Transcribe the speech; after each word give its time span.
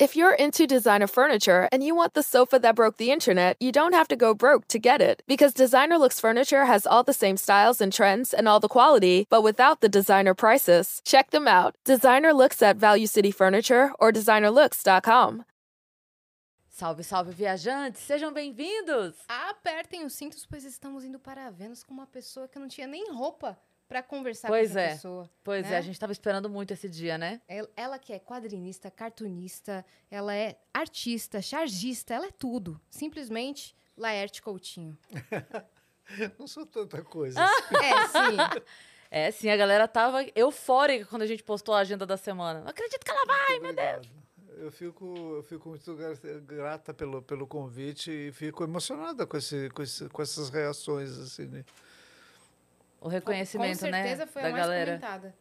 If 0.00 0.16
you're 0.16 0.34
into 0.34 0.66
designer 0.66 1.06
furniture 1.06 1.68
and 1.70 1.80
you 1.80 1.94
want 1.94 2.14
the 2.14 2.22
sofa 2.24 2.58
that 2.58 2.74
broke 2.74 2.96
the 2.96 3.12
internet, 3.12 3.56
you 3.60 3.70
don't 3.70 3.92
have 3.92 4.08
to 4.08 4.16
go 4.16 4.34
broke 4.34 4.66
to 4.68 4.80
get 4.80 5.00
it. 5.00 5.22
Because 5.28 5.54
Designer 5.54 5.98
Looks 5.98 6.18
Furniture 6.18 6.64
has 6.64 6.84
all 6.84 7.04
the 7.04 7.12
same 7.12 7.36
styles 7.36 7.80
and 7.80 7.92
trends 7.92 8.34
and 8.34 8.48
all 8.48 8.58
the 8.58 8.66
quality, 8.66 9.28
but 9.30 9.44
without 9.44 9.82
the 9.82 9.88
designer 9.88 10.34
prices. 10.34 11.00
Check 11.04 11.30
them 11.30 11.46
out. 11.46 11.76
Designer 11.84 12.32
Looks 12.32 12.60
at 12.60 12.76
Value 12.76 13.06
City 13.06 13.30
Furniture 13.30 13.92
or 14.00 14.10
designerlooks.com. 14.10 15.44
Salve, 16.68 17.04
salve, 17.04 17.32
viajantes! 17.32 18.00
Sejam 18.00 18.32
bem-vindos! 18.32 19.14
Apertem 19.28 20.04
os 20.04 20.14
cintos, 20.14 20.44
pois 20.44 20.64
estamos 20.64 21.04
indo 21.04 21.20
para 21.20 21.48
Vênus 21.50 21.84
com 21.84 21.94
uma 21.94 22.08
pessoa 22.08 22.48
que 22.48 22.58
não 22.58 22.66
tinha 22.66 22.88
nem 22.88 23.12
roupa 23.12 23.56
para 23.88 24.02
conversar 24.02 24.48
Pois 24.48 24.72
com 24.72 24.78
essa 24.78 24.80
é. 24.80 24.92
pessoa. 24.94 25.30
Pois 25.42 25.66
né? 25.68 25.74
é, 25.74 25.78
a 25.78 25.80
gente 25.80 25.98
tava 25.98 26.12
esperando 26.12 26.48
muito 26.48 26.72
esse 26.72 26.88
dia, 26.88 27.16
né? 27.18 27.40
El- 27.48 27.68
Ela 27.76 27.98
que 27.98 28.12
é 28.12 28.18
quadrinista, 28.18 28.90
cartunista, 28.90 29.84
ela 30.10 30.34
é 30.34 30.58
artista, 30.72 31.40
chargista, 31.42 32.14
ela 32.14 32.26
é 32.26 32.30
tudo. 32.32 32.80
Simplesmente 32.90 33.74
Laerte 33.96 34.42
Coutinho. 34.42 34.96
Não 36.38 36.46
sou 36.46 36.66
tanta 36.66 37.02
coisa. 37.02 37.40
Ah! 37.40 37.50
É, 37.82 38.06
sim. 38.08 38.62
É, 39.10 39.30
sim, 39.30 39.48
a 39.48 39.56
galera 39.56 39.86
tava 39.86 40.26
eufórica 40.34 41.06
quando 41.06 41.22
a 41.22 41.26
gente 41.26 41.40
postou 41.44 41.72
a 41.72 41.78
agenda 41.78 42.04
da 42.04 42.16
semana. 42.16 42.62
Não 42.62 42.68
acredito 42.68 43.04
que 43.04 43.10
ela 43.12 43.24
vai, 43.24 43.60
meu 43.60 43.72
Deus! 43.72 44.08
Eu 44.58 44.72
fico, 44.72 45.06
eu 45.36 45.42
fico 45.44 45.68
muito 45.68 45.94
gra- 45.94 46.14
grata 46.44 46.92
pelo, 46.92 47.22
pelo 47.22 47.46
convite 47.46 48.10
e 48.10 48.32
fico 48.32 48.64
emocionada 48.64 49.24
com, 49.24 49.36
esse, 49.36 49.70
com, 49.70 49.82
esse, 49.82 50.08
com 50.08 50.20
essas 50.20 50.50
reações. 50.50 51.16
Assim, 51.16 51.46
né? 51.46 51.64
O 53.04 53.08
reconhecimento, 53.08 53.78
Com 53.80 53.90
certeza 53.90 54.24
né? 54.24 54.30
foi 54.32 54.42
da 54.42 54.48
a 54.48 54.50
mais 54.52 54.62
galera. 54.64 54.92
comentada. 54.98 55.34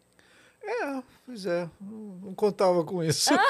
É, 0.65 1.03
pois 1.25 1.45
é, 1.45 1.69
não 1.81 1.97
não 2.21 2.35
contava 2.35 2.83
com 2.83 3.03
isso. 3.03 3.31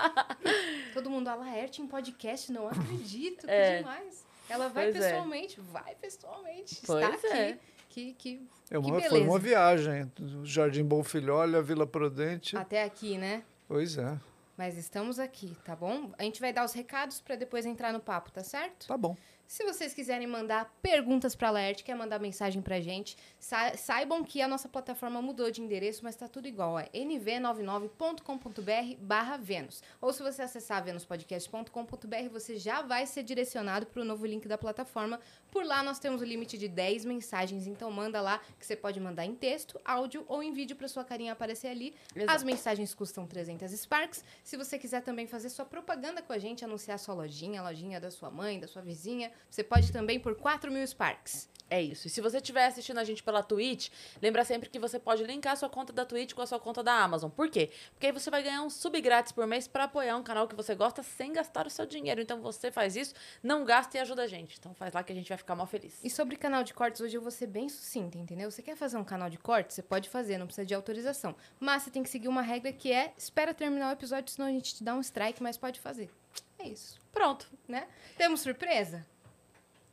Todo 0.94 1.10
mundo, 1.10 1.28
a 1.28 1.34
Laerte 1.34 1.80
em 1.82 1.86
podcast, 1.86 2.50
não 2.52 2.68
acredito, 2.68 3.46
que 3.46 3.50
É. 3.52 3.78
demais. 3.78 4.24
Ela 4.48 4.68
vai 4.68 4.90
Pois 4.90 4.96
é. 4.96 5.08
pessoalmente, 5.10 5.60
vai 5.60 5.94
pessoalmente. 5.94 6.80
Pois 6.84 7.14
está 7.14 7.36
é. 7.36 7.50
aqui. 7.50 7.60
Que, 7.88 8.12
que, 8.14 8.48
É 8.70 8.78
uma, 8.78 8.84
que 9.00 9.08
foi 9.08 9.18
beleza. 9.18 9.30
uma 9.30 9.38
viagem 9.38 10.12
Jardim 10.44 10.84
Bom 10.84 11.02
Filhole 11.02 11.56
à 11.56 11.60
Vila 11.60 11.86
Prudente. 11.86 12.56
Até 12.56 12.84
aqui, 12.84 13.18
né? 13.18 13.42
Pois 13.66 13.98
é, 13.98 14.16
Mas 14.56 14.76
estamos 14.76 15.18
aqui, 15.18 15.56
tá 15.64 15.74
bom? 15.74 16.10
A 16.18 16.22
gente 16.22 16.40
vai 16.40 16.52
dar 16.52 16.64
os 16.64 16.72
recados 16.72 17.20
para 17.20 17.34
depois 17.34 17.66
entrar 17.66 17.92
no 17.92 17.98
papo, 18.00 18.30
tá 18.30 18.42
certo? 18.44 18.86
tá 18.86 18.96
bom. 18.96 19.16
Se 19.50 19.64
vocês 19.64 19.92
quiserem 19.92 20.28
mandar 20.28 20.72
perguntas 20.80 21.34
para 21.34 21.48
a 21.48 21.50
Laerte, 21.50 21.82
quer 21.82 21.96
mandar 21.96 22.20
mensagem 22.20 22.62
pra 22.62 22.80
gente, 22.80 23.16
sa- 23.36 23.76
saibam 23.76 24.22
que 24.22 24.40
a 24.40 24.46
nossa 24.46 24.68
plataforma 24.68 25.20
mudou 25.20 25.50
de 25.50 25.60
endereço, 25.60 26.04
mas 26.04 26.14
tá 26.14 26.28
tudo 26.28 26.46
igual. 26.46 26.78
É 26.78 26.88
nv99.com.br 26.94 28.94
barra 29.00 29.36
Vênus. 29.36 29.82
Ou 30.00 30.12
se 30.12 30.22
você 30.22 30.42
acessar 30.42 30.84
venuspodcast.com.br, 30.84 32.28
você 32.30 32.58
já 32.58 32.80
vai 32.82 33.04
ser 33.08 33.24
direcionado 33.24 33.86
para 33.86 34.00
o 34.00 34.04
novo 34.04 34.24
link 34.24 34.46
da 34.46 34.56
plataforma. 34.56 35.18
Por 35.50 35.64
lá 35.66 35.82
nós 35.82 35.98
temos 35.98 36.22
o 36.22 36.24
limite 36.24 36.56
de 36.56 36.68
10 36.68 37.04
mensagens, 37.04 37.66
então 37.66 37.90
manda 37.90 38.20
lá 38.20 38.40
que 38.56 38.64
você 38.64 38.76
pode 38.76 39.00
mandar 39.00 39.26
em 39.26 39.34
texto, 39.34 39.80
áudio 39.84 40.24
ou 40.28 40.44
em 40.44 40.52
vídeo 40.52 40.76
para 40.76 40.86
sua 40.86 41.04
carinha 41.04 41.32
aparecer 41.32 41.66
ali. 41.66 41.92
Exato. 42.14 42.32
As 42.36 42.44
mensagens 42.44 42.94
custam 42.94 43.26
300 43.26 43.72
Sparks. 43.72 44.22
Se 44.44 44.56
você 44.56 44.78
quiser 44.78 45.02
também 45.02 45.26
fazer 45.26 45.48
sua 45.48 45.64
propaganda 45.64 46.22
com 46.22 46.32
a 46.32 46.38
gente, 46.38 46.64
anunciar 46.64 47.00
sua 47.00 47.16
lojinha, 47.16 47.60
a 47.60 47.64
lojinha 47.64 47.98
da 48.00 48.12
sua 48.12 48.30
mãe, 48.30 48.60
da 48.60 48.68
sua 48.68 48.80
vizinha, 48.80 49.32
você 49.48 49.62
pode 49.62 49.92
também 49.92 50.18
por 50.18 50.34
4 50.34 50.70
mil 50.70 50.86
Sparks. 50.86 51.48
É 51.70 51.80
isso. 51.80 52.08
E 52.08 52.10
se 52.10 52.20
você 52.20 52.38
estiver 52.38 52.66
assistindo 52.66 52.98
a 52.98 53.04
gente 53.04 53.22
pela 53.22 53.44
Twitch, 53.44 53.90
lembra 54.20 54.44
sempre 54.44 54.68
que 54.68 54.76
você 54.76 54.98
pode 54.98 55.22
linkar 55.22 55.52
a 55.52 55.56
sua 55.56 55.68
conta 55.70 55.92
da 55.92 56.04
Twitch 56.04 56.34
com 56.34 56.42
a 56.42 56.46
sua 56.46 56.58
conta 56.58 56.82
da 56.82 56.92
Amazon. 56.92 57.30
Por 57.30 57.48
quê? 57.48 57.70
Porque 57.92 58.06
aí 58.06 58.12
você 58.12 58.28
vai 58.28 58.42
ganhar 58.42 58.62
um 58.62 58.68
sub 58.68 59.00
grátis 59.00 59.30
por 59.30 59.46
mês 59.46 59.68
para 59.68 59.84
apoiar 59.84 60.16
um 60.16 60.22
canal 60.24 60.48
que 60.48 60.56
você 60.56 60.74
gosta 60.74 61.00
sem 61.04 61.32
gastar 61.32 61.68
o 61.68 61.70
seu 61.70 61.86
dinheiro. 61.86 62.20
Então 62.20 62.40
você 62.42 62.72
faz 62.72 62.96
isso, 62.96 63.14
não 63.40 63.64
gasta 63.64 63.96
e 63.96 64.00
ajuda 64.00 64.24
a 64.24 64.26
gente. 64.26 64.56
Então 64.58 64.74
faz 64.74 64.92
lá 64.92 65.04
que 65.04 65.12
a 65.12 65.14
gente 65.14 65.28
vai 65.28 65.38
ficar 65.38 65.54
mal 65.54 65.66
feliz. 65.68 66.00
E 66.02 66.10
sobre 66.10 66.34
canal 66.34 66.64
de 66.64 66.74
cortes, 66.74 67.00
hoje 67.00 67.16
eu 67.16 67.22
vou 67.22 67.30
ser 67.30 67.46
bem 67.46 67.68
sucinta, 67.68 68.18
entendeu? 68.18 68.50
Você 68.50 68.62
quer 68.62 68.74
fazer 68.76 68.96
um 68.96 69.04
canal 69.04 69.30
de 69.30 69.38
cortes? 69.38 69.76
Você 69.76 69.82
pode 69.82 70.08
fazer, 70.08 70.38
não 70.38 70.46
precisa 70.46 70.66
de 70.66 70.74
autorização. 70.74 71.36
Mas 71.60 71.84
você 71.84 71.90
tem 71.92 72.02
que 72.02 72.10
seguir 72.10 72.26
uma 72.26 72.42
regra 72.42 72.72
que 72.72 72.90
é: 72.90 73.14
espera 73.16 73.54
terminar 73.54 73.90
o 73.90 73.92
episódio, 73.92 74.32
senão 74.32 74.48
a 74.48 74.52
gente 74.52 74.74
te 74.74 74.82
dá 74.82 74.92
um 74.92 75.00
strike, 75.00 75.40
mas 75.40 75.56
pode 75.56 75.78
fazer. 75.78 76.10
É 76.58 76.66
isso, 76.68 77.00
Pronto. 77.12 77.46
né? 77.68 77.86
Temos 78.18 78.40
surpresa? 78.40 79.06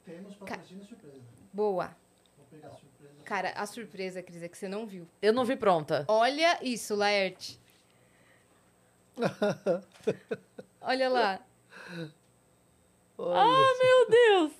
Temos 0.07 0.35
patrocínio 0.38 0.85
surpresa. 0.85 1.22
Boa. 1.51 1.95
Vou 2.38 2.45
pegar 2.50 2.69
a 2.69 2.72
surpresa. 2.72 3.13
Cara, 3.25 3.50
a 3.51 3.66
surpresa, 3.66 4.23
Cris, 4.23 4.41
é 4.41 4.47
que 4.47 4.57
você 4.57 4.69
não 4.69 4.88
viu. 4.88 5.06
Eu 5.22 5.34
não 5.34 5.44
vi 5.44 5.57
pronta. 5.57 6.06
Olha 6.07 6.57
isso, 6.62 6.95
Laerte. 6.95 7.59
Olha 10.81 11.09
lá. 11.09 11.40
Olha, 13.17 13.41
Ah, 13.41 13.73
meu 13.84 14.09
Deus! 14.09 14.51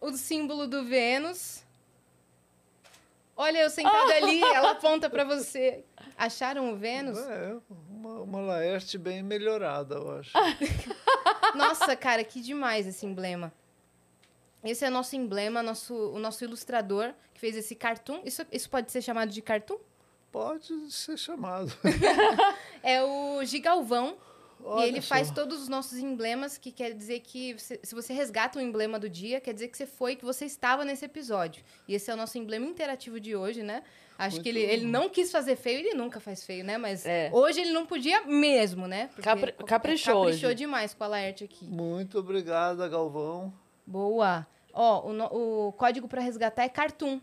O 0.00 0.12
símbolo 0.12 0.66
do 0.66 0.84
Vênus. 0.84 1.64
Olha 3.34 3.58
eu 3.62 3.70
sentada 3.70 4.14
ali, 4.14 4.42
ela 4.42 4.72
aponta 4.72 5.08
pra 5.08 5.24
você. 5.24 5.82
Acharam 6.18 6.72
o 6.72 6.76
Vênus? 6.76 7.18
é 7.18 7.56
uma, 7.88 8.20
uma 8.20 8.40
Laerte 8.40 8.98
bem 8.98 9.22
melhorada, 9.22 9.94
eu 9.94 10.18
acho. 10.18 10.32
Nossa, 11.56 11.96
cara, 11.96 12.22
que 12.22 12.42
demais 12.42 12.86
esse 12.86 13.06
emblema. 13.06 13.50
Esse 14.64 14.84
é 14.84 14.90
nosso 14.90 15.16
emblema, 15.16 15.62
nosso, 15.62 15.94
o 15.94 16.18
nosso 16.18 16.44
ilustrador 16.44 17.12
que 17.34 17.40
fez 17.40 17.56
esse 17.56 17.74
cartoon. 17.74 18.20
Isso, 18.24 18.42
isso 18.52 18.70
pode 18.70 18.92
ser 18.92 19.02
chamado 19.02 19.30
de 19.30 19.42
cartoon? 19.42 19.78
Pode 20.30 20.90
ser 20.90 21.16
chamado. 21.18 21.72
É 22.82 23.02
o 23.02 23.44
Gigalvão. 23.44 24.16
Olha 24.64 24.86
e 24.86 24.88
ele 24.90 25.00
faz 25.00 25.28
só. 25.28 25.34
todos 25.34 25.60
os 25.62 25.68
nossos 25.68 25.98
emblemas, 25.98 26.56
que 26.56 26.70
quer 26.70 26.92
dizer 26.94 27.18
que 27.20 27.54
você- 27.54 27.80
se 27.82 27.94
você 27.96 28.12
resgata 28.12 28.60
o 28.60 28.62
emblema 28.62 28.96
do 28.98 29.08
dia, 29.08 29.40
quer 29.40 29.52
dizer 29.52 29.66
que 29.68 29.76
você 29.76 29.86
foi, 29.86 30.14
que 30.14 30.24
você 30.24 30.44
estava 30.44 30.84
nesse 30.84 31.04
episódio. 31.04 31.64
E 31.88 31.94
esse 31.96 32.10
é 32.10 32.14
o 32.14 32.16
nosso 32.16 32.38
emblema 32.38 32.64
interativo 32.64 33.18
de 33.18 33.34
hoje, 33.34 33.62
né? 33.64 33.82
Acho 34.16 34.40
que 34.40 34.48
ele, 34.48 34.60
Muito 34.60 34.72
ele 34.72 34.86
não 34.86 35.08
quis 35.08 35.32
fazer 35.32 35.56
feio, 35.56 35.80
ele 35.80 35.94
nunca 35.94 36.20
faz 36.20 36.44
feio, 36.44 36.62
né? 36.64 36.78
Mas 36.78 37.04
É. 37.04 37.28
hoje 37.32 37.60
ele 37.60 37.72
não 37.72 37.84
podia 37.84 38.22
mesmo, 38.24 38.86
né? 38.86 39.10
Capri- 39.20 39.52
caprichou 39.66 40.22
Caprichou 40.22 40.50
hoje. 40.50 40.54
demais 40.54 40.94
com 40.94 41.02
a 41.02 41.08
Laerte 41.08 41.42
aqui. 41.42 41.64
Muito 41.64 42.16
obrigada, 42.20 42.86
Galvão. 42.88 43.52
Boa. 43.86 44.46
Ó, 44.72 45.08
o, 45.08 45.12
no- 45.12 45.68
o 45.68 45.72
código 45.72 46.08
para 46.08 46.20
resgatar 46.20 46.64
é 46.64 46.68
Cartoon. 46.68 47.20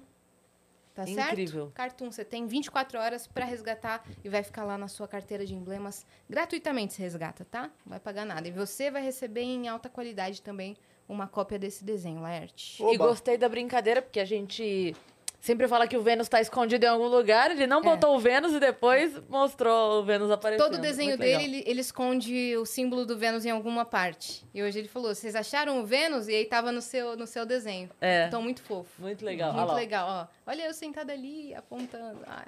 Tá 0.93 1.05
certo? 1.05 1.31
Incrível. 1.31 1.71
Cartoon. 1.73 2.11
Você 2.11 2.25
tem 2.25 2.45
24 2.45 2.99
horas 2.99 3.25
para 3.25 3.45
resgatar 3.45 4.03
e 4.23 4.27
vai 4.29 4.43
ficar 4.43 4.63
lá 4.65 4.77
na 4.77 4.87
sua 4.87 5.07
carteira 5.07 5.45
de 5.45 5.55
emblemas. 5.55 6.05
Gratuitamente 6.29 6.93
se 6.93 7.01
resgata, 7.01 7.45
tá? 7.45 7.63
Não 7.85 7.91
vai 7.91 7.99
pagar 7.99 8.25
nada. 8.25 8.47
E 8.47 8.51
você 8.51 8.91
vai 8.91 9.01
receber 9.01 9.41
em 9.41 9.67
alta 9.67 9.87
qualidade 9.89 10.41
também 10.41 10.75
uma 11.07 11.27
cópia 11.27 11.57
desse 11.57 11.83
desenho, 11.85 12.21
Laerte. 12.21 12.83
E 12.83 12.85
Oba. 12.95 13.07
gostei 13.07 13.37
da 13.37 13.47
brincadeira, 13.47 14.01
porque 14.01 14.19
a 14.19 14.25
gente 14.25 14.95
sempre 15.39 15.67
fala 15.67 15.87
que 15.87 15.97
o 15.97 16.01
Vênus 16.01 16.27
tá 16.27 16.39
escondido 16.41 16.83
em 16.85 16.89
algum 16.89 17.07
lugar. 17.07 17.51
Ele 17.51 17.65
não 17.67 17.79
É. 17.79 17.83
botou 17.83 18.15
o 18.15 18.19
Vênus 18.19 18.53
e 18.53 18.59
depois 18.59 19.19
mostrou 19.27 20.01
o 20.01 20.03
Vênus 20.03 20.29
aparecendo. 20.31 20.65
Todo 20.67 20.77
o 20.77 20.81
desenho 20.81 21.09
Muito 21.09 21.21
dele, 21.21 21.43
ele, 21.43 21.63
ele 21.65 21.81
esconde 21.81 22.55
o 22.57 22.65
símbolo 22.65 23.05
do 23.05 23.17
Vênus 23.17 23.45
em 23.45 23.49
alguma 23.51 23.85
parte. 23.85 24.45
E 24.53 24.61
hoje 24.61 24.79
ele 24.79 24.87
falou: 24.87 25.13
vocês 25.13 25.35
acharam 25.35 25.79
o 25.79 25.85
Vênus? 25.85 26.27
E 26.27 26.35
aí 26.35 26.45
tava 26.45 26.71
no 26.71 26.81
seu, 26.81 27.15
no 27.15 27.25
seu 27.27 27.45
desenho. 27.45 27.89
É. 28.01 28.25
Então, 28.27 28.41
muito 28.41 28.61
fofo. 28.61 28.89
Muito 28.99 29.23
legal. 29.25 29.51
Olha 29.51 29.61
Muito 29.65 29.75
legal, 29.75 30.07
ó. 30.09 30.27
Olha 30.49 30.63
eu 30.65 30.73
sentada 30.73 31.13
ali, 31.13 31.53
apontando. 31.55 32.19
Ah, 32.27 32.45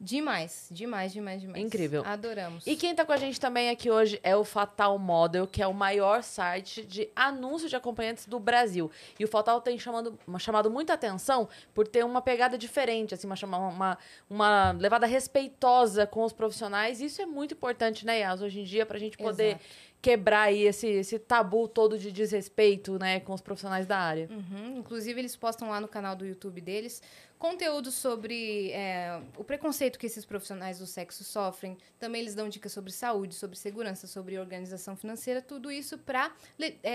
demais, 0.00 0.68
demais, 0.70 1.12
demais, 1.12 1.40
demais. 1.40 1.64
Incrível. 1.64 2.02
Adoramos. 2.06 2.66
E 2.66 2.76
quem 2.76 2.94
tá 2.94 3.04
com 3.04 3.12
a 3.12 3.16
gente 3.16 3.40
também 3.40 3.68
aqui 3.70 3.90
hoje 3.90 4.20
é 4.22 4.36
o 4.36 4.44
Fatal 4.44 4.98
Model, 4.98 5.46
que 5.46 5.62
é 5.62 5.66
o 5.66 5.74
maior 5.74 6.22
site 6.22 6.84
de 6.84 7.08
anúncios 7.16 7.70
de 7.70 7.76
acompanhantes 7.76 8.26
do 8.26 8.38
Brasil. 8.38 8.90
E 9.18 9.24
o 9.24 9.28
Fatal 9.28 9.60
tem 9.60 9.78
chamado, 9.78 10.18
uma- 10.26 10.38
chamado 10.38 10.70
muita 10.70 10.92
atenção 10.94 11.48
por 11.74 11.86
ter 11.88 12.04
uma 12.04 12.22
pegada 12.22 12.56
diferente, 12.56 13.14
assim, 13.14 13.26
uma, 13.26 13.58
uma, 13.68 13.98
uma 14.30 14.70
levada 14.72 15.06
respeitosa 15.06 16.06
com 16.06 16.22
os 16.24 16.32
profissionais. 16.32 17.00
Isso 17.00 17.20
é 17.20 17.26
muito 17.26 17.54
importante, 17.54 18.06
né, 18.06 18.20
Yas, 18.20 18.40
hoje 18.42 18.60
em 18.60 18.64
dia, 18.64 18.86
pra 18.86 18.98
gente 18.98 19.16
poder 19.18 19.48
Exato. 19.56 19.64
quebrar 20.00 20.42
aí 20.42 20.62
esse, 20.62 20.86
esse 20.86 21.18
tabu 21.18 21.66
todo 21.66 21.98
de 21.98 22.12
desrespeito, 22.12 22.98
né, 22.98 23.20
com 23.20 23.32
os 23.34 23.40
profissionais 23.40 23.86
da 23.86 23.98
área. 23.98 24.28
Uhum. 24.30 24.78
Inclusive, 24.78 25.20
eles 25.20 25.34
postam 25.36 25.68
lá 25.70 25.80
no 25.80 25.88
canal 25.88 26.14
do 26.14 26.24
YouTube 26.24 26.60
deles 26.60 27.02
conteúdo 27.38 27.90
sobre 27.90 28.70
é, 28.72 29.20
o 29.36 29.44
preconceito 29.44 29.98
que 29.98 30.06
esses 30.06 30.24
profissionais 30.24 30.78
do 30.78 30.86
sexo 30.86 31.22
sofrem. 31.24 31.76
Também 31.98 32.20
eles 32.20 32.34
dão 32.34 32.48
dicas 32.48 32.72
sobre 32.72 32.90
saúde, 32.90 33.34
sobre 33.34 33.56
segurança, 33.56 34.06
sobre 34.06 34.38
organização 34.38 34.96
financeira, 34.96 35.40
tudo 35.40 35.70
isso 35.70 35.96
para 35.98 36.32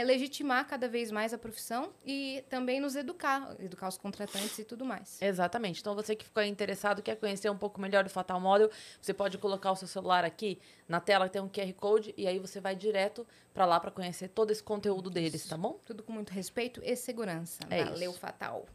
legitimar 0.06 0.68
cada 0.68 0.88
vez 0.88 1.12
mais 1.12 1.34
a 1.34 1.38
profissão 1.38 1.94
e 2.06 2.44
também 2.50 2.80
nos 2.80 2.96
educar, 2.96 3.56
educar 3.60 3.88
os 3.88 3.98
contratantes 3.98 4.60
e 4.60 4.64
tudo 4.64 4.86
mais. 4.86 5.22
Exatamente. 5.22 5.80
Então, 5.80 5.96
você 5.96 6.16
que 6.16 6.26
ficou 6.26 6.44
interessado, 6.44 7.02
quer 7.02 7.16
conhecer 7.16 7.50
um 7.50 7.58
pouco 7.58 7.80
melhor 7.80 8.04
do 8.04 8.10
Fatal 8.10 8.40
Model, 8.40 8.70
você 9.02 9.14
pode 9.14 9.38
colocar 9.38 9.72
o 9.72 9.76
seu 9.76 9.88
celular 9.88 10.26
aqui 10.26 10.60
na 10.88 11.00
tela, 11.00 11.30
tem 11.30 11.42
um 11.42 11.50
QR 11.50 11.74
Code, 11.74 12.14
e 12.18 12.28
aí 12.28 12.40
você 12.40 12.60
vai 12.60 12.76
direto 12.76 13.26
pra 13.54 13.66
lá 13.66 13.80
pra 13.80 13.92
conhecer 13.92 14.28
todo 14.28 14.52
esse 14.52 14.62
conteúdo 14.62 15.10
deles, 15.10 15.48
tá 15.48 15.58
bom? 15.58 15.80
Tudo 15.86 16.04
com 16.04 16.12
muito 16.12 16.32
respeito 16.32 16.82
e 16.84 16.96
segurança. 16.96 17.60
É 17.70 17.86
Valeu, 17.86 18.12
isso. 18.12 18.20
Fatal. 18.20 18.66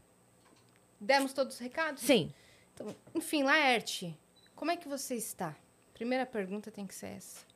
Demos 1.00 1.32
todos 1.32 1.54
os 1.54 1.60
recados? 1.60 2.02
Sim. 2.02 2.32
Então, 2.74 2.94
enfim, 3.14 3.42
Laerte, 3.42 4.16
como 4.54 4.70
é 4.70 4.76
que 4.76 4.88
você 4.88 5.14
está? 5.14 5.54
Primeira 5.94 6.24
pergunta 6.26 6.70
tem 6.70 6.86
que 6.86 6.94
ser 6.94 7.08
essa. 7.16 7.46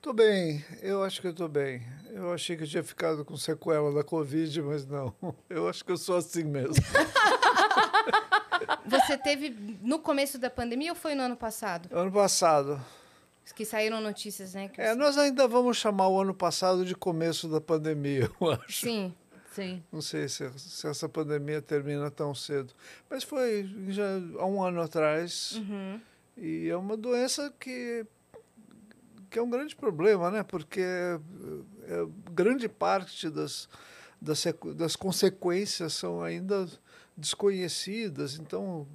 Tô 0.00 0.12
bem, 0.12 0.62
eu 0.82 1.02
acho 1.02 1.20
que 1.20 1.26
eu 1.26 1.32
tô 1.34 1.48
bem. 1.48 1.82
Eu 2.10 2.32
achei 2.32 2.56
que 2.56 2.64
eu 2.64 2.68
tinha 2.68 2.82
ficado 2.84 3.24
com 3.24 3.36
sequela 3.38 3.90
da 3.92 4.04
Covid, 4.04 4.60
mas 4.62 4.86
não. 4.86 5.14
Eu 5.48 5.66
acho 5.68 5.82
que 5.84 5.90
eu 5.90 5.96
sou 5.96 6.16
assim 6.16 6.44
mesmo. 6.44 6.74
Você 8.86 9.16
teve 9.16 9.78
no 9.82 9.98
começo 9.98 10.38
da 10.38 10.50
pandemia 10.50 10.92
ou 10.92 10.96
foi 10.96 11.14
no 11.14 11.22
ano 11.22 11.36
passado? 11.36 11.88
Ano 11.96 12.12
passado. 12.12 12.80
Que 13.54 13.64
saíram 13.64 14.00
notícias, 14.00 14.54
né? 14.54 14.68
que 14.68 14.80
É, 14.80 14.88
você- 14.92 14.94
nós 14.98 15.16
ainda 15.18 15.46
vamos 15.46 15.76
chamar 15.76 16.08
o 16.08 16.20
ano 16.20 16.34
passado 16.34 16.84
de 16.84 16.94
começo 16.94 17.46
da 17.48 17.60
pandemia, 17.60 18.30
eu 18.40 18.50
acho. 18.52 18.80
Sim. 18.86 19.14
Sim. 19.54 19.80
Não 19.92 20.02
sei 20.02 20.28
se, 20.28 20.50
se 20.58 20.84
essa 20.88 21.08
pandemia 21.08 21.62
termina 21.62 22.10
tão 22.10 22.34
cedo. 22.34 22.74
Mas 23.08 23.22
foi 23.22 23.70
já 23.88 24.04
há 24.40 24.46
um 24.46 24.60
ano 24.60 24.82
atrás. 24.82 25.52
Uhum. 25.52 26.00
E 26.36 26.68
é 26.68 26.76
uma 26.76 26.96
doença 26.96 27.54
que, 27.60 28.04
que 29.30 29.38
é 29.38 29.42
um 29.42 29.48
grande 29.48 29.76
problema, 29.76 30.28
né? 30.28 30.42
Porque 30.42 30.80
é, 30.80 31.20
é, 31.84 32.06
grande 32.32 32.68
parte 32.68 33.30
das, 33.30 33.68
das, 34.20 34.44
das 34.74 34.96
consequências 34.96 35.92
são 35.92 36.20
ainda 36.20 36.68
desconhecidas. 37.16 38.36
Então, 38.40 38.88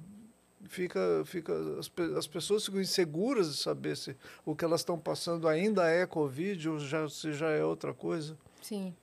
fica, 0.68 1.22
fica, 1.24 1.54
as, 1.78 1.90
as 2.18 2.26
pessoas 2.26 2.66
ficam 2.66 2.82
inseguras 2.82 3.50
de 3.50 3.62
saber 3.62 3.96
se 3.96 4.14
o 4.44 4.54
que 4.54 4.62
elas 4.62 4.82
estão 4.82 4.98
passando 4.98 5.48
ainda 5.48 5.88
é 5.88 6.06
Covid 6.06 6.68
ou 6.68 6.78
já, 6.78 7.08
se 7.08 7.32
já 7.32 7.48
é 7.48 7.64
outra 7.64 7.94
coisa. 7.94 8.36
Sim. 8.60 8.94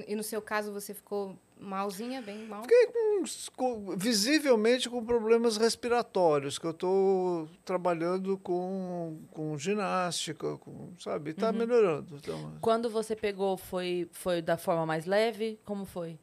E, 0.00 0.12
e 0.12 0.16
no 0.16 0.22
seu 0.22 0.40
caso 0.42 0.72
você 0.72 0.92
ficou 0.94 1.36
malzinha, 1.58 2.20
bem 2.20 2.46
mal? 2.46 2.62
Fiquei 2.62 2.86
com, 2.86 3.24
com- 3.56 3.96
visivelmente 3.96 4.90
com 4.90 5.04
problemas 5.04 5.56
respiratórios, 5.56 6.58
que 6.58 6.66
eu 6.66 6.72
estou 6.72 7.48
trabalhando 7.64 8.36
com, 8.38 9.18
com 9.30 9.56
ginástica, 9.56 10.56
com, 10.58 10.90
sabe? 10.98 11.30
Está 11.30 11.52
melhorando. 11.52 12.16
Então, 12.16 12.52
Quando 12.60 12.90
você 12.90 13.14
pegou, 13.16 13.56
foi, 13.56 14.08
foi 14.12 14.42
da 14.42 14.56
forma 14.56 14.84
mais 14.84 15.06
leve? 15.06 15.58
Como 15.64 15.84
foi? 15.84 16.18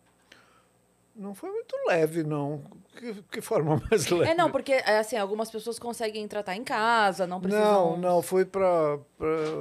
Não 1.21 1.33
foi 1.35 1.49
muito 1.51 1.75
leve, 1.87 2.23
não. 2.23 2.61
Que, 2.97 3.13
que 3.31 3.41
forma 3.41 3.81
mais 3.89 4.09
leve? 4.09 4.31
É, 4.31 4.35
não, 4.35 4.51
porque 4.51 4.73
é, 4.73 4.97
assim, 4.99 5.15
algumas 5.15 5.49
pessoas 5.49 5.79
conseguem 5.79 6.27
tratar 6.27 6.55
em 6.55 6.63
casa, 6.63 7.25
não 7.25 7.39
precisam. 7.39 7.91
Não, 7.91 7.97
não, 7.97 8.21
fui 8.21 8.43
para 8.43 8.99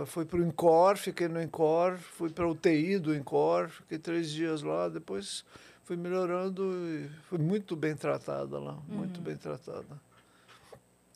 fui 0.06 0.24
para 0.24 0.38
o 0.40 0.42
Incor, 0.44 0.96
fiquei 0.96 1.28
no 1.28 1.40
Incor, 1.40 1.96
fui 1.98 2.30
para 2.30 2.44
a 2.44 2.48
UTI 2.48 2.98
do 2.98 3.14
Incor, 3.14 3.68
fiquei 3.68 3.98
três 3.98 4.30
dias 4.30 4.62
lá, 4.62 4.88
depois 4.88 5.44
fui 5.84 5.96
melhorando 5.96 6.62
e 6.88 7.08
fui 7.28 7.38
muito 7.38 7.76
bem 7.76 7.94
tratada 7.94 8.58
lá, 8.58 8.78
muito 8.88 9.20
bem 9.20 9.36
tratada. 9.36 10.00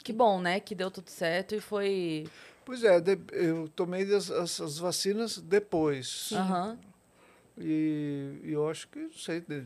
Que 0.03 0.13
bom, 0.13 0.41
né? 0.41 0.61
Que 0.61 0.75
deu 0.75 0.91
tudo 0.91 1.09
certo 1.09 1.55
e 1.55 1.61
foi. 1.61 2.27
Pois 2.65 2.83
é, 2.85 3.01
de- 3.01 3.19
eu 3.33 3.69
tomei 3.69 4.03
as, 4.15 4.31
as, 4.31 4.61
as 4.61 4.79
vacinas 4.79 5.39
depois. 5.39 6.31
Aham. 6.33 6.79
E, 7.57 8.41
e 8.43 8.53
eu 8.53 8.69
acho 8.69 8.89
que, 8.89 8.99
não 8.99 9.13
sei, 9.13 9.41
de- 9.41 9.65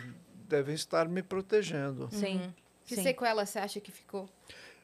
devem 0.49 0.75
estar 0.75 1.09
me 1.09 1.23
protegendo. 1.23 2.09
Sim. 2.11 2.53
Que 2.85 2.97
Sim. 2.97 3.03
sequela 3.03 3.45
você 3.45 3.59
acha 3.59 3.81
que 3.81 3.93
ficou? 3.93 4.29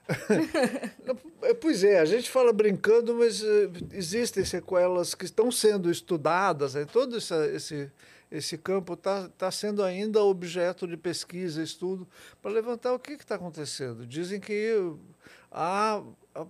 Pois 1.60 1.82
é, 1.82 1.98
a 1.98 2.04
gente 2.04 2.30
fala 2.30 2.52
brincando, 2.52 3.14
mas 3.14 3.42
eh, 3.42 3.70
existem 3.92 4.44
sequelas 4.44 5.14
que 5.14 5.24
estão 5.24 5.50
sendo 5.50 5.90
estudadas, 5.90 6.74
né? 6.74 6.84
todo 6.84 7.16
essa, 7.16 7.46
esse, 7.46 7.90
esse 8.30 8.58
campo 8.58 8.94
está 8.94 9.28
tá 9.30 9.50
sendo 9.50 9.82
ainda 9.82 10.22
objeto 10.22 10.86
de 10.86 10.96
pesquisa, 10.96 11.62
estudo, 11.62 12.06
para 12.42 12.50
levantar 12.50 12.92
o 12.92 12.98
que 12.98 13.12
está 13.12 13.36
acontecendo. 13.36 14.06
Dizem 14.06 14.40
que 14.40 14.74
há 15.50 16.02
há 16.34 16.46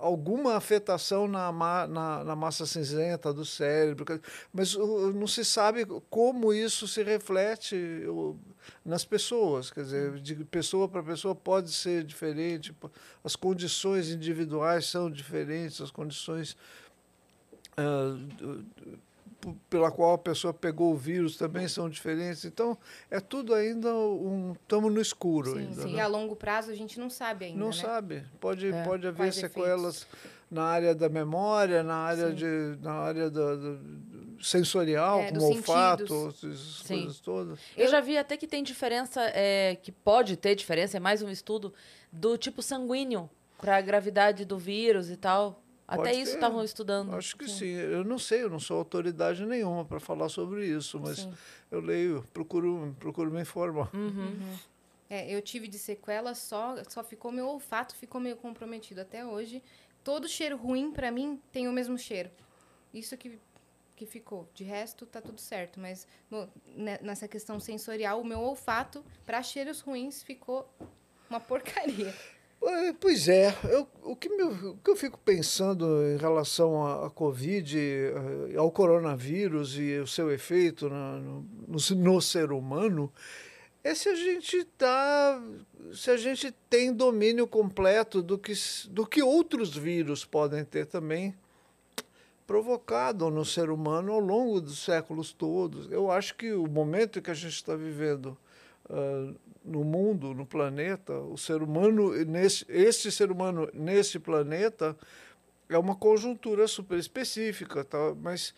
alguma 0.00 0.56
afetação 0.56 1.26
na, 1.26 1.50
ma- 1.50 1.86
na, 1.86 2.24
na 2.24 2.36
massa 2.36 2.66
cinzenta 2.66 3.32
do 3.32 3.44
cérebro, 3.44 4.04
mas 4.52 4.74
uh, 4.74 5.12
não 5.12 5.26
se 5.26 5.44
sabe 5.44 5.86
como 6.10 6.52
isso 6.52 6.86
se 6.86 7.02
reflete 7.02 7.76
uh, 8.06 8.38
nas 8.84 9.04
pessoas. 9.04 9.70
Quer 9.70 9.84
dizer, 9.84 10.20
de 10.20 10.34
pessoa 10.44 10.88
para 10.88 11.02
pessoa 11.02 11.34
pode 11.34 11.72
ser 11.72 12.04
diferente, 12.04 12.74
as 13.24 13.34
condições 13.36 14.10
individuais 14.10 14.86
são 14.86 15.10
diferentes, 15.10 15.80
as 15.80 15.90
condições 15.90 16.56
p- 17.76 18.98
pela 19.68 19.90
qual 19.90 20.14
a 20.14 20.18
pessoa 20.18 20.52
pegou 20.52 20.92
o 20.92 20.96
vírus 20.96 21.36
também 21.36 21.68
são 21.68 21.88
diferentes. 21.88 22.44
Então, 22.44 22.76
é 23.10 23.20
tudo 23.20 23.54
ainda 23.54 23.92
um. 23.94 24.52
Estamos 24.60 24.92
no 24.92 25.00
escuro 25.00 25.52
Sim, 25.52 25.58
ainda. 25.58 25.82
sim. 25.82 25.92
né? 25.92 25.98
E 25.98 26.00
a 26.00 26.06
longo 26.06 26.34
prazo 26.36 26.70
a 26.70 26.74
gente 26.74 26.98
não 26.98 27.10
sabe 27.10 27.46
ainda, 27.46 27.58
Não 27.58 27.68
né? 27.68 27.72
sabe. 27.72 28.24
Pode, 28.40 28.68
É. 28.72 28.82
pode 28.84 29.06
haver 29.06 29.32
sequelas 29.32 30.06
na 30.50 30.62
área 30.64 30.94
da 30.94 31.08
memória, 31.08 31.82
na 31.82 31.96
área, 31.96 32.28
Sim. 32.28 32.34
de, 32.34 32.78
na 32.80 32.92
área 32.92 33.28
do, 33.30 33.80
sensorial, 34.40 35.20
É, 35.20 35.30
como 35.32 35.42
olfato, 35.44 36.06
sentidos. 36.32 36.44
essas 36.44 36.86
Sim. 36.86 36.98
coisas 37.02 37.20
todas. 37.20 37.58
Eu 37.76 37.88
já 37.88 38.00
vi 38.00 38.16
até 38.16 38.36
que 38.36 38.46
tem 38.46 38.62
diferença, 38.62 39.20
é, 39.34 39.76
que 39.76 39.90
pode 39.90 40.36
ter 40.36 40.54
diferença, 40.54 40.96
é 40.96 41.00
mais 41.00 41.22
um 41.22 41.28
estudo, 41.28 41.72
do 42.12 42.36
tipo 42.36 42.62
sanguíneo 42.62 43.28
para 43.58 43.76
a 43.76 43.80
gravidade 43.80 44.44
do 44.44 44.58
vírus 44.58 45.10
e 45.10 45.16
tal. 45.16 45.62
Até 45.88 46.02
Pode 46.10 46.20
isso 46.20 46.34
estavam 46.34 46.64
estudando. 46.64 47.14
Acho 47.14 47.36
que 47.36 47.48
sim. 47.48 47.66
Eu 47.66 48.02
não 48.04 48.18
sei, 48.18 48.42
eu 48.42 48.50
não 48.50 48.58
sou 48.58 48.78
autoridade 48.78 49.46
nenhuma 49.46 49.84
para 49.84 50.00
falar 50.00 50.28
sobre 50.28 50.66
isso, 50.66 50.98
mas 50.98 51.18
Sim. 51.18 51.32
eu 51.70 51.80
leio, 51.80 52.24
procuro, 52.34 52.94
procuro 52.98 53.30
me 53.30 53.40
informar. 53.42 53.88
Uhum. 53.94 54.56
É, 55.08 55.32
eu 55.32 55.40
tive 55.40 55.68
de 55.68 55.78
sequela, 55.78 56.34
só, 56.34 56.74
só 56.88 57.04
ficou 57.04 57.30
meu 57.30 57.46
olfato, 57.46 57.94
ficou 57.94 58.20
meio 58.20 58.36
comprometido 58.36 59.00
até 59.00 59.24
hoje. 59.24 59.62
Todo 60.02 60.28
cheiro 60.28 60.56
ruim, 60.56 60.90
pra 60.90 61.12
mim, 61.12 61.40
tem 61.52 61.68
o 61.68 61.72
mesmo 61.72 61.96
cheiro. 61.96 62.30
Isso 62.92 63.16
que, 63.16 63.38
que 63.94 64.06
ficou. 64.06 64.48
De 64.54 64.64
resto, 64.64 65.06
tá 65.06 65.20
tudo 65.20 65.40
certo. 65.40 65.78
Mas 65.78 66.04
no- 66.28 66.48
ne- 66.66 66.98
nessa 67.00 67.28
questão 67.28 67.60
sensorial, 67.60 68.20
o 68.20 68.24
meu 68.24 68.40
olfato, 68.40 69.04
pra 69.24 69.40
cheiros 69.40 69.80
ruins, 69.80 70.20
ficou 70.24 70.68
uma 71.30 71.38
porcaria. 71.38 72.12
Pois 73.00 73.28
é, 73.28 73.54
eu, 73.70 73.86
o, 74.02 74.16
que 74.16 74.28
me- 74.28 74.42
o 74.42 74.76
que 74.82 74.90
eu 74.90 74.96
fico 74.96 75.16
pensando 75.24 75.86
em 76.04 76.16
relação 76.16 76.84
à, 76.84 77.06
à 77.06 77.10
Covid, 77.10 77.78
eh, 77.78 78.56
ao 78.56 78.72
coronavírus 78.72 79.78
e 79.78 79.96
o 79.98 80.06
seu 80.06 80.32
efeito 80.32 80.88
na- 80.90 81.18
no, 81.18 81.46
no, 81.96 82.20
ser 82.20 82.50
humano, 82.50 83.12
é 83.84 83.94
se 83.94 84.08
a 84.08 84.16
gente 84.16 84.64
tá, 84.76 85.40
se 85.94 86.10
a 86.10 86.16
gente 86.16 86.50
tem 86.68 86.92
domínio 86.92 87.46
completo 87.46 88.20
do 88.20 88.36
que, 88.36 88.52
do 88.90 89.06
que 89.06 89.22
outros 89.22 89.76
vírus 89.76 90.24
podem 90.24 90.64
ter 90.64 90.86
também 90.86 91.32
provocado 92.48 93.30
no 93.30 93.44
ser 93.44 93.70
humano 93.70 94.12
ao 94.12 94.20
longo 94.20 94.60
dos 94.60 94.80
séculos 94.84 95.32
todos. 95.32 95.90
Eu 95.90 96.10
acho 96.10 96.34
que 96.34 96.52
o 96.52 96.66
momento 96.66 97.22
que 97.22 97.30
a 97.30 97.34
gente 97.34 97.54
está 97.54 97.76
vivendo 97.76 98.36
ah, 98.90 99.32
no 99.66 99.84
mundo, 99.84 100.32
no 100.32 100.46
planeta, 100.46 101.12
o 101.18 101.36
ser 101.36 101.62
humano, 101.62 102.12
nesse, 102.24 102.64
esse 102.68 103.10
ser 103.10 103.30
humano 103.30 103.68
nesse 103.74 104.18
planeta, 104.18 104.96
é 105.68 105.76
uma 105.76 105.96
conjuntura 105.96 106.68
super 106.68 106.98
específica, 106.98 107.84
tá? 107.84 108.14
mas 108.22 108.54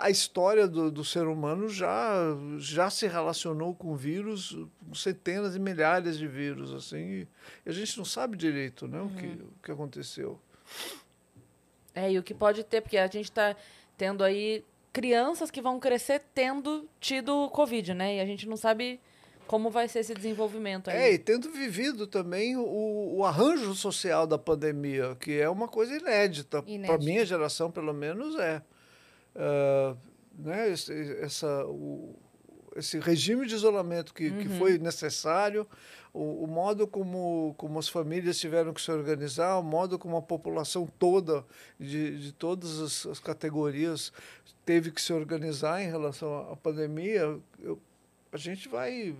a, 0.00 0.10
história 0.10 0.66
do, 0.66 0.90
do 0.90 1.04
ser 1.04 1.26
humano 1.26 1.68
já, 1.68 2.36
já 2.58 2.90
se 2.90 3.06
relacionou 3.06 3.74
com 3.74 3.96
vírus, 3.96 4.58
com 4.86 4.94
centenas 4.94 5.56
e 5.56 5.58
milhares 5.58 6.18
de 6.18 6.26
vírus, 6.26 6.72
assim, 6.72 7.26
e 7.64 7.68
a 7.68 7.72
gente 7.72 7.96
não 7.96 8.04
sabe 8.04 8.36
direito 8.36 8.86
né, 8.86 9.00
o, 9.00 9.08
que, 9.08 9.26
o 9.26 9.52
que 9.62 9.70
aconteceu. 9.70 10.38
É, 11.94 12.12
e 12.12 12.18
o 12.18 12.22
que 12.22 12.34
pode 12.34 12.64
ter, 12.64 12.80
porque 12.80 12.98
a 12.98 13.06
gente 13.06 13.30
está 13.30 13.56
tendo 13.96 14.24
aí 14.24 14.64
crianças 14.94 15.50
que 15.50 15.60
vão 15.60 15.78
crescer 15.80 16.22
tendo 16.32 16.88
tido 17.00 17.50
Covid, 17.50 17.92
né? 17.92 18.16
E 18.16 18.20
a 18.20 18.24
gente 18.24 18.48
não 18.48 18.56
sabe 18.56 19.00
como 19.46 19.68
vai 19.68 19.88
ser 19.88 19.98
esse 19.98 20.14
desenvolvimento 20.14 20.88
aí. 20.88 20.96
É, 20.96 21.12
e 21.12 21.18
tendo 21.18 21.50
vivido 21.50 22.06
também 22.06 22.56
o, 22.56 23.16
o 23.16 23.24
arranjo 23.24 23.74
social 23.74 24.26
da 24.26 24.38
pandemia, 24.38 25.16
que 25.20 25.38
é 25.38 25.50
uma 25.50 25.68
coisa 25.68 25.94
inédita. 25.96 26.62
Para 26.62 26.72
Inédita. 26.72 27.04
minha 27.04 27.26
geração, 27.26 27.70
pelo 27.70 27.92
menos, 27.92 28.38
é. 28.38 28.62
Ah, 29.34 29.96
né, 30.38 30.70
esse, 30.70 30.92
essa, 31.20 31.66
o, 31.66 32.16
esse 32.76 32.98
regime 33.00 33.46
de 33.46 33.54
isolamento 33.54 34.14
que, 34.14 34.30
que 34.30 34.48
foi 34.48 34.78
necessário, 34.78 35.66
o, 36.14 36.44
o 36.44 36.46
modo 36.46 36.86
como, 36.86 37.54
como 37.58 37.76
as 37.76 37.88
famílias 37.88 38.38
tiveram 38.38 38.72
que 38.72 38.80
se 38.80 38.90
organizar, 38.90 39.58
o 39.58 39.62
modo 39.64 39.98
como 39.98 40.16
a 40.16 40.22
população 40.22 40.86
toda, 40.98 41.44
de, 41.78 42.18
de 42.20 42.32
todas 42.32 42.80
as, 42.80 43.04
as 43.06 43.18
categorias, 43.18 44.12
teve 44.64 44.92
que 44.92 45.02
se 45.02 45.12
organizar 45.12 45.82
em 45.82 45.90
relação 45.90 46.52
à- 46.52 46.56
pandemia, 46.56 47.38
eu, 47.58 47.78
a 48.32 48.36
gente 48.36 48.68
vai 48.68 49.14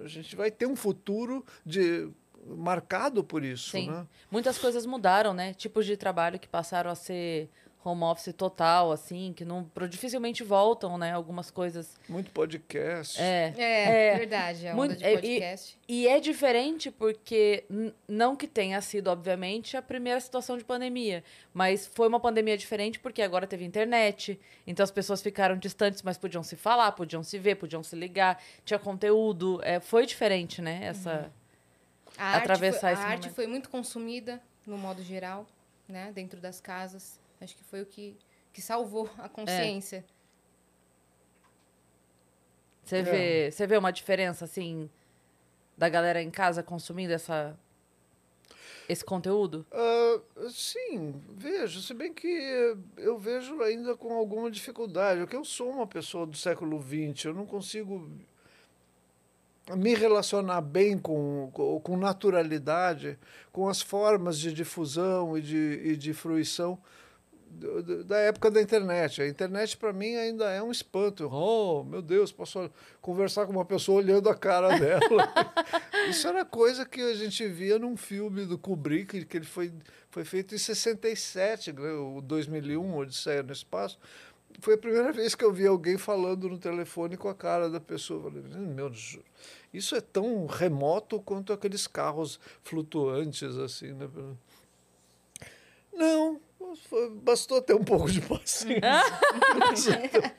a 0.00 0.06
gente 0.06 0.36
vai 0.36 0.52
ter 0.52 0.66
um 0.66 0.76
futuro 0.76 1.44
de 1.66 2.08
marcado 2.46 3.24
por 3.24 3.42
isso, 3.42 3.70
Sim. 3.70 3.90
né? 3.90 4.06
Muitas 4.30 4.56
coisas 4.56 4.86
mudaram, 4.86 5.34
né? 5.34 5.52
Tipos 5.52 5.84
de 5.84 5.96
trabalho 5.96 6.38
que 6.38 6.46
passaram 6.46 6.90
a 6.90 6.94
ser 6.94 7.50
home 7.84 8.02
office 8.04 8.32
total, 8.34 8.90
assim, 8.90 9.32
que 9.36 9.44
não 9.44 9.62
pro- 9.64 9.86
dificilmente 9.88 10.42
voltam, 10.42 10.96
né? 10.96 11.12
Algumas 11.12 11.50
coisas. 11.50 11.98
Muito 12.08 12.30
podcast. 12.30 13.20
É. 13.20 13.52
É, 13.58 14.06
É. 14.14 14.16
verdade. 14.16 14.66
A 14.66 14.72
onda 14.72 14.76
Muito- 14.76 14.96
de 14.96 15.04
é, 15.04 15.12
e- 15.12 15.14
podcast. 15.16 15.78
E 15.86 16.08
é 16.08 16.18
diferente 16.18 16.90
porque, 16.90 17.64
não 18.08 18.34
que 18.34 18.46
tenha 18.46 18.80
sido, 18.80 19.08
obviamente, 19.08 19.76
a 19.76 19.82
primeira 19.82 20.18
situação 20.20 20.56
de 20.56 20.64
pandemia, 20.64 21.22
mas 21.52 21.86
foi 21.86 22.08
uma 22.08 22.18
pandemia 22.18 22.56
diferente 22.56 22.98
porque 22.98 23.20
agora 23.20 23.46
teve 23.46 23.64
internet, 23.64 24.40
então 24.66 24.82
as 24.82 24.90
pessoas 24.90 25.20
ficaram 25.20 25.56
distantes, 25.58 26.00
mas 26.02 26.16
podiam 26.16 26.42
se 26.42 26.56
falar, 26.56 26.90
podiam 26.92 27.22
se 27.22 27.38
ver, 27.38 27.56
podiam 27.56 27.82
se 27.82 27.94
ligar, 27.94 28.42
tinha 28.64 28.78
conteúdo. 28.78 29.60
É, 29.62 29.78
foi 29.78 30.06
diferente, 30.06 30.62
né? 30.62 30.80
Essa. 30.84 31.30
A 32.16 32.26
arte, 32.28 32.42
atravessar 32.44 32.80
foi, 32.80 32.92
esse 32.92 33.02
a 33.02 33.06
arte 33.06 33.20
momento. 33.22 33.34
foi 33.34 33.46
muito 33.46 33.68
consumida, 33.68 34.40
no 34.66 34.78
modo 34.78 35.02
geral, 35.02 35.46
né? 35.88 36.12
Dentro 36.14 36.40
das 36.40 36.60
casas. 36.60 37.18
Acho 37.44 37.56
que 37.56 37.64
foi 37.64 37.82
o 37.82 37.86
que, 37.86 38.16
que 38.52 38.62
salvou 38.62 39.08
a 39.18 39.28
consciência. 39.28 40.04
Você 42.84 42.96
É. 42.96 43.02
vê, 43.02 43.50
você 43.50 43.66
vê 43.66 43.76
uma 43.76 43.90
diferença, 43.92 44.44
assim, 44.44 44.90
da 45.76 45.88
galera 45.88 46.22
em 46.22 46.30
casa 46.30 46.62
consumindo 46.62 47.12
essa, 47.12 47.58
esse 48.88 49.04
conteúdo? 49.04 49.64
Ah, 49.72 50.20
sim, 50.50 51.14
vejo. 51.30 51.80
Se 51.80 51.94
bem 51.94 52.12
que 52.12 52.26
eu 52.96 53.18
vejo 53.18 53.60
ainda 53.62 53.96
com 53.96 54.12
alguma 54.12 54.50
dificuldade, 54.50 55.20
porque 55.20 55.36
eu 55.36 55.44
sou 55.44 55.70
uma 55.70 55.86
pessoa 55.86 56.26
do 56.26 56.36
século 56.36 56.80
XX, 56.82 57.26
eu 57.26 57.34
não 57.34 57.46
consigo 57.46 58.10
me 59.74 59.94
relacionar 59.94 60.60
bem 60.60 60.98
com, 60.98 61.50
com, 61.54 61.80
com 61.80 61.96
naturalidade 61.96 63.18
com 63.50 63.66
as 63.66 63.80
formas 63.80 64.38
de 64.38 64.52
difusão 64.52 65.38
e 65.38 65.40
de, 65.40 65.80
e 65.82 65.96
de 65.96 66.12
fruição 66.12 66.78
da 68.04 68.18
época 68.18 68.50
da 68.50 68.60
internet. 68.60 69.22
A 69.22 69.28
internet, 69.28 69.76
para 69.76 69.92
mim, 69.92 70.14
ainda 70.16 70.50
é 70.50 70.62
um 70.62 70.70
espanto. 70.70 71.28
Oh, 71.32 71.84
meu 71.84 72.02
Deus, 72.02 72.32
posso 72.32 72.70
conversar 73.00 73.46
com 73.46 73.52
uma 73.52 73.64
pessoa 73.64 73.98
olhando 73.98 74.28
a 74.28 74.34
cara 74.34 74.78
dela. 74.78 75.00
Isso 76.08 76.26
era 76.28 76.44
coisa 76.44 76.84
que 76.84 77.00
a 77.00 77.14
gente 77.14 77.46
via 77.48 77.78
num 77.78 77.96
filme 77.96 78.44
do 78.44 78.58
Kubrick, 78.58 79.24
que 79.24 79.36
ele 79.36 79.46
foi, 79.46 79.72
foi 80.10 80.24
feito 80.24 80.54
em 80.54 80.58
67, 80.58 81.72
né, 81.72 81.92
o 81.92 82.20
2001, 82.20 82.96
Odisseia 82.96 83.42
no 83.42 83.52
Espaço. 83.52 83.98
Foi 84.60 84.74
a 84.74 84.78
primeira 84.78 85.12
vez 85.12 85.34
que 85.34 85.44
eu 85.44 85.52
vi 85.52 85.66
alguém 85.66 85.98
falando 85.98 86.48
no 86.48 86.58
telefone 86.58 87.16
com 87.16 87.28
a 87.28 87.34
cara 87.34 87.68
da 87.68 87.80
pessoa. 87.80 88.28
Eu 88.28 88.42
Falei, 88.42 88.66
meu 88.66 88.88
Deus, 88.88 89.18
isso 89.72 89.96
é 89.96 90.00
tão 90.00 90.46
remoto 90.46 91.20
quanto 91.20 91.52
aqueles 91.52 91.86
carros 91.86 92.38
flutuantes, 92.62 93.56
assim, 93.56 93.92
né? 93.92 94.08
Não, 95.92 96.40
bastou 97.22 97.60
ter 97.60 97.74
um 97.74 97.84
pouco 97.84 98.10
de 98.10 98.20
paciência. 98.20 98.80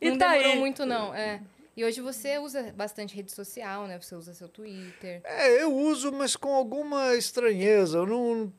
E 0.00 0.10
não 0.10 0.18
tá 0.18 0.30
demorou 0.32 0.52
aí. 0.52 0.58
muito, 0.58 0.84
não. 0.84 1.14
É. 1.14 1.40
E 1.76 1.84
hoje 1.84 2.00
você 2.00 2.38
usa 2.38 2.72
bastante 2.76 3.14
rede 3.14 3.32
social, 3.32 3.86
né? 3.86 3.98
Você 4.00 4.14
usa 4.14 4.34
seu 4.34 4.48
Twitter. 4.48 5.22
É, 5.24 5.62
eu 5.62 5.74
uso, 5.74 6.12
mas 6.12 6.36
com 6.36 6.54
alguma 6.54 7.14
estranheza. 7.14 7.98
Eu 7.98 8.06
não. 8.06 8.52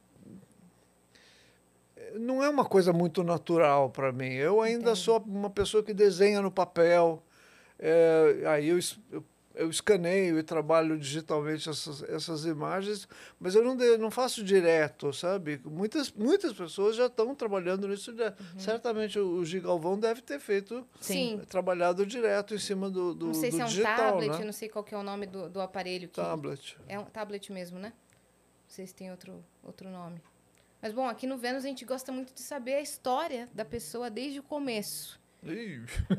Não 2.16 2.44
é 2.44 2.50
uma 2.50 2.66
coisa 2.66 2.94
muito 2.94 3.24
natural 3.24 3.90
para 3.90 4.12
mim. 4.12 4.34
Eu 4.34 4.62
ainda 4.62 4.92
Entendi. 4.92 5.00
sou 5.00 5.20
uma 5.20 5.50
pessoa 5.50 5.84
que 5.84 5.94
desenha 5.94 6.42
no 6.42 6.52
papel. 6.52 7.22
É, 7.80 8.44
aí 8.48 8.70
eu, 8.70 8.80
eu, 9.12 9.24
eu 9.56 9.70
escaneio 9.70 10.40
e 10.40 10.44
trabalho 10.44 10.98
digitalmente 10.98 11.70
essas, 11.70 12.02
essas 12.04 12.46
imagens, 12.46 13.08
mas 13.40 13.56
eu 13.56 13.64
não, 13.64 13.76
de- 13.76 13.98
não 13.98 14.10
faço 14.10 14.44
direto, 14.44 15.14
sabe? 15.14 15.62
Muitas, 15.64 16.12
muitas 16.12 16.54
pessoas 16.54 16.96
já 16.96 17.06
estão 17.06 17.34
trabalhando 17.36 17.88
nisso. 17.88 18.12
direto. 18.12 18.44
Certamente 18.58 19.20
o, 19.20 19.36
o 19.38 19.46
Gigalvão 19.46 19.98
deve 20.00 20.22
ter 20.22 20.40
feito, 20.40 20.88
Sim. 21.00 21.42
trabalhado 21.50 22.06
direto 22.06 22.56
em 22.56 22.60
cima 22.60 22.90
do, 22.90 23.14
do, 23.14 23.28
não 23.28 23.34
sei 23.34 23.50
do 23.50 23.56
se 23.56 23.62
é 23.62 23.66
um 23.66 23.68
digital, 23.68 23.96
tablet, 24.14 24.40
né? 24.40 24.46
não 24.46 24.54
sei 24.54 24.70
qual 24.70 24.84
que 24.84 24.96
é 24.96 24.98
o 24.98 25.04
nome 25.04 25.26
do, 25.28 25.50
do 25.50 25.62
aparelho. 25.62 26.08
Que 26.08 26.16
Tablet. 26.16 26.78
É 26.88 26.98
um 27.00 27.06
tablet 27.06 27.52
mesmo, 27.52 27.78
né? 27.80 27.90
Não 27.90 28.70
sei 28.76 28.88
se 28.88 28.96
tem 28.96 29.12
outro, 29.12 29.44
outro 29.64 29.90
nome. 29.90 30.22
Mas, 30.82 30.92
bom, 30.92 31.08
aqui 31.08 31.26
no 31.28 31.38
Vênus 31.38 31.64
a 31.64 31.68
gente 31.68 31.86
gosta 31.86 32.12
muito 32.12 32.34
de 32.34 32.42
saber 32.42 32.74
a 32.74 32.82
história 32.82 33.48
da 33.54 33.64
pessoa 33.64 34.10
desde 34.10 34.40
o 34.40 34.44
começo. 34.44 35.22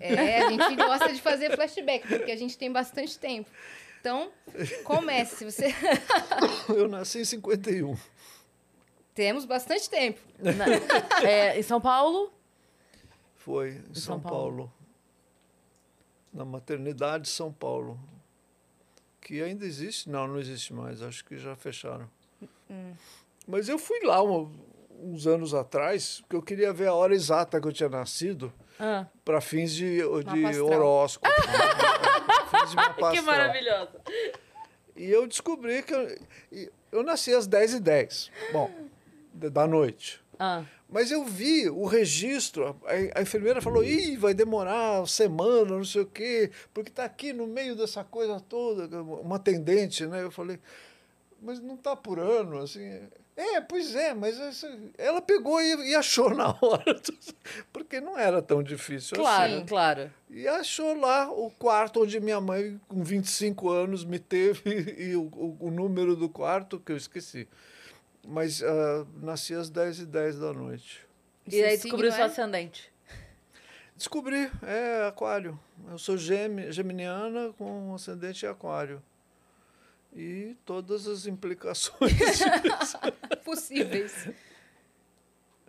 É, 0.01 0.43
a 0.43 0.51
gente 0.51 0.77
gosta 0.77 1.13
de 1.13 1.21
fazer 1.21 1.55
flashback, 1.55 2.07
porque 2.07 2.31
a 2.33 2.37
gente 2.37 2.57
tem 2.59 2.71
bastante 2.71 3.19
tempo. 3.19 3.49
Então, 4.01 4.31
comece. 4.85 5.37
Se 5.37 5.45
você... 5.45 5.75
Eu 6.69 6.89
nasci 6.89 7.21
em 7.21 7.25
51. 7.25 7.97
Temos 9.15 9.45
bastante 9.45 9.89
tempo. 9.89 10.21
Na- 10.39 11.27
é, 11.27 11.59
em 11.59 11.63
São 11.63 11.81
Paulo? 11.81 12.33
Foi 13.37 13.71
em 13.91 13.95
São, 13.95 14.03
São 14.17 14.21
Paulo. 14.21 14.57
Paulo. 14.57 14.73
Na 16.33 16.45
maternidade 16.45 17.29
São 17.29 17.53
Paulo. 17.53 17.99
Que 19.21 19.41
ainda 19.43 19.65
existe? 19.65 20.11
Não, 20.11 20.27
não 20.27 20.39
existe 20.39 20.75
mais. 20.75 21.01
Acho 21.01 21.25
que 21.25 21.39
já 21.39 21.55
fecharam. 21.57 22.11
Mas 23.47 23.69
eu 23.69 23.79
fui 23.79 24.01
lá 24.05 24.23
um- 24.23 24.53
uns 25.01 25.27
anos 25.27 25.55
atrás, 25.55 26.21
porque 26.23 26.37
eu 26.37 26.43
queria 26.43 26.73
ver 26.73 26.89
a 26.89 26.95
hora 26.95 27.15
exata 27.15 27.61
que 27.61 27.67
eu 27.69 27.73
tinha 27.73 27.89
nascido 27.89 28.53
Ah, 28.79 29.07
para 29.25 29.41
fins 29.41 29.73
de, 29.73 29.99
de 29.99 30.61
horóscopo. 30.61 31.29
fins 32.51 32.71
de 32.71 32.77
mapa 32.77 33.13
que 33.13 33.21
maravilhosa. 33.21 34.01
E 34.97 35.11
eu 35.11 35.27
descobri 35.27 35.83
que 35.83 35.93
eu, 35.95 36.71
eu 36.93 37.03
nasci 37.03 37.33
às 37.33 37.49
10h10. 37.49 38.31
Bom, 38.53 38.71
da 39.33 39.49
da 39.49 39.67
noite. 39.67 40.23
Ah, 40.39 40.65
Mas 40.89 41.11
eu 41.11 41.25
vi 41.25 41.69
o 41.69 41.87
registro, 41.87 42.77
a, 42.85 43.19
a 43.19 43.23
enfermeira 43.23 43.63
falou, 43.63 43.85
ih, 43.85 44.17
vai 44.17 44.35
demorar 44.35 45.01
uma 45.01 45.07
semana, 45.07 45.77
não 45.77 45.85
sei 45.85 46.03
o 46.03 46.07
quê, 46.07 46.51
porque 46.73 46.91
está 46.91 47.05
aqui 47.05 47.33
no 47.33 47.47
meio 47.47 47.77
dessa 47.77 48.03
coisa 48.05 48.41
toda, 48.41 49.03
uma 49.03 49.37
atendente, 49.37 50.07
né? 50.07 50.23
Eu 50.23 50.31
falei, 50.31 50.59
mas 51.41 51.61
não 51.61 51.75
está 51.75 51.95
por 51.95 52.19
ano, 52.19 52.59
assim. 52.59 53.01
É, 53.37 53.61
pois 53.61 53.95
é, 53.97 54.15
mas 54.15 54.39
essa- 54.39 54.73
ela 54.97 55.21
pegou 55.21 55.61
e, 55.61 55.91
e 55.91 55.95
achou 55.97 56.33
na 56.33 56.51
hora, 56.51 57.01
porque 57.73 58.01
não 58.01 58.17
era 58.17 58.41
tão 58.41 58.63
difícil 58.63 59.17
claro, 59.17 59.55
assim. 59.55 59.67
claro. 59.67 60.11
E 60.31 60.47
achou 60.47 60.95
lá 60.97 61.29
o 61.31 61.51
quarto 61.51 62.03
onde 62.03 62.21
minha 62.21 62.41
mãe, 62.41 62.81
com 62.87 63.03
25 63.03 63.69
anos, 63.71 64.05
me 64.05 64.19
teve 64.21 64.63
e 64.99 65.17
o, 65.17 65.23
o- 65.23 65.57
o 65.67 65.71
número 65.71 66.15
do 66.15 66.29
quarto, 66.29 66.79
que 66.79 66.93
eu 66.93 66.97
esqueci. 66.97 67.49
Mas 68.27 68.63
ah, 68.63 69.05
nasci 69.21 69.53
às 69.53 69.69
10 69.69 69.99
e 70.01 70.07
10 70.07 70.39
da 70.39 70.53
noite. 70.53 71.05
E 71.51 71.63
aí 71.63 71.77
descobriu 71.77 72.13
seu 72.13 72.23
é? 72.23 72.27
ascendente. 72.27 72.91
Descobri, 73.97 74.51
é 74.63 75.07
aquário. 75.07 75.59
Eu 75.89 75.99
sou 75.99 76.17
gemi- 76.17 76.73
geminiana 76.73 77.53
com 77.59 77.95
ascendente 77.95 78.47
aquário. 78.47 79.03
E 80.15 80.57
todas 80.65 81.07
as 81.09 81.27
implicações. 81.27 82.41
Possíveis. 83.45 84.31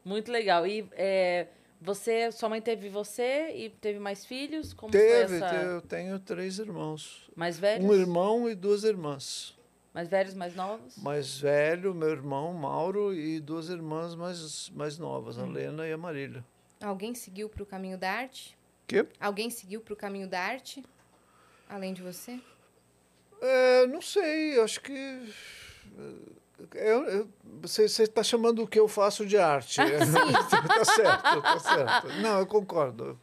Muito 0.03 0.31
legal. 0.31 0.67
E 0.67 0.87
é, 0.91 1.47
você, 1.81 2.31
sua 2.31 2.49
mãe 2.49 2.61
teve 2.61 2.89
você 2.89 3.51
e 3.55 3.69
teve 3.69 3.99
mais 3.99 4.25
filhos? 4.25 4.73
Como 4.73 4.91
Teve, 4.91 5.39
foi 5.39 5.47
essa... 5.47 5.55
eu 5.55 5.81
tenho 5.81 6.19
três 6.19 6.59
irmãos. 6.59 7.29
Mais 7.35 7.57
velhos? 7.59 7.85
Um 7.87 7.93
irmão 7.93 8.49
e 8.49 8.55
duas 8.55 8.83
irmãs. 8.83 9.57
Mais 9.93 10.09
velhos, 10.09 10.33
mais 10.33 10.55
novos? 10.55 10.97
Mais 10.97 11.39
velho, 11.39 11.93
meu 11.95 12.09
irmão 12.09 12.53
Mauro, 12.53 13.13
e 13.13 13.39
duas 13.39 13.69
irmãs 13.69 14.13
mais, 14.13 14.69
mais 14.71 14.97
novas, 14.97 15.39
a 15.39 15.45
Lena 15.45 15.87
e 15.87 15.93
a 15.93 15.97
Marília. 15.97 16.43
Alguém 16.81 17.15
seguiu 17.15 17.47
para 17.47 17.63
o 17.63 17.65
caminho 17.65 17.97
da 17.97 18.11
arte? 18.11 18.57
Quê? 18.85 19.07
Alguém 19.19 19.49
seguiu 19.49 19.79
para 19.79 19.93
o 19.93 19.95
caminho 19.95 20.27
da 20.27 20.39
arte? 20.39 20.83
Além 21.69 21.93
de 21.93 22.01
você? 22.01 22.39
É, 23.41 23.87
não 23.87 24.01
sei, 24.01 24.59
acho 24.59 24.81
que. 24.81 24.93
é, 26.75 26.91
eu- 26.93 27.27
você 27.61 27.83
está 27.83 28.21
chamando 28.23 28.63
o 28.63 28.67
que 28.67 28.79
eu 28.79 28.87
faço 28.87 29.25
de 29.25 29.37
arte. 29.37 29.77
tá 30.67 30.85
certo, 30.85 31.41
tá 31.41 31.59
certo. 31.59 32.07
Não, 32.21 32.39
eu 32.39 32.45
concordo. 32.45 33.17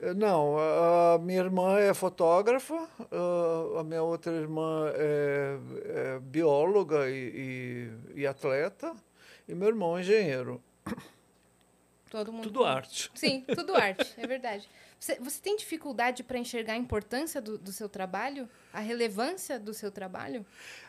É, 0.00 0.14
Não, 0.14 0.56
a 0.58 1.18
minha 1.18 1.40
irmã 1.40 1.76
é 1.78 1.92
fotógrafa, 1.92 2.74
a- 3.10 3.80
a 3.80 3.84
minha 3.84 4.02
outra 4.02 4.32
irmã 4.32 4.90
é, 4.94 5.58
é 5.86 6.18
bióloga 6.20 7.08
e, 7.10 7.90
e- 8.14 8.20
e 8.22 8.26
atleta, 8.26 8.94
e 9.48 9.54
meu 9.54 9.68
irmão 9.68 9.96
é 9.98 10.00
engenheiro. 10.02 10.62
Todo 12.10 12.32
mundo. 12.32 12.44
Tudo 12.44 12.64
arte. 12.64 13.10
Sim, 13.14 13.44
tudo 13.54 13.74
arte, 13.74 14.14
é 14.16 14.26
verdade. 14.26 14.68
Você, 15.00 15.14
você 15.20 15.40
tem 15.40 15.56
dificuldade 15.56 16.24
para 16.24 16.38
enxergar 16.38 16.72
a 16.72 16.76
importância 16.76 17.40
do, 17.40 17.56
do 17.56 17.70
seu 17.72 17.88
trabalho? 17.88 18.48
A 18.72 18.80
relevância 18.80 19.58
do 19.58 19.72
seu 19.72 19.90
trabalho? 19.92 20.44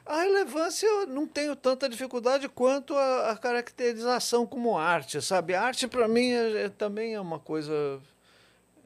A 0.05 0.21
relevância 0.23 0.87
eu 0.87 1.05
não 1.05 1.27
tenho 1.27 1.55
tanta 1.55 1.87
dificuldade 1.87 2.49
quanto 2.49 2.95
a, 2.95 3.31
a 3.31 3.37
caracterização 3.37 4.47
como 4.47 4.77
arte, 4.77 5.21
sabe? 5.21 5.53
A 5.53 5.61
arte 5.61 5.87
para 5.87 6.07
mim 6.07 6.31
é- 6.31 6.63
é- 6.63 6.69
também 6.69 7.13
é 7.13 7.21
uma 7.21 7.39
coisa 7.39 8.01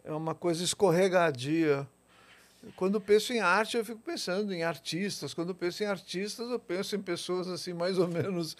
é 0.03 0.11
uma 0.11 0.35
coisa 0.35 0.61
escorregadia. 0.63 1.87
Quando 2.75 2.99
penso 3.01 3.33
em 3.33 3.39
arte, 3.39 3.75
eu 3.75 3.83
fico 3.83 3.99
pensando 3.99 4.53
em 4.53 4.63
artistas. 4.63 5.33
Quando 5.33 5.53
penso 5.53 5.83
em 5.83 5.85
artistas, 5.85 6.49
eu 6.49 6.59
penso 6.59 6.95
em 6.95 7.01
pessoas 7.01 7.47
assim, 7.47 7.73
mais 7.73 7.97
ou 7.97 8.07
menos 8.07 8.55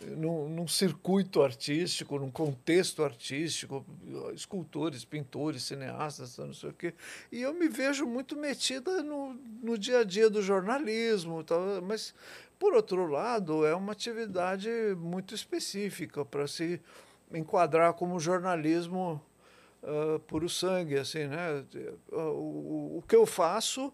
num, 0.00 0.48
num 0.48 0.68
circuito 0.68 1.42
artístico, 1.42 2.18
num 2.18 2.30
contexto 2.30 3.02
artístico, 3.02 3.84
escultores, 4.32 5.04
pintores, 5.04 5.64
cineastas, 5.64 6.38
não 6.38 6.54
sei 6.54 6.70
o 6.70 6.72
quê. 6.72 6.94
E 7.32 7.42
eu 7.42 7.52
me 7.52 7.68
vejo 7.68 8.06
muito 8.06 8.36
metida 8.36 9.02
no, 9.02 9.34
no 9.62 9.76
dia 9.76 10.00
a 10.00 10.04
dia 10.04 10.30
do 10.30 10.40
jornalismo, 10.40 11.42
tal, 11.42 11.82
mas 11.82 12.14
por 12.58 12.74
outro 12.74 13.06
lado, 13.06 13.64
é 13.64 13.74
uma 13.74 13.92
atividade 13.92 14.68
muito 14.96 15.34
específica 15.34 16.24
para 16.24 16.46
se 16.46 16.80
enquadrar 17.32 17.92
como 17.94 18.18
jornalismo 18.18 19.22
uh, 19.82 20.18
puro 20.20 20.48
sangue, 20.48 20.96
assim, 20.98 21.26
né? 21.26 21.64
O, 22.10 22.98
o 22.98 23.04
que 23.06 23.16
eu 23.16 23.26
faço 23.26 23.92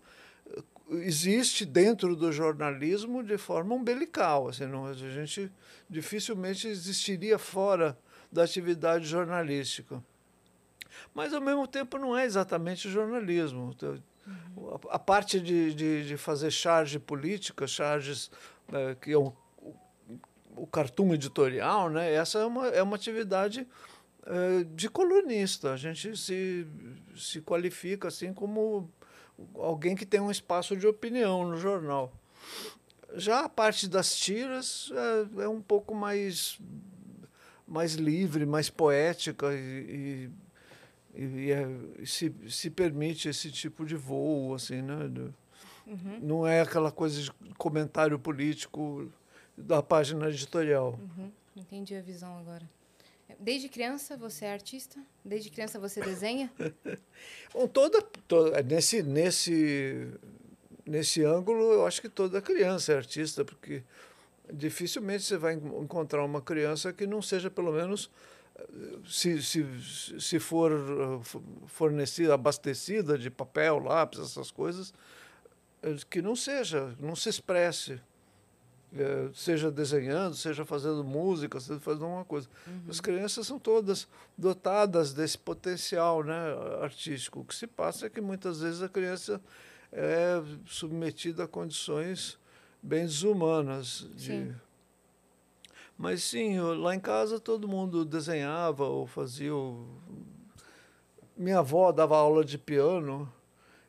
existe 0.91 1.65
dentro 1.65 2.15
do 2.15 2.31
jornalismo 2.31 3.23
de 3.23 3.39
forma 3.39 3.75
umbilical, 3.75 4.49
assim, 4.49 4.67
não, 4.67 4.87
a 4.87 4.93
gente 4.93 5.51
dificilmente 5.89 6.69
existiria 6.69 7.39
fora 7.39 7.99
da 8.31 8.45
atividade 8.45 9.07
jornalística. 9.07 10.03
Mas, 11.15 11.33
ao 11.33 11.41
mesmo 11.41 11.67
tempo, 11.67 11.99
não 11.99 12.17
é 12.17 12.25
exatamente 12.25 12.89
jornalismo. 12.89 13.75
Uhum. 13.83 14.79
A, 14.91 14.99
parte 14.99 15.41
de, 15.41 15.75
de, 15.75 16.07
de, 16.07 16.17
fazer 16.17 16.51
charge 16.51 16.99
política, 16.99 17.67
charges 17.67 18.31
é, 18.73 18.95
que 18.95 19.13
é 19.13 19.19
o, 19.19 19.33
o 20.57 20.67
cartoon 20.67 21.15
editorial, 21.15 21.91
né? 21.91 22.13
essa 22.13 22.39
é 22.39 22.45
uma, 22.45 22.69
é 22.69 22.83
uma 22.83 22.97
atividade 22.97 23.67
de 24.75 24.89
colunista. 24.89 25.73
A 25.73 25.77
gente 25.77 26.17
se, 26.17 26.67
se 27.17 27.41
qualifica 27.41 28.09
assim 28.09 28.33
como 28.33 28.89
alguém 29.55 29.95
que 29.97 30.07
tem 30.07 30.21
um 30.21 30.31
espaço 30.31 30.77
de 30.77 30.87
opinião 30.87 31.49
no 31.49 31.57
jornal. 31.57 32.13
Já 33.17 33.45
a 33.45 33.49
parte 33.49 33.89
das 33.89 34.17
tiras 34.17 34.91
é, 35.39 35.43
é 35.45 35.49
um 35.49 35.61
pouco 35.61 35.95
mais, 35.95 36.59
mais 37.67 37.95
livre, 37.95 38.45
mais 38.45 38.69
poética 38.69 39.55
e, 39.55 40.31
e, 41.15 41.23
e, 41.23 41.51
é, 41.53 41.69
se, 42.05 42.35
se 42.49 42.71
permite 42.71 43.29
esse 43.29 43.51
tipo 43.53 43.85
de 43.85 43.95
voo, 43.95 44.55
assim, 44.55 44.83
né? 44.83 45.11
Uhum. 45.87 46.19
Não 46.23 46.47
é 46.47 46.63
aquela 46.63 46.91
coisa 46.91 47.21
de 47.21 47.31
comentário 47.57 48.19
político 48.19 49.11
da 49.57 49.83
página 49.83 50.29
editorial. 50.29 50.99
Uhum. 50.99 51.31
Entendi 51.57 51.95
a 51.95 52.03
visão 52.03 52.37
agora. 52.39 52.69
Desde 53.39 53.69
criança 53.69 54.17
você 54.17 54.45
é 54.47 54.53
artista? 54.53 54.99
Desde 55.25 55.51
criança 55.51 55.79
você 55.79 56.01
desenha? 56.01 56.51
Bom, 57.53 57.67
toda, 57.67 58.03
toda 58.27 58.63
nesse 58.63 59.03
nesse 59.03 60.09
nesse 60.87 61.25
ângulo 61.25 61.73
eu 61.73 61.87
acho 61.87 62.01
que 62.01 62.09
toda 62.09 62.43
criança 62.43 62.93
é 62.93 62.97
artista 62.97 63.45
porque 63.45 63.83
dificilmente 64.53 65.25
você 65.25 65.37
vai 65.37 65.55
encontrar 65.55 66.25
uma 66.25 66.41
criança 66.41 66.93
que 66.93 67.07
não 67.07 67.23
seja 67.23 67.51
pelo 67.51 67.73
menos 67.73 68.11
se, 69.07 69.43
se, 69.43 69.67
se 70.19 70.39
for 70.39 70.73
fornecida, 71.67 72.35
abastecida 72.35 73.19
de 73.19 73.31
papel, 73.31 73.79
lápis, 73.79 74.21
essas 74.21 74.51
coisas, 74.51 74.95
que 76.09 76.23
não 76.23 76.37
seja, 76.37 76.95
não 76.99 77.15
se 77.17 77.29
expresse. 77.29 78.01
É, 78.97 79.29
seja 79.35 79.73
desenhando, 79.73 80.37
seja 80.37 80.65
fazendo 80.65 81.03
música, 81.03 81.59
seja 81.59 81.81
fazendo 81.81 82.05
alguma 82.05 82.25
coisa. 82.25 82.49
Uhum. 82.65 82.83
As 82.89 83.01
crianças 83.01 83.45
são 83.45 83.59
todas 83.59 84.07
dotadas 84.39 85.13
desse 85.13 85.37
potencial 85.37 86.23
né, 86.23 86.35
artístico. 86.81 87.41
O 87.41 87.45
que 87.45 87.55
se 87.57 87.67
passa 87.67 88.07
é 88.07 88.11
que 88.11 88.21
muitas 88.21 88.61
vezes 88.61 88.83
a 88.83 88.89
criança 88.89 89.41
é 89.91 90.41
submetida 90.65 91.43
a 91.43 91.49
condições 91.49 92.39
bem 92.81 93.05
desumanas. 93.05 94.07
De... 94.15 94.27
Sim. 94.27 94.55
Mas 95.99 96.23
sim, 96.23 96.61
lá 96.61 96.95
em 96.95 97.01
casa 97.01 97.41
todo 97.41 97.67
mundo 97.67 98.05
desenhava 98.05 98.85
ou 98.85 99.09
fazia. 99.09 99.55
O... 99.55 99.89
Minha 101.37 101.59
avó 101.59 101.91
dava 101.91 102.17
aula 102.17 102.45
de 102.45 102.59
piano 102.59 103.33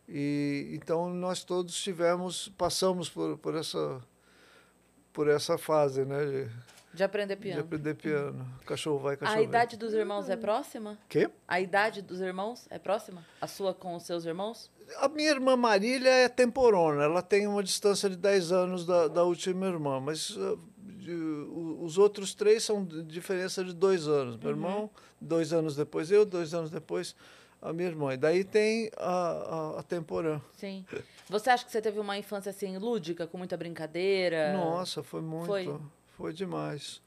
e 0.09 0.71
então 0.73 1.13
nós 1.13 1.43
todos 1.43 1.75
tivemos, 1.75 2.49
passamos 2.57 3.07
por, 3.07 3.37
por 3.37 3.55
essa 3.55 4.01
por 5.15 5.29
essa 5.29 5.57
fase, 5.57 6.03
né? 6.03 6.25
De, 6.25 6.49
de 6.93 7.03
aprender 7.03 7.37
piano. 7.37 7.61
De 7.61 7.65
aprender 7.65 7.93
piano. 7.95 8.45
Cachorro 8.65 8.99
vai, 8.99 9.15
cachorro 9.15 9.39
A 9.39 9.41
idade 9.41 9.77
dos 9.77 9.93
irmãos 9.93 10.29
é 10.29 10.35
próxima? 10.35 10.99
Quê? 11.07 11.29
A 11.47 11.59
idade 11.59 12.01
dos 12.01 12.19
irmãos 12.19 12.67
é 12.69 12.77
próxima? 12.77 13.25
A 13.39 13.47
sua 13.47 13.73
com 13.73 13.95
os 13.95 14.03
seus 14.03 14.25
irmãos? 14.25 14.69
A 14.97 15.07
minha 15.07 15.31
irmã 15.31 15.55
Marília 15.55 16.09
é 16.09 16.29
temporona. 16.29 17.03
Ela 17.03 17.21
tem 17.21 17.47
uma 17.47 17.63
distância 17.63 18.09
de 18.09 18.17
10 18.17 18.51
anos 18.51 18.85
da, 18.85 19.07
da 19.07 19.23
última 19.23 19.65
irmã, 19.65 19.99
mas 19.99 20.31
uh, 20.31 20.59
de, 20.77 21.13
os 21.79 21.97
outros 21.97 22.35
três 22.35 22.63
são 22.63 22.83
de 22.83 23.01
diferença 23.03 23.63
de 23.63 23.73
dois 23.73 24.07
anos. 24.07 24.37
Meu 24.37 24.49
uhum. 24.51 24.55
irmão, 24.55 24.89
dois 25.19 25.53
anos 25.53 25.75
depois 25.75 26.11
eu, 26.11 26.25
dois 26.25 26.53
anos 26.53 26.69
depois 26.69 27.15
a 27.65 27.73
minha 27.73 27.89
irmã. 27.89 28.13
E 28.13 28.17
daí 28.17 28.43
tem 28.43 28.91
a, 28.95 29.75
a, 29.75 29.79
a 29.79 29.83
temporã. 29.83 30.39
Sim. 30.55 30.85
Você 31.27 31.49
acha 31.49 31.65
que 31.65 31.71
você 31.71 31.81
teve 31.81 31.99
uma 31.99 32.17
infância 32.17 32.51
assim 32.51 32.77
lúdica, 32.77 33.25
com 33.25 33.37
muita 33.37 33.57
brincadeira? 33.57 34.53
Nossa, 34.53 35.01
foi 35.01 35.21
muito. 35.21 35.47
Foi, 35.47 35.79
foi 36.15 36.33
demais. 36.33 37.01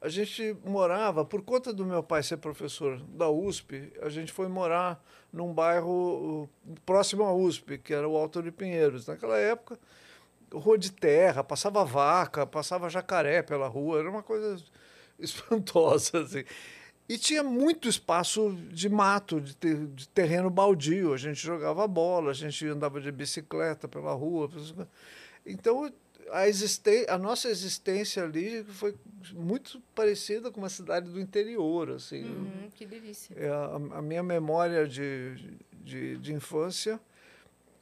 A 0.00 0.08
gente 0.08 0.56
morava, 0.64 1.24
por 1.24 1.42
conta 1.42 1.72
do 1.72 1.84
meu 1.84 2.02
pai 2.02 2.22
ser 2.22 2.38
professor 2.38 3.00
da 3.02 3.28
USP, 3.28 3.92
a 4.00 4.08
gente 4.08 4.32
foi 4.32 4.48
morar 4.48 5.02
num 5.30 5.52
bairro 5.52 6.44
uh, 6.44 6.74
próximo 6.86 7.22
à 7.22 7.32
USP, 7.32 7.78
que 7.78 7.92
era 7.92 8.08
o 8.08 8.16
Alto 8.16 8.42
de 8.42 8.50
Pinheiros. 8.50 9.06
Naquela 9.06 9.36
época, 9.36 9.78
rua 10.52 10.78
de 10.78 10.90
terra, 10.90 11.44
passava 11.44 11.84
vaca, 11.84 12.46
passava 12.46 12.88
jacaré 12.88 13.42
pela 13.42 13.68
rua, 13.68 14.00
era 14.00 14.10
uma 14.10 14.22
coisa 14.22 14.56
espantosa. 15.20 16.22
Assim. 16.22 16.44
E 17.10 17.18
tinha 17.18 17.42
muito 17.42 17.88
espaço 17.88 18.56
de 18.70 18.88
mato, 18.88 19.40
de, 19.40 19.56
ter, 19.56 19.84
de, 19.88 20.08
terreno 20.10 20.48
baldio. 20.48 21.12
A 21.12 21.16
gente 21.16 21.44
jogava 21.44 21.84
bola, 21.88 22.30
a 22.30 22.32
gente 22.32 22.64
andava 22.68 23.00
de 23.00 23.10
bicicleta 23.10 23.88
pela 23.88 24.12
rua. 24.12 24.48
Então, 25.44 25.92
a, 26.30 27.12
a 27.12 27.18
nossa 27.18 27.48
existência 27.48 28.22
ali 28.22 28.62
foi 28.62 28.94
muito 29.32 29.82
parecida 29.92 30.52
com 30.52 30.60
uma 30.60 30.68
cidade 30.68 31.10
do 31.10 31.20
interior. 31.20 31.90
Assim. 31.90 32.22
Uhum, 32.22 32.70
que 32.76 32.86
delícia. 32.86 33.34
É, 33.36 33.48
a, 33.48 33.98
a, 33.98 34.00
minha 34.00 34.22
memória 34.22 34.86
de, 34.86 35.34
de, 35.82 36.16
de 36.16 36.32
infância 36.32 37.00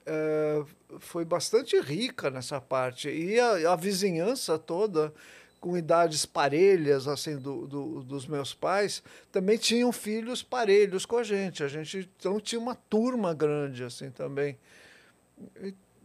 é, 0.06 0.64
foi 1.00 1.26
bastante 1.26 1.78
rica 1.78 2.30
nessa 2.30 2.62
parte. 2.62 3.10
E 3.10 3.38
a, 3.38 3.74
a 3.74 3.76
vizinhança 3.76 4.58
toda 4.58 5.12
com 5.60 5.76
idades 5.76 6.24
parelhas 6.24 7.08
assim 7.08 7.36
do, 7.36 7.66
do, 7.66 8.02
dos 8.02 8.26
meus 8.26 8.54
pais 8.54 9.02
também 9.32 9.58
tinham 9.58 9.90
filhos 9.92 10.42
parelhos 10.42 11.04
com 11.04 11.16
a 11.16 11.24
gente 11.24 11.62
a 11.62 11.68
gente 11.68 12.08
então 12.18 12.40
tinha 12.40 12.60
uma 12.60 12.74
turma 12.74 13.34
grande 13.34 13.82
assim 13.82 14.10
também 14.10 14.56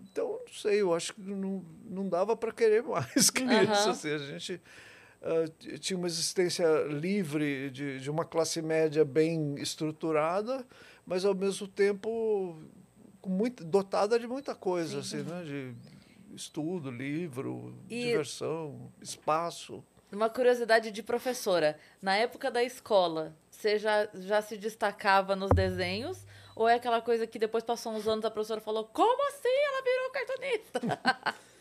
então 0.02 0.40
não 0.46 0.54
sei 0.54 0.82
eu 0.82 0.94
acho 0.94 1.14
que 1.14 1.22
não, 1.22 1.64
não 1.86 2.10
dava 2.10 2.36
para 2.36 2.52
querer 2.52 2.82
mais 2.84 3.30
que 3.30 3.44
uhum. 3.44 3.74
isso 3.74 3.90
assim, 3.90 4.12
a 4.12 4.18
gente 4.18 4.62
uh, 5.22 5.78
tinha 5.80 5.98
uma 5.98 6.08
existência 6.08 6.66
livre 6.88 7.70
de, 7.70 8.00
de 8.00 8.10
uma 8.10 8.26
classe 8.26 8.62
média 8.62 9.06
bem 9.06 9.56
estruturada 9.60 10.66
mas 11.06 11.26
ao 11.26 11.36
mesmo 11.36 11.68
tempo 11.68 12.58
com 13.22 13.30
muito, 13.30 13.64
dotada 13.64 14.20
de 14.20 14.28
muita 14.28 14.56
coisa 14.56 15.04
Sim. 15.04 15.20
assim 15.20 15.30
né 15.30 15.44
de 15.44 15.93
estudo, 16.36 16.90
livro, 16.90 17.76
e 17.90 18.08
diversão, 18.08 18.92
espaço. 19.02 19.84
Uma 20.12 20.30
curiosidade 20.30 20.92
de 20.92 21.02
professora. 21.02 21.78
Na 22.02 22.16
época 22.16 22.52
da 22.52 22.64
escola, 22.64 23.36
você 23.50 23.80
já, 23.80 24.08
já 24.14 24.42
se 24.42 24.58
destacava 24.58 25.36
nos 25.36 25.50
desenhos? 25.50 26.26
Ou 26.56 26.70
é 26.70 26.76
aquela 26.76 27.02
coisa 27.02 27.26
que 27.26 27.40
depois 27.40 27.64
passou 27.64 27.94
uns 27.94 28.08
anos 28.08 28.24
a 28.24 28.30
professora 28.30 28.62
falou: 28.62 28.86
Como 28.86 29.28
assim 29.30 29.48
ela 29.48 29.82
virou 29.84 30.12
cartunista? 30.12 31.44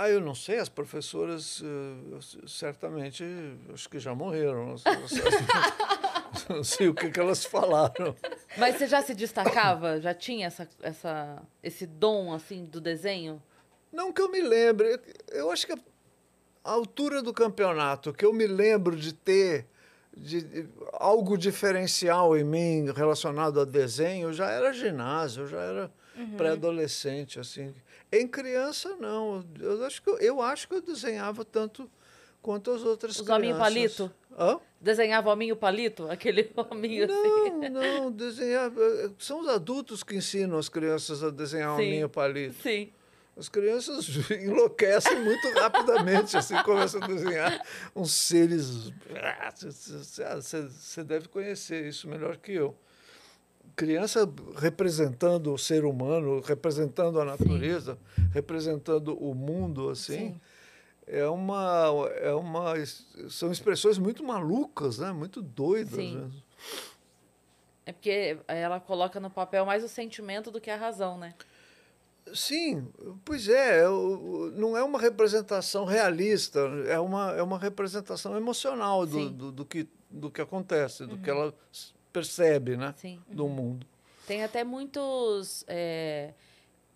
Ah, 0.00 0.08
eu 0.08 0.20
não 0.20 0.32
sei, 0.32 0.60
as 0.60 0.68
professoras 0.68 1.60
uh, 1.60 2.46
certamente 2.46 3.24
acho 3.74 3.88
que 3.88 3.98
já 3.98 4.14
morreram. 4.14 4.76
não 6.48 6.62
sei 6.62 6.86
o 6.86 6.94
que, 6.94 7.10
que 7.10 7.18
elas 7.18 7.44
falaram. 7.44 8.14
Mas 8.56 8.76
você 8.76 8.86
já 8.86 9.02
se 9.02 9.12
destacava? 9.12 10.00
Já 10.00 10.14
tinha 10.14 10.46
essa, 10.46 10.68
essa, 10.80 11.42
esse 11.60 11.84
dom 11.84 12.32
assim 12.32 12.64
do 12.64 12.80
desenho? 12.80 13.42
Não 13.92 14.12
que 14.12 14.20
eu 14.20 14.30
me 14.30 14.40
lembre. 14.40 15.00
Eu 15.28 15.50
acho 15.50 15.66
que 15.66 15.72
a 15.72 16.70
altura 16.70 17.22
do 17.22 17.32
campeonato 17.32 18.12
que 18.12 18.24
eu 18.24 18.32
me 18.32 18.46
lembro 18.46 18.96
de 18.96 19.12
ter 19.12 19.66
de, 20.16 20.66
algo 20.94 21.36
diferencial 21.38 22.36
em 22.36 22.44
mim 22.44 22.92
relacionado 22.94 23.60
a 23.60 23.64
desenho 23.64 24.32
já 24.32 24.50
era 24.50 24.72
ginásio, 24.72 25.46
já 25.46 25.60
era 25.60 25.90
uhum. 26.16 26.36
pré-adolescente 26.36 27.38
assim. 27.38 27.72
Em 28.12 28.26
criança 28.26 28.96
não. 28.98 29.44
Eu 29.60 29.84
acho 29.84 30.02
que 30.02 30.10
eu, 30.10 30.18
eu 30.18 30.42
acho 30.42 30.68
que 30.68 30.74
eu 30.74 30.82
desenhava 30.82 31.44
tanto 31.44 31.90
quanto 32.42 32.70
as 32.70 32.82
outras 32.82 33.18
Os 33.18 33.26
crianças. 33.26 33.52
Os 33.52 33.58
palito? 33.58 34.12
Hã? 34.38 34.60
Desenhava 34.80 35.30
hominho 35.30 35.56
palito? 35.56 36.10
Aquele 36.10 36.50
hominho 36.56 37.04
assim. 37.04 37.68
Não, 37.70 38.02
não, 38.02 38.12
desenhar. 38.12 38.70
eh, 38.76 39.10
São 39.18 39.40
os 39.40 39.48
adultos 39.48 40.02
que 40.02 40.16
ensinam 40.16 40.56
as 40.58 40.68
crianças 40.68 41.22
a 41.22 41.30
desenhar 41.30 41.76
Sim. 41.76 41.90
ninho 41.90 42.08
palito. 42.08 42.62
Sim. 42.62 42.90
As 43.38 43.48
crianças 43.48 44.08
enlouquecem 44.30 45.22
muito 45.22 45.48
rapidamente, 45.52 46.36
assim, 46.36 46.60
começam 46.64 47.00
a 47.02 47.06
desenhar 47.06 47.64
uns 47.94 48.12
seres. 48.12 48.92
Ah, 49.14 49.52
Você 50.40 51.04
deve 51.04 51.28
conhecer 51.28 51.86
isso 51.86 52.08
melhor 52.08 52.36
que 52.36 52.52
eu. 52.52 52.74
Criança 53.76 54.28
representando 54.56 55.54
o 55.54 55.58
ser 55.58 55.84
humano, 55.84 56.40
representando 56.40 57.20
a 57.20 57.24
natureza, 57.24 57.96
representando 58.32 59.16
o 59.16 59.32
mundo, 59.36 59.90
assim, 59.90 60.32
Sim. 60.32 60.40
é 61.06 61.28
uma, 61.28 62.10
é 62.16 62.34
uma. 62.34 62.74
São 63.28 63.52
expressões 63.52 63.98
muito 63.98 64.24
malucas, 64.24 64.98
né? 64.98 65.12
muito 65.12 65.40
doidas. 65.40 65.94
Sim. 65.94 66.16
né? 66.16 66.30
É 67.86 67.92
porque 67.92 68.36
ela 68.48 68.80
coloca 68.80 69.20
no 69.20 69.30
papel 69.30 69.64
mais 69.64 69.84
o 69.84 69.88
sentimento 69.88 70.50
do 70.50 70.60
que 70.60 70.70
a 70.70 70.76
razão, 70.76 71.16
né? 71.16 71.34
Sim, 72.34 72.88
pois 73.24 73.48
é, 73.48 73.80
é 73.80 73.88
não 74.54 74.76
é 74.76 74.82
uma 74.82 74.98
representação 74.98 75.84
realista, 75.84 76.60
é 76.86 76.98
uma, 76.98 77.32
é 77.32 77.42
uma 77.42 77.58
representação 77.58 78.36
emocional 78.36 79.06
do, 79.06 79.30
do, 79.30 79.52
do 79.52 79.64
que, 79.64 79.88
do 80.10 80.30
que 80.30 80.40
acontece, 80.40 81.06
do 81.06 81.16
que 81.18 81.28
ela 81.30 81.54
s- 81.72 81.92
percebe 82.12 82.76
né, 82.76 82.94
Sim. 82.96 83.20
do 83.28 83.48
mundo. 83.48 83.86
Tem 84.26 84.44
até 84.44 84.62
muitos 84.64 85.64
é, 85.66 86.34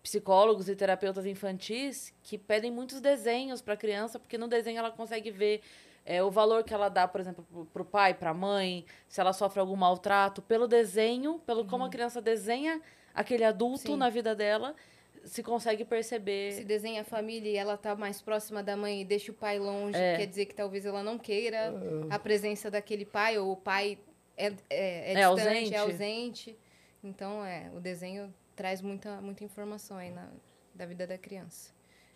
psicólogos 0.01 0.67
e 0.69 0.75
terapeutas 0.75 1.25
infantis 1.25 2.13
que 2.21 2.37
pedem 2.37 2.71
muitos 2.71 2.99
desenhos 3.01 3.61
para 3.61 3.73
a 3.73 3.77
criança, 3.77 4.19
porque 4.19 4.37
no 4.37 4.47
desenho 4.47 4.77
ela 4.79 4.91
consegue 4.91 5.31
ver 5.31 5.61
é, 6.05 6.21
o 6.21 6.29
valor 6.29 6.63
que 6.63 6.73
ela 6.73 6.89
dá, 6.89 7.07
por 7.07 7.21
exemplo, 7.21 7.45
para 7.71 7.81
o 7.81 7.85
pai, 7.85 8.13
para 8.13 8.31
a 8.31 8.33
mãe, 8.33 8.85
se 9.07 9.21
ela 9.21 9.31
sofre 9.31 9.59
algum 9.61 9.75
maltrato. 9.75 10.41
Pelo 10.41 10.67
desenho, 10.67 11.39
pelo 11.45 11.65
como 11.65 11.85
a 11.85 11.89
criança 11.89 12.21
desenha 12.21 12.81
aquele 13.15 13.43
adulto 13.45 13.91
Sim. 13.91 13.95
na 13.95 14.09
vida 14.09 14.35
dela, 14.35 14.75
se 15.23 15.41
consegue 15.43 15.85
perceber. 15.85 16.51
Se 16.53 16.63
desenha 16.63 17.01
a 17.01 17.03
família 17.05 17.49
e 17.49 17.55
ela 17.55 17.77
tá 17.77 17.95
mais 17.95 18.21
próxima 18.21 18.61
da 18.61 18.75
mãe 18.75 19.01
e 19.01 19.05
deixa 19.05 19.31
o 19.31 19.35
pai 19.35 19.57
longe, 19.59 19.97
É. 19.97 20.17
quer 20.17 20.25
dizer 20.27 20.45
que 20.45 20.53
talvez 20.55 20.85
ela 20.85 21.01
não 21.03 21.17
queira 21.17 21.73
a 22.09 22.19
presença 22.19 22.69
daquele 22.69 23.05
pai, 23.05 23.37
ou 23.37 23.51
o 23.53 23.57
pai 23.57 23.97
é, 24.37 24.47
é, 24.47 24.53
é, 24.69 25.13
É 25.13 25.15
distante, 25.15 25.37
ausente. 25.47 25.73
é 25.73 25.77
ausente. 25.77 26.57
Então, 27.03 27.43
é, 27.45 27.69
o 27.75 27.79
desenho 27.79 28.33
traz 28.55 28.81
muita, 28.81 29.19
muita 29.21 29.43
informação 29.43 29.97
aí 29.97 30.11
na, 30.11 30.27
da 30.73 30.85
vida 30.85 31.05
da 31.07 31.17
criança. 31.17 31.71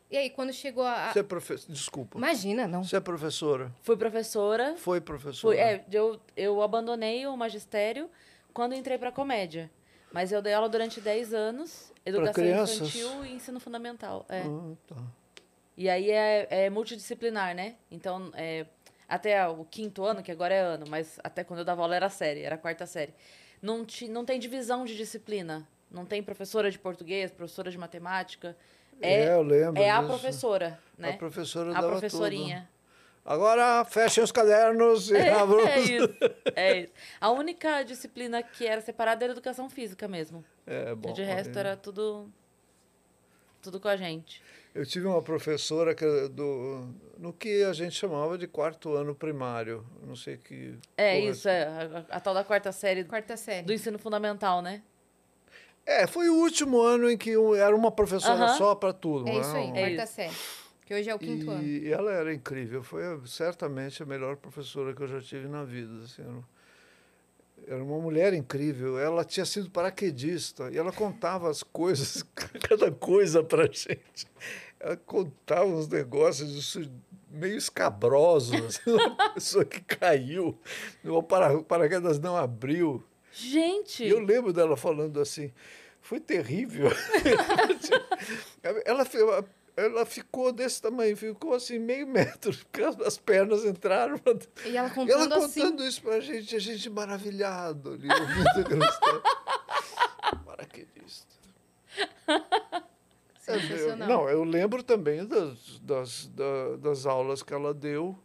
E 0.10 0.16
aí, 0.16 0.30
quando 0.30 0.54
chegou 0.54 0.84
a... 0.84 1.10
a- 1.10 1.14
Você 1.14 1.20
é 1.20 1.24
professora, 1.24 1.74
desculpa, 1.74 2.18
Imagina, 2.18 2.66
não. 2.68 2.82
você 2.84 2.96
é 2.96 3.00
professora, 3.02 3.74
Fui 3.82 3.98
professora. 3.98 4.76
foi 4.78 5.02
professora. 5.02 5.56
Fui, 5.56 5.62
é, 5.62 5.84
eu, 5.92 6.20
eu 6.36 6.62
abandonei 6.62 7.28
o 7.28 7.36
magistério 7.36 8.10
quando 8.54 8.74
entrei 8.74 8.98
para 8.98 9.12
comédia. 9.12 9.70
Mas 10.12 10.32
eu 10.32 10.42
dei 10.42 10.54
aula 10.54 10.70
durante 10.70 11.02
10 11.02 11.34
anos, 11.34 11.92
educação 12.08 12.44
infantil 12.46 13.26
e 13.26 13.34
ensino 13.34 13.60
fundamental. 13.60 14.26
É. 14.30 14.42
Ah, 14.42 14.74
tá. 14.88 14.96
E 15.76 15.90
aí 15.90 16.10
é, 16.10 16.48
é 16.50 16.70
multidisciplinar, 16.70 17.54
né? 17.56 17.76
Então, 17.92 18.32
é, 18.34 18.66
até 19.08 19.48
o 19.48 19.64
quinto 19.66 20.04
ano, 20.04 20.24
que 20.24 20.32
agora 20.32 20.54
é 20.54 20.60
ano, 20.60 20.86
mas 20.90 21.20
até 21.24 21.44
quando 21.44 21.60
eu 21.60 21.66
dava 21.66 21.82
aula 21.82 21.96
era 21.96 22.10
série, 22.10 22.42
era 22.42 22.56
a 22.56 22.58
quarta 22.58 22.86
série. 22.86 23.14
Não, 23.62 23.86
ti, 23.86 24.08
não 24.08 24.26
tem 24.26 24.40
divisão 24.40 24.86
de 24.86 24.96
disciplina. 24.96 25.68
Não 25.90 26.06
tem 26.06 26.22
professora 26.22 26.70
de 26.70 26.78
português, 26.78 27.32
professora 27.32 27.72
de 27.72 27.78
matemática. 27.78 28.58
É, 29.02 29.26
É, 29.26 29.34
eu 29.34 29.42
lembro 29.44 29.82
é 29.82 29.90
a 29.90 29.98
disso. 30.02 30.08
professora, 30.10 30.80
né? 30.98 31.12
A 31.12 31.18
professora 31.18 31.70
A 31.72 31.74
dava 31.76 31.88
professorinha. 31.90 32.68
tudo. 32.72 32.77
Agora 33.30 33.84
fechem 33.84 34.24
os 34.24 34.32
cadernos 34.32 35.12
e 35.12 35.18
É, 35.20 35.34
abram 35.34 35.60
é 35.68 35.80
os- 35.80 35.90
isso, 35.90 36.10
é 36.56 36.78
isso. 36.80 36.94
A 37.20 37.30
única 37.30 37.84
disciplina 37.84 38.42
que 38.42 38.66
era 38.66 38.80
separada 38.80 39.26
era 39.26 39.34
educação 39.34 39.70
física 39.70 40.08
mesmo. 40.08 40.44
É, 40.66 40.96
bom, 40.96 41.12
de 41.12 41.24
resto 41.24 41.56
é. 41.58 41.60
era 41.60 41.76
tudo 41.76 42.32
tudo 43.62 43.80
com 43.82 43.88
a 43.90 43.98
gente. 43.98 44.42
Eu 44.74 44.86
tive 44.86 45.08
uma 45.08 45.22
professora 45.22 45.94
que 45.94 46.06
do, 46.30 46.88
no 47.18 47.34
que 47.34 47.64
a 47.64 47.74
gente 47.74 47.96
chamava 47.96 48.38
de 48.38 48.48
quarto 48.48 48.94
ano 48.94 49.14
primário. 49.14 49.84
Não 50.04 50.16
sei 50.16 50.38
que. 50.38 50.78
É 50.96 51.20
isso, 51.20 51.50
é 51.50 51.64
a, 51.64 52.16
a 52.16 52.20
tal 52.22 52.34
da 52.34 52.44
quarta 52.46 52.72
série 52.72 53.04
Quarta 53.04 53.36
série. 53.36 53.66
do 53.66 53.74
ensino 53.74 53.98
fundamental, 54.00 54.62
né? 54.62 54.82
É, 55.86 56.06
foi 56.06 56.30
o 56.30 56.36
último 56.36 56.80
ano 56.82 57.10
em 57.10 57.18
que 57.18 57.36
um- 57.38 57.56
era 57.56 57.76
uma 57.76 57.92
professora 57.92 58.36
Aham. 58.46 58.58
só 58.58 58.76
para 58.76 58.94
tudo. 58.94 59.28
É 59.28 59.34
né? 59.34 59.40
isso 59.42 59.56
aí, 59.56 59.68
Um- 59.68 59.76
É 59.76 59.82
quarta 59.88 60.04
isso. 60.04 60.14
série. 60.14 60.36
Que 60.88 60.94
hoje 60.94 61.10
é 61.10 61.14
o 61.16 61.20
quinto 61.20 61.52
ano. 61.52 61.62
E 61.68 61.92
ela 61.92 62.12
era 62.14 62.34
incrível. 62.34 62.82
Foi 62.82 63.06
a- 63.06 63.20
certamente 63.26 64.02
a 64.02 64.06
melhor 64.06 64.38
professora 64.38 64.94
que 64.96 65.04
eu 65.04 65.08
já 65.08 65.20
tive 65.20 65.46
na 65.48 65.64
vida. 65.66 65.92
assim, 66.06 66.22
era- 67.68 67.84
uma 67.84 68.00
mulher 68.00 68.34
incrível. 68.34 68.98
Ela 68.98 69.26
tinha 69.26 69.46
sido 69.46 69.70
paraquedista 69.70 70.70
e 70.72 70.78
ela 70.78 70.94
contava 70.94 71.50
as 71.50 71.62
coisas, 71.62 72.24
cada 72.70 72.90
coisa 72.90 73.44
para 73.44 73.66
gente. 73.66 74.26
Ela 74.80 74.96
contava 74.96 75.66
uns 75.66 75.90
negócios 75.90 76.80
meio 77.30 77.58
escabrosos. 77.58 78.56
Assim, 78.80 78.92
uma 78.92 79.34
pessoa 79.34 79.66
que 79.66 79.82
caiu, 79.82 80.58
o 81.04 81.22
para, 81.22 81.62
paraquedas 81.64 82.18
não 82.20 82.38
abriu. 82.38 83.04
Gente, 83.34 84.06
E 84.06 84.10
eu 84.10 84.20
lembro 84.20 84.54
dela 84.54 84.78
falando 84.78 85.20
assim, 85.20 85.52
foi 86.02 86.20
terrível. 86.20 86.90
ela, 88.86 89.04
ela 89.78 90.06
ficou 90.06 90.52
desse 90.52 90.82
tamanho, 90.82 91.16
ficou 91.16 91.54
assim 91.54 91.78
meio 91.80 92.06
metro, 92.10 92.52
porque 92.66 92.82
as- 92.84 93.00
as 93.00 93.18
pernas 93.18 93.64
entraram. 93.64 94.20
E 94.66 94.76
ela 94.76 94.90
contando 94.90 95.12
ela 95.34 95.46
assim. 95.46 95.62
contando 95.62 95.84
isso 95.86 96.02
pra 96.02 96.20
gente, 96.20 96.56
a 96.56 96.60
gente 96.60 96.90
maravilhado 96.90 97.92
ali, 97.94 98.08
ouvindo 98.12 98.50
aquela 98.60 98.86
história. 98.90 99.22
Paraquedista. 100.46 101.38
É, 103.48 103.96
não, 103.96 104.28
eu 104.28 104.44
lembro 104.44 104.84
também 104.84 105.26
das, 105.26 105.80
das, 105.80 106.28
da- 106.28 106.76
das 106.82 107.06
aulas 107.06 107.42
que 107.42 107.54
ela 107.54 107.74
deu 107.74 108.18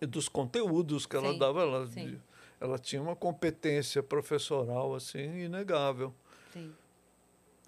e 0.00 0.06
dos 0.06 0.28
conteúdos 0.28 1.06
que 1.06 1.14
ela 1.14 1.32
Sim, 1.32 1.38
dava. 1.38 1.62
Ela, 1.62 1.86
sim. 1.86 2.20
ela 2.60 2.76
tinha 2.78 3.00
uma 3.00 3.14
competência 3.14 4.02
professoral 4.02 4.96
assim 4.96 5.44
inegável. 5.44 6.12
Sim. 6.52 6.74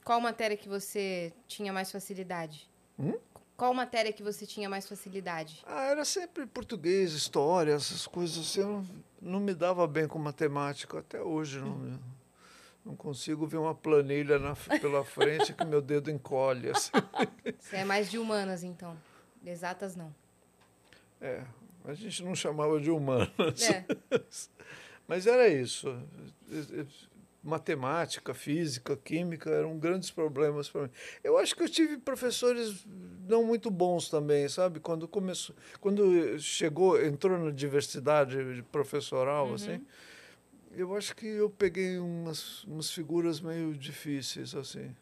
Qual 0.05 0.21
matéria 0.21 0.57
que 0.57 0.69
você 0.69 1.33
tinha 1.47 1.73
mais 1.73 1.93
facilidade? 1.93 2.69
Hum? 2.98 3.14
Qual 3.57 3.72
matéria 3.72 4.12
que 4.12 4.22
você 4.22 4.44
tinha 4.46 4.68
mais 4.68 4.88
facilidade? 4.88 5.62
Ah, 5.66 5.85
era 5.85 6.04
sempre 6.04 6.44
português, 6.46 7.12
história, 7.12 7.72
essas 7.72 8.07
coisas 8.07 8.38
assim. 8.38 8.61
Eu 8.61 8.68
não, 8.68 8.87
não 9.22 9.40
me 9.40 9.54
dava 9.54 9.87
bem 9.87 10.09
com 10.09 10.18
matemática 10.18 10.98
até 10.98 11.20
hoje. 11.20 11.61
Não, 11.61 11.76
me- 11.76 12.00
não 12.85 12.96
consigo 12.96 13.46
ver 13.46 13.57
uma 13.59 13.74
planilha 13.74 14.38
na, 14.38 14.54
pela 14.80 15.04
frente 15.04 15.52
que 15.52 15.64
meu 15.64 15.80
dedo 15.80 16.11
encolhe. 16.11 16.70
assim. 16.70 16.90
Você 17.61 17.76
é 17.76 17.85
mais 17.85 18.11
de 18.11 18.18
humanas, 18.18 18.62
então. 18.64 18.96
Exatas, 19.46 19.94
não. 19.94 20.12
É, 21.20 21.42
a 21.85 21.94
gente 21.94 22.22
não 22.24 22.35
chamava 22.35 22.80
de 22.80 22.90
humanas. 22.90 23.62
É. 23.62 23.87
Mas 25.07 25.26
era 25.26 25.46
isso. 25.48 25.87
Matemática, 27.44 28.33
física, 28.33 28.96
química 28.96 29.50
eram 29.50 29.78
grandes 29.78 30.11
problemas 30.11 30.70
para 30.70 30.85
mim. 30.85 30.90
Eu 31.22 31.37
acho 31.37 31.54
que 31.54 31.62
eu 31.62 31.68
tive 31.68 31.98
professores 31.98 32.87
não 33.28 33.44
muito 33.44 33.70
bons 33.70 34.09
também, 34.09 34.48
sabe? 34.48 34.80
Quando 34.80 35.07
começou, 35.07 35.54
quando 35.78 36.38
chegou, 36.38 36.98
entrou 37.04 37.38
na 37.38 37.50
diversidade 37.50 38.64
professoral, 38.72 39.52
assim, 39.52 39.85
eu 40.72 40.96
acho 40.96 41.14
que 41.14 41.26
eu 41.26 41.50
peguei 41.50 41.98
umas, 41.98 42.64
umas 42.64 42.90
figuras 42.90 43.40
meio 43.40 43.74
difíceis, 43.76 44.54
assim. 44.54 44.94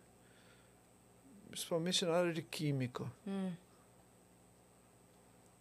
Principalmente 1.49 2.05
na 2.05 2.13
área 2.13 2.33
de 2.33 2.43
química. 2.43 3.05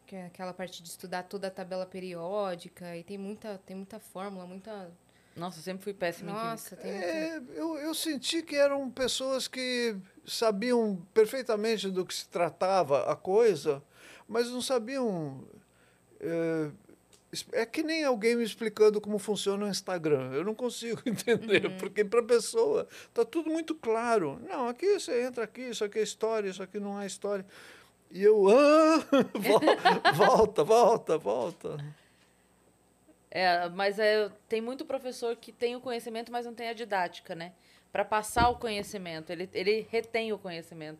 Que 0.08 0.16
é 0.16 0.26
aquela 0.26 0.54
parte 0.54 0.82
de 0.82 0.90
estudar 0.90 1.24
toda 1.24 1.48
a 1.48 1.52
tabela 1.52 1.86
periódica 1.86 2.98
e 2.98 3.04
tem 3.04 3.18
muita, 3.18 3.58
tem 3.66 3.76
muita 3.76 4.00
fórmula, 4.00 4.46
muita. 4.46 4.92
Nossa, 5.36 5.60
eu 5.60 5.64
sempre 5.64 5.84
fui 5.84 5.94
péssima 5.94 6.30
em 6.32 6.34
química. 6.34 6.52
Nossa, 6.52 6.76
tem 6.76 6.92
muita. 6.92 7.06
É, 7.08 7.42
eu, 7.56 7.78
eu 7.78 7.94
senti 7.96 8.42
que 8.44 8.56
eram 8.56 8.90
pessoas 8.90 9.48
que 9.48 9.96
sabiam 10.26 11.02
perfeitamente 11.14 11.90
do 11.90 12.06
que 12.06 12.14
se 12.14 12.28
tratava 12.28 13.10
a 13.12 13.16
coisa, 13.16 13.82
mas 14.28 14.50
não 14.50 14.62
sabiam. 14.62 15.44
É, 16.20 16.70
é 17.54 17.66
que 17.66 17.82
nem 17.82 18.04
alguém 18.04 18.36
me 18.36 18.44
explicando 18.44 19.00
como 19.00 19.18
funciona 19.18 19.66
o 19.66 19.70
Instagram. 19.70 20.32
Eu 20.34 20.44
não 20.44 20.54
consigo 20.54 21.02
entender, 21.08 21.78
porque 21.78 22.04
para 22.04 22.20
a 22.20 22.24
pessoa 22.24 22.88
está 23.08 23.24
tudo 23.24 23.50
muito 23.50 23.74
claro. 23.74 24.38
Não, 24.48 24.68
aqui 24.68 25.00
você 25.00 25.24
entra 25.24 25.46
aqui, 25.46 25.62
isso 25.62 25.84
aqui 25.86 26.00
é 26.00 26.04
história, 26.04 26.50
isso 26.50 26.62
aqui 26.62 26.78
não 26.80 27.00
é 27.00 27.06
história. 27.06 27.46
E 28.12 28.22
eu, 28.22 28.50
ah, 28.50 28.98
vol- 29.40 30.14
volta, 30.14 30.64
volta, 30.66 31.18
volta. 31.18 31.78
É, 33.32 33.70
mas 33.70 33.98
é, 33.98 34.30
tem 34.50 34.60
muito 34.60 34.84
professor 34.86 35.36
que 35.38 35.52
tem 35.54 35.76
o 35.76 35.80
conhecimento, 35.82 36.32
mas 36.32 36.46
não 36.46 36.54
tem 36.54 36.68
a 36.68 36.74
didática, 36.74 37.34
né? 37.34 37.54
Para 37.92 38.04
passar 38.04 38.50
o 38.50 38.58
conhecimento, 38.58 39.32
ele, 39.32 39.50
ele 39.54 39.88
retém 39.90 40.34
o 40.34 40.38
conhecimento. 40.38 41.00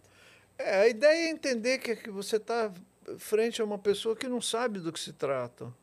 É, 0.58 0.82
a 0.82 0.88
ideia 0.88 1.28
é 1.28 1.30
entender 1.30 1.78
que, 1.80 1.96
que 1.96 2.10
você 2.10 2.38
está 2.38 2.72
frente 3.18 3.62
a 3.62 3.66
uma 3.66 3.78
pessoa 3.78 4.16
que 4.16 4.28
não 4.28 4.42
sabe 4.42 4.80
do 4.80 4.92
que 4.94 5.00
se 5.00 5.12
trata. 5.12 5.74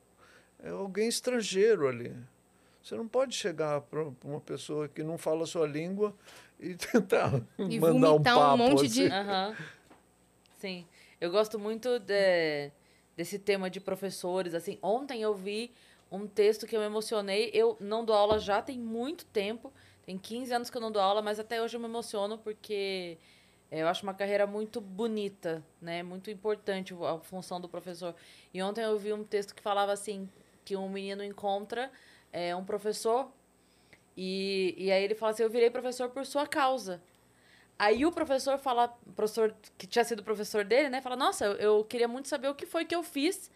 É 0.63 0.71
alguém 0.71 1.09
estrangeiro 1.09 1.87
ali. 1.87 2.15
Você 2.83 2.95
não 2.95 3.07
pode 3.07 3.35
chegar 3.37 3.81
para 3.83 4.03
uma 4.25 4.41
pessoa 4.41 4.89
que 4.89 5.03
não 5.03 5.19
fala 5.19 5.43
a 5.45 5.47
sua 5.47 5.67
língua 5.67 6.15
e 6.59 6.75
tentar 6.77 7.43
E 7.59 7.79
mandar 7.79 8.09
um 8.09 8.13
vomitar 8.13 8.37
um 8.37 8.41
papo. 8.41 8.57
monte 8.57 8.89
de- 8.89 9.07
assim. 9.07 9.13
Aham. 9.15 9.57
Sim. 10.59 10.87
Eu 11.21 11.31
gosto 11.31 11.59
muito 11.59 11.99
de- 11.99 12.71
desse 13.17 13.39
tema 13.39 13.69
de 13.69 13.81
professores. 13.81 14.55
Assim, 14.55 14.79
ontem 14.83 15.21
eu 15.23 15.35
vi 15.35 15.73
um 16.11 16.27
texto 16.27 16.67
que 16.67 16.77
eu 16.77 16.81
me 16.81 16.87
emocionei. 16.87 17.51
Eu 17.55 17.77
não 17.81 18.05
dou 18.05 18.15
aula 18.17 18.39
já 18.39 18.63
tem 18.63 18.79
muito 18.79 19.25
tempo. 19.27 19.73
Tem 20.05 20.19
15 20.19 20.53
anos 20.53 20.71
que 20.71 20.77
eu 20.77 20.81
não 20.81 20.91
dou 20.91 21.03
aula, 21.03 21.21
mas 21.23 21.39
até 21.39 21.63
hoje 21.63 21.77
eu 21.77 21.81
me 21.81 21.87
emociono 21.87 22.39
porque 22.39 23.19
eh, 23.71 23.81
eu 23.83 23.89
acho 23.89 24.03
uma 24.03 24.15
carreira 24.15 24.47
muito 24.47 24.81
bonita, 24.81 25.63
né? 25.81 26.03
Muito 26.03 26.31
importante 26.31 26.95
a 26.95 27.19
função 27.19 27.61
do 27.61 27.69
professor. 27.69 28.15
E 28.53 28.63
ontem 28.63 28.83
eu 28.85 28.99
vi 28.99 29.13
um 29.13 29.25
texto 29.25 29.55
que 29.55 29.63
falava 29.63 29.93
assim, 29.93 30.29
que 30.65 30.77
um 30.77 30.89
menino 30.89 31.23
encontra 31.23 31.91
eh, 32.33 32.55
um 32.57 32.65
professor 32.65 33.31
e, 34.17 34.75
e 34.77 34.91
aí 34.91 35.05
ele 35.05 35.15
fala 35.15 35.33
assim, 35.33 35.43
eu 35.45 35.51
virei 35.51 35.71
professor 35.71 36.09
por 36.11 36.27
sua 36.27 36.47
causa. 36.47 37.01
Aí 37.79 38.05
o 38.05 38.11
professor 38.13 38.59
fala, 38.59 38.89
professor 39.15 39.55
que 39.79 39.87
tinha 39.87 40.05
sido 40.05 40.23
professor 40.25 40.65
dele, 40.65 40.89
né, 40.89 41.01
fala: 41.01 41.17
"Nossa, 41.17 41.45
eu, 41.45 41.53
eu 41.55 41.85
queria 41.85 42.09
muito 42.09 42.29
saber 42.29 42.49
o 42.49 42.55
que 42.55 42.67
foi 42.67 42.85
que 42.85 42.95
eu 42.95 43.03
fiz 43.03 43.51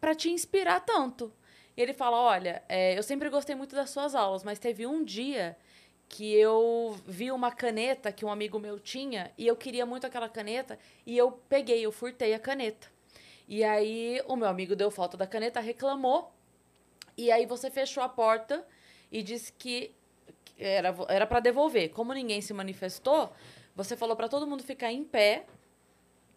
para 0.00 0.14
te 0.14 0.30
inspirar 0.30 0.80
tanto". 0.80 1.32
E 1.76 1.82
ele 1.82 1.92
fala: 1.92 2.20
"Olha, 2.20 2.62
é, 2.68 2.96
eu 2.96 3.02
sempre 3.02 3.28
gostei 3.28 3.54
muito 3.54 3.74
das 3.74 3.90
suas 3.90 4.14
aulas, 4.14 4.44
mas 4.44 4.58
teve 4.58 4.86
um 4.86 5.04
dia 5.04 5.56
que 6.08 6.32
eu 6.34 6.96
vi 7.06 7.32
uma 7.32 7.50
caneta 7.50 8.12
que 8.12 8.24
um 8.24 8.30
amigo 8.30 8.58
meu 8.58 8.78
tinha 8.78 9.32
e 9.36 9.46
eu 9.46 9.56
queria 9.56 9.84
muito 9.84 10.06
aquela 10.06 10.28
caneta 10.28 10.78
e 11.04 11.16
eu 11.16 11.32
peguei, 11.48 11.84
eu 11.84 11.90
furtei 11.90 12.34
a 12.34 12.38
caneta. 12.38 12.88
E 13.48 13.64
aí 13.64 14.22
o 14.26 14.36
meu 14.36 14.48
amigo 14.48 14.76
deu 14.76 14.90
falta 14.90 15.16
da 15.16 15.26
caneta, 15.26 15.60
reclamou. 15.60 16.32
E 17.16 17.30
aí 17.30 17.46
você 17.46 17.70
fechou 17.70 18.02
a 18.02 18.08
porta 18.08 18.66
e 19.10 19.22
disse 19.22 19.52
que 19.52 19.94
era 20.58 20.94
era 21.08 21.26
para 21.26 21.40
devolver. 21.40 21.90
Como 21.90 22.12
ninguém 22.12 22.40
se 22.40 22.52
manifestou, 22.54 23.32
você 23.74 23.96
falou 23.96 24.16
para 24.16 24.28
todo 24.28 24.46
mundo 24.46 24.62
ficar 24.62 24.92
em 24.92 25.04
pé, 25.04 25.46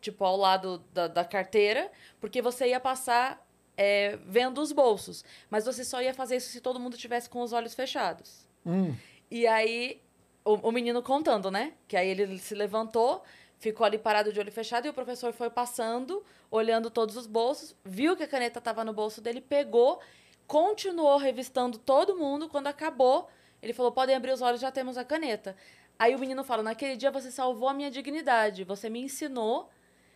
tipo 0.01 0.23
ao 0.25 0.37
lado 0.37 0.79
da, 0.93 1.07
da 1.07 1.25
carteira, 1.25 1.91
porque 2.19 2.41
você 2.41 2.69
ia 2.69 2.79
passar 2.79 3.46
é, 3.77 4.17
vendo 4.25 4.59
os 4.59 4.71
bolsos. 4.71 5.23
Mas 5.49 5.65
você 5.65 5.85
só 5.85 6.01
ia 6.01 6.13
fazer 6.13 6.37
isso 6.37 6.49
se 6.49 6.59
todo 6.59 6.79
mundo 6.79 6.97
tivesse 6.97 7.29
com 7.29 7.41
os 7.41 7.53
olhos 7.53 7.75
fechados. 7.75 8.47
Hum. 8.65 8.95
E 9.29 9.45
aí, 9.45 10.01
o, 10.43 10.69
o 10.69 10.71
menino 10.71 11.03
contando, 11.03 11.51
né? 11.51 11.73
Que 11.87 11.95
aí 11.95 12.09
ele 12.09 12.39
se 12.39 12.55
levantou, 12.55 13.23
ficou 13.59 13.85
ali 13.85 13.97
parado 13.97 14.33
de 14.33 14.39
olho 14.39 14.51
fechado 14.51 14.87
e 14.87 14.89
o 14.89 14.93
professor 14.93 15.31
foi 15.31 15.49
passando, 15.49 16.25
olhando 16.49 16.89
todos 16.89 17.15
os 17.15 17.27
bolsos, 17.27 17.75
viu 17.85 18.15
que 18.15 18.23
a 18.23 18.27
caneta 18.27 18.59
estava 18.59 18.83
no 18.83 18.93
bolso 18.93 19.21
dele, 19.21 19.41
pegou, 19.41 19.99
continuou 20.47 21.17
revistando 21.17 21.77
todo 21.77 22.17
mundo. 22.17 22.49
Quando 22.49 22.67
acabou, 22.67 23.29
ele 23.61 23.73
falou: 23.73 23.91
podem 23.91 24.15
abrir 24.15 24.31
os 24.31 24.41
olhos, 24.41 24.59
já 24.59 24.71
temos 24.71 24.97
a 24.97 25.03
caneta. 25.03 25.55
Aí 25.99 26.15
o 26.15 26.19
menino 26.19 26.43
fala: 26.43 26.63
naquele 26.63 26.95
dia 26.95 27.11
você 27.11 27.29
salvou 27.29 27.69
a 27.69 27.73
minha 27.73 27.91
dignidade, 27.91 28.63
você 28.63 28.89
me 28.89 29.01
ensinou 29.01 29.69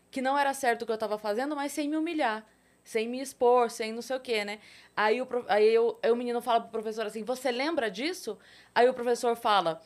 que 0.09 0.21
não 0.21 0.37
era 0.37 0.53
certo 0.53 0.81
o 0.81 0.85
que 0.85 0.91
eu 0.91 0.95
estava 0.95 1.17
fazendo, 1.17 1.55
mas 1.55 1.71
sem 1.71 1.87
me 1.87 1.95
humilhar. 1.95 2.45
Sem 2.83 3.07
me 3.07 3.21
expor, 3.21 3.69
sem 3.69 3.91
não 3.93 4.01
sei 4.01 4.15
o 4.15 4.19
quê, 4.19 4.43
né? 4.43 4.59
Aí 4.95 5.21
o, 5.21 5.25
pro- 5.25 5.45
aí 5.47 5.67
eu- 5.73 5.99
aí 6.01 6.11
o 6.11 6.15
menino 6.15 6.41
fala 6.41 6.61
pro 6.61 6.69
professor 6.71 7.05
assim: 7.05 7.23
Você 7.23 7.51
lembra 7.51 7.89
disso? 7.91 8.37
Aí 8.73 8.89
o 8.89 8.93
professor 8.93 9.35
fala: 9.35 9.79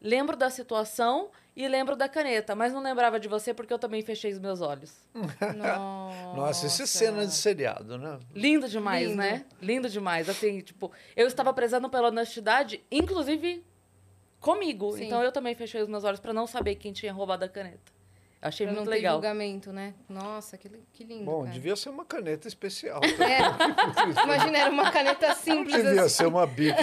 Lembro 0.00 0.36
da 0.36 0.50
situação 0.50 1.30
e 1.56 1.66
lembro 1.68 1.94
da 1.96 2.08
caneta, 2.08 2.54
mas 2.54 2.72
não 2.72 2.82
lembrava 2.82 3.18
de 3.20 3.28
você 3.28 3.52
porque 3.54 3.72
eu 3.72 3.78
também 3.78 4.02
fechei 4.02 4.32
os 4.32 4.38
meus 4.38 4.60
ollos. 4.60 4.94
Nossa, 5.14 5.52
Nossa, 6.36 6.66
isso 6.66 6.82
é 6.82 6.86
cena 6.86 7.26
de 7.26 7.34
seriado, 7.34 7.96
né? 7.98 8.18
Lindo 8.34 8.68
demais, 8.68 9.08
Lindo. 9.08 9.16
né? 9.18 9.44
Lindo 9.60 9.88
demais. 9.88 10.28
Assim, 10.28 10.60
tipo, 10.60 10.90
eu 11.16 11.26
estava 11.26 11.52
prezando 11.54 11.88
pela 11.88 12.08
honestidade, 12.08 12.82
inclusive 12.90 13.64
comigo. 14.40 14.92
Sim. 14.92 15.04
Então 15.04 15.22
eu 15.22 15.30
também 15.32 15.54
fechei 15.54 15.80
os 15.82 15.88
meus 15.88 16.04
olhos 16.04 16.20
para 16.20 16.32
não 16.32 16.46
saber 16.46 16.74
quem 16.74 16.92
tinha 16.92 17.12
roubado 17.12 17.44
a 17.44 17.48
caneta. 17.48 17.92
Eu 18.42 18.48
achei 18.48 18.66
Pra 18.66 18.74
muito 18.74 18.86
não 18.86 18.92
legal. 18.92 19.14
julgamento, 19.14 19.72
né? 19.72 19.94
Nossa, 20.08 20.58
que, 20.58 20.68
que 20.92 21.04
lindo. 21.04 21.24
Bom, 21.24 21.42
cara. 21.42 21.52
devia 21.52 21.76
ser 21.76 21.90
uma 21.90 22.04
caneta 22.04 22.48
especial. 22.48 23.00
É. 23.22 24.22
Imagina, 24.24 24.58
era 24.58 24.70
uma 24.70 24.90
caneta 24.90 25.32
simples 25.36 25.76
devia 25.82 26.02
assim. 26.02 26.08
ser 26.16 26.26
uma 26.26 26.44
bic. 26.46 26.74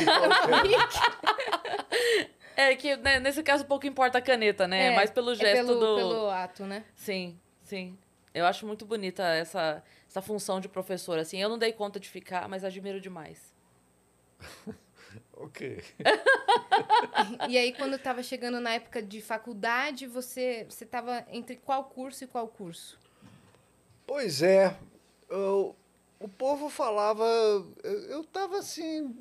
É 2.56 2.76
que 2.76 2.96
né, 2.98 3.20
nesse 3.20 3.44
caso 3.44 3.66
pouco 3.66 3.86
importa 3.86 4.18
a 4.18 4.22
caneta, 4.22 4.68
né? 4.68 4.88
É, 4.88 4.96
Mais 4.96 5.10
pelo 5.12 5.32
é 5.32 5.36
gesto 5.36 5.66
pelo, 5.68 5.80
do. 5.80 5.96
pelo 5.98 6.30
ato, 6.30 6.66
né? 6.66 6.84
Sim, 6.96 7.38
sim. 7.64 7.98
Eu 8.34 8.46
acho 8.46 8.66
muito 8.66 8.86
bonita 8.86 9.24
essa, 9.24 9.84
essa 10.08 10.22
função 10.22 10.60
de 10.62 10.70
professor. 10.70 11.18
Assim, 11.20 11.42
eu 11.42 11.50
não 11.50 11.58
dei 11.58 11.74
conta 11.74 12.00
de 12.00 12.08
ficar, 12.10 12.48
mas 12.48 12.64
admiro 12.64 13.02
demais. 13.02 13.54
ok. 15.40 15.84
E 17.48 17.58
aí, 17.58 17.74
quando 17.74 17.98
tava 17.98 18.22
chegando 18.24 18.60
na 18.60 18.74
época 18.74 19.02
de 19.02 19.22
faculdade, 19.22 20.06
você, 20.08 20.66
você 20.70 20.86
tava 20.86 21.26
entre 21.32 21.56
qual 21.56 21.84
curso 21.86 22.24
e 22.24 22.28
qual 22.28 22.48
curso? 22.48 22.98
Pois 24.06 24.42
é. 24.42 24.76
eu- 25.30 25.76
o 26.20 26.28
povo 26.28 26.70
falava. 26.70 27.26
Eu 28.10 28.22
estava 28.22 28.58
assim. 28.60 29.16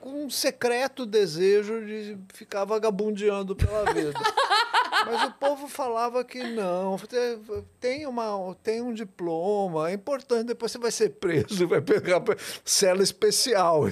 Com 0.00 0.24
um 0.24 0.30
secreto 0.30 1.06
desejo 1.06 1.84
de 1.86 2.18
ficar 2.34 2.64
vagabundeando 2.64 3.54
pela 3.54 3.92
vida. 3.92 4.12
Mas 5.06 5.28
o 5.28 5.32
povo 5.32 5.68
falava 5.68 6.24
que 6.24 6.42
não, 6.42 6.96
te- 6.96 7.38
tem, 7.80 8.06
uma, 8.06 8.54
tem 8.62 8.80
um 8.82 8.92
diploma, 8.92 9.90
é 9.90 9.94
importante, 9.94 10.46
depois 10.48 10.70
você 10.72 10.78
vai 10.78 10.90
ser 10.92 11.10
preso, 11.10 11.66
vai 11.68 11.80
pegar 11.80 12.20
cela 12.64 13.02
especial. 13.02 13.82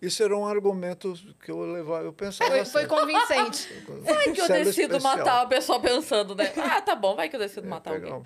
Isso 0.00 0.22
era 0.22 0.36
um 0.36 0.46
argumento 0.46 1.12
que 1.44 1.50
eu 1.50 1.60
levava, 1.60 2.04
eu 2.04 2.12
pensava 2.12 2.50
Foi, 2.50 2.60
assim, 2.60 2.70
foi 2.72 2.86
convincente. 2.86 3.68
Vai 4.04 4.32
que 4.32 4.40
eu 4.40 4.48
decido 4.48 4.96
especial. 4.96 5.00
matar 5.18 5.42
a 5.42 5.46
pessoa 5.46 5.80
pensando, 5.80 6.34
né? 6.36 6.52
Ah, 6.56 6.80
tá 6.80 6.94
bom, 6.94 7.16
vai 7.16 7.28
que 7.28 7.34
eu 7.34 7.40
decido 7.40 7.66
É, 7.66 7.70
matar 7.70 7.94
alguém. 7.94 8.12
um- 8.12 8.22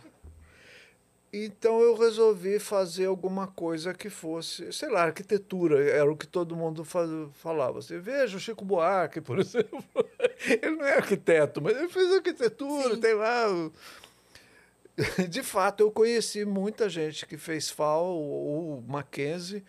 Então 1.33 1.81
eu 1.81 1.95
resolvi 1.97 2.59
fazer 2.59 3.07
alguma 3.07 3.47
coisa 3.47 3.95
que 3.95 4.11
fosse, 4.11 4.71
sei 4.71 4.91
lá, 4.91 5.05
arquitetura, 5.05 5.83
era 5.89 6.13
o 6.13 6.15
que 6.17 6.27
todo 6.27 6.55
mundo 6.55 6.85
faz, 6.85 7.09
falava. 7.43 7.81
Você 7.81 7.99
veja 7.99 8.37
o 8.37 8.41
Chico 8.41 8.67
Buarque, 8.67 9.23
por 9.23 9.39
exemplo. 9.41 9.83
Ele 10.47 10.77
não 10.77 10.85
é 10.85 10.97
arquiteto, 10.99 11.63
mas 11.63 11.75
ele 11.75 11.89
fez 11.89 12.13
arquitetura, 12.13 12.95
Sim. 12.97 13.01
tem 13.01 13.15
lá. 13.15 13.47
De 15.29 15.43
fato, 15.43 15.81
eu 15.81 15.91
conheci 15.91 16.45
muita 16.45 16.87
gente 16.89 17.25
que 17.27 17.39
fez 17.39 17.71
FAO 17.71 18.15
ou 18.15 18.83
Mackenzie, 18.87 19.65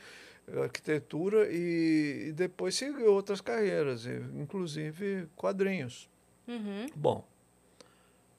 arquitetura, 0.62 1.48
e, 1.52 2.28
e 2.28 2.32
depois 2.34 2.76
seguiu 2.76 3.14
outras 3.14 3.42
carreiras, 3.42 4.06
inclusive 4.36 5.28
quadrinhos. 5.36 6.10
Uhum. 6.48 6.88
Bom, 6.96 7.26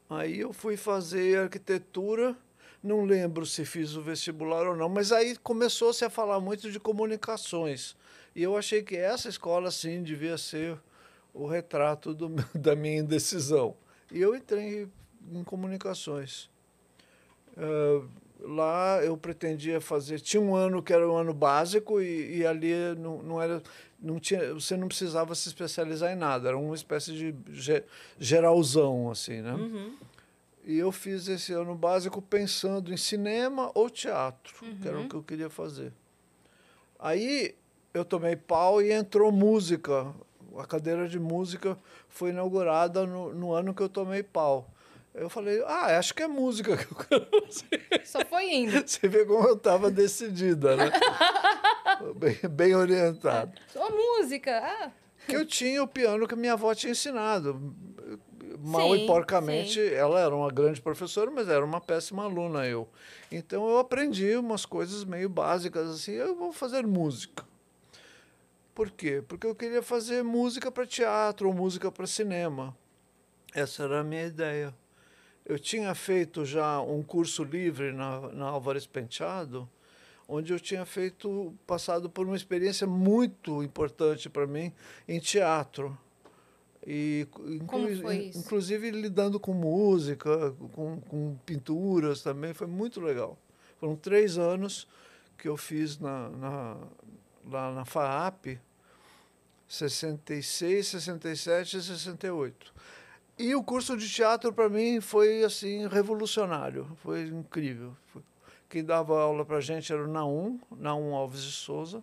aí 0.09 0.41
eu 0.41 0.53
fui 0.53 0.77
fazer 0.77 1.39
arquitetura, 1.39 2.37
não 2.83 3.05
lembro 3.05 3.47
se 3.47 3.65
fiz 3.65 3.97
o 3.97 4.03
vestibular 4.03 4.67
ou 4.67 4.77
não, 4.77 4.89
mas 4.89 5.13
aí 5.13 5.37
começou-se 5.39 6.05
a 6.05 6.11
falar 6.11 6.41
muito 6.41 6.71
de 6.71 6.79
comunicações. 6.79 7.97
E 8.35 8.43
eu 8.43 8.57
achei 8.57 8.83
que 8.83 8.97
essa 8.97 9.29
escola, 9.29 9.71
sim, 9.71 10.03
devia 10.03 10.37
ser 10.37 10.79
o 11.33 11.47
retrato 11.47 12.13
do 12.13 12.29
da 12.55 12.77
minha 12.77 12.99
indecisão. 12.99 13.77
E 14.11 14.21
eu 14.21 14.35
entrei 14.37 14.89
em 15.33 15.43
comunicações. 15.45 16.51
Ah, 17.57 18.03
lá 18.41 19.01
eu 19.03 19.17
pretendia 19.17 19.81
fazer. 19.81 20.21
Tinha 20.21 20.41
um 20.41 20.55
ano 20.55 20.83
que 20.83 20.93
era 20.93 21.09
um 21.11 21.17
ano 21.17 21.33
básico 21.35 22.01
e, 22.01 22.39
e 22.39 22.47
ali 22.47 22.73
não, 22.99 23.23
não 23.23 23.43
era. 23.43 23.63
Não 24.01 24.19
tinha, 24.21 24.53
você 24.53 24.77
não 24.77 24.87
precisava 24.89 25.35
se 25.35 25.49
especializar 25.49 26.13
em 26.13 26.17
nada, 26.17 26.49
era 26.49 26.59
uma 26.59 26.75
espécie 26.75 27.13
de 27.13 27.35
ge- 27.53 27.85
geralzão, 28.19 29.11
assim, 29.11 29.41
né? 29.41 29.55
Uhum. 29.55 29.95
E 30.67 30.79
eu 30.79 30.93
fiz 30.93 31.27
esse 31.29 31.53
ano 31.55 31.75
básico 31.75 32.21
pensando 32.21 32.93
em 32.93 32.97
cinema 32.99 33.71
ou 33.75 33.89
teatro, 33.89 34.55
que 34.81 34.87
era 34.89 34.99
o 34.99 35.09
que 35.09 35.15
eu 35.15 35.23
queria 35.23 35.49
fazer. 35.49 35.91
Aí 36.99 37.55
eu 37.93 38.05
tomei 38.05 38.37
pau 38.37 38.81
e 38.83 38.93
entrou 38.93 39.31
música. 39.31 40.13
A 40.59 40.65
cadeira 40.67 41.09
de 41.09 41.19
música 41.19 41.77
foi 42.09 42.31
inaugurada 42.31 43.07
no, 43.07 43.35
no 43.35 43.53
ano 43.53 43.75
que 43.75 43.83
eu 43.83 43.89
tomei 43.89 44.23
pau. 44.23 44.71
Eu 45.15 45.31
falei, 45.31 45.63
ah, 45.65 45.97
acho 45.97 46.13
que 46.13 46.25
é 46.25 46.27
música 46.27 46.77
que 46.77 46.93
eu 46.93 46.97
quero 46.97 47.47
fazer. 47.47 48.05
Só 48.05 48.25
foi 48.25 48.53
indo. 48.53 48.73
Você 48.85 49.07
vê 49.07 49.25
como 49.25 49.47
eu 49.47 49.55
estava 49.55 49.89
decidida, 49.89 50.77
né? 50.77 50.91
bem, 52.17 52.37
bem 52.51 52.75
orientado. 52.75 53.53
Só 53.69 53.89
música. 53.91 54.59
Ah, 54.59 54.91
que 55.29 55.37
eu 55.37 55.47
tinha 55.47 55.83
o 55.83 55.87
piano 55.87 56.27
que 56.27 56.35
minha 56.35 56.55
avó 56.55 56.75
tinha 56.75 56.91
ensinado. 56.91 57.75
Mal 58.59 58.95
Sim, 58.95 59.05
e 59.05 59.07
porcamente, 59.07 59.75
sim. 59.75 59.95
ela 59.95 60.19
era 60.19 60.35
uma 60.35 60.51
grande 60.51 60.81
professora, 60.81 61.31
mas 61.31 61.49
era 61.49 61.65
uma 61.65 61.81
péssima 61.81 62.25
aluna 62.25 62.67
eu. 62.67 62.89
Então 63.31 63.69
eu 63.69 63.79
aprendi 63.79 64.35
umas 64.37 64.65
coisas 64.67 65.05
meio 65.05 65.29
básicas 65.29 65.89
assim, 65.91 66.13
eu 66.13 66.35
vou 66.35 66.53
fazer 66.53 66.87
música. 66.87 67.45
Por 68.75 68.91
quê? 68.91 69.23
Porque 69.27 69.47
eu 69.47 69.55
queria 69.55 69.83
fazer 69.83 70.25
música 70.25 70.73
para 70.73 70.87
teatro 70.87 71.47
ou 71.49 71.55
música 71.55 71.93
para 71.93 72.07
cinema. 72.07 72.77
Essa 73.55 73.85
era 73.85 74.01
a 74.01 74.05
minha 74.05 74.25
ideia. 74.25 74.75
Eu 75.45 75.59
tinha 75.59 75.95
feito 75.95 76.45
já 76.45 76.81
um 76.81 77.03
curso 77.03 77.45
livre 77.45 77.93
na, 77.93 78.33
na 78.33 78.47
Álvares 78.47 78.87
Penteado, 78.87 79.69
onde 80.27 80.53
eu 80.53 80.59
tinha 80.59 80.87
feito, 80.87 81.55
passado 81.67 82.09
por 82.09 82.27
uma 82.27 82.37
experiência 82.37 82.87
muito 82.87 83.63
importante 83.63 84.31
para 84.31 84.47
mim 84.47 84.73
em 85.07 85.21
teatro. 85.21 85.97
E, 86.87 87.27
inclu-? 87.47 88.13
Inclusive 88.13 88.91
lidando 88.91 89.39
com 89.39 89.53
música, 89.53 90.53
com, 90.73 91.01
com 91.01 91.37
pinturas 91.45 92.23
também, 92.23 92.55
foi 92.55 92.67
muito 92.67 93.01
legal. 93.01 93.39
Foram 93.79 93.97
três 93.97 94.39
anos 94.39 94.89
que 95.37 95.47
eu 95.47 95.57
fiz 95.57 95.99
na, 95.99 96.31
na, 96.31 96.77
lá 97.51 97.73
na 97.73 97.85
FAAP, 97.85 98.59
66, 99.69 100.87
67 100.87 101.77
e 101.77 101.83
68. 101.83 102.75
E 103.39 103.55
o 103.55 103.63
curso 103.63 103.97
de 103.97 104.09
teatro 104.09 104.53
para 104.53 104.69
mim 104.69 105.01
foi 105.01 105.43
assim 105.43 105.89
revolucionário, 105.89 106.87
foi 107.03 107.23
incrível. 107.27 107.93
Quem 108.69 108.85
dava 108.85 109.21
aula 109.21 109.45
para 109.45 109.61
gente 109.61 109.93
era 109.93 110.05
o 110.05 110.09
Naum, 110.09 110.59
Naum 110.77 111.15
Alves 111.15 111.43
de 111.43 111.53
Souza, 111.53 112.03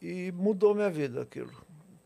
e 0.00 0.32
mudou 0.32 0.74
minha 0.74 0.90
vida 0.90 1.22
aquilo. 1.22 1.50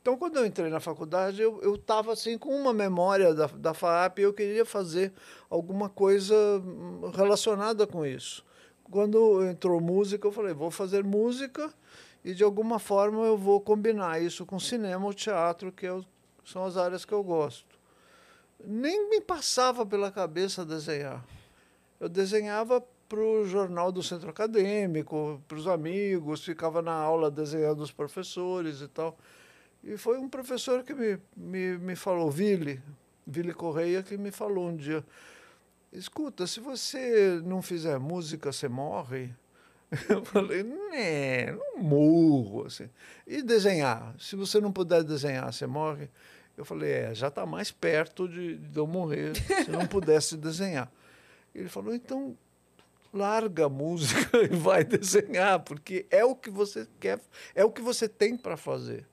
Então, 0.01 0.17
quando 0.19 0.37
eu 0.37 0.45
entrei 0.45 0.69
na 0.69 0.81
faculdade, 0.81 1.41
eu 1.41 1.75
estava 1.75 2.13
assim 2.13 2.37
com 2.37 2.51
uma 2.51 2.75
memória 2.75 3.33
da, 3.35 3.47
da 3.47 3.73
FAAP 3.73 4.19
e 4.19 4.23
eu 4.23 4.35
queria 4.35 4.65
fazer 4.65 5.13
alguma 5.49 5.89
coisa 5.89 6.35
hum, 6.63 7.11
relacionada 7.15 7.87
com 7.87 8.05
isso. 8.05 8.45
Quando 8.91 9.43
entrou 9.47 9.81
música, 9.81 10.27
eu 10.29 10.33
falei, 10.33 10.53
vou 10.53 10.71
fazer 10.71 11.03
música 11.03 11.73
e 12.23 12.35
de 12.35 12.45
alguma 12.45 12.79
forma 12.79 13.25
eu 13.25 13.39
vou 13.39 13.61
combinar 13.61 14.21
isso 14.21 14.45
com 14.45 14.59
cinema 14.59 15.07
ou 15.07 15.15
teatro, 15.15 15.73
que 15.73 15.87
é 15.87 15.93
o- 15.93 16.05
são 16.45 16.65
as 16.67 16.77
áreas 16.77 17.07
que 17.07 17.13
eu 17.15 17.23
gosto. 17.25 17.74
Nem 18.63 19.09
me 19.11 19.21
passava 19.21 19.87
pela 19.87 20.11
cabeça 20.11 20.65
desenhar. 20.65 21.25
Eu 21.99 22.09
desenhava 22.09 22.85
para 23.09 23.21
o 23.21 23.47
jornal 23.47 23.93
do 23.93 24.03
centro 24.03 24.31
acadêmico, 24.31 25.41
para 25.47 25.57
os 25.57 25.67
amigos, 25.67 26.45
ficava 26.45 26.83
na 26.83 26.93
aula 26.93 27.31
desenhando 27.31 27.83
os 27.83 27.93
professores 27.93 28.81
e 28.81 28.89
tal. 28.89 29.17
E 29.83 29.97
foi 29.97 30.19
um 30.19 30.29
professor 30.29 30.83
que 30.83 30.95
me, 30.95 31.19
me, 31.37 31.79
me 31.79 31.97
falou, 31.97 32.31
Vili, 32.31 32.83
Vili 33.27 33.53
Correia, 33.53 34.03
que 34.03 34.17
me 34.17 34.31
falou 34.31 34.69
um 34.69 34.77
dia, 34.77 35.05
escuta, 35.93 36.47
se 36.47 36.59
você 36.59 37.41
não 37.45 37.63
fizer 37.63 37.99
música, 37.99 38.51
você 38.51 38.69
morre? 38.69 39.31
Eu 40.09 40.25
falei, 40.25 40.63
né, 40.63 41.53
não 41.53 41.83
morro. 41.83 42.67
Assim. 42.67 42.89
E 43.27 43.43
desenhar? 43.43 44.15
Se 44.19 44.35
você 44.37 44.61
não 44.61 44.73
puder 44.73 45.03
desenhar, 45.05 45.53
você 45.53 45.67
morre? 45.67 46.11
Eu 46.57 46.65
falei, 46.65 46.91
é, 46.93 47.15
já 47.15 47.29
está 47.29 47.45
mais 47.45 47.71
perto 47.71 48.29
de, 48.29 48.57
de 48.57 48.79
eu 48.79 48.87
morrer 48.87 49.35
se 49.37 49.71
não 49.71 49.87
pudesse 49.87 50.37
desenhar. 50.37 50.91
Ele 51.55 51.69
falou, 51.69 51.95
então 51.95 52.37
larga 53.13 53.67
a 53.67 53.69
música 53.69 54.39
e 54.43 54.49
vai 54.49 54.85
desenhar, 54.85 55.61
porque 55.61 56.07
é 56.11 56.25
o 56.25 56.35
que 56.35 56.51
você 56.51 56.87
quer, 56.99 57.21
é 57.55 57.65
o 57.65 57.71
que 57.71 57.81
você 57.81 58.09
tem 58.09 58.37
para 58.37 58.57
fazer. 58.57 59.07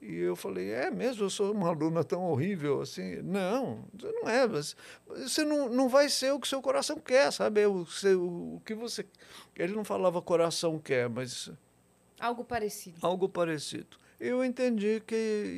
E 0.00 0.14
eu 0.16 0.36
falei, 0.36 0.70
é 0.70 0.90
mesmo, 0.90 1.24
eu 1.24 1.30
sou 1.30 1.52
uma 1.52 1.68
aluna 1.68 2.04
tão 2.04 2.22
horrível 2.22 2.80
assim. 2.80 3.16
Não, 3.16 3.84
você 3.92 4.12
não 4.12 4.28
é, 4.28 4.46
você 4.46 5.44
não, 5.44 5.68
não 5.68 5.88
vai 5.88 6.08
ser 6.08 6.32
o 6.32 6.38
que 6.38 6.46
seu 6.46 6.62
coração 6.62 6.98
quer, 6.98 7.32
sabe? 7.32 7.62
É 7.62 7.68
O, 7.68 7.84
seu, 7.84 8.22
o 8.22 8.62
que 8.64 8.74
você. 8.74 9.04
Ele 9.56 9.74
não 9.74 9.84
falava 9.84 10.22
coração 10.22 10.78
quer, 10.78 11.08
mas 11.08 11.50
Algo 12.20 12.44
parecido. 12.44 12.98
algo 13.02 13.28
parecido. 13.28 13.96
Eu 14.20 14.44
entendi 14.44 15.02
que 15.06 15.14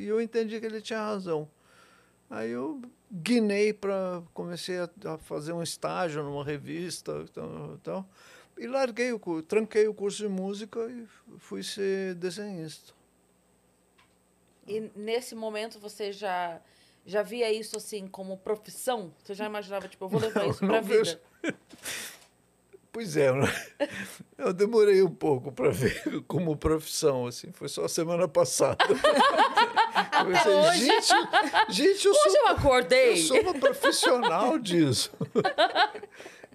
eu 0.07 0.21
entendi 0.21 0.59
que 0.59 0.65
ele 0.65 0.81
tinha 0.81 0.99
razão. 0.99 1.47
Aí 2.29 2.51
eu 2.51 2.81
guinei 3.11 3.73
para 3.73 4.21
comecei 4.33 4.79
a, 4.79 4.89
a 5.05 5.17
fazer 5.17 5.51
um 5.51 5.61
estágio 5.61 6.23
numa 6.23 6.43
revista, 6.43 7.25
tal, 7.33 7.77
tal, 7.83 8.09
e 8.57 8.67
larguei 8.67 9.11
o 9.11 9.41
tranquei 9.41 9.87
o 9.87 9.93
curso 9.93 10.19
de 10.19 10.29
música 10.29 10.79
e 10.89 11.05
fui 11.39 11.63
ser 11.63 12.15
desenhista. 12.15 12.93
E 14.67 14.91
nesse 14.95 15.35
momento 15.35 15.79
você 15.79 16.11
já 16.11 16.61
já 17.05 17.23
via 17.23 17.51
isso 17.51 17.77
assim 17.77 18.07
como 18.07 18.37
profissão? 18.37 19.11
Você 19.23 19.33
já 19.33 19.45
imaginava, 19.45 19.87
tipo, 19.87 20.05
eu 20.05 20.09
vou 20.09 20.21
levar 20.21 20.47
isso 20.47 20.59
pra 20.59 20.81
vida? 20.81 21.19
Pois 22.91 23.15
é, 23.15 23.31
né? 23.31 23.47
eu 24.37 24.51
demorei 24.51 25.01
um 25.01 25.13
pouco 25.13 25.51
para 25.51 25.69
ver 25.69 26.21
como 26.27 26.57
profissão, 26.57 27.25
assim. 27.25 27.51
Foi 27.53 27.69
só 27.69 27.87
semana 27.87 28.27
passada. 28.27 28.83
Eu 30.21 30.25
pensei, 30.27 30.53
hoje? 30.53 30.85
Gente, 30.85 31.07
gente, 31.69 32.05
eu 32.05 32.11
Hoje 32.11 32.21
sou 32.21 32.35
eu 32.35 32.47
acordei. 32.49 33.11
Eu 33.13 33.17
sou 33.17 33.41
uma 33.41 33.53
profissional 33.53 34.59
disso. 34.59 35.11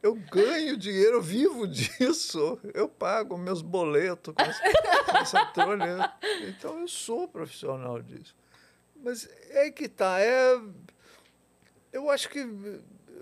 Eu 0.03 0.14
ganho 0.14 0.77
dinheiro, 0.77 1.16
eu 1.16 1.22
vivo 1.22 1.66
disso. 1.66 2.61
Eu 2.72 2.88
pago 2.88 3.37
meus 3.37 3.62
boletos 3.62 4.33
com 4.35 4.42
essa, 4.42 4.62
com 5.05 5.16
essa 5.18 5.46
trolha. 5.46 6.12
Então 6.42 6.81
eu 6.81 6.88
sou 6.88 7.27
profissional 7.27 8.01
disso. 8.01 8.35
Mas 9.03 9.29
é 9.51 9.70
que 9.70 9.88
tá. 9.88 10.20
É, 10.20 10.61
eu 11.92 12.09
acho 12.11 12.29
que 12.29 12.46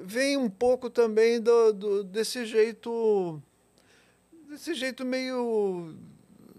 vem 0.00 0.36
um 0.36 0.48
pouco 0.50 0.88
também 0.90 1.40
do, 1.40 1.72
do- 1.72 2.04
desse 2.04 2.44
jeito. 2.46 3.40
Desse 4.48 4.74
jeito 4.74 5.04
meio, 5.04 5.94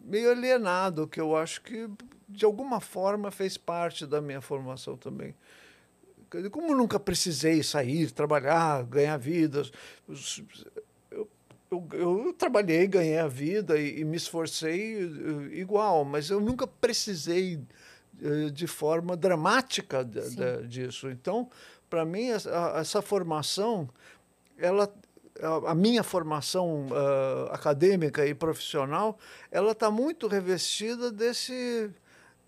meio 0.03 0.31
alienado, 0.31 1.07
que 1.07 1.19
eu 1.19 1.35
acho 1.35 1.61
que 1.61 1.87
de 2.27 2.43
alguma 2.43 2.81
forma 2.81 3.31
fez 3.31 3.57
parte 3.57 4.05
da 4.05 4.19
minha 4.21 4.41
formação 4.41 4.97
também. 4.97 5.33
Como 6.51 6.75
nunca 6.75 6.99
precisei 6.99 7.63
sair, 7.63 8.11
trabalhar, 8.11 8.83
ganhar 8.83 9.15
vida, 9.17 9.63
eu, 11.11 11.27
eu, 11.71 11.87
eu 11.93 12.33
trabalhei, 12.37 12.87
ganhei 12.87 13.17
a 13.17 13.27
vida 13.27 13.77
e, 13.79 14.01
e 14.01 14.03
me 14.03 14.17
esforcei 14.17 14.97
eh, 15.05 15.57
igual, 15.59 16.03
mas 16.03 16.29
eu 16.29 16.41
nunca 16.41 16.67
precisei 16.67 17.59
eh, 18.21 18.49
de 18.51 18.67
forma 18.67 19.15
dramática 19.15 20.03
de- 20.03 20.35
de- 20.35 20.67
disso. 20.67 21.09
Então, 21.09 21.49
para 21.89 22.05
mim, 22.05 22.29
essa, 22.29 22.49
essa 22.77 23.01
formação, 23.01 23.89
ela, 24.57 24.93
a, 25.41 25.71
a 25.71 25.75
minha 25.75 26.03
formação 26.03 26.87
ah, 26.91 27.53
acadêmica 27.55 28.25
e 28.25 28.33
profissional, 28.33 29.17
ela 29.51 29.71
está 29.71 29.89
muito 29.91 30.27
revestida 30.27 31.11
desse, 31.11 31.91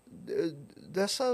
de- 0.06 0.52
dessa 0.88 1.24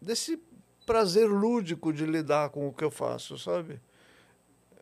desse 0.00 0.40
prazer 0.86 1.28
lúdico 1.28 1.92
de 1.92 2.04
lidar 2.06 2.50
com 2.50 2.66
o 2.66 2.72
que 2.72 2.82
eu 2.82 2.90
faço, 2.90 3.38
sabe? 3.38 3.80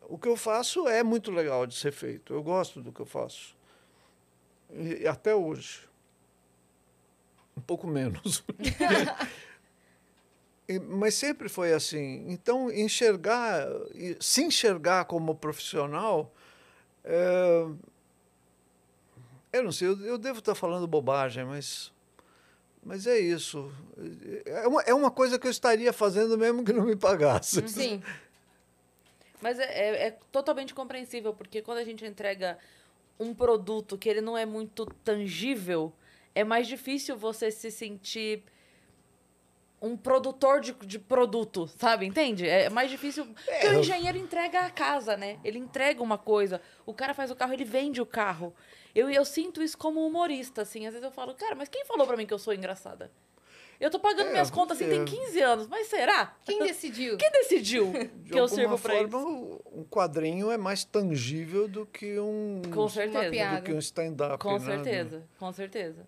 O 0.07 0.17
que 0.17 0.27
eu 0.27 0.35
faço 0.35 0.87
é 0.87 1.03
muito 1.03 1.29
legal 1.29 1.67
de 1.67 1.75
ser 1.75 1.91
feito. 1.91 2.33
Eu 2.33 2.41
gosto 2.41 2.81
do 2.81 2.91
que 2.91 2.99
eu 2.99 3.05
faço. 3.05 3.55
E 4.71 5.05
até 5.05 5.35
hoje. 5.35 5.87
Um 7.55 7.61
pouco 7.61 7.85
menos. 7.85 8.43
Mas 10.77 11.15
sempre 11.15 11.49
foi 11.49 11.73
assim. 11.73 12.25
Então, 12.29 12.71
enxergar, 12.71 13.65
se 14.19 14.43
enxergar 14.43 15.05
como 15.05 15.33
profissional, 15.33 16.31
é, 17.03 17.65
eu 19.53 19.63
não 19.63 19.71
sei, 19.71 19.87
eu, 19.87 19.99
eu 20.05 20.17
devo 20.17 20.39
estar 20.39 20.53
falando 20.53 20.85
bobagem, 20.85 21.43
mas, 21.43 21.91
mas 22.83 23.07
é 23.07 23.17
isso. 23.17 23.71
É 24.45 24.67
uma, 24.67 24.81
é 24.83 24.93
uma 24.93 25.09
coisa 25.09 25.39
que 25.39 25.47
eu 25.47 25.51
estaria 25.51 25.91
fazendo 25.91 26.37
mesmo 26.37 26.63
que 26.63 26.71
não 26.73 26.85
me 26.85 26.95
pagasse. 26.95 27.67
Sim. 27.67 28.03
Mas 29.41 29.57
é, 29.57 29.63
é- 29.63 30.07
é 30.07 30.17
totalmente 30.31 30.73
compreensível, 30.75 31.33
porque 31.33 31.61
quando 31.61 31.79
a 31.79 31.83
gente 31.83 32.05
entrega 32.05 32.59
um 33.19 33.33
produto 33.33 33.97
que 33.97 34.07
ele 34.07 34.21
não 34.21 34.37
é 34.37 34.45
muito 34.45 34.85
tangível, 35.03 35.91
é 36.35 36.43
mais 36.43 36.67
difícil 36.67 37.17
você 37.17 37.49
se 37.49 37.71
sentir 37.71 38.43
um 39.81 39.95
produtor 39.95 40.59
de, 40.61 40.73
de 40.73 40.99
produto, 40.99 41.67
sabe? 41.77 42.05
Entende? 42.05 42.47
É 42.47 42.69
mais 42.69 42.89
difícil. 42.91 43.25
Porque 43.25 43.67
o 43.67 43.73
eu- 43.73 43.79
engenheiro 43.79 44.17
entrega 44.17 44.59
a 44.61 44.69
casa, 44.69 45.15
né? 45.15 45.39
Ele 45.43 45.57
entrega 45.59 46.01
uma 46.03 46.17
coisa. 46.17 46.61
O 46.85 46.93
cara 46.93 47.13
faz 47.13 47.31
o 47.31 47.35
carro, 47.35 47.53
ele 47.53 47.65
vende 47.65 48.01
o 48.01 48.05
carro. 48.05 48.53
Eu, 48.93 49.09
eu 49.09 49.23
sinto 49.23 49.61
isso 49.63 49.77
como 49.77 50.05
humorista, 50.05 50.61
assim. 50.63 50.85
Às 50.85 50.93
vezes 50.93 51.05
eu 51.05 51.11
falo, 51.11 51.33
cara, 51.35 51.55
mas 51.55 51.69
quem 51.69 51.85
falou 51.85 52.05
pra 52.05 52.17
mim 52.17 52.25
que 52.25 52.33
eu 52.33 52.39
sou 52.39 52.53
engraçada? 52.53 53.11
Eu 53.79 53.89
tô 53.89 53.97
pagando 53.97 54.27
É, 54.27 54.31
minhas 54.31 54.51
contas 54.51 54.75
assim, 54.77 54.89
tem 54.89 55.01
é. 55.03 55.05
15 55.05 55.39
anos, 55.41 55.67
mas 55.67 55.87
será? 55.87 56.35
Quem 56.43 56.59
decidiu? 56.59 57.15
Quem 57.15 57.31
decidiu 57.31 57.85
De 58.25 58.31
que 58.31 58.37
eu 58.37 58.43
alguma 58.43 58.47
sirvo 58.49 58.77
pra 58.77 58.93
forma, 58.95 59.07
isso? 59.07 59.61
o- 59.73 59.79
um 59.79 59.83
quadrinho 59.85 60.51
é 60.51 60.57
mais 60.57 60.83
tangível 60.83 61.65
do 61.65 61.85
que 61.85 62.19
um, 62.19 62.61
Com 62.73 62.89
certeza. 62.89 63.55
do 63.55 63.63
que 63.63 63.71
um 63.71 63.79
stand-up. 63.79 64.37
Com 64.37 64.59
né? 64.59 64.59
certeza, 64.59 65.23
com 65.39 65.53
certeza. 65.53 66.05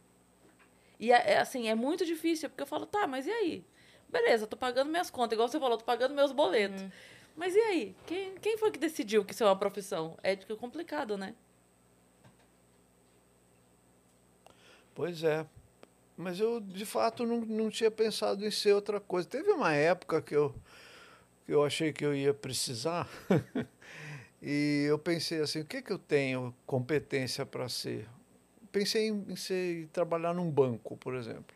E 1.02 1.12
é, 1.12 1.34
é 1.34 1.40
assim, 1.40 1.68
é 1.68 1.74
muito 1.74 2.06
difícil, 2.06 2.48
porque 2.48 2.62
eu 2.62 2.68
falo, 2.68 2.86
tá, 2.86 3.08
mas 3.08 3.26
e 3.26 3.32
aí? 3.32 3.66
Beleza, 4.08 4.46
tô 4.46 4.56
pagando 4.56 4.92
minhas 4.92 5.10
contas, 5.10 5.34
igual 5.34 5.50
você 5.50 5.60
falou, 5.60 5.76
tô 5.76 5.84
pagando 5.84 6.14
meus 6.14 6.32
boletos. 6.32 6.84
Mas 7.36 7.56
e 7.56 7.60
aí? 7.60 7.96
Quem, 8.06 8.36
quem 8.36 8.56
foi 8.56 8.70
que 8.70 8.78
decidiu 8.78 9.26
que 9.26 9.34
isso 9.34 9.44
é 9.44 9.48
uma 9.48 9.56
profissão? 9.56 10.16
É 10.22 10.34
é 10.34 10.56
complicado, 10.56 11.18
né? 11.18 11.34
Pois 14.94 15.24
é. 15.24 15.44
Mas 16.16 16.40
eu, 16.40 16.60
de 16.60 16.86
fato, 16.86 17.26
não, 17.26 17.42
não 17.42 17.70
tinha 17.72 17.90
pensado 17.90 18.46
em 18.46 18.52
ser 18.52 18.74
outra 18.74 19.00
coisa. 19.00 19.28
Teve 19.28 19.50
uma 19.50 19.74
época 19.74 20.22
que 20.22 20.36
eu, 20.36 20.54
que 21.48 21.52
eu 21.52 21.66
achei 21.66 21.92
que 21.92 22.06
eu 22.06 22.14
ia 22.14 22.34
precisar. 22.34 23.10
E 24.44 24.86
eu 24.90 24.98
pensei 24.98 25.40
assim, 25.40 25.60
o 25.60 25.66
que, 25.66 25.84
que 25.84 25.94
eu 25.94 26.00
tenho 26.00 26.52
competência 26.66 27.46
para 27.46 27.70
ser? 27.70 28.10
Pensei 28.72 29.08
em, 29.08 29.26
em, 29.30 29.36
ser, 29.36 29.84
em 29.84 29.88
trabalhar 29.88 30.34
num 30.34 30.50
banco, 30.50 30.96
por 30.98 31.16
exemplo. 31.16 31.56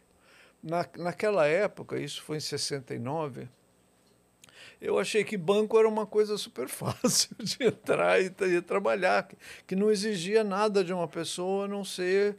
Na, 0.61 0.85
naquela 0.97 1.45
época, 1.45 1.99
isso 1.99 2.23
foi 2.23 2.37
em 2.37 2.39
69, 2.39 3.47
eu 4.81 4.99
achei 4.99 5.23
que 5.23 5.37
banco 5.37 5.77
era 5.77 5.87
uma 5.87 6.05
coisa 6.05 6.37
super 6.39 6.67
fácil 6.67 7.35
de 7.39 7.63
entrar 7.63 8.21
e, 8.21 8.31
e 8.41 8.61
trabalhar, 8.61 9.23
que, 9.23 9.35
que 9.67 9.75
não 9.75 9.91
exigia 9.91 10.43
nada 10.43 10.83
de 10.83 10.93
uma 10.93 11.07
pessoa 11.07 11.65
a 11.65 11.67
não 11.67 11.83
ser 11.83 12.37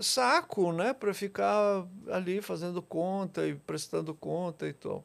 saco, 0.00 0.72
né, 0.72 0.92
para 0.92 1.12
ficar 1.12 1.84
ali 2.08 2.40
fazendo 2.40 2.80
conta 2.80 3.46
e 3.46 3.54
prestando 3.54 4.14
conta 4.14 4.68
e 4.68 4.72
tal. 4.72 5.04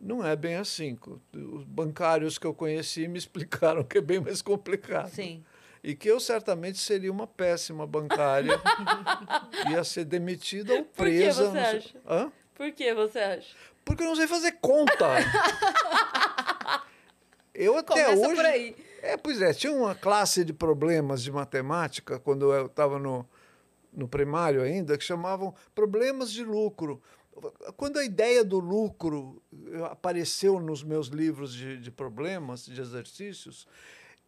Não 0.00 0.24
é 0.24 0.36
bem 0.36 0.54
assim. 0.54 0.96
Os 1.32 1.64
bancários 1.64 2.38
que 2.38 2.46
eu 2.46 2.54
conheci 2.54 3.08
me 3.08 3.18
explicaram 3.18 3.82
que 3.84 3.98
é 3.98 4.00
bem 4.00 4.20
mais 4.20 4.40
complicado. 4.42 5.10
Sim. 5.10 5.44
E 5.82 5.94
que 5.94 6.08
eu 6.08 6.18
certamente 6.18 6.78
seria 6.78 7.10
uma 7.10 7.26
péssima 7.26 7.86
bancária. 7.86 8.60
ia 9.70 9.84
ser 9.84 10.04
demitida 10.04 10.74
ou 10.74 10.84
presa. 10.84 11.44
Por 11.44 11.52
que 11.52 11.58
você 11.58 11.76
acha? 11.76 11.98
Hã? 12.06 12.32
Por 12.54 12.72
que 12.72 12.94
você 12.94 13.18
acha? 13.18 13.56
Porque 13.84 14.02
eu 14.02 14.08
não 14.08 14.16
sei 14.16 14.26
fazer 14.26 14.52
conta. 14.60 15.06
eu 17.54 17.76
até 17.76 18.04
Começa 18.04 18.26
hoje. 18.26 18.34
por 18.34 18.44
aí. 18.44 18.76
É, 19.00 19.16
pois 19.16 19.40
é, 19.40 19.54
tinha 19.54 19.72
uma 19.72 19.94
classe 19.94 20.44
de 20.44 20.52
problemas 20.52 21.22
de 21.22 21.30
matemática 21.30 22.18
quando 22.18 22.52
eu 22.52 22.66
estava 22.66 22.98
no, 22.98 23.26
no 23.92 24.08
primário 24.08 24.62
ainda 24.62 24.98
que 24.98 25.04
chamavam 25.04 25.54
problemas 25.74 26.32
de 26.32 26.44
lucro. 26.44 27.00
Quando 27.76 27.98
a 27.98 28.04
ideia 28.04 28.44
do 28.44 28.58
lucro 28.58 29.40
apareceu 29.90 30.58
nos 30.58 30.82
meus 30.82 31.06
livros 31.06 31.54
de, 31.54 31.78
de 31.78 31.90
problemas, 31.90 32.66
de 32.66 32.80
exercícios, 32.80 33.66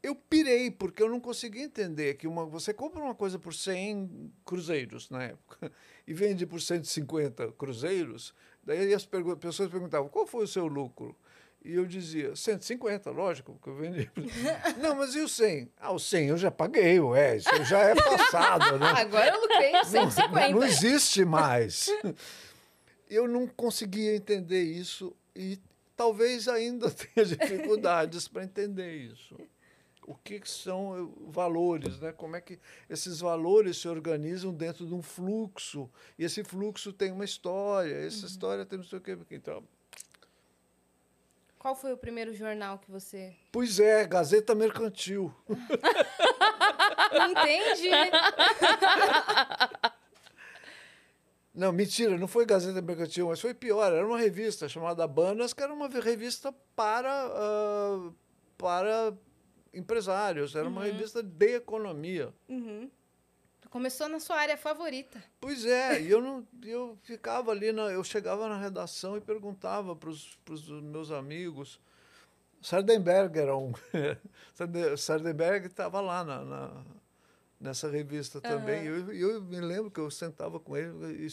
eu 0.02 0.14
pirei, 0.14 0.70
porque 0.70 1.02
eu 1.02 1.08
não 1.08 1.20
conseguia 1.20 1.62
entender 1.62 2.14
que 2.14 2.26
uma, 2.26 2.46
você 2.46 2.72
compra 2.72 3.02
uma 3.02 3.14
coisa 3.14 3.38
por 3.38 3.54
100 3.54 4.32
cruzeiros 4.44 5.10
na 5.10 5.24
época 5.24 5.70
e 6.06 6.14
vende 6.14 6.46
por 6.46 6.60
150 6.60 7.52
cruzeiros, 7.52 8.34
daí 8.64 8.94
as 8.94 9.04
pergu 9.04 9.36
pessoas 9.36 9.70
perguntavam 9.70 10.08
qual 10.08 10.26
foi 10.26 10.44
o 10.44 10.48
seu 10.48 10.66
lucro? 10.66 11.16
E 11.62 11.74
eu 11.74 11.84
dizia, 11.84 12.34
150, 12.34 13.10
lógico, 13.10 13.52
porque 13.52 13.68
eu 13.68 13.76
vendi. 13.76 14.10
Não, 14.80 14.96
mas 14.96 15.14
e 15.14 15.20
o 15.20 15.28
100? 15.28 15.70
Ah, 15.78 15.92
o 15.92 15.98
100 15.98 16.28
eu 16.28 16.38
já 16.38 16.50
paguei, 16.50 16.98
ué, 16.98 17.36
isso 17.36 17.64
já 17.64 17.80
é 17.80 17.94
passado, 17.94 18.78
né? 18.78 18.86
Agora 18.96 19.28
eu 19.28 19.40
lucrei 19.42 19.72
em 19.72 19.84
150. 19.84 20.30
Não, 20.30 20.60
não 20.60 20.64
existe 20.64 21.22
mais. 21.22 21.90
Eu 23.10 23.28
não 23.28 23.46
conseguia 23.46 24.16
entender 24.16 24.62
isso 24.62 25.14
e 25.36 25.60
talvez 25.94 26.48
ainda 26.48 26.90
tenha 26.90 27.26
dificuldades 27.26 28.26
para 28.26 28.42
entender 28.42 28.96
isso. 28.96 29.36
O 30.10 30.14
que 30.24 30.40
são 30.44 31.14
valores, 31.28 32.00
né? 32.00 32.10
Como 32.12 32.34
é 32.34 32.40
que 32.40 32.58
esses 32.88 33.20
valores 33.20 33.76
se 33.76 33.86
organizam 33.86 34.52
dentro 34.52 34.84
de 34.84 34.92
um 34.92 35.00
fluxo? 35.00 35.88
E 36.18 36.24
esse 36.24 36.42
fluxo 36.42 36.92
tem 36.92 37.12
uma 37.12 37.24
história, 37.24 37.94
essa 37.94 38.22
Uhum. 38.22 38.26
história 38.26 38.66
tem 38.66 38.76
não 38.78 38.84
sei 38.84 38.98
o 38.98 39.00
quê. 39.00 39.16
Então, 39.30 39.62
Qual 41.60 41.76
foi 41.76 41.92
o 41.92 41.96
primeiro 41.96 42.34
jornal 42.34 42.78
que 42.78 42.90
você. 42.90 43.36
pois 43.52 43.78
é, 43.78 44.04
Gazeta 44.04 44.52
Mercantil. 44.54 45.32
Não 47.12 47.30
entende? 47.30 47.90
Não, 51.52 51.72
mentira, 51.72 52.16
não 52.16 52.28
foi 52.28 52.46
Gazeta 52.46 52.80
Mercantil, 52.80 53.26
mas 53.28 53.40
foi 53.40 53.52
pior. 53.52 53.92
Era 53.92 54.06
uma 54.06 54.18
revista 54.18 54.68
chamada 54.68 55.06
Banas, 55.06 55.52
que 55.52 55.62
era 55.62 55.74
uma 55.74 55.88
revista 55.88 56.54
para, 56.76 57.10
ah, 57.12 58.10
para 58.56 59.12
empresários, 59.72 60.54
era 60.56 60.68
uma 60.68 60.84
revista 60.84 61.22
de 61.22 61.56
economia. 61.56 62.32
Uhum. 62.48 62.90
Começou 63.70 64.08
na 64.08 64.18
sua 64.18 64.36
área 64.36 64.56
favorita. 64.56 65.22
Pois 65.40 65.64
é, 65.64 66.00
e 66.02 66.10
eu, 66.10 66.20
não, 66.20 66.44
eu 66.64 66.98
ficava 67.02 67.52
ali, 67.52 67.70
na, 67.70 67.82
eu 67.84 68.02
chegava 68.02 68.48
na 68.48 68.58
redação 68.60 69.16
e 69.16 69.20
perguntava 69.20 69.94
para 69.94 70.10
os 70.10 70.36
meus 70.82 71.12
amigos. 71.12 71.78
Sardenberg 72.60 73.38
era 73.38 73.56
um. 73.56 73.72
Sarde- 74.54 74.96
Sardenberg 74.96 75.66
estava 75.68 76.00
lá 76.00 76.24
na, 76.24 76.44
na- 76.44 76.84
nessa 77.60 77.88
revista 77.88 78.40
também. 78.40 78.82
E 78.84 78.86
eu, 78.88 79.12
eu 79.12 79.42
me 79.42 79.60
lembro 79.60 79.90
que 79.90 80.00
eu 80.00 80.10
sentava 80.10 80.58
com 80.58 80.76
ele 80.76 81.26
e 81.26 81.28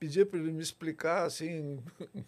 pedia 0.00 0.26
para 0.26 0.38
ele 0.40 0.50
me 0.52 0.62
explicar 0.62 1.24
assim. 1.26 1.82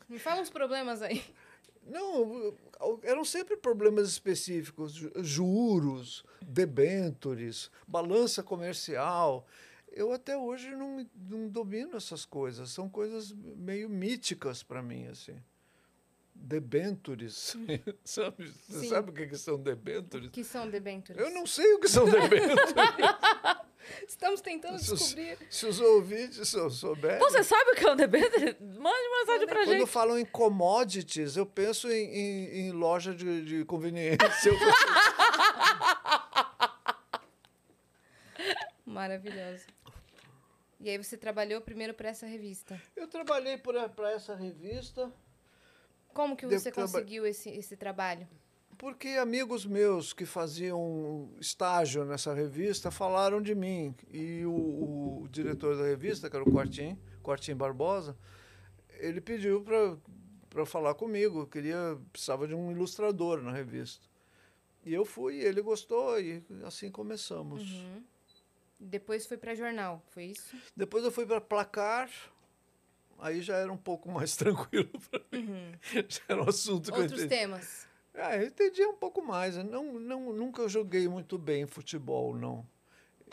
Me 0.09 0.19
fala 0.19 0.41
uns 0.41 0.51
problemas 0.51 1.03
aí. 1.03 1.23
Não, 1.87 2.55
eram 3.03 3.25
sempre 3.25 3.57
problemas 3.57 4.09
específicos, 4.09 4.93
ju- 4.93 5.13
juros, 5.17 6.25
debêntures, 6.41 7.71
balança 7.87 8.43
comercial. 8.43 9.47
Eu 9.93 10.13
até 10.13 10.37
hoje 10.37 10.71
não, 10.77 11.05
não 11.29 11.49
domino 11.49 11.97
essas 11.97 12.25
coisas, 12.25 12.71
são 12.71 12.89
coisas 12.89 13.33
meio 13.33 13.89
míticas 13.89 14.63
para 14.63 14.83
mim, 14.83 15.07
assim. 15.09 15.37
Debêntures, 16.35 17.57
sabe? 18.05 18.53
Você 18.69 18.89
sabe 18.89 19.11
o 19.11 19.13
que, 19.13 19.37
são 19.37 19.59
debêntures? 19.59 20.31
Que 20.31 20.45
são 20.45 20.71
debêntures. 20.71 21.21
Eu 21.21 21.31
não 21.33 21.45
sei 21.47 21.75
o 21.75 21.81
que 21.81 21.89
são 21.89 22.05
debêntures. 22.09 22.73
Estamos 24.07 24.41
tentando 24.41 24.79
se, 24.79 24.93
os, 24.93 24.99
descobrir. 25.01 25.39
se 25.51 25.67
os 25.67 25.81
ouvintes 25.81 26.49
sou- 26.49 26.71
souberem. 26.71 27.19
Você 27.19 27.43
sabe 27.45 27.71
o 27.71 27.75
que 27.75 27.85
é 27.87 27.93
um 27.93 27.97
debênture? 27.97 28.57
Mande 28.61 29.09
mensagem 29.21 29.47
pra 29.47 29.65
Quando 29.65 29.79
gente. 29.79 29.87
falam 29.87 30.19
em 30.19 30.25
commodities, 30.25 31.37
eu 31.37 31.47
penso 31.47 31.91
em, 31.91 32.05
em- 32.15 32.69
em 32.69 32.73
loja 32.73 33.15
de, 33.15 33.45
de 33.45 33.65
conveniência. 33.65 34.53
Maravilhoso. 38.85 39.67
E 40.81 40.89
aí 40.89 40.97
você 40.97 41.17
trabalhou 41.17 41.61
primeiro 41.61 41.93
para 41.95 42.09
essa 42.09 42.27
revista. 42.27 42.81
Eu 42.97 43.07
trabalhei 43.07 43.59
para 43.59 44.11
essa 44.13 44.35
revista 44.35 45.13
Como 46.15 46.37
que 46.37 46.47
você 46.47 46.73
conseguiu 46.73 47.27
esse, 47.27 47.51
esse 47.51 47.77
trabalho? 47.77 48.27
Porque 48.81 49.09
amigos 49.09 49.67
meus 49.67 50.15
que 50.15 50.25
faziam 50.25 51.29
estágio 51.39 52.03
nessa 52.03 52.33
revista 52.33 52.91
falaram 52.91 53.43
de 53.43 53.55
mim. 53.55 53.95
E 54.11 54.43
o, 54.47 55.25
o 55.25 55.29
diretor 55.31 55.77
da 55.77 55.85
revista, 55.85 56.31
que 56.31 56.35
era 56.35 56.43
o 56.43 56.51
Quartim, 56.51 56.99
Quartim 57.23 57.55
Barbosa, 57.55 58.17
ele 58.99 59.21
pediu 59.21 59.63
para 60.49 60.65
falar 60.65 60.95
comigo. 60.95 61.47
Queria, 61.47 61.99
precisava 62.11 62.49
de 62.49 62.55
um 62.55 62.73
ilustrador 62.73 63.43
na 63.43 63.53
revista. 63.53 64.09
E 64.83 64.95
eu 64.95 65.05
fui, 65.05 65.37
ele 65.41 65.61
gostou 65.61 66.19
e 66.19 66.43
assim 66.65 66.91
começamos. 66.91 67.63
Uhum. 67.63 68.03
Depois 68.81 69.27
foi 69.27 69.37
para 69.37 69.55
jornal, 69.55 70.03
foi 70.09 70.25
isso? 70.25 70.57
Depois 70.75 71.05
eu 71.05 71.13
fui 71.13 71.27
para 71.27 71.39
Placar, 71.39 72.11
aí 73.19 73.43
já 73.43 73.57
era 73.59 73.71
um 73.71 73.77
pouco 73.77 74.11
mais 74.11 74.35
tranquilo 74.41 74.99
para 75.11 75.39
mim. 75.39 75.75
Já 76.09 76.23
era 76.31 76.43
um 76.43 76.49
assunto 76.49 76.91
que 76.91 76.99
eu 76.99 77.03
Outros 77.03 77.27
temas. 77.27 77.90
Ah, 78.21 78.37
eu 78.37 78.47
entendia 78.49 78.89
um 78.89 78.95
pouco 78.97 79.23
mais. 79.23 79.57
né? 79.57 79.63
Não, 79.63 79.93
não, 79.99 80.33
nunca 80.33 80.69
joguei 80.69 81.09
muito 81.09 81.39
bem 81.39 81.67
futebol, 81.67 82.35
não. 82.37 82.67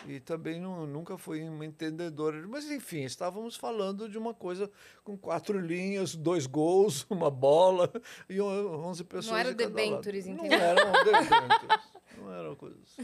E 0.07 0.19
também 0.19 0.59
não, 0.61 0.85
nunca 0.85 1.17
fui 1.17 1.41
uma 1.49 1.65
entendedora. 1.65 2.47
Mas, 2.47 2.69
enfim, 2.69 3.01
estávamos 3.03 3.55
falando 3.55 4.07
de 4.07 4.15
uma 4.17 4.31
coisa 4.33 4.69
com 5.03 5.17
quatro 5.17 5.59
linhas, 5.59 6.15
dois 6.15 6.45
gols, 6.45 7.05
uma 7.09 7.31
bola 7.31 7.91
e 8.29 8.39
on- 8.39 8.85
11 8.85 9.03
pessoas 9.05 9.39
era 9.39 9.49
de 9.49 9.55
cada 9.55 9.69
debêntures, 9.69 10.27
lado. 10.27 10.38
entendeu? 10.38 10.59
Não 10.59 10.65
eram 10.65 10.91
debêntures. 11.03 11.91
não 12.17 12.33
eram 12.33 12.55
coisas. 12.55 12.97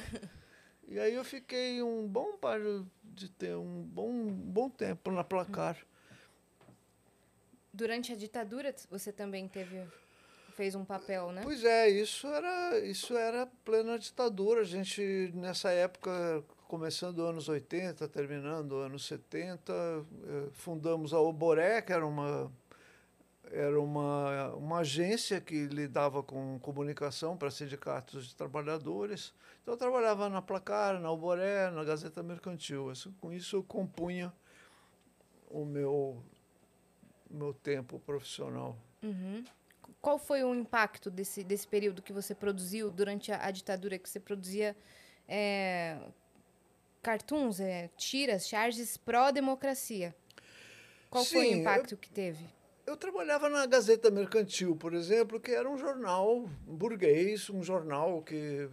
E 0.87 0.99
aí 0.99 1.15
eu 1.15 1.23
fiquei 1.23 1.81
um 1.81 2.07
bom 2.07 2.37
par 2.37 2.59
de 3.03 3.27
ter 3.29 3.55
um 3.55 3.81
bom, 3.83 4.09
um 4.11 4.29
bom 4.31 4.69
tempo 4.69 5.09
na 5.11 5.23
placar. 5.23 5.77
Durante 7.73 8.11
a 8.11 8.15
ditadura 8.15 8.73
você 8.89 9.11
também 9.11 9.47
teve 9.47 9.81
fez 10.55 10.75
um 10.75 10.85
papel, 10.85 11.31
né? 11.31 11.41
Pois 11.43 11.63
é, 11.63 11.89
isso 11.89 12.27
era, 12.27 12.79
isso 12.79 13.15
era 13.17 13.47
plena 13.65 13.97
ditadura. 13.97 14.61
A 14.61 14.65
gente, 14.65 15.31
nessa 15.33 15.71
época, 15.71 16.43
começando 16.67 17.23
anos 17.23 17.49
80, 17.49 18.07
terminando 18.07 18.75
anos 18.77 19.05
70, 19.05 19.73
eh, 19.73 20.49
fundamos 20.53 21.13
a 21.13 21.19
Oboré, 21.19 21.81
que 21.81 21.91
era 21.91 22.05
uma, 22.05 22.51
era 23.51 23.79
uma, 23.79 24.49
uma 24.55 24.79
agência 24.79 25.41
que 25.41 25.65
lidava 25.65 26.23
com 26.23 26.59
comunicação 26.59 27.35
para 27.37 27.51
sindicatos 27.51 28.27
de 28.27 28.35
trabalhadores. 28.35 29.33
Então, 29.61 29.73
eu 29.73 29.77
trabalhava 29.77 30.29
na 30.29 30.41
Placar, 30.41 30.99
na 30.99 31.11
Oboré, 31.11 31.69
na 31.71 31.83
Gazeta 31.83 32.21
Mercantil. 32.21 32.91
Isso, 32.91 33.13
com 33.19 33.31
isso, 33.31 33.57
eu 33.57 33.63
compunha 33.63 34.33
o 35.49 35.65
meu, 35.65 36.23
meu 37.29 37.53
tempo 37.53 37.99
profissional. 37.99 38.77
Uhum. 39.01 39.43
Qual 40.03 40.19
foi 40.19 40.43
o 40.43 40.53
impacto 40.53 41.09
desse, 41.09 41.45
desse 41.45 41.65
período 41.65 42.01
que 42.01 42.11
você 42.11 42.35
produziu 42.35 42.91
durante 42.91 43.31
a, 43.31 43.45
a 43.45 43.49
ditadura, 43.51 43.97
que 43.97 44.09
você 44.09 44.19
produzia 44.19 44.75
é, 45.25 45.97
cartoons, 47.01 47.61
é, 47.61 47.87
tiras, 47.95 48.45
charges 48.45 48.97
pró-democracia? 48.97 50.13
Qual 51.09 51.23
foi 51.23 51.47
o 51.47 51.49
Sim, 51.53 51.61
impacto 51.61 51.95
que 51.95 52.09
teve? 52.09 52.45
Eu 52.85 52.97
trabalhava 52.97 53.47
na 53.47 53.65
Gazeta 53.65 54.11
Mercantil, 54.11 54.75
por 54.75 54.93
exemplo, 54.93 55.39
que 55.39 55.51
era 55.51 55.69
um 55.69 55.77
jornal 55.77 56.49
burguês, 56.67 57.49
um 57.49 57.63
jornal 57.63 58.21
que 58.21 58.69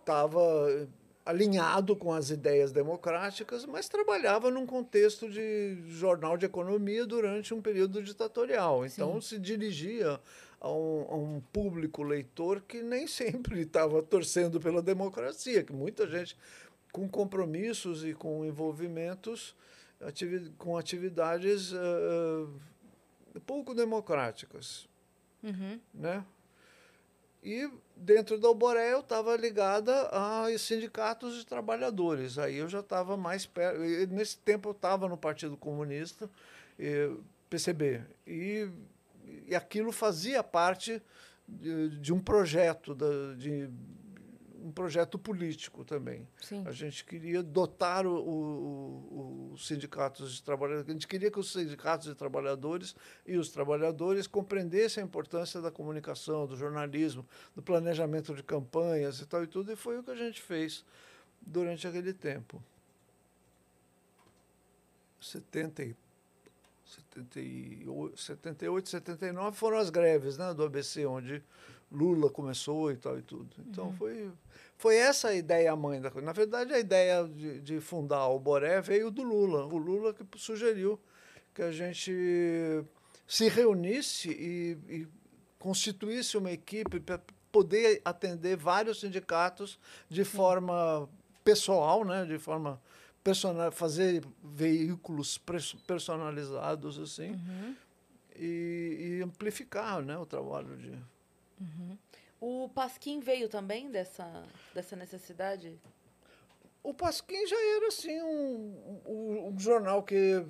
estava 0.00 0.88
alinhado 1.26 1.96
com 1.96 2.12
as 2.12 2.30
ideias 2.30 2.70
democráticas, 2.70 3.66
mas 3.66 3.88
trabalhava 3.88 4.48
num 4.50 4.64
contexto 4.64 5.28
de 5.28 5.76
jornal 5.88 6.36
de 6.38 6.46
economia 6.46 7.04
durante 7.04 7.52
um 7.52 7.60
período 7.60 8.00
ditatorial. 8.02 8.86
Então 8.86 9.20
se 9.20 9.36
dirigia 9.38 10.20
a 10.60 10.70
um, 10.70 11.06
a 11.10 11.16
um 11.16 11.40
público 11.52 12.02
leitor 12.04 12.60
que 12.60 12.80
nem 12.80 13.06
sempre 13.08 13.62
estava 13.62 14.02
torcendo 14.02 14.60
pela 14.60 14.80
democracia, 14.80 15.64
que 15.64 15.72
muita 15.72 16.06
gente 16.06 16.38
com 16.92 17.08
compromissos 17.08 18.04
e 18.04 18.14
com 18.14 18.44
envolvimentos 18.44 19.54
ativi 20.00 20.50
com 20.56 20.76
atividades 20.78 21.72
uh, 21.72 22.48
pouco 23.44 23.74
democráticas, 23.74 24.88
Uhum. 25.42 25.78
né? 25.92 26.24
E 27.42 27.68
dentro 27.96 28.38
da 28.38 28.48
Alboré 28.48 28.92
eu 28.92 29.00
estava 29.00 29.34
ligada 29.36 30.08
a 30.12 30.46
sindicatos 30.58 31.36
de 31.36 31.46
trabalhadores. 31.46 32.38
Aí 32.38 32.56
eu 32.56 32.68
já 32.68 32.80
estava 32.80 33.16
mais 33.16 33.46
perto. 33.46 33.80
Nesse 34.10 34.38
tempo 34.38 34.68
eu 34.68 34.72
estava 34.72 35.08
no 35.08 35.16
Partido 35.16 35.56
Comunista, 35.56 36.28
PCB. 37.48 38.02
E, 38.26 38.68
e 39.46 39.54
aquilo 39.54 39.90
fazia 39.90 40.42
parte 40.42 41.02
de, 41.48 41.98
de 42.00 42.12
um 42.12 42.20
projeto, 42.20 42.94
da, 42.94 43.34
de 43.36 43.68
um 44.66 44.72
projeto 44.72 45.16
político 45.16 45.84
também. 45.84 46.26
Sim. 46.40 46.64
A 46.66 46.72
gente 46.72 47.04
queria 47.04 47.40
dotar 47.40 48.04
os 48.04 49.64
sindicatos 49.64 50.34
de 50.34 50.42
trabalhadores, 50.42 50.88
a 50.88 50.92
gente 50.92 51.06
queria 51.06 51.30
que 51.30 51.38
os 51.38 51.52
sindicatos 51.52 52.08
de 52.08 52.14
trabalhadores 52.16 52.96
e 53.24 53.36
os 53.36 53.50
trabalhadores 53.50 54.26
compreendessem 54.26 55.04
a 55.04 55.06
importância 55.06 55.60
da 55.60 55.70
comunicação, 55.70 56.46
do 56.46 56.56
jornalismo, 56.56 57.24
do 57.54 57.62
planejamento 57.62 58.34
de 58.34 58.42
campanhas 58.42 59.20
e 59.20 59.26
tal 59.26 59.44
e 59.44 59.46
tudo, 59.46 59.70
e 59.70 59.76
foi 59.76 59.98
o 59.98 60.02
que 60.02 60.10
a 60.10 60.16
gente 60.16 60.42
fez 60.42 60.84
durante 61.40 61.86
aquele 61.86 62.12
tempo. 62.12 62.60
70 65.20 65.82
e 65.84 65.96
78, 66.84 68.20
78, 68.20 68.88
79 68.88 69.56
foram 69.56 69.78
as 69.78 69.90
greves 69.90 70.36
né, 70.36 70.52
do 70.52 70.64
ABC, 70.64 71.06
onde 71.06 71.42
Lula 71.90 72.30
começou 72.30 72.90
e 72.90 72.96
tal 72.96 73.18
e 73.18 73.22
tudo. 73.22 73.48
Então 73.60 73.92
foi, 73.92 74.30
foi 74.78 74.96
essa 74.96 75.28
a 75.28 75.34
ideia 75.34 75.74
mãe 75.74 76.00
da 76.00 76.10
coisa. 76.10 76.26
Na 76.26 76.32
verdade, 76.32 76.72
a 76.72 76.78
ideia 76.78 77.24
de, 77.24 77.60
de 77.60 77.80
fundar 77.80 78.28
o 78.28 78.38
Boré 78.38 78.80
veio 78.80 79.10
do 79.10 79.22
Lula. 79.22 79.64
O 79.66 79.76
Lula 79.76 80.12
que 80.12 80.24
sugeriu 80.36 81.00
que 81.54 81.62
a 81.62 81.72
gente 81.72 82.12
se 83.26 83.48
reunisse 83.48 84.30
e, 84.30 84.78
e 84.88 85.08
constituísse 85.58 86.36
uma 86.36 86.52
equipe 86.52 87.00
para 87.00 87.20
poder 87.50 88.02
atender 88.04 88.56
vários 88.56 89.00
sindicatos 89.00 89.78
de 90.08 90.24
forma 90.24 91.08
pessoal, 91.42 92.04
né, 92.04 92.26
de 92.26 92.38
forma 92.38 92.80
personal, 93.24 93.72
fazer 93.72 94.22
veículos 94.44 95.38
personalizados 95.86 96.98
assim 96.98 97.40
e, 98.36 99.18
e 99.18 99.22
amplificar, 99.22 100.02
né, 100.02 100.18
o 100.18 100.26
trabalho 100.26 100.76
de 100.76 100.92
O 102.40 102.68
Pasquim 102.68 103.20
veio 103.20 103.48
também 103.48 103.90
dessa, 103.90 104.44
dessa 104.74 104.94
necessidade? 104.94 105.78
O 106.82 106.92
Pasquim 106.92 107.46
já 107.46 107.56
era 107.76 107.88
assim 107.88 108.20
um, 108.22 109.02
um, 109.06 109.48
um 109.48 109.58
jornal 109.58 110.02
que 110.02 110.44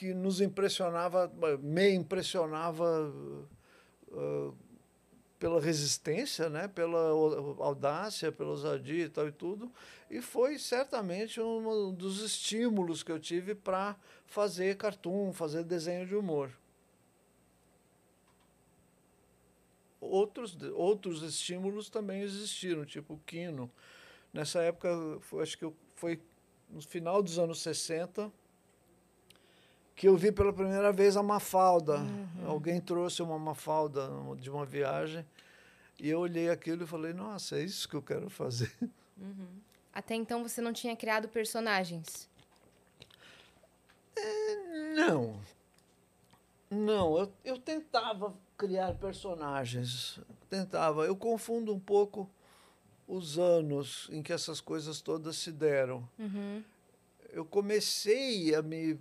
que 0.00 0.14
nos 0.14 0.40
impressionava, 0.40 1.30
me 1.60 1.90
impressionava 1.90 3.12
uh, 4.08 4.56
pela 5.38 5.60
resistência, 5.60 6.48
né, 6.48 6.68
pela 6.68 7.10
audácia, 7.58 8.32
pela 8.32 8.48
ousadia 8.50 9.04
e 9.04 9.08
tal 9.10 9.28
e 9.28 9.32
tudo, 9.32 9.70
e 10.10 10.22
foi 10.22 10.58
certamente 10.58 11.38
um 11.38 11.92
dos 11.92 12.22
estímulos 12.22 13.02
que 13.02 13.12
eu 13.12 13.18
tive 13.18 13.54
para 13.54 13.94
fazer 14.24 14.78
cartoon, 14.78 15.34
fazer 15.34 15.64
desenho 15.64 16.06
de 16.06 16.14
humor. 16.14 16.50
Outros, 20.00 20.56
outros 20.74 21.22
estímulos 21.22 21.90
também 21.90 22.22
existiram, 22.22 22.84
tipo 22.86 23.14
o 23.14 23.20
Quino. 23.26 23.70
Nessa 24.32 24.62
época, 24.62 24.88
foi- 25.20 25.42
acho 25.42 25.58
que 25.58 25.64
eu- 25.64 25.76
foi 25.94 26.20
no 26.70 26.80
final 26.80 27.22
dos 27.22 27.38
anos 27.38 27.60
60, 27.60 28.32
que 29.94 30.08
eu 30.08 30.16
vi 30.16 30.32
pela 30.32 30.52
primeira 30.52 30.90
vez 30.92 31.16
a 31.16 31.22
Mafalda. 31.22 31.98
Alguém 32.46 32.80
trouxe 32.80 33.20
uma 33.22 33.38
Mafalda 33.38 34.08
de 34.38 34.48
uma 34.48 34.64
viagem, 34.64 35.26
e 35.98 36.08
eu 36.08 36.20
olhei 36.20 36.48
aquilo 36.48 36.84
e 36.84 36.86
falei, 36.86 37.12
nossa, 37.12 37.58
é 37.58 37.62
isso 37.64 37.86
que 37.88 37.94
eu 37.96 38.02
quero 38.02 38.30
fazer. 38.30 38.72
Até 39.92 40.14
então 40.14 40.42
você 40.42 40.62
não 40.62 40.72
tinha 40.72 40.96
criado 40.96 41.28
personagens. 41.28 42.26
Não. 44.94 45.38
Não, 46.70 47.18
eu, 47.18 47.32
eu 47.44 47.58
tentava 47.58 48.34
criar 48.56 48.94
personagens. 48.94 50.20
Tentava. 50.48 51.04
Eu 51.04 51.16
confundo 51.16 51.74
um 51.74 51.80
pouco 51.80 52.30
os 53.08 53.38
anos 53.38 54.08
em 54.12 54.22
que 54.22 54.32
essas 54.32 54.60
coisas 54.60 55.00
todas 55.00 55.36
se 55.36 55.50
deram. 55.50 56.08
Uhum. 56.18 56.62
Eu 57.32 57.44
comecei 57.44 58.54
a 58.54 58.62
me 58.62 58.98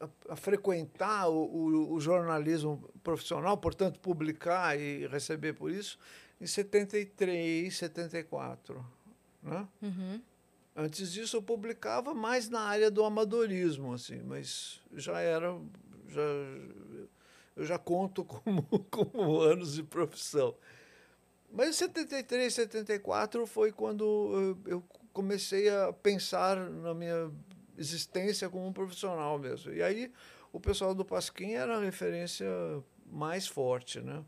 a, 0.00 0.08
a 0.30 0.36
frequentar 0.36 1.28
o, 1.28 1.44
o- 1.44 1.92
o 1.94 2.00
jornalismo 2.00 2.82
profissional, 3.02 3.56
portanto, 3.58 4.00
publicar 4.00 4.78
e 4.78 5.06
receber 5.06 5.52
por 5.54 5.70
isso, 5.70 5.98
em 6.40 6.46
73, 6.46 7.74
74. 7.76 8.84
Né? 9.42 9.68
Uhum. 9.82 10.20
Antes 10.76 11.12
disso 11.12 11.36
eu 11.36 11.42
publicava 11.42 12.12
mais 12.14 12.48
na 12.48 12.60
área 12.60 12.90
do 12.90 13.04
amadorismo, 13.04 13.92
assim, 13.92 14.20
mas 14.22 14.80
já 14.94 15.20
era, 15.20 15.56
já, 16.08 16.20
eu 17.56 17.64
já 17.64 17.78
conto 17.78 18.24
como, 18.24 18.62
como 18.90 19.40
anos 19.40 19.74
de 19.74 19.82
profissão. 19.82 20.54
Mas 21.50 21.68
em 21.68 21.72
73, 21.72 22.52
74 22.52 23.46
foi 23.46 23.70
quando 23.70 24.56
eu, 24.66 24.82
comecei 25.12 25.68
a 25.68 25.92
pensar 25.92 26.56
na 26.56 26.92
minha 26.92 27.30
existência 27.78 28.50
como 28.50 28.66
um 28.66 28.72
profissional 28.72 29.38
mesmo. 29.38 29.72
E 29.72 29.82
aí 29.82 30.12
o 30.52 30.58
pessoal 30.58 30.94
do 30.94 31.04
Pasquim 31.04 31.52
era 31.52 31.76
a 31.76 31.80
referência 31.80 32.46
mais 33.06 33.46
forte, 33.46 34.00
né? 34.00 34.24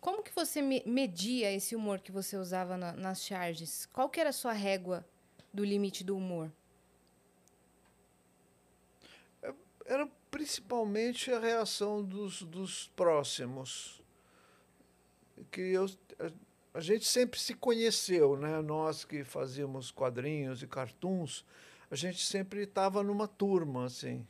Como 0.00 0.22
que 0.22 0.34
você 0.34 0.62
me- 0.62 0.82
media 0.86 1.52
esse 1.52 1.76
humor 1.76 1.98
que 2.00 2.10
você 2.12 2.36
usava 2.36 2.76
na- 2.78 2.92
nas 2.92 3.22
charges? 3.22 3.84
Qual 3.86 4.08
que 4.08 4.20
era 4.20 4.30
a 4.30 4.32
sua 4.32 4.52
régua 4.52 5.04
do 5.52 5.64
limite 5.64 6.02
do 6.04 6.16
humor? 6.16 6.50
era 9.88 10.06
principalmente 10.30 11.32
a 11.32 11.38
reação 11.38 12.02
dos, 12.02 12.42
dos 12.42 12.88
próximos. 12.94 14.02
Que 15.50 15.60
eu, 15.60 15.86
a, 16.18 16.30
a 16.78 16.80
gente 16.80 17.06
sempre 17.06 17.40
se 17.40 17.54
conheceu, 17.54 18.36
né? 18.36 18.60
Nós 18.60 19.04
que 19.04 19.24
fazíamos 19.24 19.90
quadrinhos 19.90 20.62
e 20.62 20.66
cartoons, 20.66 21.44
a 21.90 21.96
gente 21.96 22.24
sempre 22.24 22.62
estava 22.62 23.02
numa 23.02 23.26
turma, 23.26 23.86
assim. 23.86 24.26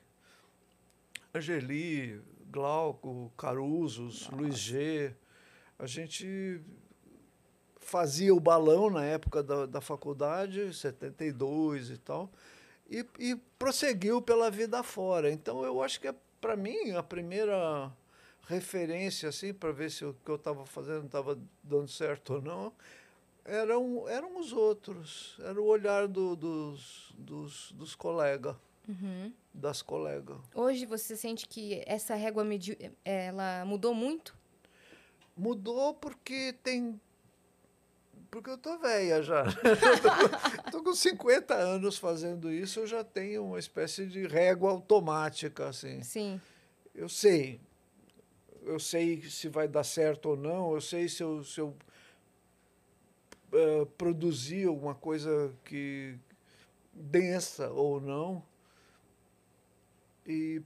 Angeli, 1.34 2.22
Glauco, 2.50 3.32
Carusos, 3.36 4.28
Luiz 4.30 4.58
G. 4.58 5.14
A 5.78 5.86
gente 5.86 6.60
fazia 7.80 8.34
o 8.34 8.40
balão 8.40 8.90
na 8.90 9.04
época 9.04 9.42
da, 9.42 9.66
da 9.66 9.80
faculdade, 9.80 10.74
72 10.74 11.90
e 11.90 11.96
tal, 11.96 12.30
e, 12.88 13.04
e 13.18 13.36
prosseguiu 13.58 14.22
pela 14.22 14.50
vida 14.50 14.82
fora. 14.82 15.30
Então, 15.30 15.64
eu 15.64 15.82
acho 15.82 16.00
que, 16.00 16.12
para 16.40 16.56
mim, 16.56 16.92
a 16.92 17.02
primeira 17.02 17.92
referência, 18.46 19.28
assim, 19.28 19.52
para 19.52 19.72
ver 19.72 19.90
se 19.90 20.04
o 20.04 20.14
que 20.24 20.30
eu 20.30 20.36
estava 20.36 20.64
fazendo 20.64 21.06
estava 21.06 21.38
dando 21.62 21.88
certo 21.88 22.34
ou 22.34 22.42
não, 22.42 22.72
eram, 23.44 24.08
eram 24.08 24.38
os 24.38 24.52
outros. 24.52 25.36
Era 25.40 25.60
o 25.60 25.66
olhar 25.66 26.06
do, 26.08 26.36
dos, 26.36 27.12
dos, 27.16 27.72
dos 27.72 27.94
colegas, 27.94 28.56
das 29.52 29.82
colegas. 29.82 30.38
Hoje 30.54 30.86
você 30.86 31.16
sente 31.16 31.46
que 31.46 31.82
essa 31.86 32.14
régua 32.14 32.44
medi 32.44 32.76
ela 33.04 33.64
mudou 33.64 33.94
muito? 33.94 34.36
Mudou 35.36 35.94
porque 35.94 36.54
tem. 36.62 37.00
Porque 38.30 38.50
eu 38.50 38.58
tô 38.58 38.78
velha 38.78 39.22
já. 39.22 39.44
Estou 40.66 40.82
com 40.82 40.94
50 40.94 41.54
anos 41.54 41.96
fazendo 41.96 42.52
isso, 42.52 42.80
eu 42.80 42.86
já 42.86 43.02
tenho 43.02 43.44
uma 43.44 43.58
espécie 43.58 44.06
de 44.06 44.26
régua 44.26 44.70
automática, 44.70 45.68
assim. 45.68 46.02
Sim. 46.02 46.40
Eu 46.94 47.08
sei. 47.08 47.60
Eu 48.62 48.78
sei 48.78 49.22
se 49.22 49.48
vai 49.48 49.66
dar 49.66 49.84
certo 49.84 50.30
ou 50.30 50.36
não, 50.36 50.74
eu 50.74 50.80
sei 50.80 51.08
se 51.08 51.22
eu, 51.22 51.42
se 51.42 51.58
eu 51.58 51.74
eh, 53.50 53.86
produzir 53.96 54.68
alguma 54.68 54.94
coisa 54.94 55.54
que 55.64 56.18
densa 56.92 57.70
ou 57.70 57.98
não. 57.98 58.44
E, 60.26 60.60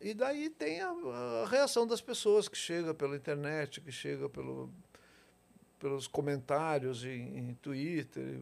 e 0.00 0.14
daí 0.14 0.48
tem 0.48 0.80
a, 0.80 0.88
a 0.88 1.46
reação 1.46 1.86
das 1.86 2.00
pessoas 2.00 2.48
que 2.48 2.56
chega 2.56 2.94
pela 2.94 3.16
internet, 3.16 3.82
que 3.82 3.92
chega 3.92 4.30
pelo, 4.30 4.72
pelos 5.78 6.06
comentários 6.06 7.04
em, 7.04 7.38
em 7.38 7.54
Twitter, 7.54 8.40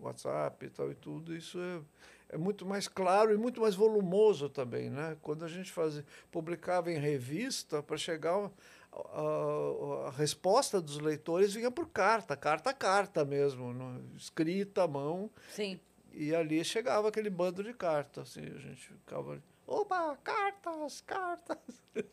WhatsApp 0.00 0.66
e 0.66 0.70
tal 0.70 0.90
e 0.90 0.94
tudo, 0.94 1.34
isso 1.34 1.58
é, 1.60 2.34
é 2.34 2.36
muito 2.36 2.66
mais 2.66 2.88
claro 2.88 3.32
e 3.32 3.36
muito 3.36 3.60
mais 3.60 3.74
volumoso 3.74 4.48
também, 4.48 4.90
né? 4.90 5.16
Quando 5.22 5.44
a 5.44 5.48
gente 5.48 5.70
fazia, 5.70 6.04
publicava 6.30 6.90
em 6.90 6.98
revista, 6.98 7.82
para 7.82 7.96
chegar 7.96 8.34
a, 8.34 8.50
a, 8.92 10.08
a 10.08 10.10
resposta 10.10 10.80
dos 10.80 10.98
leitores 10.98 11.54
vinha 11.54 11.70
por 11.70 11.88
carta, 11.88 12.36
carta 12.36 12.70
a 12.70 12.74
carta 12.74 13.24
mesmo, 13.24 13.72
no, 13.72 14.16
escrita 14.16 14.82
à 14.82 14.88
mão, 14.88 15.30
Sim. 15.50 15.78
e 16.12 16.34
ali 16.34 16.64
chegava 16.64 17.08
aquele 17.08 17.30
bando 17.30 17.62
de 17.62 17.72
cartas, 17.72 18.30
assim, 18.30 18.46
a 18.46 18.58
gente 18.58 18.88
ficava, 18.88 19.40
opa, 19.66 20.16
cartas, 20.22 21.00
cartas. 21.00 21.58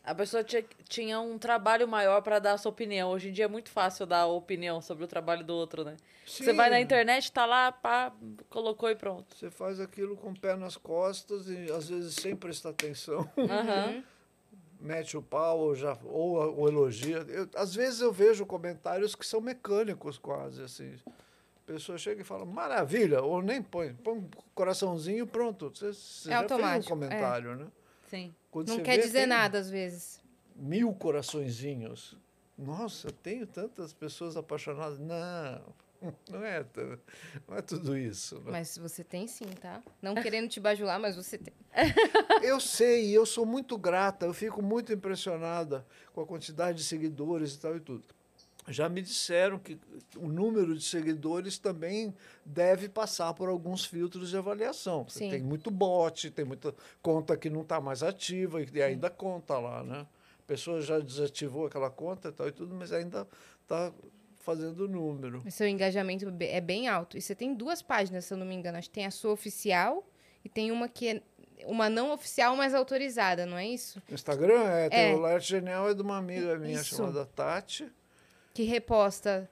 A 0.02 0.14
pessoa 0.14 0.42
tinha, 0.42 0.64
tinha 0.88 1.20
um 1.20 1.38
trabalho 1.38 1.86
maior 1.86 2.22
para 2.22 2.38
dar 2.38 2.52
a 2.52 2.58
sua 2.58 2.70
opinião. 2.70 3.10
Hoje 3.10 3.28
em 3.28 3.32
dia 3.32 3.44
é 3.44 3.48
muito 3.48 3.70
fácil 3.70 4.06
dar 4.06 4.20
a 4.20 4.26
opinião 4.26 4.80
sobre 4.80 5.04
o 5.04 5.08
trabalho 5.08 5.44
do 5.44 5.54
outro, 5.54 5.84
né? 5.84 5.96
Você 6.26 6.52
vai 6.52 6.70
na 6.70 6.76
Sim. 6.76 6.84
internet, 6.84 7.32
tá 7.32 7.44
lá, 7.44 7.72
pá, 7.72 8.12
colocou 8.48 8.88
e 8.90 8.94
pronto. 8.94 9.34
Você 9.36 9.50
faz 9.50 9.80
aquilo 9.80 10.16
com 10.16 10.30
o 10.30 10.38
pé 10.38 10.56
nas 10.56 10.76
costas 10.76 11.48
e 11.48 11.70
às 11.72 11.88
vezes 11.88 12.14
sem 12.14 12.36
prestar 12.36 12.70
atenção. 12.70 13.28
Aham. 13.38 14.02
Mete 14.78 15.16
o 15.16 15.22
pau 15.22 15.58
ou, 15.58 15.74
já, 15.74 15.98
ou, 16.04 16.58
ou 16.58 16.68
elogia. 16.68 17.18
Eu, 17.28 17.48
às 17.54 17.74
vezes 17.74 18.00
eu 18.00 18.10
vejo 18.10 18.46
comentários 18.46 19.14
que 19.14 19.26
são 19.26 19.40
mecânicos 19.40 20.16
quase, 20.16 20.62
assim. 20.62 20.96
Pessoa 21.72 21.96
chega 21.96 22.20
e 22.22 22.24
fala, 22.24 22.44
maravilha, 22.44 23.22
ou 23.22 23.40
nem 23.40 23.62
põe, 23.62 23.94
põe 23.94 24.18
um 24.18 24.28
coraçãozinho 24.56 25.24
pronto. 25.24 25.70
Você, 25.72 25.92
você 25.92 26.28
É 26.28 26.32
já 26.32 26.48
fez 26.48 26.60
um 26.60 26.66
é. 26.66 26.82
comentário, 26.82 27.54
né? 27.54 27.68
Sim. 28.08 28.34
Quando 28.50 28.70
Não 28.70 28.80
quer 28.82 28.96
vê, 28.96 29.02
dizer 29.02 29.24
nada 29.26 29.56
às 29.60 29.70
vezes. 29.70 30.20
Mil 30.56 30.92
coraçõezinhos. 30.92 32.16
Nossa, 32.58 33.12
tenho 33.22 33.46
tantas 33.46 33.92
pessoas 33.92 34.36
apaixonadas. 34.36 34.98
Não, 34.98 35.62
não 36.28 36.44
é, 36.44 36.66
não 37.46 37.56
é 37.56 37.62
tudo 37.62 37.96
isso. 37.96 38.40
né? 38.40 38.50
Mas 38.50 38.76
você 38.76 39.04
tem 39.04 39.28
sim, 39.28 39.46
tá? 39.60 39.80
Não 40.02 40.16
querendo 40.16 40.48
te 40.48 40.58
bajular, 40.58 40.98
mas 40.98 41.14
você 41.14 41.38
tem. 41.38 41.54
Eu 42.42 42.58
sei, 42.58 43.16
eu 43.16 43.24
sou 43.24 43.46
muito 43.46 43.78
grata, 43.78 44.26
eu 44.26 44.34
fico 44.34 44.60
muito 44.60 44.92
impressionada 44.92 45.86
com 46.12 46.20
a 46.20 46.26
quantidade 46.26 46.78
de 46.78 46.84
seguidores 46.84 47.54
e 47.54 47.60
tal 47.60 47.76
e 47.76 47.80
tudo. 47.80 48.04
Já 48.70 48.88
me 48.88 49.02
disseram 49.02 49.58
que 49.58 49.78
o 50.16 50.28
número 50.28 50.76
de 50.76 50.84
seguidores 50.84 51.58
também 51.58 52.14
deve 52.44 52.88
passar 52.88 53.34
por 53.34 53.48
alguns 53.48 53.84
filtros 53.84 54.30
de 54.30 54.36
avaliação. 54.36 55.06
Sim. 55.08 55.30
Tem 55.30 55.42
muito 55.42 55.70
bot, 55.70 56.30
tem 56.30 56.44
muita 56.44 56.74
conta 57.02 57.36
que 57.36 57.50
não 57.50 57.62
está 57.62 57.80
mais 57.80 58.02
ativa 58.02 58.60
e 58.62 58.82
ainda 58.82 59.10
conta 59.10 59.58
lá, 59.58 59.82
né? 59.82 60.06
A 60.38 60.42
pessoa 60.46 60.80
já 60.80 60.98
desativou 60.98 61.66
aquela 61.66 61.90
conta 61.90 62.28
e 62.28 62.32
tal 62.32 62.48
e 62.48 62.52
tudo, 62.52 62.74
mas 62.74 62.92
ainda 62.92 63.26
está 63.62 63.92
fazendo 64.40 64.88
número. 64.88 65.42
O 65.46 65.50
seu 65.50 65.68
engajamento 65.68 66.26
é 66.40 66.60
bem 66.60 66.88
alto. 66.88 67.16
E 67.16 67.20
você 67.20 67.34
tem 67.34 67.54
duas 67.54 67.82
páginas, 67.82 68.24
se 68.24 68.34
eu 68.34 68.38
não 68.38 68.46
me 68.46 68.54
engano. 68.54 68.78
Acho 68.78 68.88
que 68.88 68.94
tem 68.94 69.06
a 69.06 69.10
sua 69.10 69.32
oficial 69.32 70.04
e 70.44 70.48
tem 70.48 70.72
uma 70.72 70.88
que 70.88 71.08
é 71.08 71.22
uma 71.66 71.90
não 71.90 72.10
oficial, 72.12 72.56
mas 72.56 72.74
autorizada, 72.74 73.44
não 73.44 73.56
é 73.58 73.66
isso? 73.66 74.02
Instagram 74.10 74.62
é, 74.64 74.88
tem 74.88 75.12
É. 75.12 75.14
o 75.14 75.18
Laerte 75.18 75.48
Genial 75.48 75.90
é 75.90 75.94
de 75.94 76.02
uma 76.02 76.16
amiga 76.16 76.56
minha 76.56 76.80
Isso. 76.80 76.96
chamada 76.96 77.26
Tati. 77.26 77.90
Que 78.60 78.66
reposta. 78.66 79.50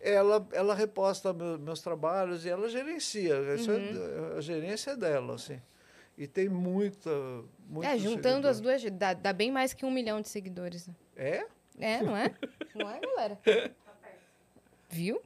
ela, 0.00 0.46
ela 0.52 0.74
reposta 0.74 1.32
meu- 1.32 1.58
meus 1.58 1.80
trabalhos 1.82 2.46
e 2.46 2.48
ela 2.48 2.68
gerencia. 2.70 3.34
Isso 3.54 3.70
Uhum. 3.70 4.32
é, 4.34 4.38
a 4.38 4.40
gerência 4.40 4.92
é 4.92 4.96
dela, 4.96 5.34
assim. 5.34 5.60
E 6.16 6.26
tem 6.26 6.48
muita. 6.48 7.10
muitos 7.68 7.92
é, 7.92 7.98
juntando 7.98 8.48
as 8.48 8.60
duas, 8.60 8.82
dá, 8.92 9.12
dá 9.12 9.32
bem 9.32 9.50
mais 9.50 9.74
que 9.74 9.84
um 9.84 9.90
milhão 9.90 10.22
de 10.22 10.28
seguidores. 10.30 10.88
É? 11.14 11.46
É, 11.78 12.02
não 12.02 12.16
é? 12.16 12.34
não 12.74 12.88
é, 12.90 12.98
galera? 13.00 13.38
Viu? 14.88 15.20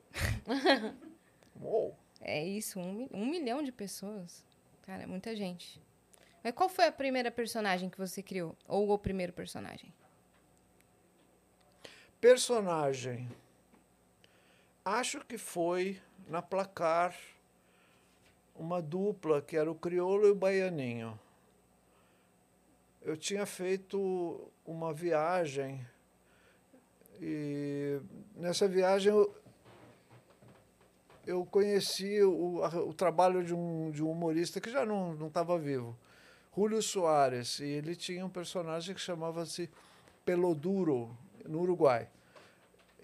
Uou. 1.60 1.96
É 2.20 2.44
isso, 2.44 2.80
um, 2.80 3.08
um 3.12 3.26
milhão 3.26 3.62
de 3.62 3.70
pessoas. 3.70 4.44
Cara, 4.82 5.04
é 5.04 5.06
muita 5.06 5.36
gente. 5.36 5.80
Mas 6.42 6.52
qual 6.52 6.68
foi 6.68 6.86
a 6.86 6.92
primeira 6.92 7.30
personagem 7.30 7.88
que 7.88 7.98
você 7.98 8.22
criou? 8.22 8.56
Ou 8.66 8.90
o 8.90 8.98
primeiro 8.98 9.32
personagem? 9.32 9.92
Personagem. 12.20 13.26
Acho 14.84 15.24
que 15.24 15.38
foi 15.38 15.98
na 16.28 16.42
placar 16.42 17.16
uma 18.54 18.82
dupla 18.82 19.40
que 19.40 19.56
era 19.56 19.70
o 19.70 19.74
crioulo 19.74 20.26
e 20.26 20.30
o 20.30 20.34
baianinho. 20.34 21.18
Eu 23.00 23.16
tinha 23.16 23.46
feito 23.46 24.38
uma 24.66 24.92
viagem 24.92 25.82
e 27.22 27.98
nessa 28.36 28.68
viagem 28.68 29.12
eu, 29.12 29.34
eu 31.26 31.46
conheci 31.46 32.22
o, 32.22 32.62
o 32.86 32.92
trabalho 32.92 33.42
de 33.42 33.54
um, 33.54 33.90
de 33.90 34.02
um 34.02 34.10
humorista 34.10 34.60
que 34.60 34.70
já 34.70 34.84
não 34.84 35.26
estava 35.26 35.58
vivo, 35.58 35.96
Júlio 36.54 36.82
Soares, 36.82 37.60
e 37.60 37.64
ele 37.64 37.96
tinha 37.96 38.26
um 38.26 38.30
personagem 38.30 38.94
que 38.94 39.00
chamava-se 39.00 39.70
Peloduro, 40.22 41.16
no 41.48 41.60
Uruguai. 41.60 42.08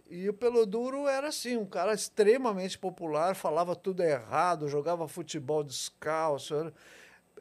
E 0.09 0.29
o 0.29 0.35
Peloduro 0.35 1.09
era 1.09 1.29
assim, 1.29 1.57
um 1.57 1.67
cara 1.67 1.93
extremamente 1.93 2.79
popular, 2.79 3.35
falava 3.35 3.75
tudo 3.75 4.03
errado, 4.03 4.69
jogava 4.69 5.09
futebol 5.09 5.65
descalço. 5.65 6.55
Era, 6.55 6.75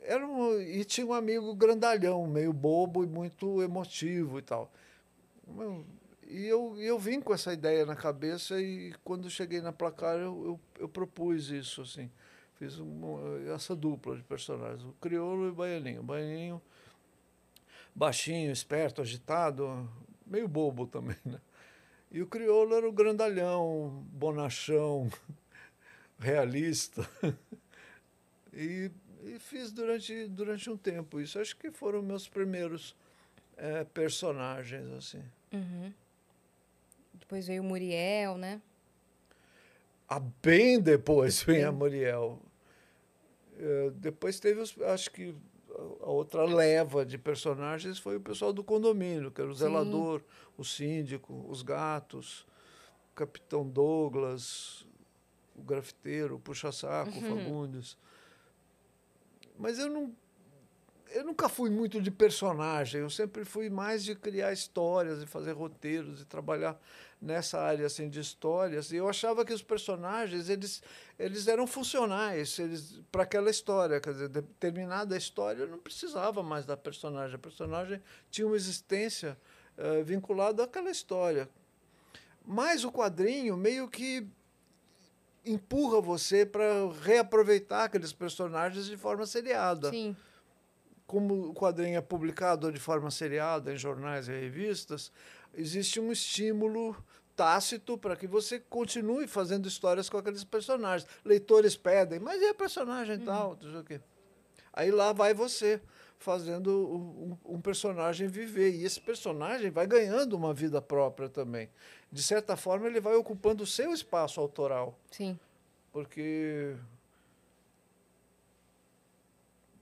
era 0.01 0.27
um, 0.27 0.59
e 0.59 0.83
tinha 0.83 1.05
um 1.05 1.13
amigo 1.13 1.53
grandalhão, 1.53 2.25
meio 2.25 2.51
bobo 2.51 3.03
e 3.03 3.07
muito 3.07 3.61
emotivo 3.61 4.39
e 4.39 4.41
tal. 4.41 4.71
E 6.27 6.45
eu, 6.47 6.75
eu 6.79 6.97
vim 6.97 7.21
com 7.21 7.33
essa 7.33 7.53
ideia 7.53 7.85
na 7.85 7.95
cabeça 7.95 8.59
e 8.59 8.93
quando 9.03 9.29
cheguei 9.29 9.61
na 9.61 9.71
placar 9.71 10.15
eu, 10.15 10.43
eu, 10.45 10.59
eu 10.79 10.89
propus 10.89 11.51
isso, 11.51 11.83
assim. 11.83 12.09
Fiz 12.57 12.79
uma- 12.79 13.39
essa 13.53 13.75
dupla 13.75 14.15
de 14.15 14.23
personagens, 14.23 14.83
o 14.83 14.93
crioulo 14.99 15.45
e 15.47 15.49
o 15.49 15.53
baianinho. 15.53 15.99
O 16.01 16.03
baianinho 16.03 16.61
baixinho, 17.93 18.51
esperto, 18.51 19.01
agitado, 19.01 19.87
meio 20.25 20.47
bobo 20.47 20.87
também, 20.87 21.17
né? 21.25 21.39
E 22.11 22.21
o 22.21 22.27
crioulo 22.27 22.75
era 22.75 22.87
o 22.87 22.91
grandalhão, 22.91 24.05
bonachão, 24.11 25.09
realista. 26.19 27.07
E, 28.57 28.89
e 29.25 29.37
fiz 29.37 29.69
durante, 29.69 30.27
durante 30.27 30.69
um 30.69 30.77
tempo 30.77 31.19
isso. 31.19 31.37
Acho 31.37 31.57
que 31.57 31.71
foram 31.71 32.01
meus 32.01 32.25
primeiros 32.25 32.95
eh, 33.57 33.83
personagens, 33.93 34.89
assim. 34.93 35.21
Uhum. 35.51 35.91
Depois 37.13 37.45
veio 37.45 37.61
o 37.61 37.65
Muriel, 37.65 38.37
né? 38.37 38.61
Ah, 40.07 40.21
bem 40.41 40.79
depois 40.79 41.41
vem 41.43 41.65
a. 41.65 41.71
Muriel. 41.71 42.39
Eh, 43.57 43.91
depois 43.95 44.39
teve, 44.39 44.61
os, 44.61 44.79
acho 44.83 45.11
que 45.11 45.35
a 46.01 46.09
outra 46.09 46.43
leva 46.43 47.05
de 47.05 47.17
personagens 47.17 47.99
foi 47.99 48.15
o 48.15 48.21
pessoal 48.21 48.53
do 48.53 48.63
condomínio, 48.63 49.31
que 49.31 49.41
era 49.41 49.49
o 49.49 49.53
Sim. 49.53 49.59
zelador, 49.59 50.21
o 50.57 50.63
síndico, 50.63 51.45
os 51.49 51.61
gatos, 51.61 52.45
o 53.11 53.15
capitão 53.15 53.67
Douglas, 53.67 54.85
o 55.55 55.61
grafiteiro, 55.61 56.35
o 56.35 56.39
puxa-saco, 56.39 57.17
o 57.17 57.21
Fagundes. 57.21 57.97
Mas 59.57 59.79
eu 59.79 59.89
não. 59.89 60.13
Eu 61.11 61.23
nunca 61.23 61.47
fui 61.47 61.69
muito 61.69 62.01
de 62.01 62.11
personagem, 62.11 62.99
eu 62.99 63.09
sempre 63.09 63.45
fui 63.45 63.69
mais 63.69 64.03
de 64.03 64.15
criar 64.15 64.51
histórias 64.51 65.21
e 65.21 65.25
fazer 65.25 65.53
roteiros 65.53 66.21
e 66.21 66.25
trabalhar 66.25 66.77
nessa 67.25 67.59
área 67.59 67.87
assim 67.87 68.07
de 68.07 68.19
histórias. 68.19 68.91
E 68.91 68.97
eu 68.97 69.09
achava 69.09 69.43
que 69.43 69.51
os 69.51 69.63
personagens 69.63 70.47
eles, 70.47 70.83
eles 71.17 71.47
eram 71.47 71.65
funcionais 71.65 72.59
eles 72.59 73.01
para 73.11 73.23
aquela 73.23 73.49
história, 73.49 73.99
quer 73.99 74.13
dizer, 74.13 74.29
determinada 74.29 75.17
história 75.17 75.65
não 75.65 75.79
precisava 75.79 76.43
mais 76.43 76.65
da 76.65 76.77
personagem. 76.77 77.35
A 77.35 77.39
personagem 77.39 78.01
tinha 78.29 78.45
uma 78.45 78.55
existência 78.55 79.37
eh, 79.77 80.03
vinculada 80.03 80.63
àquela 80.63 80.91
história. 80.91 81.49
Mas 82.45 82.85
o 82.85 82.91
quadrinho 82.91 83.57
meio 83.57 83.89
que 83.89 84.27
empurra 85.43 85.99
você 85.99 86.45
para 86.45 86.65
reaproveitar 87.01 87.85
aqueles 87.85 88.13
personagens 88.13 88.85
de 88.85 88.97
forma 88.97 89.25
seriada 89.25 89.89
Sim. 89.89 90.15
como 91.05 91.49
o 91.49 91.53
quadrinho 91.53 91.97
é 91.97 92.01
publicado 92.01 92.71
de 92.71 92.79
forma 92.79 93.11
seriada 93.11 93.73
em 93.73 93.77
jornais 93.77 94.27
e 94.27 94.31
revistas, 94.31 95.11
existe 95.55 95.99
um 95.99 96.11
estímulo 96.11 96.95
tácito 97.35 97.97
para 97.97 98.15
que 98.15 98.27
você 98.27 98.59
continue 98.59 99.27
fazendo 99.27 99.67
histórias 99.67 100.09
com 100.09 100.17
aqueles 100.17 100.43
personagens. 100.43 101.09
Leitores 101.23 101.75
pedem, 101.75 102.19
mas 102.19 102.41
e 102.41 102.47
a 102.47 102.53
personagem 102.53 103.19
tal? 103.19 103.57
Não 103.61 103.71
sei 103.71 103.79
o 103.79 103.83
quê. 103.83 104.01
Aí 104.73 104.91
lá 104.91 105.13
vai 105.13 105.33
você 105.33 105.81
fazendo 106.17 107.37
um, 107.45 107.55
um 107.55 107.61
personagem 107.61 108.27
viver. 108.27 108.71
E 108.75 108.83
esse 108.83 108.99
personagem 108.99 109.69
vai 109.69 109.85
ganhando 109.85 110.33
uma 110.33 110.53
vida 110.53 110.81
própria 110.81 111.29
também. 111.29 111.69
De 112.11 112.23
certa 112.23 112.55
forma, 112.55 112.87
ele 112.87 112.99
vai 112.99 113.15
ocupando 113.15 113.63
o 113.63 113.67
seu 113.67 113.93
espaço 113.93 114.39
autoral 114.39 114.97
Sim. 115.11 115.37
porque 115.91 116.75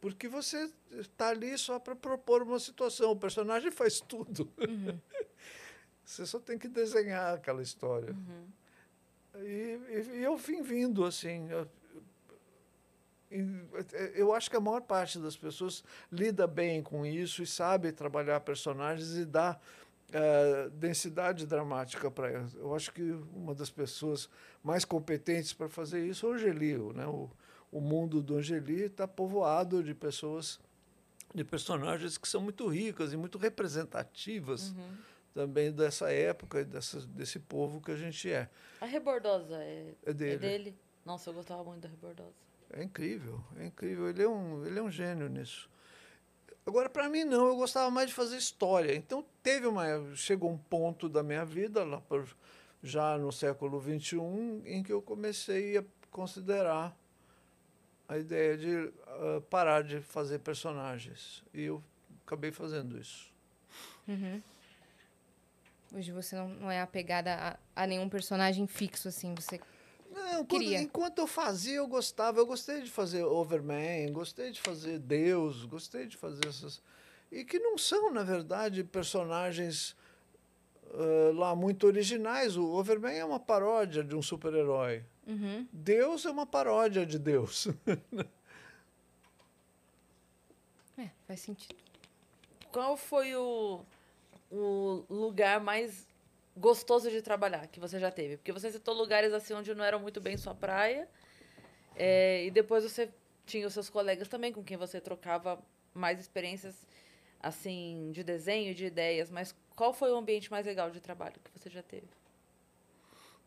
porque 0.01 0.27
você 0.27 0.69
está 0.91 1.29
ali 1.29 1.57
só 1.57 1.79
para 1.79 1.95
propor 1.95 2.41
uma 2.41 2.59
situação 2.59 3.11
o 3.11 3.15
personagem 3.15 3.71
faz 3.71 4.01
tudo 4.01 4.51
Você 6.03 6.25
só 6.25 6.39
tem 6.39 6.57
que 6.57 6.67
desenhar 6.67 7.33
aquela 7.35 7.61
história. 7.61 8.13
Uhum. 8.13 9.41
E, 9.41 9.79
e- 9.89 10.17
e 10.19 10.23
eu 10.23 10.37
vim 10.37 10.61
vindo 10.61 11.03
assim. 11.05 11.49
eu- 11.49 11.67
e- 13.31 13.67
Eu 14.15 14.33
acho 14.33 14.49
que 14.49 14.55
a 14.55 14.59
maior 14.59 14.81
parte 14.81 15.17
das 15.19 15.35
pessoas 15.35 15.83
lida 16.11 16.45
bem 16.45 16.83
com 16.83 17.05
isso 17.05 17.41
e 17.41 17.47
sabe 17.47 17.91
trabalhar 17.91 18.39
personagens 18.41 19.15
e 19.15 19.25
dá 19.25 19.59
eh, 20.15 20.69
densidade 20.73 21.47
dramática 21.47 22.11
para 22.11 22.29
elas. 22.29 22.53
Eu 22.53 22.75
acho 22.75 22.91
que 22.93 23.01
uma 23.33 23.55
das 23.55 23.71
pessoas 23.71 24.29
mais 24.63 24.85
competentes 24.85 25.53
para 25.53 25.67
fazer 25.67 26.05
isso 26.05 26.27
é 26.27 26.29
o 26.29 26.33
Angeli. 26.33 26.77
Né? 26.93 27.07
O, 27.07 27.31
o 27.71 27.81
mundo 27.81 28.21
do 28.21 28.35
Angeli 28.37 28.83
está 28.83 29.07
povoado 29.07 29.81
de 29.81 29.95
pessoas, 29.95 30.59
de 31.33 31.43
personagens 31.43 32.15
que 32.19 32.27
são 32.27 32.41
muito 32.41 32.67
ricas 32.67 33.11
e 33.11 33.17
muito 33.17 33.39
representativas 33.39 34.69
Uhum. 34.69 34.97
Também 35.33 35.71
dessa 35.71 36.11
época 36.11 36.63
dessa, 36.63 36.99
desse 37.07 37.39
povo 37.39 37.81
que 37.81 37.91
a 37.91 37.95
gente 37.95 38.31
é. 38.31 38.49
A 38.79 38.85
Rebordosa 38.85 39.55
é, 39.55 39.93
É 40.05 40.09
é 40.09 40.13
dele. 40.13 40.37
dele? 40.37 40.75
Nossa, 41.05 41.29
eu 41.29 41.33
gostava 41.33 41.63
muito 41.63 41.81
da 41.81 41.89
Rebordosa. 41.89 42.33
É 42.71 42.83
incrível, 42.83 43.43
é 43.57 43.65
incrível. 43.65 44.09
Ele 44.09 44.23
é 44.23 44.27
um, 44.27 44.65
ele 44.65 44.79
é 44.79 44.81
um 44.81 44.89
gênio 44.89 45.27
nisso. 45.29 45.69
Agora, 46.65 46.89
para 46.89 47.09
mim, 47.09 47.23
não. 47.23 47.47
Eu 47.47 47.55
gostava 47.55 47.91
mais 47.91 48.07
de 48.07 48.13
fazer 48.13 48.37
história. 48.37 48.95
Então, 48.95 49.23
teve 49.43 49.67
uma. 49.67 49.83
Chegou 50.15 50.49
um 50.49 50.57
ponto 50.57 51.09
da 51.09 51.21
minha 51.21 51.43
vida, 51.45 51.83
lá 51.83 51.99
por, 52.01 52.25
já 52.81 53.17
no 53.17 53.31
século 53.31 53.81
XXI, 53.81 54.17
em 54.65 54.81
que 54.81 54.91
eu 54.93 55.01
comecei 55.01 55.77
a 55.77 55.83
considerar 56.09 56.95
a 58.07 58.17
ideia 58.17 58.57
de 58.57 58.93
ah, 59.07 59.41
parar 59.49 59.83
de 59.83 59.99
fazer 60.01 60.39
personagens. 60.39 61.43
E 61.53 61.63
eu 61.63 61.83
acabei 62.25 62.51
fazendo 62.51 62.97
isso. 62.97 63.31
Hoje 65.93 66.11
você 66.11 66.35
não, 66.35 66.49
não 66.49 66.71
é 66.71 66.81
apegada 66.81 67.35
a, 67.75 67.83
a 67.83 67.87
nenhum 67.87 68.09
personagem 68.09 68.65
fixo, 68.67 69.07
assim. 69.07 69.35
Você. 69.35 69.59
Não, 70.11 70.45
quando- 70.45 70.63
enquanto 70.63 71.19
eu 71.19 71.27
fazia, 71.27 71.75
eu 71.75 71.87
gostava. 71.87 72.39
Eu 72.39 72.45
gostei 72.45 72.81
de 72.81 72.89
fazer 72.89 73.23
Overman, 73.23 74.11
gostei 74.11 74.51
de 74.51 74.59
fazer 74.59 74.99
Deus, 74.99 75.65
gostei 75.65 76.07
de 76.07 76.17
fazer 76.17 76.47
essas. 76.47 76.81
E 77.31 77.43
que 77.45 77.59
não 77.59 77.77
são, 77.77 78.11
na 78.11 78.23
verdade, 78.23 78.83
personagens 78.83 79.95
ah, 80.93 81.31
lá 81.33 81.55
muito 81.55 81.85
originais. 81.87 82.55
O 82.57 82.65
Overman 82.71 83.13
é 83.15 83.25
uma 83.25 83.39
paródia 83.39 84.03
de 84.03 84.15
um 84.15 84.21
super-herói. 84.21 85.03
Uhum. 85.25 85.67
Deus 85.71 86.25
é 86.25 86.31
uma 86.31 86.45
paródia 86.45 87.05
de 87.05 87.17
Deus. 87.19 87.67
É, 90.97 91.09
faz 91.27 91.39
sentido. 91.39 91.75
Qual 92.71 92.95
foi 92.95 93.35
o, 93.35 93.81
o 94.53 95.05
lugar 95.09 95.59
mais 95.59 96.07
gostoso 96.55 97.09
de 97.09 97.21
trabalhar 97.21 97.67
que 97.67 97.79
você 97.79 97.99
já 97.99 98.11
teve? 98.11 98.37
Porque 98.37 98.51
você 98.51 98.71
citou 98.71 98.93
lugares 98.93 99.33
assim 99.33 99.53
onde 99.53 99.73
não 99.73 99.83
eram 99.83 99.99
muito 99.99 100.21
bem 100.21 100.37
sua 100.37 100.53
praia. 100.53 101.09
é, 101.95 102.45
e 102.45 102.51
depois 102.51 102.83
você 102.83 103.09
tinha 103.45 103.67
os 103.67 103.73
seus 103.73 103.89
colegas 103.89 104.27
também 104.27 104.53
com 104.53 104.63
quem 104.63 104.77
você 104.77 105.01
trocava 105.01 105.59
mais 105.93 106.19
experiências 106.19 106.87
assim 107.39 108.11
de 108.13 108.23
desenho, 108.23 108.73
de 108.73 108.85
ideias. 108.85 109.29
Mas 109.29 109.55
qual 109.75 109.93
foi 109.93 110.11
o 110.11 110.17
ambiente 110.17 110.49
mais 110.51 110.65
legal 110.65 110.89
de 110.89 110.99
trabalho 110.99 111.35
que 111.43 111.59
você 111.59 111.69
já 111.69 111.81
teve? 111.81 112.07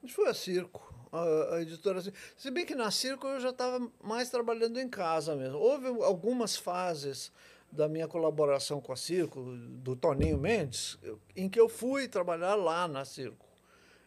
Foi 0.09 0.29
a 0.29 0.35
Circo, 0.35 0.95
a, 1.11 1.55
a 1.57 1.63
editora 1.63 2.01
Circo. 2.01 2.19
Se 2.37 2.51
bem 2.51 2.67
que 2.67 2.75
na 2.75 2.91
Circo 2.91 3.27
eu 3.27 3.41
já 3.41 3.51
estava 3.51 3.91
mais 4.03 4.31
trabalhando 4.31 4.79
em 4.79 4.89
casa 4.89 5.35
mesmo. 5.35 5.59
Houve 5.59 5.87
algumas 6.05 6.57
fases 6.57 7.33
da 7.71 7.89
minha 7.89 8.09
colaboração 8.09 8.81
com 8.81 8.93
a 8.93 8.97
Circo, 8.97 9.43
do 9.83 9.95
Toninho 9.97 10.39
Mendes, 10.39 10.99
em 11.35 11.49
que 11.49 11.61
eu 11.61 11.69
fui 11.69 12.09
trabalhar 12.09 12.55
lá 12.55 12.89
na 12.89 13.05
Circo. 13.05 13.47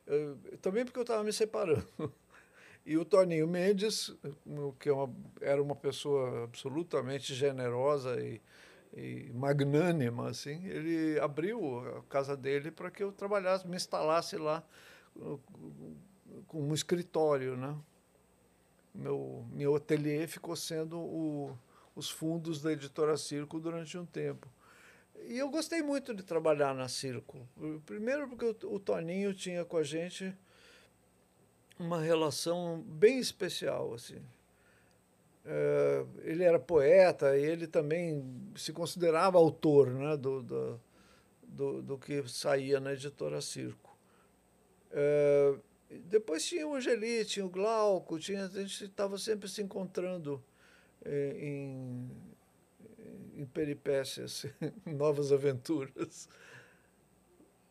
Eu- 0.07 0.37
também 0.61 0.85
porque 0.85 0.99
eu 0.99 1.03
estava 1.03 1.23
me 1.23 1.33
separando. 1.33 1.87
E 2.85 2.97
o 2.97 3.05
Toninho 3.05 3.47
Mendes, 3.47 4.15
que 4.79 4.89
é 4.89 4.93
uma- 4.93 5.13
era 5.41 5.61
uma 5.61 5.75
pessoa 5.75 6.45
absolutamente 6.45 7.35
generosa 7.35 8.19
e, 8.19 8.41
e 8.95 9.31
magnânima, 9.33 10.29
assim, 10.29 10.65
ele 10.65 11.19
abriu 11.19 11.79
a 11.97 12.01
casa 12.09 12.35
dele 12.35 12.71
para 12.71 12.89
que 12.89 13.03
eu 13.03 13.11
trabalhasse, 13.11 13.67
me 13.67 13.75
instalasse 13.75 14.37
lá 14.37 14.63
com 16.47 16.61
um 16.61 16.73
escritório, 16.73 17.55
né? 17.55 17.75
Meu, 18.93 19.45
meu 19.51 19.75
ateliê 19.75 20.27
ficou 20.27 20.55
sendo 20.55 20.99
o, 20.99 21.57
os 21.99 22.09
fundos 22.09 22.61
da 22.61 22.71
editora 22.71 23.17
Circo 23.17 23.59
durante 23.59 23.97
um 23.97 24.05
tempo. 24.05 24.47
E 25.25 25.37
eu 25.37 25.49
gostei 25.49 25.81
muito 25.81 26.13
de 26.13 26.23
trabalhar 26.23 26.73
na 26.73 26.87
Circo. 26.87 27.47
Primeiro 27.85 28.27
porque 28.29 28.65
o, 28.65 28.79
Toninho 28.79 29.33
tinha 29.33 29.65
com 29.65 29.77
a 29.77 29.83
gente 29.83 30.33
uma 31.77 32.01
relação 32.01 32.81
bem 32.81 33.19
especial, 33.19 33.93
assim. 33.93 34.21
Eh, 35.45 36.05
ele 36.23 36.43
era 36.43 36.57
poeta 36.59 37.37
e 37.37 37.43
ele 37.43 37.67
também 37.67 38.23
se 38.55 38.71
considerava 38.71 39.37
autor 39.37 39.89
né, 39.89 40.15
do, 40.17 40.41
do, 40.41 40.81
do, 41.43 41.81
do 41.81 41.97
que 41.97 42.27
saía 42.27 42.79
na 42.79 42.93
editora 42.93 43.41
Circo. 43.41 43.97
Eh, 44.91 45.55
depois 46.05 46.45
tinha 46.45 46.67
o 46.67 46.75
Angeli, 46.75 47.25
tinha 47.25 47.45
o 47.45 47.49
Glauco, 47.49 48.19
tinha, 48.19 48.45
a 48.45 48.47
gente 48.47 48.85
estava 48.85 49.17
sempre 49.17 49.49
se 49.49 49.61
encontrando 49.61 50.41
em, 51.05 52.09
em 53.35 53.45
peripécias, 53.45 54.45
em 54.85 54.93
novas 54.93 55.31
aventuras. 55.31 56.27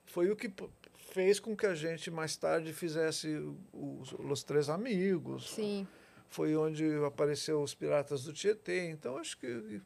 Foi 0.07 0.31
o 0.31 0.37
que 0.37 0.51
fez 0.97 1.39
com 1.39 1.57
que 1.57 1.66
a 1.66 1.74
gente 1.74 2.11
mais 2.11 2.37
tarde 2.37 2.72
fizesse 2.72 3.29
os, 3.72 4.12
os 4.12 4.43
Três 4.43 4.68
Amigos. 4.68 5.51
Sim. 5.51 5.87
Foi 6.29 6.55
onde 6.57 6.85
apareceu 7.07 7.62
os 7.62 7.74
Piratas 7.74 8.24
do 8.24 8.33
Tietê. 8.33 8.91
Então, 8.91 9.16
acho 9.16 9.39
que 9.39 9.81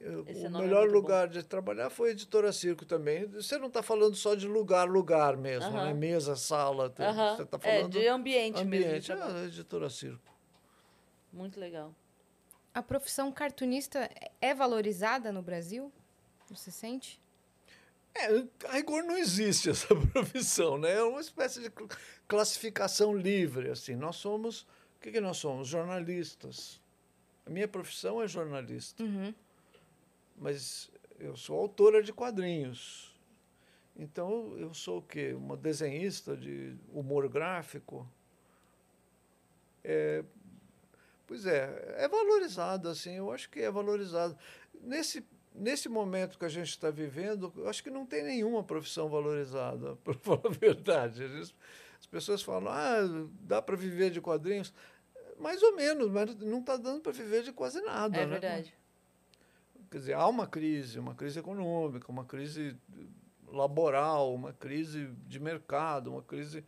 eh, 0.00 0.22
Esse 0.26 0.42
o 0.42 0.46
é 0.46 0.50
melhor 0.50 0.86
bom. 0.88 0.92
lugar 0.94 1.28
de 1.28 1.42
trabalhar 1.44 1.90
foi 1.90 2.08
a 2.08 2.12
Editora 2.12 2.52
Circo 2.52 2.84
também. 2.84 3.26
Você 3.26 3.56
não 3.58 3.68
está 3.68 3.82
falando 3.82 4.14
só 4.16 4.34
de 4.34 4.46
lugar, 4.48 4.88
lugar 4.88 5.36
mesmo, 5.36 5.70
Aham. 5.70 5.86
né? 5.86 5.94
Mesa, 5.94 6.34
sala. 6.36 6.90
tudo. 6.90 7.04
Aham. 7.04 7.36
Você 7.36 7.42
está 7.42 7.58
É, 7.62 7.76
falando 7.78 7.92
de 7.92 8.08
ambiente, 8.08 8.64
mesmo. 8.64 9.00
de 9.00 9.12
ambiente. 9.12 9.12
Ah, 9.12 9.44
Editora 9.44 9.88
Circo. 9.90 10.35
Muito 11.36 11.60
legal. 11.60 11.94
A 12.72 12.82
profissão 12.82 13.30
cartunista 13.30 14.10
é 14.40 14.54
valorizada 14.54 15.30
no 15.30 15.42
Brasil? 15.42 15.92
Você 16.48 16.70
sente? 16.70 17.20
É, 18.14 18.26
a 18.68 18.72
rigor 18.72 19.02
não 19.04 19.16
existe 19.18 19.68
essa 19.70 19.88
profissão, 20.12 20.78
né? 20.78 20.92
É 20.94 21.02
uma 21.02 21.20
espécie 21.20 21.60
de 21.60 21.68
cl- 21.70 21.88
classificação 22.26 23.14
livre, 23.14 23.70
assim. 23.70 23.94
Nós 23.94 24.16
somos, 24.16 24.62
o 24.62 25.00
que, 25.02 25.12
que 25.12 25.20
nós 25.20 25.36
somos? 25.36 25.68
Jornalistas. 25.68 26.80
A 27.44 27.50
minha 27.50 27.68
profissão 27.68 28.22
é 28.22 28.26
jornalista, 28.26 29.02
Uhum. 29.02 29.32
mas 30.36 30.90
eu 31.18 31.36
sou 31.36 31.58
autora 31.58 32.02
de 32.02 32.12
quadrinhos. 32.12 33.14
Então, 33.94 34.56
eu 34.58 34.72
sou 34.74 34.98
o 34.98 35.02
quê? 35.02 35.32
Uma 35.34 35.56
desenhista 35.56 36.36
de 36.36 36.74
humor 36.92 37.28
gráfico. 37.28 38.06
É, 39.84 40.24
pois 41.26 41.46
é, 41.46 41.96
é 41.98 42.08
valorizado, 42.08 42.88
assim, 42.88 43.16
eu 43.16 43.32
acho 43.32 43.50
que 43.50 43.60
é 43.60 43.70
valorizado. 43.70 44.36
Nesse, 44.80 45.24
nesse 45.54 45.88
momento 45.88 46.38
que 46.38 46.44
a 46.44 46.48
gente 46.48 46.68
está 46.68 46.90
vivendo, 46.90 47.52
eu 47.56 47.68
acho 47.68 47.82
que 47.82 47.90
não 47.90 48.06
tem 48.06 48.22
nenhuma 48.22 48.62
profissão 48.62 49.08
valorizada, 49.08 49.96
para 50.04 50.14
falar 50.14 50.46
a 50.46 50.50
verdade. 50.50 51.24
As 51.24 52.06
pessoas 52.06 52.42
falam, 52.42 52.72
ah, 52.72 53.00
dá 53.40 53.60
para 53.60 53.76
viver 53.76 54.10
de 54.10 54.20
quadrinhos? 54.20 54.72
Mais 55.38 55.62
ou 55.62 55.74
menos, 55.74 56.10
mas 56.10 56.34
não 56.36 56.60
está 56.60 56.76
dando 56.76 57.00
para 57.00 57.12
viver 57.12 57.42
de 57.42 57.52
quase 57.52 57.80
nada. 57.82 58.16
É 58.16 58.24
né? 58.24 58.38
verdade. 58.38 58.74
Quer 59.90 59.98
dizer, 59.98 60.12
há 60.14 60.26
uma 60.26 60.46
crise, 60.46 60.98
uma 60.98 61.14
crise 61.14 61.38
econômica, 61.38 62.10
uma 62.10 62.24
crise 62.24 62.76
laboral, 63.48 64.34
uma 64.34 64.52
crise 64.52 65.08
de 65.26 65.38
mercado, 65.38 66.10
uma 66.10 66.22
crise 66.22 66.64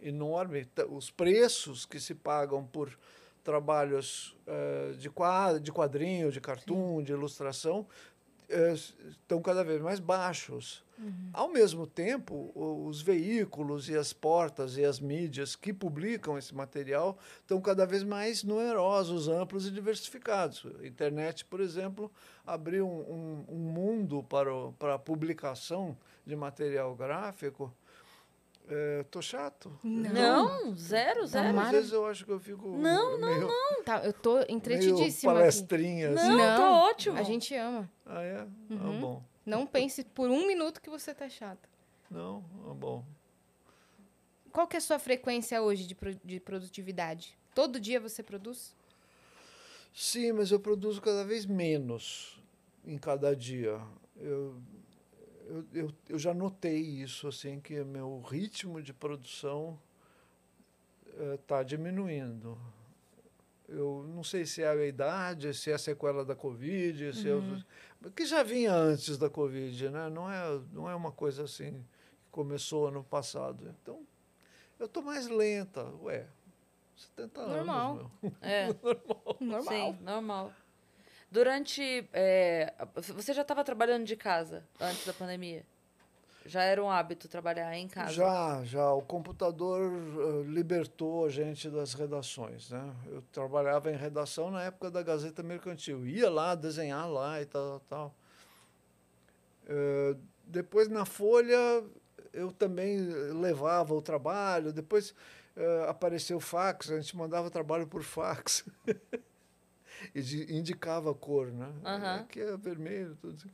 enorme. 0.00 0.66
Os 0.90 1.10
preços 1.10 1.84
que 1.84 2.00
se 2.00 2.14
pagam 2.14 2.64
por 2.66 2.96
trabalhos 3.44 4.34
eh, 4.46 4.94
de, 4.98 5.08
qua- 5.10 5.58
de 5.58 5.70
quadrinho, 5.70 6.32
de 6.32 6.40
cartoon, 6.40 7.02
de 7.02 7.12
ilustração, 7.12 7.86
s- 8.48 8.94
estão 9.08 9.40
cada 9.40 9.62
vez 9.62 9.80
mais 9.80 10.00
baixos. 10.00 10.82
Ao 11.32 11.48
mesmo 11.48 11.88
tempo, 11.88 12.52
os 12.54 13.02
veículos 13.02 13.88
e 13.88 13.96
as 13.96 14.12
portas 14.12 14.76
e 14.78 14.84
as 14.84 15.00
mídias 15.00 15.56
que 15.56 15.72
publicam 15.72 16.38
esse 16.38 16.54
material 16.54 17.18
estão 17.40 17.60
cada 17.60 17.84
vez 17.84 18.04
mais 18.04 18.44
numerosos, 18.44 19.28
amplos 19.28 19.66
e 19.66 19.72
diversificados. 19.72 20.64
A 20.80 20.86
internet, 20.86 21.44
por 21.46 21.60
exemplo, 21.60 22.10
abriu 22.46 22.86
um, 22.88 23.44
um- 23.48 23.54
um 23.56 23.58
mundo 23.58 24.22
para, 24.22 24.54
o- 24.54 24.72
para 24.74 24.94
a 24.94 24.98
publicação 24.98 25.96
de 26.24 26.36
material 26.36 26.94
gráfico. 26.94 27.74
Estou 29.02 29.20
chato? 29.20 29.78
Não, 29.82 30.74
zero, 30.74 31.26
zero. 31.26 31.54
Tá 31.54 31.62
Às 31.64 31.70
vezes 31.70 31.92
eu 31.92 32.06
acho 32.06 32.24
que 32.24 32.32
eu 32.32 32.40
fico 32.40 32.66
Não, 32.78 33.18
não, 33.18 33.28
meio, 33.28 33.48
Tá, 33.84 34.02
eu 34.04 34.12
tô 34.12 34.36
meio 34.36 34.46
entretidíssima 34.50 35.32
aqui. 35.32 35.40
palestrinha. 35.42 36.10
assim. 36.14 36.28
Não, 36.28 36.36
Não, 36.36 36.56
tá 36.56 36.70
ótimo. 36.88 37.18
A 37.18 37.22
gente 37.22 37.54
ama. 37.54 37.90
Ah, 38.06 38.22
é? 38.22 38.38
Ah, 38.40 38.46
Uhum. 38.70 39.00
bom. 39.00 39.22
Não 39.44 39.66
pense 39.66 40.02
por 40.02 40.30
um 40.30 40.46
minuto 40.46 40.80
que 40.80 40.88
você 40.88 41.12
tá 41.14 41.28
chata. 41.28 41.68
Não? 42.10 42.42
Ah, 42.66 42.72
bom. 42.72 43.04
Qual 44.50 44.66
que 44.66 44.76
é 44.76 44.78
a 44.78 44.80
sua 44.80 44.98
frequência 44.98 45.60
hoje 45.60 45.86
de, 45.86 45.94
pro- 45.94 46.14
de 46.24 46.40
produtividade? 46.40 47.36
Todo 47.54 47.78
dia 47.78 48.00
você 48.00 48.22
produz? 48.22 48.74
Sim, 49.92 50.32
mas 50.32 50.50
eu 50.50 50.58
produzo 50.58 51.02
cada 51.02 51.24
vez 51.24 51.44
menos 51.44 52.40
em 52.84 52.96
cada 52.96 53.36
dia. 53.36 53.78
Eu, 54.16 54.56
eu, 55.46 55.64
eu, 55.72 55.90
eu 56.10 56.18
já 56.18 56.32
notei 56.34 56.78
isso, 56.80 57.28
assim, 57.28 57.60
que 57.60 57.82
meu 57.84 58.20
ritmo 58.20 58.82
de 58.82 58.92
produção 58.92 59.78
está 61.34 61.62
diminuindo. 61.62 62.58
Eu 63.68 64.04
não 64.14 64.22
sei 64.22 64.44
se 64.44 64.62
é 64.62 64.68
a 64.68 64.86
idade, 64.86 65.54
se 65.54 65.70
é 65.70 65.74
a 65.74 65.78
sequela 65.78 66.24
da 66.24 66.34
Covid, 66.34 67.12
se 67.14 67.28
é 67.28 67.34
o- 67.34 68.10
que 68.10 68.26
já 68.26 68.42
vinha 68.42 68.74
antes 68.74 69.16
da 69.16 69.30
Covid, 69.30 69.88
né? 69.90 70.10
Não 70.10 70.30
é, 70.30 70.60
não 70.72 70.88
é 70.90 70.94
uma 70.94 71.10
coisa 71.10 71.44
assim 71.44 71.72
que 72.24 72.30
começou 72.30 72.88
ano 72.88 73.02
passado. 73.02 73.74
Então, 73.80 74.06
eu 74.78 74.84
estou 74.86 75.02
mais 75.02 75.26
lenta. 75.28 75.82
Ué, 76.02 76.26
70 76.94 77.46
Normal. 77.46 77.90
anos, 77.96 78.10
meu. 78.22 78.32
É. 78.42 78.68
Normal. 79.40 79.62
Sim, 79.92 79.98
normal. 80.02 80.52
Durante. 81.34 82.08
é, 82.12 82.72
você 82.94 83.34
já 83.34 83.42
estava 83.42 83.64
trabalhando 83.64 84.04
de 84.04 84.14
casa 84.14 84.64
antes 84.80 85.04
da 85.04 85.12
pandemia? 85.12 85.66
Já 86.46 86.62
era 86.62 86.80
um 86.80 86.88
hábito 86.88 87.26
trabalhar 87.26 87.76
em 87.76 87.88
casa? 87.88 88.12
Já, 88.12 88.62
já. 88.62 88.92
O 88.92 89.02
computador 89.02 89.90
eh, 89.90 90.42
libertou 90.46 91.26
a 91.26 91.30
gente 91.30 91.68
das 91.68 91.94
redações, 91.94 92.70
né? 92.70 92.94
Eu 93.06 93.20
trabalhava 93.32 93.90
em 93.90 93.96
redação 93.96 94.48
na 94.48 94.62
época 94.62 94.92
da 94.92 95.02
Gazeta 95.02 95.42
Mercantil. 95.42 96.06
Ia 96.06 96.30
lá 96.30 96.54
desenhar 96.54 97.10
lá 97.10 97.42
e 97.42 97.46
tal, 97.46 97.80
tal. 97.88 98.14
Eh, 99.66 100.14
depois 100.46 100.88
na 100.88 101.04
Folha 101.04 101.82
eu 102.32 102.52
também 102.52 103.00
levava 103.32 103.92
o 103.92 104.02
trabalho. 104.02 104.72
Depois 104.72 105.12
eh, 105.56 105.86
apareceu 105.88 106.36
o 106.36 106.40
fax, 106.40 106.92
a 106.92 107.00
gente 107.00 107.16
mandava 107.16 107.50
trabalho 107.50 107.88
por 107.88 108.04
fax. 108.04 108.64
e 110.14 110.56
indicava 110.56 111.10
a 111.10 111.14
cor, 111.14 111.52
né? 111.52 111.72
Aham. 111.84 112.14
Aqui 112.16 112.40
é 112.40 112.56
vermelho, 112.56 113.16
tudo 113.20 113.34
assim 113.34 113.50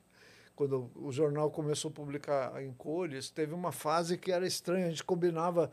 quando 0.61 0.91
o 0.95 1.11
jornal 1.11 1.51
começou 1.51 1.91
a 1.91 1.95
publicar 1.95 2.63
em 2.63 2.71
cores, 2.75 3.31
teve 3.31 3.55
uma 3.55 3.73
fase 3.73 4.19
que 4.19 4.31
era 4.31 4.47
estranha. 4.47 4.89
A 4.89 4.91
gente 4.91 5.03
combinava 5.03 5.71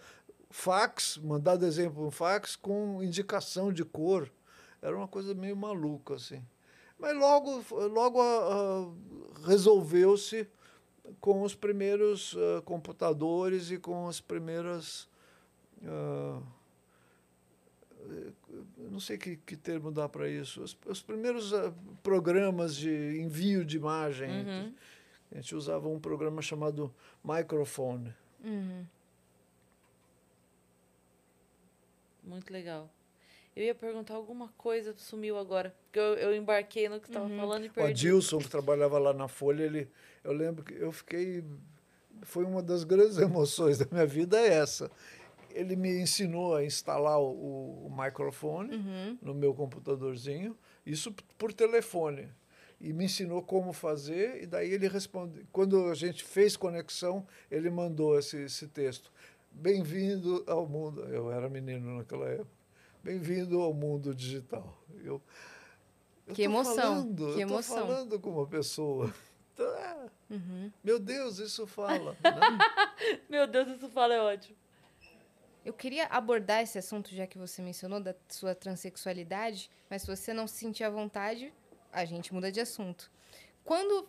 fax, 0.49 1.17
mandar 1.17 1.57
desenho 1.57 1.91
por 1.91 2.05
um 2.05 2.09
fax, 2.09 2.55
com 2.55 3.03
indicação 3.03 3.73
de 3.73 3.83
cor. 3.83 4.31
Era 4.81 4.95
uma 4.95 5.07
coisa 5.07 5.33
meio 5.33 5.57
maluca, 5.57 6.15
assim. 6.15 6.41
Mas 6.97 7.13
logo, 7.17 7.65
logo 7.89 8.21
ah, 8.21 8.47
ah, 8.49 9.45
resolveu-se 9.45 10.47
com 11.19 11.41
os 11.41 11.53
primeiros 11.53 12.33
ah, 12.37 12.61
computadores 12.61 13.71
e 13.71 13.77
com 13.77 14.07
as 14.07 14.21
primeiras. 14.21 15.09
eu 15.81 16.41
não 18.77 18.99
sei 18.99 19.17
que, 19.17 19.35
que 19.37 19.55
termo 19.55 19.91
dá 19.91 20.07
para 20.07 20.29
isso. 20.29 20.61
Os, 20.61 20.77
os 20.85 21.01
primeiros 21.01 21.53
ah, 21.53 21.73
programas 22.01 22.75
de 22.75 23.19
envio 23.19 23.65
de 23.65 23.77
imagem. 23.77 24.29
Uhum. 24.29 24.73
A 25.31 25.35
gente 25.35 25.55
usava 25.55 25.87
um 25.87 25.99
programa 25.99 26.41
chamado 26.41 26.93
Microphone. 27.23 28.13
Uhum. 28.43 28.85
Muito 32.23 32.51
legal. 32.51 32.89
Eu 33.55 33.63
ia 33.63 33.73
perguntar 33.73 34.13
alguma 34.13 34.49
coisa, 34.49 34.93
sumiu 34.97 35.37
agora. 35.37 35.73
Porque 35.85 35.97
eu, 35.97 36.13
eu 36.15 36.35
embarquei 36.35 36.87
no 36.87 36.99
que 36.99 37.07
você 37.07 37.13
estava 37.13 37.29
falando 37.29 37.65
e 37.65 37.67
O 37.69 37.71
perdi. 37.71 38.07
Adilson, 38.07 38.37
que 38.37 38.49
trabalhava 38.49 38.99
lá 38.99 39.13
na 39.13 39.27
Folha, 39.27 39.63
ele, 39.63 39.89
eu 40.23 40.31
lembro 40.31 40.63
que 40.63 40.73
eu 40.75 40.91
fiquei. 40.91 41.43
Foi 42.21 42.43
uma 42.43 42.61
das 42.61 42.83
grandes 42.83 43.17
emoções 43.19 43.79
da 43.79 43.87
minha 43.91 44.05
vida 44.05 44.39
é 44.39 44.47
essa. 44.47 44.91
Ele 45.57 45.75
me 45.75 45.99
ensinou 46.01 46.55
a 46.55 46.63
instalar 46.63 47.19
o, 47.19 47.85
o 47.87 47.89
microfone 47.95 48.75
Uhum. 48.75 49.17
no 49.21 49.33
meu 49.33 49.53
computadorzinho, 49.53 50.55
isso 50.85 51.13
por 51.37 51.51
telefone. 51.53 52.27
E 52.79 52.93
me 52.93 53.05
ensinou 53.05 53.41
como 53.41 53.73
fazer, 53.73 54.43
e 54.43 54.45
daí 54.45 54.71
ele 54.71 54.87
responde. 54.87 55.45
Quando 55.51 55.85
a 55.89 55.95
gente 55.95 56.23
fez 56.23 56.55
conexão, 56.55 57.25
ele 57.49 57.69
mandou 57.71 58.17
esse, 58.19 58.37
esse 58.43 58.67
texto. 58.67 59.11
Bem-vindo 59.51 60.43
ao 60.45 60.67
mundo. 60.67 61.01
Eu 61.05 61.31
era 61.31 61.49
menino 61.49 61.97
naquela 61.97 62.27
época. 62.29 62.51
Bem-vindo 63.03 63.59
ao 63.61 63.73
mundo 63.73 64.13
digital. 64.13 64.77
Eu, 65.03 65.19
eu 66.27 66.35
Que 66.35 66.43
emoção, 66.43 66.75
Falando, 66.75 67.25
que 67.33 67.39
eu 67.39 67.39
emoção. 67.39 67.77
falando 67.87 68.19
com 68.19 68.29
uma 68.31 68.45
pessoa. 68.47 69.11
Uhum. 70.29 70.71
Meu 70.83 70.99
Deus, 70.99 71.39
isso 71.39 71.65
fala. 71.65 72.15
né? 72.21 72.59
Meu 73.27 73.47
Deus, 73.47 73.67
isso 73.69 73.89
fala 73.89 74.13
é 74.13 74.21
ótimo. 74.21 74.55
Eu 75.67 75.73
queria 75.73 76.05
abordar 76.05 76.63
esse 76.63 76.77
assunto, 76.77 77.13
já 77.13 77.27
que 77.27 77.37
você 77.37 77.61
mencionou, 77.61 77.99
da 77.99 78.15
sua 78.29 78.55
transexualidade, 78.55 79.69
mas 79.89 80.03
se 80.03 80.07
você 80.07 80.31
não 80.31 80.47
se 80.47 80.55
sentir 80.55 80.85
à 80.85 80.89
vontade, 80.89 81.53
a 81.91 82.05
gente 82.05 82.33
muda 82.33 82.49
de 82.49 82.61
assunto. 82.61 83.11
Quando 83.65 84.07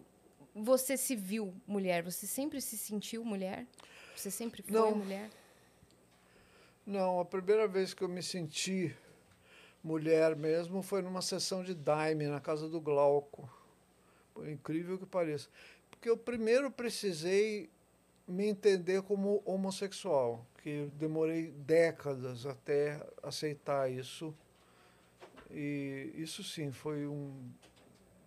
você 0.55 0.97
se 0.97 1.17
viu 1.17 1.53
mulher, 1.67 2.05
você 2.05 2.29
sempre 2.29 2.61
se 2.61 2.79
sentiu 2.79 3.25
mulher? 3.25 3.67
Você 4.15 4.31
sempre 4.31 4.63
foi 4.63 4.73
Não. 4.73 4.95
mulher? 4.95 5.31
Não, 6.87 7.19
a 7.19 7.25
primeira 7.25 7.67
vez 7.67 7.93
que 7.93 8.05
eu 8.05 8.09
me 8.09 8.23
senti 8.23 8.97
mulher 9.83 10.37
mesmo 10.37 10.81
foi 10.81 11.03
numa 11.03 11.21
sessão 11.21 11.65
de 11.65 11.75
Daime 11.75 12.29
na 12.29 12.41
casa 12.41 12.69
do 12.69 12.81
Glauco. 12.81 13.53
Por 14.33 14.49
incrível 14.49 14.97
que 14.97 15.07
pareça. 15.07 15.49
Porque 15.91 16.09
eu 16.09 16.17
primeiro 16.17 16.71
precisei 16.71 17.69
me 18.29 18.47
entender 18.47 19.03
como 19.03 19.43
homossexual, 19.45 20.47
que 20.63 20.91
demorei 20.95 21.51
décadas 21.51 22.45
até 22.47 23.05
aceitar 23.23 23.91
isso. 23.91 24.35
E 25.51 26.13
isso 26.15 26.45
sim 26.45 26.71
foi 26.71 27.07
um, 27.07 27.35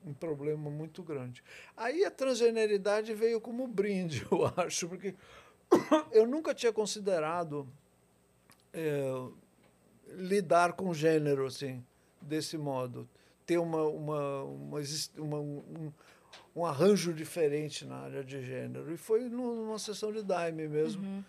um 0.05 0.13
problema 0.13 0.69
muito 0.71 1.03
grande. 1.03 1.43
Aí 1.77 2.03
a 2.03 2.09
transgeneridade 2.09 3.13
veio 3.13 3.39
como 3.39 3.67
brinde, 3.67 4.25
eu 4.31 4.51
acho, 4.57 4.89
porque 4.89 5.13
eu 6.11 6.25
nunca 6.25 6.53
tinha 6.55 6.73
considerado 6.73 7.67
é, 8.73 9.03
lidar 10.07 10.73
com 10.73 10.93
gênero 10.93 11.45
assim 11.45 11.83
desse 12.21 12.57
modo 12.57 13.07
ter 13.45 13.57
uma 13.57 13.83
uma, 13.87 14.43
uma, 14.43 14.79
uma- 15.17 15.39
um, 15.39 15.91
um 16.55 16.65
arranjo 16.65 17.13
diferente 17.13 17.85
na 17.85 17.97
área 17.97 18.23
de 18.23 18.43
gênero 18.45 18.91
e 18.93 18.97
foi 18.97 19.29
nu- 19.29 19.55
numa 19.55 19.79
sessão 19.79 20.11
de 20.11 20.21
Daime 20.23 20.67
mesmo 20.67 21.23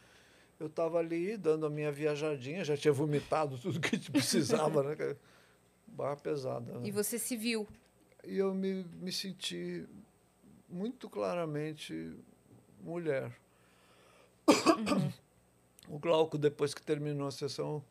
eu 0.59 0.67
estava 0.67 0.99
ali 0.99 1.37
dando 1.37 1.67
a 1.67 1.71
minha 1.71 1.91
viajadinha 1.93 2.65
já 2.65 2.77
tinha 2.77 2.93
vomitado 2.93 3.57
tudo 3.59 3.81
que 3.81 3.99
precisava 4.11 4.83
né 4.83 5.17
barra 5.87 6.17
pesada 6.17 6.79
né? 6.79 6.89
E 6.89 6.91
você 6.91 7.19
se 7.19 7.37
viu? 7.37 7.67
e 8.25 8.39
eu 8.39 8.55
me, 8.55 8.85
me 9.01 9.11
senti 9.13 9.85
muito 10.69 11.09
claramente 11.11 12.15
mulher. 12.81 13.31
o 15.89 15.99
Glauco, 15.99 16.39
depois 16.39 16.73
que 16.75 16.83
terminou 16.83 17.27
a 17.29 17.31
sessão, 17.31 17.85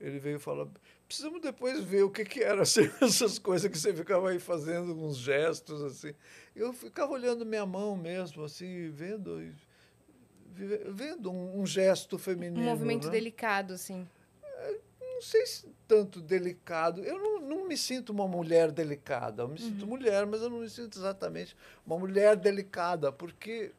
ele 0.00 0.18
veio 0.18 0.38
falar: 0.38 0.66
precisamos 1.06 1.40
depois 1.40 1.82
ver 1.82 2.02
o 2.02 2.10
que, 2.10 2.24
que 2.24 2.42
era 2.42 2.62
assim, 2.62 2.90
essas 3.00 3.38
coisas 3.38 3.70
que 3.70 3.78
você 3.78 3.94
ficava 3.94 4.30
aí 4.30 4.38
fazendo, 4.38 4.94
uns 4.94 5.16
gestos 5.16 5.82
assim. 5.82 6.14
Eu 6.54 6.72
ficava 6.72 7.12
olhando 7.12 7.44
minha 7.44 7.66
mão 7.66 7.96
mesmo, 7.96 8.44
assim, 8.44 8.90
vendo, 8.90 9.52
vendo 10.90 11.30
um, 11.30 11.60
um 11.60 11.66
gesto 11.66 12.18
feminino. 12.18 12.60
Um 12.60 12.64
movimento 12.64 13.06
né? 13.06 13.12
delicado, 13.12 13.74
assim. 13.74 14.06
não 15.00 15.22
sei 15.22 15.46
se 15.46 15.74
tanto 15.86 16.20
delicado. 16.20 17.02
Eu 17.02 17.18
não, 17.18 17.40
não 17.40 17.68
me 17.68 17.76
sinto 17.76 18.10
uma 18.10 18.26
mulher 18.26 18.70
delicada. 18.70 19.42
Eu 19.42 19.48
me 19.48 19.58
sinto 19.58 19.86
mulher, 19.86 20.26
mas 20.26 20.42
eu 20.42 20.50
não 20.50 20.60
me 20.60 20.70
sinto 20.70 20.98
exatamente 20.98 21.56
uma 21.86 21.98
mulher 21.98 22.36
delicada, 22.36 23.12
porque 23.12 23.72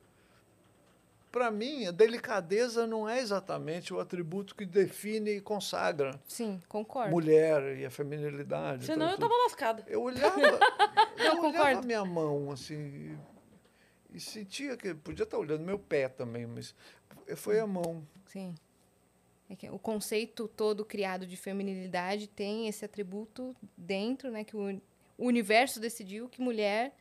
para 1.36 1.51
mim 1.51 1.86
a 1.86 1.91
delicadeza 1.91 2.88
não 2.88 3.09
é 3.09 3.19
exatamente 3.19 3.93
o 3.93 3.99
atributo 3.99 4.55
que 4.55 4.65
define 4.65 5.31
e 5.31 5.41
consagra 5.41 6.17
Sim, 6.25 6.61
concordo. 6.65 7.11
mulher 7.11 7.77
e 7.77 7.86
a 7.86 7.89
feminilidade. 7.89 8.86
Senão 8.86 9.07
eu 9.07 9.17
tudo. 9.17 9.27
tava 9.27 9.43
lascada. 9.43 9.83
Eu 9.86 9.99
olhava, 10.03 10.39
eu 10.39 10.53
olhava 11.19 11.41
concordo. 11.41 11.79
a 11.79 11.81
minha 11.81 12.05
mão 12.05 12.53
assim 12.53 13.19
e, 14.13 14.17
sentia 14.17 14.77
que 14.77 14.93
podia 14.93 15.23
estar 15.23 15.38
olhando 15.38 15.65
meu 15.65 15.77
pé 15.77 16.07
também, 16.07 16.45
mas 16.45 16.73
foi 17.36 17.59
a 17.59 17.67
mão. 17.67 18.07
Sim. 18.27 18.55
É 19.49 19.69
o 19.69 19.77
conceito 19.77 20.47
todo 20.47 20.86
criado 20.86 21.27
de 21.27 21.36
feminilidade 21.36 22.27
tem 22.27 22.69
esse 22.69 22.86
atributo 22.86 23.53
dentro, 23.75 24.31
né? 24.31 24.45
Que 24.45 24.55
o 24.55 24.81
universo 25.17 25.81
decidiu 25.81 26.29
que 26.29 26.41
mulher 26.41 26.95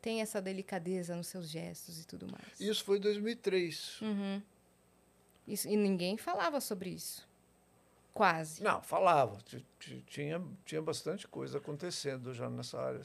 tem 0.00 0.20
essa 0.20 0.40
delicadeza 0.40 1.14
nos 1.16 1.26
seus 1.28 1.48
gestos 1.48 2.00
e 2.00 2.06
tudo 2.06 2.26
mais. 2.30 2.60
Isso 2.60 2.84
foi 2.84 2.98
em 2.98 3.00
2003. 3.00 4.00
Uhum. 4.00 4.42
Isso- 5.46 5.68
e 5.68 5.76
ninguém 5.76 6.16
falava 6.16 6.60
sobre 6.60 6.90
isso. 6.90 7.28
Quase. 8.14 8.62
Não, 8.62 8.82
falava. 8.82 9.38
Ti- 9.44 9.64
ti- 9.78 10.02
Tinha, 10.06 10.42
tinha 10.64 10.82
bastante 10.82 11.26
coisa 11.28 11.58
acontecendo 11.58 12.34
já 12.34 12.48
nessa 12.50 12.80
área. 12.80 13.02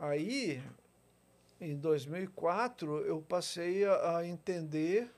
Aí 0.00 0.62
em 1.60 1.76
2004, 1.76 2.98
eu 3.06 3.22
passei 3.22 3.84
a, 3.84 4.18
a 4.18 4.26
entender 4.26 5.08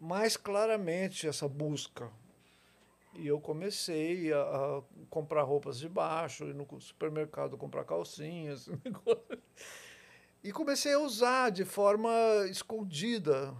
mais 0.00 0.36
claramente 0.36 1.28
essa 1.28 1.48
busca. 1.48 2.10
E 3.14 3.26
eu 3.26 3.40
comecei 3.40 4.32
a, 4.32 4.40
a 4.40 4.82
comprar 5.10 5.42
roupas 5.42 5.78
de 5.78 5.88
baixo, 5.88 6.44
ir 6.44 6.54
no 6.54 6.66
supermercado 6.80 7.58
comprar 7.58 7.84
calcinhas. 7.84 8.68
e 10.42 10.50
comecei 10.50 10.94
a 10.94 10.98
usar 10.98 11.50
de 11.50 11.64
forma 11.64 12.10
escondida 12.48 13.54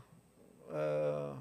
eh, 0.71 1.37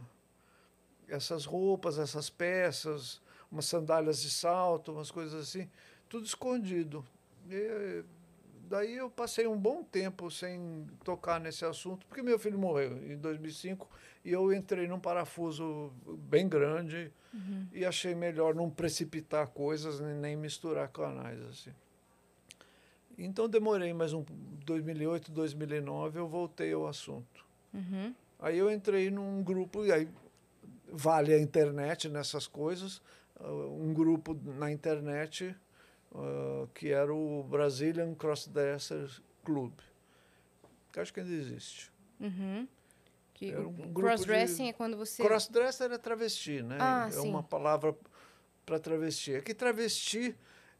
essas 1.08 1.46
roupas, 1.46 1.98
essas 1.98 2.30
peças, 2.30 3.22
umas 3.50 3.66
sandálias 3.66 4.22
de 4.22 4.30
salto, 4.30 4.92
umas 4.92 5.10
coisas 5.12 5.42
assim, 5.42 5.70
tudo 6.10 6.26
escondido. 6.26 7.06
E, 7.50 8.04
daí 8.72 8.96
eu 8.96 9.10
passei 9.10 9.46
um 9.46 9.58
bom 9.58 9.84
tempo 9.84 10.32
sem 10.32 10.88
tocar 11.04 11.42
nesse 11.42 11.66
assunto, 11.66 12.06
porque 12.08 12.22
meu 12.24 12.40
filho 12.40 12.58
morreu 12.58 12.98
em 13.04 13.18
2005 13.18 13.88
e 14.24 14.32
eu 14.32 14.54
entrei 14.54 14.88
num 14.88 15.00
parafuso 15.00 15.92
bem 16.30 16.48
grande 16.48 17.12
Uhum. 17.34 17.66
e 17.72 17.86
achei 17.86 18.14
melhor 18.14 18.54
não 18.54 18.70
precipitar 18.70 19.48
coisas 19.48 20.02
nem, 20.02 20.16
nem 20.16 20.36
misturar 20.36 20.90
canais 20.90 21.42
assim. 21.44 21.72
Então 23.18 23.48
demorei 23.48 23.94
mais 23.94 24.12
um 24.12 24.26
2008, 24.66 25.32
2009 25.32 26.20
eu 26.20 26.28
voltei 26.28 26.74
ao 26.74 26.88
assunto. 26.88 27.46
Uhum. 27.74 28.14
Aí 28.38 28.58
eu 28.58 28.70
entrei 28.70 29.10
num 29.10 29.42
grupo 29.42 29.86
e 29.86 29.94
aí 29.94 30.10
vale 30.92 31.34
a 31.34 31.40
internet 31.40 32.10
nessas 32.10 32.48
coisas, 32.48 33.02
ah, 33.40 33.50
um 33.50 33.94
grupo 33.94 34.38
na 34.58 34.70
internet 34.70 35.56
ah, 36.14 36.68
que 36.74 36.90
era 36.90 37.14
o 37.14 37.44
Brazilian 37.44 38.14
Crossdressers 38.16 39.22
Club, 39.44 39.74
que 40.92 41.00
acho 41.00 41.14
que 41.14 41.20
ainda 41.20 41.34
existe. 41.34 41.92
Uhum. 42.20 42.68
Que 43.34 43.52
Era 43.52 43.68
um 43.68 43.74
grupo 43.74 44.02
crossdressing 44.02 44.64
de- 44.66 44.70
é 44.70 44.74
quando 44.74 44.96
você. 44.96 45.24
Crossdresser 45.24 45.92
é 45.92 45.98
travesti, 45.98 46.62
né? 46.62 46.78
Ah, 46.80 47.08
é 47.08 47.12
sim. 47.12 47.28
uma 47.28 47.42
palavra 47.42 47.96
para 48.66 48.80
travesti. 48.80 49.34
É 49.34 49.42
que 49.42 49.54
travesti 49.54 50.36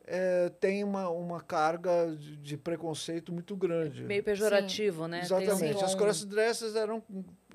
eh, 0.06 0.52
tem 0.60 0.84
uma, 0.84 1.10
uma 1.10 1.42
carga 1.42 2.16
de, 2.16 2.36
de 2.38 2.58
preconceito 2.58 3.32
muito 3.32 3.56
grande. 3.56 4.04
Meio 4.04 4.24
pejorativo, 4.24 5.08
né? 5.08 5.22
Tem 5.22 5.38
um 5.38 5.42
Exatamente. 5.42 5.84
As 5.84 5.96
crossdressers 5.96 6.76
eram. 6.76 7.04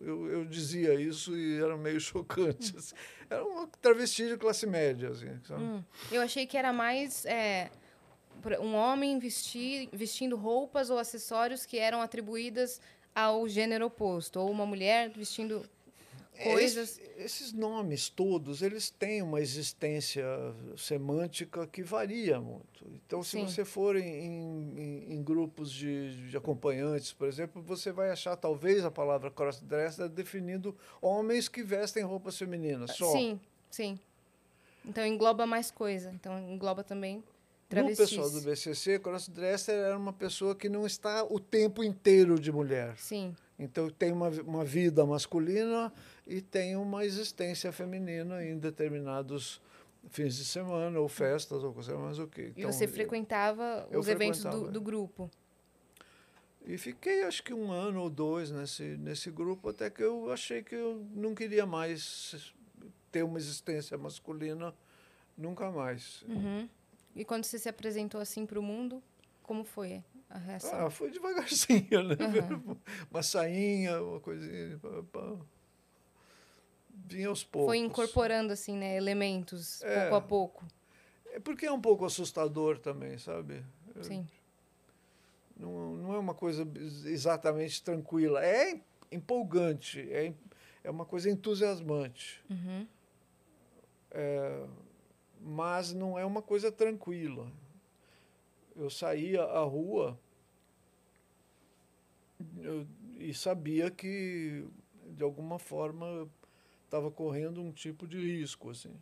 Eu, 0.01 0.29
eu 0.31 0.45
dizia 0.45 0.95
isso 0.95 1.37
e 1.37 1.59
era 1.61 1.77
meio 1.77 1.99
chocante. 2.01 2.77
assim. 2.77 2.95
Era 3.29 3.45
uma 3.45 3.67
travesti 3.81 4.29
de 4.29 4.37
classe 4.37 4.67
média, 4.67 5.11
assim? 5.11 5.29
Hum. 5.51 5.83
Eu 6.11 6.23
achei 6.23 6.47
que 6.47 6.57
era 6.57 6.73
mais 6.73 7.25
é, 7.27 7.71
um 8.61 8.75
homem 8.75 9.19
vestir, 9.19 9.89
vestindo 9.93 10.37
roupas 10.37 10.91
ou 10.91 10.99
acessórios 10.99 11.67
que 11.67 11.79
eram 11.79 12.01
atribuídas 12.01 12.81
ao 13.15 13.49
gênero 13.49 13.87
oposto, 13.87 14.39
ou 14.39 14.51
uma 14.51 14.67
mulher 14.67 15.11
vestindo 15.11 15.69
coisas. 16.43 16.99
Esse- 16.99 17.11
esses 17.17 17.53
nomes 17.53 18.09
todos, 18.09 18.63
eles 18.63 18.91
têm 18.91 19.23
uma 19.23 19.41
existência 19.41 20.25
semântica 20.77 21.67
que 21.67 21.83
varia 21.83 22.41
muito. 22.41 22.87
Então, 22.95 23.23
se 23.23 23.31
Sim. 23.33 23.45
você 23.47 23.65
for 23.65 23.97
em, 23.97 24.05
em- 24.05 25.15
em 25.15 25.23
grupos 25.23 25.73
de, 25.73 26.29
de 26.31 26.37
acompanhantes, 26.37 27.13
por 27.13 27.27
exemplo, 27.29 27.63
você 27.63 27.91
vai 27.91 28.11
achar 28.11 28.37
talvez 28.37 28.85
a 28.85 28.91
palavra 28.91 29.31
crossdresser 29.31 30.09
definindo 30.09 30.77
homens 31.01 31.49
que 31.49 31.63
vestem 31.63 32.03
roupas 32.03 32.37
femininas 32.39 32.93
só. 32.93 33.11
Sim, 33.13 33.41
sim. 33.71 33.99
Então 34.85 35.05
engloba 35.05 35.47
mais 35.47 35.71
coisa. 35.71 36.11
Então 36.15 36.39
engloba 36.39 36.85
também 36.85 37.17
No 37.17 37.23
travestis. 37.69 38.11
pessoal 38.11 38.31
do 38.31 38.41
BCC, 38.41 38.99
crossdresser 39.01 39.75
era 39.75 39.97
uma 39.99 40.13
pessoa 40.13 40.55
que 40.55 40.69
não 40.69 40.87
está 40.87 41.25
o 41.25 41.41
tempo 41.41 41.83
inteiro 41.83 42.39
de 42.39 42.53
mulher. 42.53 42.95
Sim. 42.97 43.35
Então 43.59 43.89
tem 43.91 44.13
uma, 44.13 44.29
uma 44.43 44.65
vida 44.65 45.05
masculina 45.07 45.93
e 46.27 46.41
tem 46.41 46.77
uma 46.77 47.05
existência 47.05 47.71
feminina 47.71 48.45
em 48.45 48.59
determinados 48.59 49.61
fins 50.09 50.37
de 50.37 50.45
semana 50.45 50.99
ou 50.99 51.09
festas 51.09 51.63
ou 51.63 51.73
coisa 51.73 51.97
mais 51.97 52.19
o 52.19 52.27
quê. 52.27 52.53
E 52.57 52.65
você 52.65 52.87
frequentava 52.87 53.87
eu 53.91 54.01
os 54.01 54.09
eventos 54.09 54.41
do, 54.41 54.51
frequentava. 54.51 54.73
do 54.73 54.81
grupo. 54.81 55.31
E 56.65 56.77
fiquei 56.77 57.23
acho 57.23 57.45
que 57.45 57.55
um 57.55 57.71
ano 57.71 58.03
ou 58.03 58.11
dois 58.11 58.51
nesse, 58.51 58.83
nesse 58.97 59.31
grupo 59.31 59.69
até 59.69 59.89
que 59.89 60.03
eu 60.03 60.33
achei 60.33 60.63
que 60.63 60.75
eu 60.75 61.07
não 61.15 61.35
queria 61.35 61.65
mais 61.65 62.53
ter 63.13 63.23
uma 63.23 63.39
existência 63.39 63.97
masculina 63.97 64.75
nunca 65.39 65.71
mais. 65.71 66.23
Uhum. 66.23 66.69
E 67.15 67.25
quando 67.25 67.45
você 67.45 67.59
se 67.59 67.69
apresentou 67.69 68.21
assim 68.21 68.45
para 68.45 68.59
o 68.59 68.63
mundo, 68.63 69.01
como 69.43 69.65
foi 69.65 70.03
a 70.29 70.39
reação? 70.39 70.87
Ah, 70.87 70.91
foi 70.91 71.11
devagarzinho, 71.11 72.03
né? 72.03 72.17
Aham. 72.21 72.77
Uma 73.11 73.23
sainha, 73.23 74.03
uma 74.03 74.19
coisinha. 74.19 74.79
pá, 74.79 75.03
pá. 75.13 75.37
Vinha 77.05 77.29
aos 77.29 77.45
poucos. 77.45 77.69
Foi 77.69 77.79
incorporando 77.79 78.53
assim, 78.53 78.77
né, 78.77 78.97
elementos 78.97 79.83
É. 79.83 80.01
pouco 80.03 80.15
a 80.17 80.21
pouco. 80.21 80.65
É 81.33 81.39
porque 81.39 81.67
é 81.67 81.73
um 81.73 81.81
pouco 81.81 82.05
assustador 82.05 82.79
também, 82.79 83.19
sabe? 83.19 83.63
Sim. 84.01 84.27
Não, 85.57 85.95
não 85.97 86.15
é 86.15 86.19
uma 86.19 86.35
coisa 86.35 86.67
ex- 86.75 87.05
exatamente 87.05 87.83
tranquila. 87.83 88.45
É 88.45 88.81
empolgante, 89.13 90.01
é, 90.13 90.33
é 90.83 90.91
uma 90.91 91.05
coisa 91.05 91.31
entusiasmante. 91.31 92.43
Uhum. 92.51 92.87
É, 94.11 94.67
mas 95.41 95.93
não 95.93 96.19
é 96.19 96.25
uma 96.25 96.43
coisa 96.43 96.73
tranquila. 96.73 97.51
Eu 98.75 98.91
saía 98.91 99.43
à 99.43 99.61
rua 99.63 100.19
eu- 102.61 102.87
e 103.19 103.33
sabia 103.33 103.91
que, 103.91 104.67
de 105.11 105.23
alguma 105.23 105.59
forma, 105.59 106.29
estava 106.87 107.11
correndo 107.11 107.61
um 107.61 107.71
tipo 107.71 108.07
de 108.07 108.19
risco. 108.19 108.71
Assim. 108.71 108.95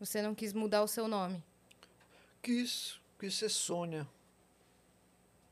Você 0.00 0.22
não 0.22 0.34
quis 0.34 0.52
mudar 0.52 0.82
o 0.82 0.88
seu 0.88 1.06
nome. 1.06 1.42
Quis, 2.42 3.00
quis 3.18 3.34
ser 3.34 3.48
Sônia, 3.48 4.06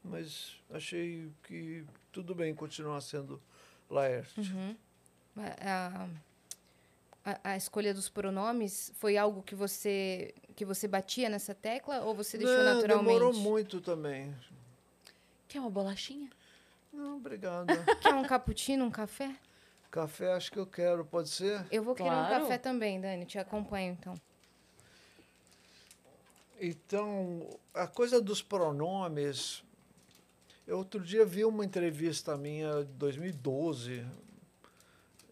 mas 0.02 0.60
achei 0.70 1.30
que 1.42 1.84
tudo 2.12 2.34
bem 2.34 2.54
continuar 2.54 3.00
sendo 3.00 3.42
Laerte. 3.90 4.40
Uhum. 4.40 4.76
A, 5.36 6.08
a, 7.24 7.40
a 7.42 7.56
escolha 7.56 7.92
dos 7.92 8.08
pronomes 8.08 8.92
foi 8.94 9.16
algo 9.16 9.42
que 9.42 9.54
você 9.54 10.34
que 10.54 10.64
você 10.64 10.86
batia 10.86 11.28
nessa 11.28 11.54
tecla 11.54 12.00
ou 12.02 12.14
você 12.14 12.38
deixou 12.38 12.56
Não, 12.56 12.74
naturalmente? 12.76 13.18
Demorou 13.18 13.32
muito 13.32 13.80
também. 13.80 14.34
Quer 15.48 15.60
uma 15.60 15.70
bolachinha? 15.70 16.30
Não, 16.92 17.16
obrigado. 17.16 17.66
Quer 18.00 18.14
um 18.14 18.22
cappuccino, 18.24 18.84
um 18.84 18.90
café? 18.90 19.34
Café 19.94 20.32
acho 20.32 20.50
que 20.50 20.58
eu 20.58 20.66
quero, 20.66 21.04
pode 21.04 21.28
ser? 21.28 21.64
Eu 21.70 21.84
vou 21.84 21.94
querer 21.94 22.10
um 22.10 22.28
café 22.28 22.58
também, 22.58 23.00
Dani. 23.00 23.24
Te 23.24 23.38
acompanho, 23.38 23.92
então. 23.92 24.14
Então, 26.60 27.48
a 27.72 27.86
coisa 27.86 28.20
dos 28.20 28.42
pronomes. 28.42 29.62
Eu 30.66 30.78
outro 30.78 30.98
dia 30.98 31.24
vi 31.24 31.44
uma 31.44 31.64
entrevista 31.64 32.36
minha 32.36 32.82
de 32.82 32.92
2012 32.94 34.04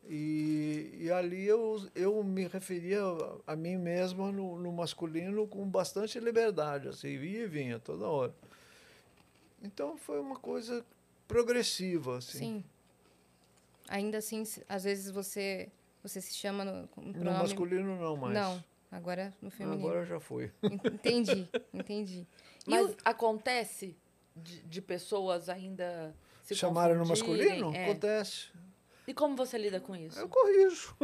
e, 0.09 0.95
e 1.01 1.11
ali 1.11 1.45
eu, 1.45 1.85
eu 1.93 2.23
me 2.23 2.47
referia 2.47 3.03
a, 3.03 3.55
a 3.55 3.57
mim 3.57 3.77
mesma 3.77 4.31
no, 4.31 4.57
no 4.57 4.71
masculino 4.71 5.49
com 5.49 5.69
bastante 5.69 6.21
liberdade, 6.21 6.87
assim, 6.87 7.09
ia 7.09 7.45
e 7.45 7.47
vinha 7.49 7.81
toda 7.81 8.07
hora. 8.07 8.35
Então 9.61 9.97
foi 9.97 10.21
uma 10.21 10.37
coisa 10.37 10.85
progressiva, 11.27 12.19
assim. 12.19 12.39
Sim. 12.39 12.65
Ainda 13.89 14.19
assim, 14.19 14.43
às 14.69 14.85
vezes 14.85 15.11
você 15.11 15.71
você 16.03 16.21
se 16.21 16.35
chama 16.35 16.65
no, 16.65 16.83
No 16.83 17.13
pronome... 17.13 17.39
masculino 17.39 17.97
não 18.01 18.17
mais. 18.17 18.35
Não, 18.35 18.65
agora 18.91 19.33
no 19.41 19.51
feminino. 19.51 19.87
Agora 19.87 20.05
já 20.05 20.19
foi. 20.19 20.51
En- 20.63 20.81
Entendi, 20.93 21.49
entendi. 21.73 22.27
E 22.67 22.71
Mas 22.71 22.91
o- 22.91 22.97
acontece 23.05 23.97
de, 24.35 24.63
de 24.63 24.83
pessoas 24.83 25.49
ainda 25.49 26.15
se 26.43 26.55
Chamaram 26.57 26.97
no 26.97 27.07
masculino? 27.07 27.73
É. 27.75 27.85
Acontece. 27.85 28.51
E 29.07 29.13
como 29.15 29.37
você 29.37 29.59
lida 29.59 29.81
com 29.81 29.95
isso? 29.97 30.19
Eu 30.19 30.29
corrijo. 30.29 30.97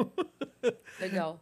Legal. 1.00 1.40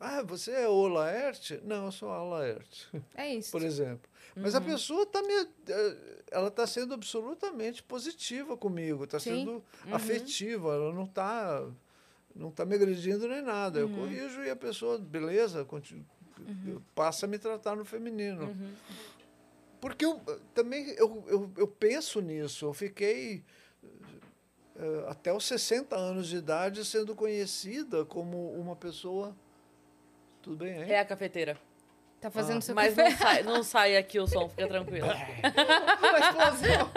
Ah, 0.00 0.22
você 0.22 0.50
é 0.50 0.68
o 0.68 0.86
Laerte? 0.88 1.60
Não, 1.64 1.86
eu 1.86 1.92
sou 1.92 2.10
a 2.10 2.22
Laerte, 2.22 2.88
é 3.14 3.34
isso. 3.34 3.50
por 3.52 3.62
exemplo. 3.62 4.10
Mas 4.36 4.54
a 4.54 4.60
pessoa 4.60 5.04
está 5.04 5.22
me, 5.22 5.32
eh, 5.68 5.96
ela 6.32 6.48
está 6.48 6.66
sendo 6.66 6.92
absolutamente 6.92 7.82
positiva 7.82 8.56
comigo, 8.56 9.04
está 9.04 9.18
sendo 9.20 9.62
afetiva, 9.94 10.74
ela 10.74 10.92
não 10.92 11.04
está 11.04 11.64
não 12.34 12.50
tá 12.50 12.64
me 12.64 12.74
agredindo 12.74 13.28
nem 13.28 13.40
nada. 13.40 13.78
Eu 13.78 13.88
corrijo 13.88 14.42
e 14.42 14.50
a 14.50 14.56
pessoa, 14.56 14.98
beleza, 14.98 15.64
continu- 15.64 16.04
passa 16.94 17.26
a 17.26 17.28
me 17.28 17.38
tratar 17.38 17.76
no 17.76 17.84
feminino. 17.84 18.52
Porque 19.80 20.04
eu 20.04 20.20
também 20.52 20.88
eu, 20.98 21.22
eu, 21.28 21.50
eu 21.56 21.68
penso 21.68 22.20
nisso. 22.20 22.64
Eu 22.66 22.72
fiquei 22.74 23.44
eh, 24.76 25.04
até 25.08 25.32
os 25.32 25.44
60 25.46 25.94
anos 25.96 26.26
de 26.26 26.36
idade 26.36 26.84
sendo 26.84 27.14
conhecida 27.14 28.04
como 28.04 28.50
uma 28.54 28.74
pessoa. 28.74 29.34
Tudo 30.44 30.56
bem, 30.56 30.82
hein? 30.82 30.90
É 30.90 31.00
a 31.00 31.04
cafeteira. 31.06 31.56
Tá 32.20 32.30
fazendo 32.30 32.60
seu 32.60 32.74
Mas 32.74 32.94
café. 32.94 33.10
não 33.10 33.16
sai, 33.18 33.42
não 33.42 33.62
sai 33.64 33.96
aqui 33.96 34.20
o 34.20 34.26
som, 34.26 34.48
fica 34.48 34.68
tranquilo. 34.68 35.06
Uma 35.06 36.18
explosão. 36.18 36.90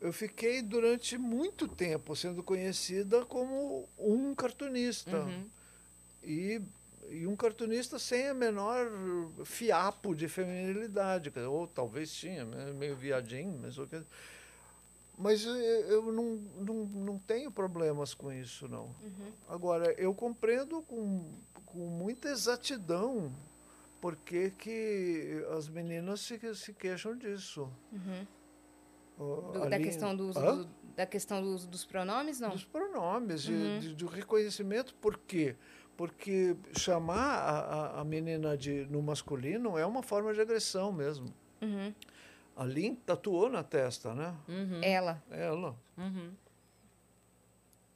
Eu 0.00 0.12
fiquei 0.12 0.60
durante 0.62 1.16
muito 1.16 1.68
tempo 1.68 2.14
sendo 2.16 2.42
conhecida 2.42 3.24
como 3.24 3.88
um 3.96 4.34
cartunista. 4.34 5.16
Uhum. 5.18 5.48
E, 6.22 6.60
e 7.08 7.26
um 7.26 7.36
cartunista 7.36 7.98
sem 7.98 8.28
a 8.28 8.34
menor 8.34 8.90
fiapo 9.44 10.14
de 10.14 10.28
feminilidade. 10.28 11.32
Ou 11.48 11.68
talvez 11.68 12.12
tinha, 12.12 12.44
né, 12.44 12.72
meio 12.72 12.96
viadinho, 12.96 13.58
mas 13.62 13.78
o 13.78 13.86
que. 13.86 14.02
Mas 15.16 15.44
eu, 15.44 15.54
eu 15.54 16.12
não, 16.12 16.36
não, 16.60 16.74
não 16.86 17.18
tenho 17.18 17.50
problemas 17.50 18.14
com 18.14 18.32
isso, 18.32 18.66
não. 18.68 18.94
Agora, 19.48 19.92
eu 19.92 20.12
compreendo 20.14 20.82
com, 20.82 21.24
com 21.66 21.78
muita 21.78 22.28
exatidão 22.28 23.32
por 24.00 24.16
que, 24.16 24.50
que 24.50 25.44
as 25.56 25.68
meninas 25.68 26.20
se, 26.20 26.38
se 26.56 26.72
queixam 26.74 27.16
disso. 27.16 27.68
Ó, 29.18 29.52
Do- 29.52 29.70
da 29.70 29.78
questão, 29.78 30.14
do 30.16 30.28
uso 30.28 30.38
Hã? 30.38 30.56
do- 30.56 30.68
da 30.96 31.06
questão 31.06 31.42
do 31.42 31.48
uso 31.48 31.68
dos 31.68 31.84
pronomes, 31.84 32.38
não? 32.40 32.50
Dos 32.50 32.64
pronomes, 32.64 33.48
Uhum. 33.48 33.78
de- 33.80 33.94
do 33.94 34.06
reconhecimento. 34.06 34.94
Por 34.96 35.16
quê? 35.18 35.56
Porque 35.96 36.56
chamar 36.76 37.16
a, 37.38 37.58
a- 37.60 38.00
a 38.00 38.04
menina 38.04 38.56
de, 38.56 38.84
no 38.86 39.00
masculino 39.00 39.78
é 39.78 39.86
uma 39.86 40.02
forma 40.02 40.34
de 40.34 40.40
agressão 40.40 40.92
mesmo. 40.92 41.32
Uhum. 41.62 41.94
A 42.56 42.64
Lin 42.64 42.94
tatuou 42.94 43.48
na 43.48 43.62
testa, 43.64 44.14
né? 44.14 44.34
Uhum. 44.48 44.80
Ela. 44.82 45.22
Ela. 45.30 45.76
Uhum. 45.98 46.32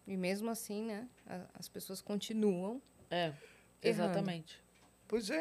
E 0.06 0.16
mesmo 0.16 0.50
assim, 0.50 0.82
né? 0.84 1.06
As 1.54 1.68
pessoas 1.68 2.00
continuam. 2.00 2.80
É, 3.10 3.32
exatamente. 3.82 4.60
Pois 5.06 5.30
é, 5.30 5.36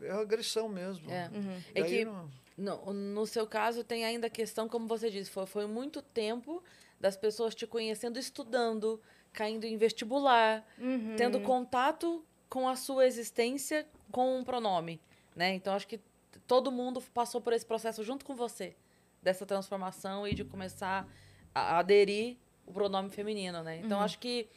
é, 0.00 0.06
é 0.06 0.10
agressão 0.12 0.68
mesmo. 0.68 1.10
É. 1.10 1.28
Uhum. 1.34 1.60
É 1.74 1.82
que 1.82 2.04
não- 2.04 2.30
no, 2.56 2.92
no 2.92 3.26
seu 3.26 3.46
caso 3.46 3.82
tem 3.82 4.04
ainda 4.04 4.28
a 4.28 4.30
questão, 4.30 4.68
como 4.68 4.86
você 4.86 5.10
disse, 5.10 5.30
foi, 5.30 5.46
foi 5.46 5.66
muito 5.66 6.00
tempo 6.00 6.62
das 7.00 7.16
pessoas 7.16 7.54
te 7.54 7.66
conhecendo, 7.66 8.18
estudando, 8.18 9.00
caindo 9.32 9.64
em 9.64 9.76
vestibular, 9.76 10.64
Uhum. 10.78 11.16
tendo 11.16 11.40
contato 11.40 12.24
com 12.48 12.68
a 12.68 12.76
sua 12.76 13.06
existência 13.06 13.86
com 14.12 14.38
um 14.38 14.44
pronome, 14.44 15.00
né? 15.34 15.54
Então 15.54 15.74
acho 15.74 15.88
que 15.88 15.98
todo 16.40 16.70
mundo 16.70 17.00
passou 17.12 17.40
por 17.40 17.52
esse 17.52 17.64
processo 17.64 18.02
junto 18.02 18.24
com 18.24 18.34
você, 18.34 18.74
dessa 19.22 19.46
transformação 19.46 20.26
e 20.26 20.34
de 20.34 20.44
começar 20.44 21.08
a 21.54 21.78
aderir 21.78 22.36
o 22.66 22.72
pronome 22.72 23.10
feminino, 23.10 23.62
né? 23.62 23.78
Então 23.78 24.00
acho 24.00 24.18
que 24.18 24.48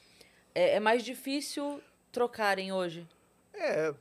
é, 0.53 0.75
é 0.75 0.79
mais 0.79 1.03
difícil 1.03 1.81
trocarem 2.11 2.71
hoje. 2.71 3.07
É. 3.53 3.89
é, 3.89 3.93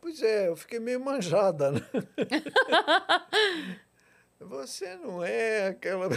Pois 0.00 0.22
é, 0.22 0.48
eu 0.48 0.56
fiquei 0.56 0.78
meio 0.78 1.00
manjada, 1.00 1.72
né? 1.72 1.80
Você 4.40 4.96
não 4.96 5.24
é 5.24 5.68
aquela. 5.68 6.06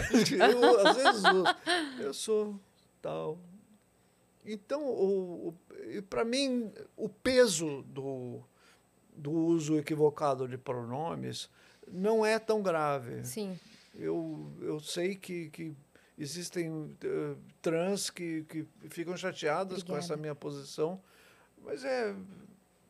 Eu, 0.52 0.86
às 0.86 0.96
vezes 0.96 1.24
eu, 1.24 2.04
eu 2.04 2.14
sou 2.14 2.60
tal. 3.00 3.38
Então, 4.44 4.84
o, 4.84 5.54
para 6.08 6.24
mim, 6.24 6.72
o 6.96 7.08
peso 7.08 7.82
do, 7.82 8.42
do 9.22 9.30
uso 9.30 9.78
equivocado 9.78 10.48
de 10.48 10.58
pronomes 10.58 11.48
não 11.86 12.26
é 12.26 12.38
tão 12.38 12.60
grave. 12.60 13.24
Sim. 13.24 13.58
Eu, 13.94 14.50
eu 14.60 14.80
sei 14.80 15.14
que, 15.14 15.48
que 15.50 15.76
existem 16.18 16.96
eh, 17.04 17.34
trans 17.60 18.10
que, 18.10 18.44
que 18.44 18.66
ficam 18.88 19.16
chateadas 19.16 19.82
com 19.82 19.96
essa 19.96 20.16
minha 20.16 20.34
posição, 20.34 21.00
mas 21.62 21.84
é, 21.84 22.14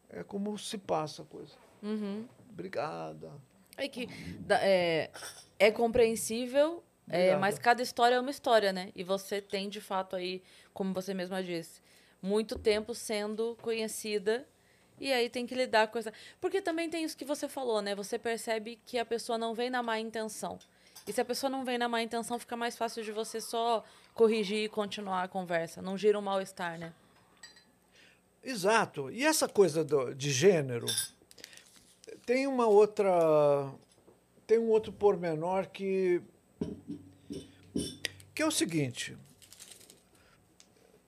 é 0.08 0.22
como 0.22 0.56
se 0.58 0.78
passa 0.78 1.22
a 1.22 1.24
coisa. 1.24 1.54
Uhum. 1.82 2.26
Obrigada. 2.50 3.32
É 3.76 3.88
que 3.88 4.08
é, 4.48 5.10
é 5.58 5.70
compreensível, 5.70 6.82
é, 7.08 7.36
mas 7.36 7.58
cada 7.58 7.82
história 7.82 8.14
é 8.14 8.20
uma 8.20 8.30
história, 8.30 8.72
né? 8.72 8.92
E 8.94 9.02
você 9.02 9.40
tem, 9.40 9.68
de 9.68 9.80
fato, 9.80 10.14
aí, 10.14 10.42
como 10.72 10.94
você 10.94 11.12
mesma 11.12 11.42
disse, 11.42 11.82
muito 12.22 12.58
tempo 12.58 12.94
sendo 12.94 13.56
conhecida. 13.60 14.46
E 15.02 15.12
aí 15.12 15.28
tem 15.28 15.44
que 15.44 15.52
lidar 15.52 15.88
com 15.88 15.98
essa. 15.98 16.12
Porque 16.40 16.62
também 16.62 16.88
tem 16.88 17.02
isso 17.02 17.16
que 17.16 17.24
você 17.24 17.48
falou, 17.48 17.82
né? 17.82 17.92
Você 17.92 18.16
percebe 18.20 18.78
que 18.86 18.96
a 19.00 19.04
pessoa 19.04 19.36
não 19.36 19.52
vem 19.52 19.68
na 19.68 19.82
má 19.82 19.98
intenção. 19.98 20.60
E 21.08 21.12
se 21.12 21.20
a 21.20 21.24
pessoa 21.24 21.50
não 21.50 21.64
vem 21.64 21.76
na 21.76 21.88
má 21.88 22.00
intenção, 22.00 22.38
fica 22.38 22.56
mais 22.56 22.76
fácil 22.76 23.02
de 23.02 23.10
você 23.10 23.40
só 23.40 23.82
corrigir 24.14 24.62
e 24.64 24.68
continuar 24.68 25.24
a 25.24 25.28
conversa. 25.28 25.82
Não 25.82 25.98
gira 25.98 26.16
um 26.16 26.22
mal-estar, 26.22 26.78
né? 26.78 26.92
Exato. 28.44 29.10
E 29.10 29.24
essa 29.26 29.48
coisa 29.48 29.82
do- 29.84 30.14
de 30.14 30.30
gênero 30.30 30.86
tem 32.24 32.46
uma 32.46 32.68
outra 32.68 33.68
tem 34.46 34.58
um 34.60 34.68
outro 34.68 34.92
pormenor 34.92 35.68
que 35.68 36.22
que 38.32 38.40
é 38.42 38.46
o 38.46 38.50
seguinte 38.52 39.16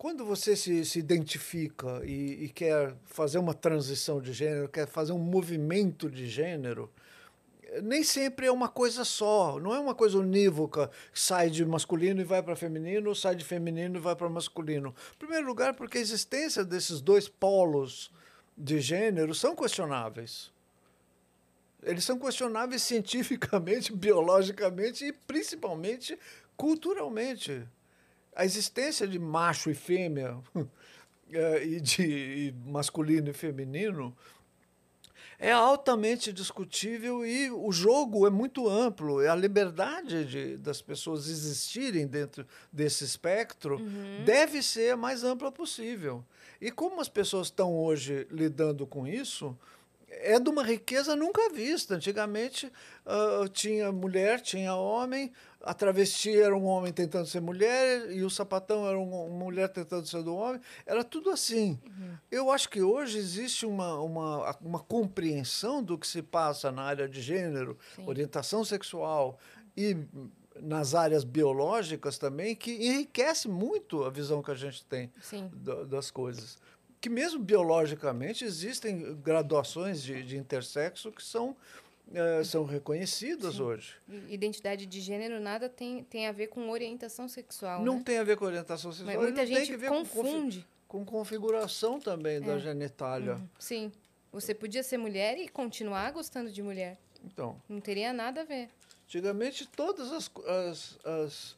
quando 0.05 0.23
você 0.23 0.55
se, 0.55 0.85
se 0.85 0.99
identifica 0.99 2.03
e, 2.05 2.45
e 2.45 2.49
quer 2.51 2.95
fazer 3.07 3.39
uma 3.39 3.55
transição 3.55 4.21
de 4.21 4.35
gênero 4.35 4.69
quer 4.69 4.87
fazer 4.87 5.15
um 5.15 5.19
movimento 5.19 6.11
de 6.11 6.29
gênero 6.29 6.93
nem 7.83 8.05
sempre 8.05 8.45
é 8.45 8.53
uma 8.53 8.69
coisa 8.69 9.03
só, 9.03 9.59
não 9.59 9.75
é 9.75 9.81
uma 9.81 9.95
coisa 9.95 10.19
unívoca, 10.19 10.91
sai 11.15 11.49
de 11.49 11.65
masculino 11.65 12.21
e 12.21 12.25
vai 12.25 12.43
para 12.43 12.55
feminino, 12.55 13.09
ou 13.09 13.15
sai 13.15 13.35
de 13.35 13.45
feminino 13.45 13.97
e 13.97 14.01
vai 14.01 14.15
para 14.15 14.29
masculino. 14.29 14.95
Em 15.15 15.19
primeiro 15.19 15.47
lugar, 15.47 15.73
porque 15.73 15.97
a 15.97 16.01
existência 16.01 16.65
desses 16.65 17.01
dois 17.01 17.27
polos 17.27 18.13
de 18.57 18.81
gênero 18.81 19.35
são 19.35 19.57
questionáveis. 19.57 20.53
Eles 21.83 22.05
são 22.05 22.19
questionáveis 22.19 22.83
cientificamente, 22.85 23.91
biologicamente 23.91 25.07
e 25.07 25.13
principalmente 25.13 26.17
culturalmente. 26.57 27.67
A 28.35 28.45
existência 28.45 29.07
de 29.07 29.19
macho 29.19 29.71
e 29.71 29.75
fêmea 29.75 30.39
eh, 31.33 31.65
e 31.65 31.81
de 31.81 32.55
masculino 32.67 33.31
e 33.31 33.33
feminino 33.33 34.15
é 35.39 35.53
altamente 35.53 36.33
discutível 36.33 37.27
e 37.27 37.51
o 37.51 37.71
jogo 37.73 38.27
é 38.27 38.31
muito 38.31 38.69
amplo. 38.69 39.19
A 39.19 39.35
liberdade 39.35 40.25
de, 40.25 40.57
das 40.57 40.81
pessoas 40.81 41.29
existirem 41.29 42.07
dentro 42.07 42.47
desse 42.73 43.05
espectro 43.05 43.81
deve 44.25 44.63
ser 44.63 44.93
a 44.93 44.97
mais 44.97 45.25
ampla 45.25 45.51
possível. 45.51 46.25
E 46.61 46.71
como 46.71 47.01
as 47.01 47.09
pessoas 47.09 47.49
estão 47.49 47.75
hoje 47.75 48.27
lidando 48.31 48.87
com 48.87 49.07
isso, 49.07 49.57
é 50.23 50.39
de 50.39 50.49
uma 50.51 50.63
riqueza 50.63 51.15
nunca 51.17 51.51
vista. 51.51 51.95
Antigamente 51.95 52.71
ah, 53.07 53.45
tinha 53.53 53.91
mulher, 53.93 54.41
tinha 54.41 54.75
homem, 54.75 55.33
a 55.61 55.73
travesti 55.75 56.37
era 56.37 56.57
um 56.57 56.65
homem 56.65 56.93
tentando 56.93 57.27
ser 57.27 57.41
mulher 57.41 58.11
e 58.13 58.23
o 58.23 58.31
sapatão 58.31 58.87
era 58.87 58.99
um- 58.99 59.27
uma 59.29 59.45
mulher 59.45 59.69
tentando 59.69 60.07
ser 60.07 60.23
do 60.23 60.35
homem. 60.35 60.61
Era 60.87 61.03
tudo 61.03 61.31
assim. 61.31 61.79
Eu 62.31 62.51
acho 62.51 62.69
que 62.69 62.83
hoje 62.83 63.19
existe 63.19 63.65
uma, 63.67 63.99
uma, 64.01 64.57
uma 64.61 64.81
compreensão 64.81 65.83
do 65.83 65.97
que 65.99 66.07
se 66.07 66.23
passa 66.23 66.71
na 66.71 66.83
área 66.83 67.09
de 67.09 67.21
gênero, 67.21 67.79
Sim. 67.97 68.05
orientação 68.07 68.65
sexual 68.65 69.39
e 69.77 69.97
nas 70.61 70.95
áreas 70.95 71.25
biológicas 71.25 72.17
também, 72.17 72.55
que 72.55 72.71
enriquece 72.71 73.49
muito 73.49 74.05
a 74.05 74.11
visão 74.11 74.41
que 74.41 74.53
a 74.53 74.55
gente 74.55 74.85
tem 74.85 75.11
da- 75.53 75.83
das 75.85 76.11
coisas. 76.13 76.57
Que 77.05 77.11
mesmo 77.11 77.39
biologicamente 77.39 78.47
existem 78.47 79.15
graduações 79.17 80.03
de, 80.03 80.23
de 80.23 80.39
intersexo 80.39 81.13
que 81.13 81.23
são, 81.23 81.55
eh, 82.15 82.43
são 82.43 82.65
reconhecidas 82.65 83.61
hoje. 83.61 83.93
Identidade 84.31 84.87
de 84.87 85.01
gênero 85.03 85.39
nada 85.39 85.69
tem, 85.69 86.03
tem 86.05 86.27
a 86.27 86.33
ver 86.33 86.47
com 86.47 86.71
orientação 86.71 87.29
sexual. 87.29 87.85
Não 87.85 87.99
né? 87.99 88.03
tem 88.07 88.17
a 88.17 88.25
ver 88.25 88.39
com 88.39 88.47
orientação 88.47 88.91
sexual, 88.91 89.17
Mas 89.17 89.23
muita 89.23 89.45
gente 89.45 89.77
ver 89.77 89.91
com 89.91 89.97
confunde. 89.97 90.67
com, 90.89 91.05
configuração 91.05 92.01
também 92.01 92.41
da 92.41 92.55
É. 92.55 92.59
genitália. 92.59 93.39
Sim. 93.59 93.93
Você 94.33 94.55
podia 94.55 94.83
ser 94.83 94.97
mulher 94.97 95.37
e 95.37 95.47
continuar 95.47 96.11
gostando 96.11 96.51
de 96.51 96.63
mulher. 96.63 96.97
Então, 97.23 97.61
Não 97.69 97.83
teria 97.83 98.15
nada 98.15 98.41
a 98.41 98.45
ver. 98.45 98.71
antigamente 99.05 99.69
todas 99.69 100.11
as, 100.11 100.31
as, 100.47 100.99
as, 101.05 101.57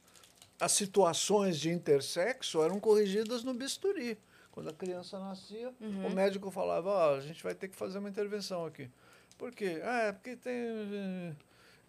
as 0.58 0.72
situações 0.72 1.56
de 1.60 1.70
intersexo 1.70 2.60
eram 2.64 2.80
corrigidas 2.80 3.44
no 3.44 3.54
bisturi. 3.54 4.18
Quando 4.56 4.70
a 4.70 4.72
criança 4.72 5.18
nascia, 5.18 5.70
Uhum. 5.78 6.06
o 6.06 6.10
médico 6.14 6.50
falava, 6.50 6.88
ó, 6.88 7.14
a 7.16 7.20
gente 7.20 7.42
vai 7.44 7.54
ter 7.54 7.68
que 7.68 7.76
fazer 7.76 7.98
uma 7.98 8.08
intervenção 8.08 8.64
aqui. 8.64 8.90
Por 9.36 9.52
quê? 9.52 9.82
Ah, 9.84 10.04
é 10.04 10.12
porque 10.12 10.34
tem... 10.34 10.54
eh, 10.54 11.32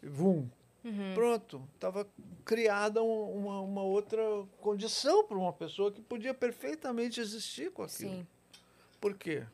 Vum. 0.04 0.50
Uhum. 0.84 1.14
Pronto. 1.16 1.64
Estava 1.76 2.06
criada 2.44 3.02
um- 3.02 3.38
uma, 3.38 3.62
uma 3.62 3.84
outra 3.84 4.22
condição 4.60 5.24
para 5.26 5.38
uma 5.38 5.54
pessoa 5.54 5.94
que 5.94 6.02
podia 6.02 6.34
perfeitamente 6.34 7.22
existir 7.22 7.72
com 7.72 7.84
aquilo. 7.84 8.12
Sim. 8.12 8.28
Por 9.00 9.14
quê? 9.18 9.46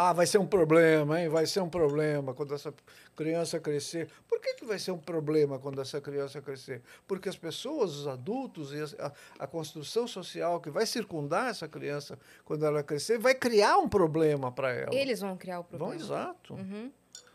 Ah, 0.00 0.12
vai 0.12 0.28
ser 0.28 0.38
um 0.38 0.46
problema, 0.46 1.20
hein? 1.20 1.28
Vai 1.28 1.44
ser 1.44 1.58
um 1.60 1.68
problema 1.68 2.32
quando 2.32 2.54
essa 2.54 2.72
criança 3.16 3.58
crescer. 3.58 4.08
Por 4.28 4.40
que, 4.40 4.54
que 4.54 4.64
vai 4.64 4.78
ser 4.78 4.92
um 4.92 4.98
problema 4.98 5.58
quando 5.58 5.80
essa 5.80 6.00
criança 6.00 6.40
crescer? 6.40 6.82
Porque 7.04 7.28
as 7.28 7.36
pessoas, 7.36 7.96
os 7.96 8.06
adultos 8.06 8.72
e 8.72 8.80
a, 8.96 9.12
a 9.40 9.46
construção 9.48 10.06
social 10.06 10.60
que 10.60 10.70
vai 10.70 10.86
circundar 10.86 11.50
essa 11.50 11.66
criança 11.66 12.16
quando 12.44 12.64
ela 12.64 12.80
crescer 12.80 13.18
vai 13.18 13.34
criar 13.34 13.76
um 13.78 13.88
problema 13.88 14.52
para 14.52 14.70
ela. 14.70 14.94
Eles 14.94 15.18
vão 15.18 15.36
criar 15.36 15.58
o 15.58 15.64
problema. 15.64 15.92
Vão, 15.92 16.00
exato. 16.00 16.54
Uhum. 16.54 16.92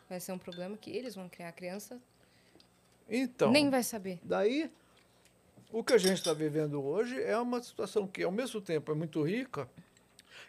Vai 0.09 0.21
ser 0.21 0.31
um 0.31 0.37
problema 0.37 0.77
que 0.77 0.89
eles 0.89 1.15
vão 1.15 1.27
criar. 1.27 1.49
A 1.49 1.51
criança 1.51 1.99
Então, 3.09 3.51
nem 3.51 3.69
vai 3.69 3.83
saber. 3.83 4.21
daí, 4.23 4.71
o 5.69 5.83
que 5.83 5.91
a 5.91 5.97
gente 5.97 6.19
está 6.19 6.31
vivendo 6.33 6.81
hoje 6.81 7.21
é 7.21 7.37
uma 7.37 7.61
situação 7.61 8.07
que, 8.07 8.23
ao 8.23 8.31
mesmo 8.31 8.61
tempo, 8.61 8.89
é 8.89 8.95
muito 8.95 9.21
rica 9.21 9.67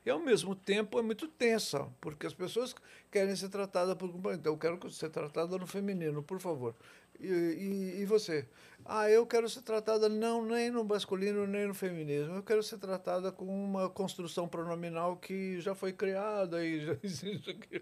e, 0.05 0.11
ao 0.11 0.19
mesmo 0.19 0.55
tempo, 0.55 0.99
é 0.99 1.03
muito 1.03 1.27
tensa, 1.27 1.89
porque 2.01 2.27
as 2.27 2.35
pessoas 2.35 2.75
querem 3.11 3.35
ser 3.35 3.49
tratadas 3.49 3.95
por... 3.97 4.11
Então, 4.35 4.53
eu 4.53 4.59
quero 4.59 4.91
ser 4.91 5.09
tratada 5.09 5.57
no 5.57 5.67
feminino, 5.67 6.23
por 6.23 6.39
favor. 6.39 6.75
E, 7.19 7.27
e, 7.27 8.01
e 8.03 8.05
você? 8.05 8.47
Ah, 8.85 9.09
eu 9.09 9.27
quero 9.27 9.49
ser 9.49 9.63
tratada 9.63 10.09
não 10.09 10.45
nem 10.45 10.71
no 10.71 10.85
masculino 10.85 11.47
nem 11.47 11.67
no 11.67 11.75
feminismo. 11.75 12.35
Eu 12.35 12.43
quero 12.43 12.63
ser 12.63 12.79
tratada 12.79 13.33
com 13.33 13.47
uma 13.47 13.89
construção 13.89 14.47
pronominal 14.47 15.17
que 15.17 15.59
já 15.61 15.75
foi 15.75 15.93
criada 15.93 16.65
e 16.65 16.85
já 16.85 16.97
existe 17.03 17.51
aqui. 17.51 17.81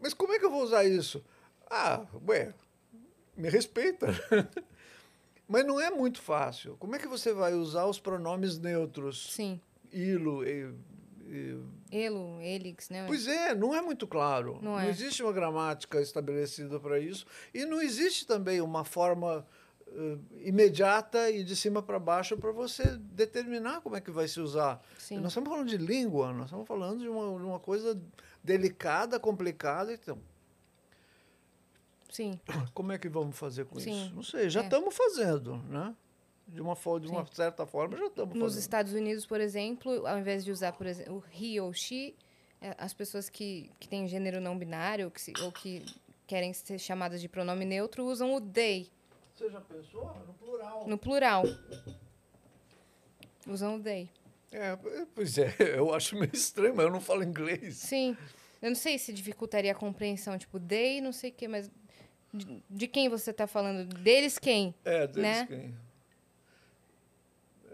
Mas 0.00 0.14
como 0.14 0.32
é 0.32 0.38
que 0.38 0.44
eu 0.46 0.50
vou 0.50 0.62
usar 0.62 0.84
isso? 0.84 1.22
Ah, 1.70 2.06
ué, 2.26 2.54
me 3.36 3.50
respeita. 3.50 4.06
Mas 5.46 5.66
não 5.66 5.78
é 5.78 5.90
muito 5.90 6.22
fácil. 6.22 6.76
Como 6.78 6.96
é 6.96 6.98
que 6.98 7.06
você 7.06 7.34
vai 7.34 7.52
usar 7.52 7.84
os 7.84 8.00
pronomes 8.00 8.58
neutros? 8.58 9.30
Sim. 9.32 9.60
Ilo, 9.92 10.42
Elo, 11.90 12.40
Elix, 12.40 12.88
né? 12.90 13.04
Pois 13.06 13.26
é, 13.26 13.54
não 13.54 13.74
é 13.74 13.80
muito 13.80 14.06
claro. 14.06 14.58
Não 14.62 14.78
é. 14.78 14.88
existe 14.88 15.22
uma 15.22 15.32
gramática 15.32 16.00
estabelecida 16.00 16.78
para 16.80 16.98
isso. 16.98 17.26
E 17.52 17.64
não 17.64 17.80
existe 17.80 18.26
também 18.26 18.60
uma 18.60 18.84
forma 18.84 19.46
eh, 19.96 20.18
imediata 20.40 21.30
e 21.30 21.44
de 21.44 21.54
cima 21.54 21.80
para 21.80 21.98
baixo 21.98 22.36
para 22.36 22.50
você 22.50 22.96
determinar 22.98 23.80
como 23.80 23.94
é 23.94 24.00
que 24.00 24.10
vai 24.10 24.26
se 24.26 24.40
usar. 24.40 24.82
Sim. 24.98 25.18
Nós 25.18 25.28
estamos 25.28 25.48
falando 25.48 25.68
de 25.68 25.76
língua, 25.76 26.32
nós 26.32 26.46
estamos 26.46 26.66
falando 26.66 27.00
de 27.00 27.08
uma, 27.08 27.38
de 27.38 27.44
uma 27.44 27.60
coisa 27.60 28.00
delicada, 28.42 29.20
complicada. 29.20 29.92
Então, 29.92 30.18
Sim. 32.10 32.38
como 32.74 32.92
é 32.92 32.98
que 32.98 33.08
vamos 33.08 33.38
fazer 33.38 33.66
com 33.66 33.78
Sim, 33.78 34.06
isso? 34.06 34.14
Não 34.14 34.22
sei, 34.22 34.50
já 34.50 34.62
é. 34.62 34.64
estamos 34.64 34.94
fazendo, 34.94 35.56
né? 35.68 35.94
De 36.46 36.60
uma, 36.60 36.74
de 36.74 37.06
uma 37.08 37.26
certa 37.26 37.66
forma, 37.66 37.96
já 37.96 38.06
estamos 38.06 38.34
Nos 38.34 38.44
fazendo. 38.44 38.60
Estados 38.60 38.92
Unidos, 38.92 39.24
por 39.26 39.40
exemplo, 39.40 40.06
ao 40.06 40.18
invés 40.18 40.44
de 40.44 40.52
usar, 40.52 40.72
por 40.72 40.86
exemplo, 40.86 41.16
o 41.16 41.24
he 41.42 41.60
ou 41.60 41.72
she, 41.72 42.14
é, 42.60 42.74
as 42.78 42.92
pessoas 42.94 43.28
que, 43.30 43.70
que 43.80 43.88
têm 43.88 44.06
gênero 44.06 44.40
não 44.40 44.56
binário 44.58 45.06
ou 45.06 45.10
que, 45.10 45.20
se- 45.20 45.32
ou 45.42 45.50
que 45.50 45.84
querem 46.26 46.52
ser 46.52 46.78
chamadas 46.78 47.20
de 47.20 47.28
pronome 47.28 47.64
neutro 47.64 48.04
usam 48.04 48.34
o 48.34 48.40
they, 48.40 48.88
Você 49.34 49.50
já 49.50 49.60
pensou 49.60 50.04
no 50.26 50.34
plural? 50.34 50.86
no 50.86 50.98
plural. 50.98 51.42
Usam 53.46 53.76
o 53.76 53.80
they. 53.80 54.08
É, 54.52 54.76
pois 55.14 55.36
é, 55.38 55.54
eu 55.76 55.92
acho 55.94 56.16
meio 56.16 56.30
estranho, 56.34 56.74
mas 56.76 56.86
eu 56.86 56.92
não 56.92 57.00
falo 57.00 57.22
inglês. 57.22 57.76
Sim. 57.76 58.16
Eu 58.62 58.70
não 58.70 58.76
sei 58.76 58.98
se 58.98 59.12
dificultaria 59.12 59.72
a 59.72 59.74
compreensão, 59.74 60.38
tipo, 60.38 60.58
they, 60.58 61.00
não 61.00 61.12
sei 61.12 61.30
o 61.30 61.32
quê, 61.32 61.46
mas 61.48 61.70
de, 62.32 62.62
de 62.70 62.88
quem 62.88 63.08
você 63.08 63.30
está 63.30 63.46
falando? 63.46 63.84
Deles 63.86 64.38
quem? 64.38 64.74
É, 64.84 65.06
deles 65.06 65.22
Né? 65.22 65.46
quem? 65.46 65.74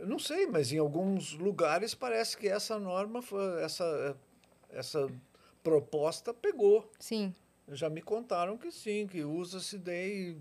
Eu 0.01 0.07
não 0.07 0.19
sei, 0.19 0.47
mas 0.47 0.73
em 0.73 0.79
alguns 0.79 1.35
lugares 1.35 1.95
parece 1.95 2.35
que 2.35 2.49
essa 2.49 2.79
norma, 2.79 3.21
essa, 3.63 4.17
essa 4.71 5.07
proposta 5.63 6.33
pegou. 6.33 6.91
Sim. 6.99 7.35
Já 7.69 7.91
me 7.91 8.01
contaram 8.01 8.57
que 8.57 8.73
sim, 8.73 9.07
que 9.07 9.23
usa-se 9.23 9.77
daí. 9.77 10.39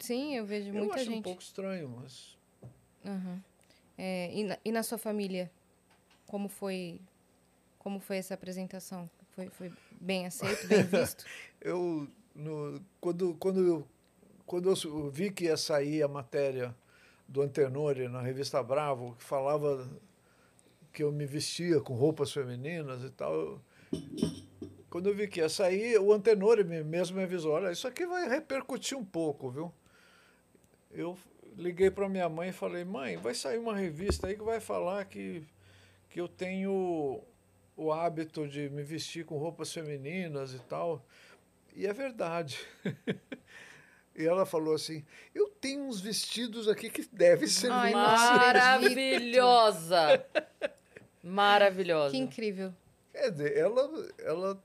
Sim, 0.00 0.34
eu 0.34 0.44
vejo 0.44 0.70
Eu 0.70 0.74
muita 0.74 0.96
acho 0.96 1.04
gente. 1.04 1.18
um 1.20 1.22
pouco 1.22 1.40
estranho, 1.40 1.88
mas. 1.88 2.36
Aham. 3.04 3.40
É, 3.96 4.34
e, 4.34 4.42
na, 4.42 4.58
e 4.64 4.72
na 4.72 4.82
sua 4.82 4.98
família, 4.98 5.52
como 6.26 6.48
foi, 6.48 7.00
como 7.78 8.00
foi 8.00 8.16
essa 8.16 8.34
apresentação? 8.34 9.08
Foi, 9.30 9.48
foi 9.50 9.72
bem 10.00 10.26
aceito, 10.26 10.66
bem 10.66 10.82
visto? 10.84 11.24
Eu, 11.60 12.08
no, 12.34 12.84
quando, 13.00 13.34
quando, 13.36 13.64
eu, 13.64 13.88
quando 14.44 14.68
eu 14.68 15.10
vi 15.12 15.30
que 15.30 15.44
ia 15.44 15.56
sair 15.56 16.02
a 16.02 16.08
matéria 16.08 16.74
do 17.28 17.42
Antenori 17.42 18.08
na 18.08 18.20
revista 18.20 18.62
Bravo, 18.62 19.14
que 19.16 19.24
falava 19.24 19.88
que 20.92 21.02
eu 21.02 21.12
me 21.12 21.26
vestia 21.26 21.80
com 21.80 21.94
roupas 21.94 22.32
femininas 22.32 23.02
e 23.04 23.10
tal, 23.10 23.60
quando 24.88 25.08
eu 25.08 25.14
vi 25.14 25.28
que 25.28 25.40
ia 25.40 25.48
sair, 25.48 25.98
o 25.98 26.12
Antenori 26.12 26.64
me- 26.64 26.82
mesmo 26.82 27.16
me 27.18 27.24
avisou, 27.24 27.52
olha, 27.52 27.70
isso 27.70 27.86
aqui 27.86 28.06
vai 28.06 28.28
repercutir 28.28 28.96
um 28.96 29.04
pouco, 29.04 29.50
viu? 29.50 29.72
Eu 30.90 31.18
liguei 31.56 31.90
para 31.90 32.08
minha 32.08 32.28
mãe 32.28 32.48
e 32.50 32.52
falei, 32.52 32.84
mãe, 32.84 33.16
vai 33.16 33.34
sair 33.34 33.58
uma 33.58 33.76
revista 33.76 34.28
aí 34.28 34.36
que 34.36 34.42
vai 34.42 34.60
falar 34.60 35.04
que, 35.04 35.42
que 36.08 36.20
eu 36.20 36.28
tenho 36.28 37.22
o 37.76 37.92
hábito 37.92 38.48
de 38.48 38.70
me 38.70 38.82
vestir 38.82 39.24
com 39.26 39.36
roupas 39.36 39.72
femininas 39.72 40.54
e 40.54 40.58
tal. 40.60 41.04
E 41.74 41.86
é 41.86 41.92
verdade. 41.92 42.58
e 44.16 44.24
ela 44.26 44.46
falou 44.46 44.74
assim: 44.74 45.04
Eu 45.34 45.48
tenho 45.48 45.82
uns 45.84 46.00
vestidos 46.00 46.68
aqui 46.68 46.88
que 46.90 47.06
devem 47.12 47.46
ser 47.48 47.70
Ai, 47.70 47.92
lindos." 47.92 48.02
não 48.02 48.36
Maravilhosa! 48.38 50.26
Maravilhosa. 51.22 52.12
que 52.12 52.18
incrível. 52.18 52.72
Quer 53.12 53.30
dizer, 53.32 53.56
ela, 53.56 53.90
ela, 54.18 54.62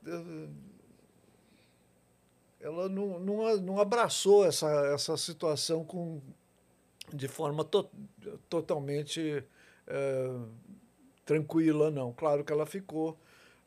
ela 2.60 2.88
não, 2.88 3.18
não, 3.18 3.56
não 3.56 3.80
abraçou 3.80 4.44
essa, 4.44 4.70
essa 4.94 5.16
situação 5.16 5.84
com, 5.84 6.20
de 7.12 7.26
forma 7.26 7.64
to, 7.64 7.90
totalmente 8.48 9.42
eh, 9.86 10.40
tranquila, 11.24 11.90
não. 11.90 12.12
Claro 12.12 12.44
que 12.44 12.52
ela 12.52 12.66
ficou 12.66 13.18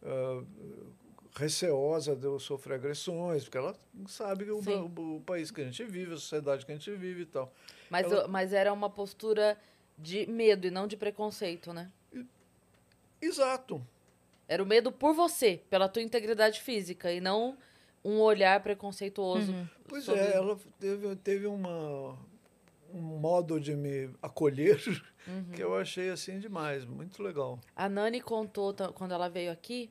eh, 0.01 0.43
receosa 1.35 2.15
de 2.15 2.25
eu 2.25 2.39
sofrer 2.39 2.75
agressões, 2.75 3.43
porque 3.43 3.57
ela 3.57 3.75
sabe 4.07 4.49
o, 4.49 4.59
o, 4.59 5.15
o 5.17 5.21
país 5.21 5.51
que 5.51 5.61
a 5.61 5.65
gente 5.65 5.83
vive, 5.83 6.13
a 6.13 6.17
sociedade 6.17 6.65
que 6.65 6.71
a 6.71 6.75
gente 6.75 6.91
vive 6.95 7.23
e 7.23 7.25
tal. 7.25 7.53
Mas, 7.89 8.09
Ela- 8.11 8.27
mas 8.27 8.53
era 8.53 8.71
uma 8.71 8.89
postura 8.89 9.57
de 9.97 10.25
medo 10.27 10.65
e 10.67 10.71
não 10.71 10.87
de 10.87 10.95
preconceito, 10.97 11.73
né? 11.73 11.91
Exato. 13.21 13.85
Era 14.47 14.61
o 14.61 14.65
medo 14.65 14.91
por 14.91 15.13
você, 15.13 15.61
pela 15.69 15.89
tua 15.89 16.01
integridade 16.01 16.61
física, 16.61 17.11
e 17.11 17.19
não 17.19 17.57
um 18.03 18.19
olhar 18.21 18.61
preconceituoso. 18.61 19.53
Pois 19.87 20.03
sobre- 20.03 20.21
é, 20.21 20.33
ela 20.35 20.57
teve, 20.79 21.15
teve 21.17 21.47
uma, 21.47 22.15
um 22.93 22.99
modo 23.01 23.59
de 23.59 23.75
me 23.75 24.09
acolher 24.21 24.79
que 25.53 25.61
eu 25.63 25.75
achei 25.75 26.09
assim 26.11 26.39
demais, 26.39 26.85
muito 26.85 27.23
legal. 27.23 27.59
A 27.75 27.89
Nani 27.89 28.21
contou 28.21 28.73
quando 28.93 29.13
ela 29.13 29.27
veio 29.27 29.51
aqui, 29.51 29.89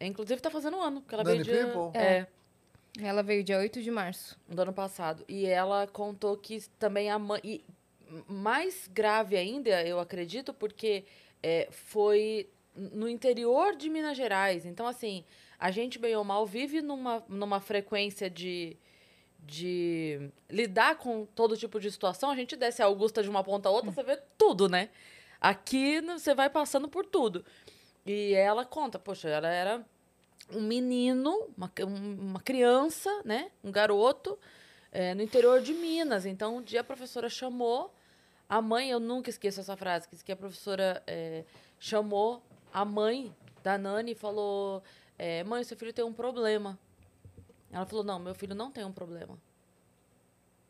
inclusive 0.00 0.40
tá 0.40 0.50
fazendo 0.50 0.76
um 0.76 0.82
ano, 0.82 1.00
que 1.02 1.14
ela 1.14 1.24
Nani 1.24 1.42
veio 1.42 1.44
dia, 1.44 1.66
People? 1.72 1.98
é, 1.98 2.26
Ela 3.00 3.22
veio 3.22 3.42
dia 3.44 3.58
8 3.58 3.80
de 3.82 3.90
março. 3.90 4.38
do 4.48 4.60
ano 4.62 4.72
passado. 4.72 5.24
E 5.28 5.46
ela 5.46 5.86
contou 5.86 6.36
que 6.36 6.60
também 6.78 7.10
a 7.10 7.18
mãe. 7.18 7.40
E 7.42 7.64
mais 8.28 8.88
grave 8.92 9.36
ainda, 9.36 9.82
eu 9.86 9.98
acredito, 9.98 10.52
porque 10.54 11.04
é, 11.42 11.68
foi 11.70 12.48
no 12.74 13.08
interior 13.08 13.74
de 13.74 13.88
Minas 13.88 14.16
Gerais. 14.16 14.64
Então, 14.66 14.86
assim, 14.86 15.24
a 15.58 15.70
gente, 15.70 15.98
bem 15.98 16.14
ou 16.14 16.22
mal, 16.24 16.46
vive 16.46 16.82
numa, 16.82 17.24
numa 17.28 17.60
frequência 17.60 18.28
de. 18.28 18.76
De 19.48 20.28
lidar 20.50 20.96
com 20.96 21.24
todo 21.24 21.56
tipo 21.56 21.78
de 21.78 21.88
situação, 21.92 22.30
a 22.30 22.34
gente 22.34 22.56
desce 22.56 22.82
a 22.82 22.86
Augusta 22.86 23.22
de 23.22 23.30
uma 23.30 23.44
ponta 23.44 23.68
a 23.68 23.72
outra, 23.72 23.92
você 23.92 24.02
vê 24.02 24.16
tudo, 24.36 24.68
né? 24.68 24.88
Aqui 25.40 26.00
você 26.00 26.34
vai 26.34 26.50
passando 26.50 26.88
por 26.88 27.06
tudo. 27.06 27.44
E 28.06 28.34
ela 28.34 28.64
conta, 28.64 28.98
poxa, 28.98 29.28
ela 29.28 29.48
era 29.48 29.84
um 30.52 30.60
menino, 30.62 31.48
uma, 31.56 31.70
um- 31.80 32.20
uma 32.30 32.40
criança, 32.40 33.10
né? 33.24 33.50
Um 33.64 33.72
garoto, 33.72 34.38
eh, 34.92 35.12
no 35.14 35.22
interior 35.22 35.60
de 35.60 35.74
Minas. 35.74 36.24
Então, 36.24 36.58
um 36.58 36.62
dia 36.62 36.82
a 36.82 36.84
professora 36.84 37.28
chamou 37.28 37.92
a 38.48 38.62
mãe, 38.62 38.90
eu 38.90 39.00
nunca 39.00 39.28
esqueço 39.28 39.58
essa 39.60 39.76
frase, 39.76 40.06
que 40.24 40.30
a 40.30 40.36
professora 40.36 41.02
eh, 41.06 41.44
chamou 41.80 42.40
a 42.72 42.84
mãe 42.84 43.34
da 43.62 43.76
Nani 43.76 44.12
e 44.12 44.14
falou: 44.14 44.82
eh, 45.18 45.42
Mãe, 45.42 45.64
seu 45.64 45.76
filho 45.76 45.92
tem 45.92 46.04
um 46.04 46.12
problema. 46.12 46.78
Ela 47.72 47.84
falou: 47.86 48.04
Não, 48.04 48.20
meu 48.20 48.34
filho 48.36 48.54
não 48.54 48.70
tem 48.70 48.84
um 48.84 48.92
problema. 48.92 49.36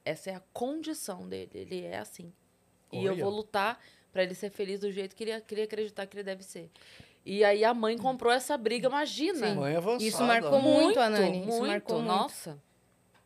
Essa 0.05 0.31
é 0.31 0.35
a 0.37 0.43
condição 0.55 1.29
dele, 1.29 1.51
ele 1.55 1.85
é 1.85 1.99
assim. 1.99 2.33
E 2.93 3.05
eu 3.05 3.13
Olha. 3.13 3.25
vou 3.25 3.33
lutar 3.35 3.79
para 4.13 4.23
ele 4.23 4.35
ser 4.35 4.51
feliz 4.51 4.81
do 4.81 4.91
jeito 4.91 5.15
que 5.15 5.25
ele 5.25 5.39
queria 5.43 5.65
acreditar 5.65 6.07
que 6.07 6.17
ele 6.17 6.23
deve 6.23 6.43
ser. 6.43 6.71
E 7.27 7.43
aí 7.43 7.65
a 7.65 7.75
mãe 7.75 7.99
comprou 7.99 8.33
essa 8.33 8.57
briga, 8.57 8.87
imagina. 8.87 9.53
Mãe 9.53 9.75
avançada. 9.75 10.05
Isso 10.05 10.23
marcou 10.23 10.63
muito, 10.63 11.01
a 11.01 11.11
Nani. 11.11 11.41
Isso 11.41 11.61
marcou 11.61 11.97
muito. 11.97 12.07
Nossa, 12.07 12.63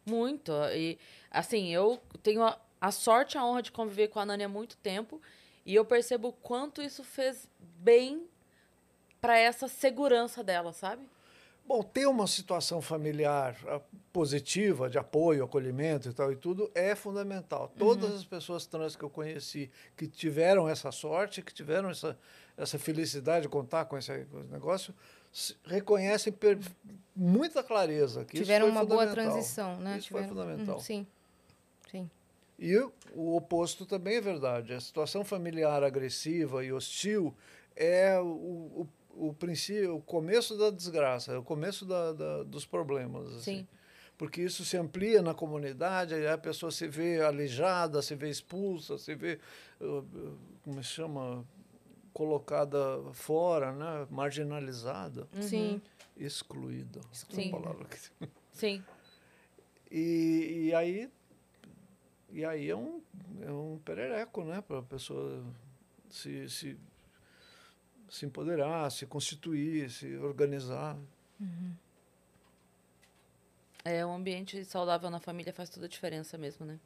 muito. 0.07 0.53
E, 0.75 0.99
assim, 1.31 1.69
eu 1.69 2.01
tenho 2.23 2.43
a, 2.43 2.59
a 2.81 2.91
sorte 2.91 3.35
e 3.35 3.39
a 3.39 3.45
honra 3.45 3.61
de 3.61 3.71
conviver 3.71 4.09
com 4.09 4.19
a 4.19 4.25
Nani 4.25 4.45
há 4.45 4.49
muito 4.49 4.79
tempo. 4.79 5.21
E 5.67 5.75
eu 5.75 5.85
percebo 5.85 6.29
o 6.29 6.33
quanto 6.33 6.81
isso 6.81 7.05
fez 7.05 7.47
bem 7.59 8.27
para 9.21 9.39
essa 9.39 9.69
segurança 9.69 10.43
dela, 10.43 10.73
sabe? 10.73 11.07
Bom, 11.67 11.83
ter 11.83 12.07
uma 12.07 12.27
situação 12.27 12.81
familiar 12.81 13.57
ah, 13.69 13.81
positiva, 14.13 14.91
de 14.91 14.99
apoio, 14.99 15.45
acolhimento 15.45 16.09
e 16.09 16.13
tal 16.13 16.33
e 16.33 16.37
tudo, 16.37 16.69
é 16.75 16.97
fundamental. 16.97 17.71
Todas 17.79 18.13
as 18.13 18.25
pessoas 18.25 18.67
trans 18.67 18.97
que 18.97 19.05
eu 19.05 19.11
conheci 19.11 19.71
que 19.97 20.09
tiveram 20.09 20.69
essa 20.69 20.91
sorte, 20.91 21.43
que 21.43 21.55
tiveram 21.55 21.91
essa, 21.91 22.19
essa 22.61 22.79
felicidade 22.79 23.43
de 23.43 23.49
contar 23.49 23.85
com 23.87 23.97
esse, 23.97 24.25
com 24.27 24.41
esse 24.41 24.49
negócio, 24.53 24.95
reconhecem 25.65 26.33
per, 26.33 26.59
muita 27.17 27.63
clareza 27.63 28.25
que 28.25 28.37
Tiveram 28.37 28.67
foi 28.67 28.73
uma 28.73 28.85
boa 28.85 29.07
transição, 29.07 29.79
né? 29.81 29.99
Isso 29.99 30.09
foi 30.11 30.23
Tiveram- 30.23 30.29
fundamental. 30.47 30.75
Uhum, 30.77 30.81
sim. 30.81 31.07
Sim. 31.91 32.11
E 32.59 32.77
o, 33.15 33.37
oposto 33.37 33.87
também 33.87 34.17
é 34.17 34.21
verdade. 34.21 34.75
A 34.75 34.81
situação 34.81 35.25
familiar 35.25 35.83
agressiva 35.83 36.63
e 36.65 36.73
hostil 36.73 37.35
é 37.75 38.19
o, 38.21 38.27
o, 39.15 39.29
o 39.29 39.33
princípio, 39.35 39.97
o 39.97 40.03
começo 40.03 40.57
da 40.59 40.69
desgraça, 40.71 41.33
é 41.33 41.39
o 41.39 41.43
começo 41.43 41.87
da, 41.87 42.13
da- 42.13 42.43
dos 42.43 42.67
problemas. 42.67 43.29
assim. 43.29 43.41
Sim. 43.61 43.69
Porque 44.19 44.43
isso 44.43 44.67
se 44.67 44.77
amplia 44.77 45.23
na 45.23 45.33
comunidade, 45.33 46.13
aí 46.13 46.29
a 46.29 46.37
pessoa 46.37 46.71
se 46.71 46.87
vê 46.87 47.23
aleijada, 47.23 48.03
se 48.03 48.15
vê 48.15 48.29
expulsa, 48.29 48.99
se 48.99 49.15
vê, 49.15 49.39
uh, 49.81 50.01
uh, 50.01 50.39
como 50.63 50.83
se 50.85 50.91
chama, 50.91 51.43
colocada 52.13 52.79
fora, 53.13 53.73
né? 53.73 54.07
marginalizada, 54.11 55.29
Sim. 55.41 55.81
excluída. 56.17 57.01
Sim. 57.13 57.49
Uma 57.51 57.61
palavra 57.61 57.87
que- 57.87 58.29
Sim. 58.53 58.85
E, 59.91 60.67
e 60.69 60.75
aí, 60.75 61.11
e 62.31 62.45
aí 62.45 62.71
é, 62.71 62.77
um, 62.77 63.03
é 63.41 63.51
um 63.51 63.79
perereco, 63.85 64.45
né? 64.45 64.61
Para 64.61 64.79
a 64.79 64.83
pessoa 64.83 65.45
se, 66.09 66.49
se, 66.49 66.79
se 68.09 68.27
empoderar, 68.27 68.91
se 68.91 69.07
constituir, 69.07 69.91
se 69.91 70.17
organizar. 70.19 70.97
É, 73.85 74.05
um 74.05 74.15
ambiente 74.15 74.65
saudável 74.65 75.11
na 75.11 75.19
família 75.21 75.53
faz 75.53 75.71
toda 75.71 75.87
a 75.87 75.89
diferença 75.89 76.37
mesmo, 76.37 76.67
né? 76.67 76.79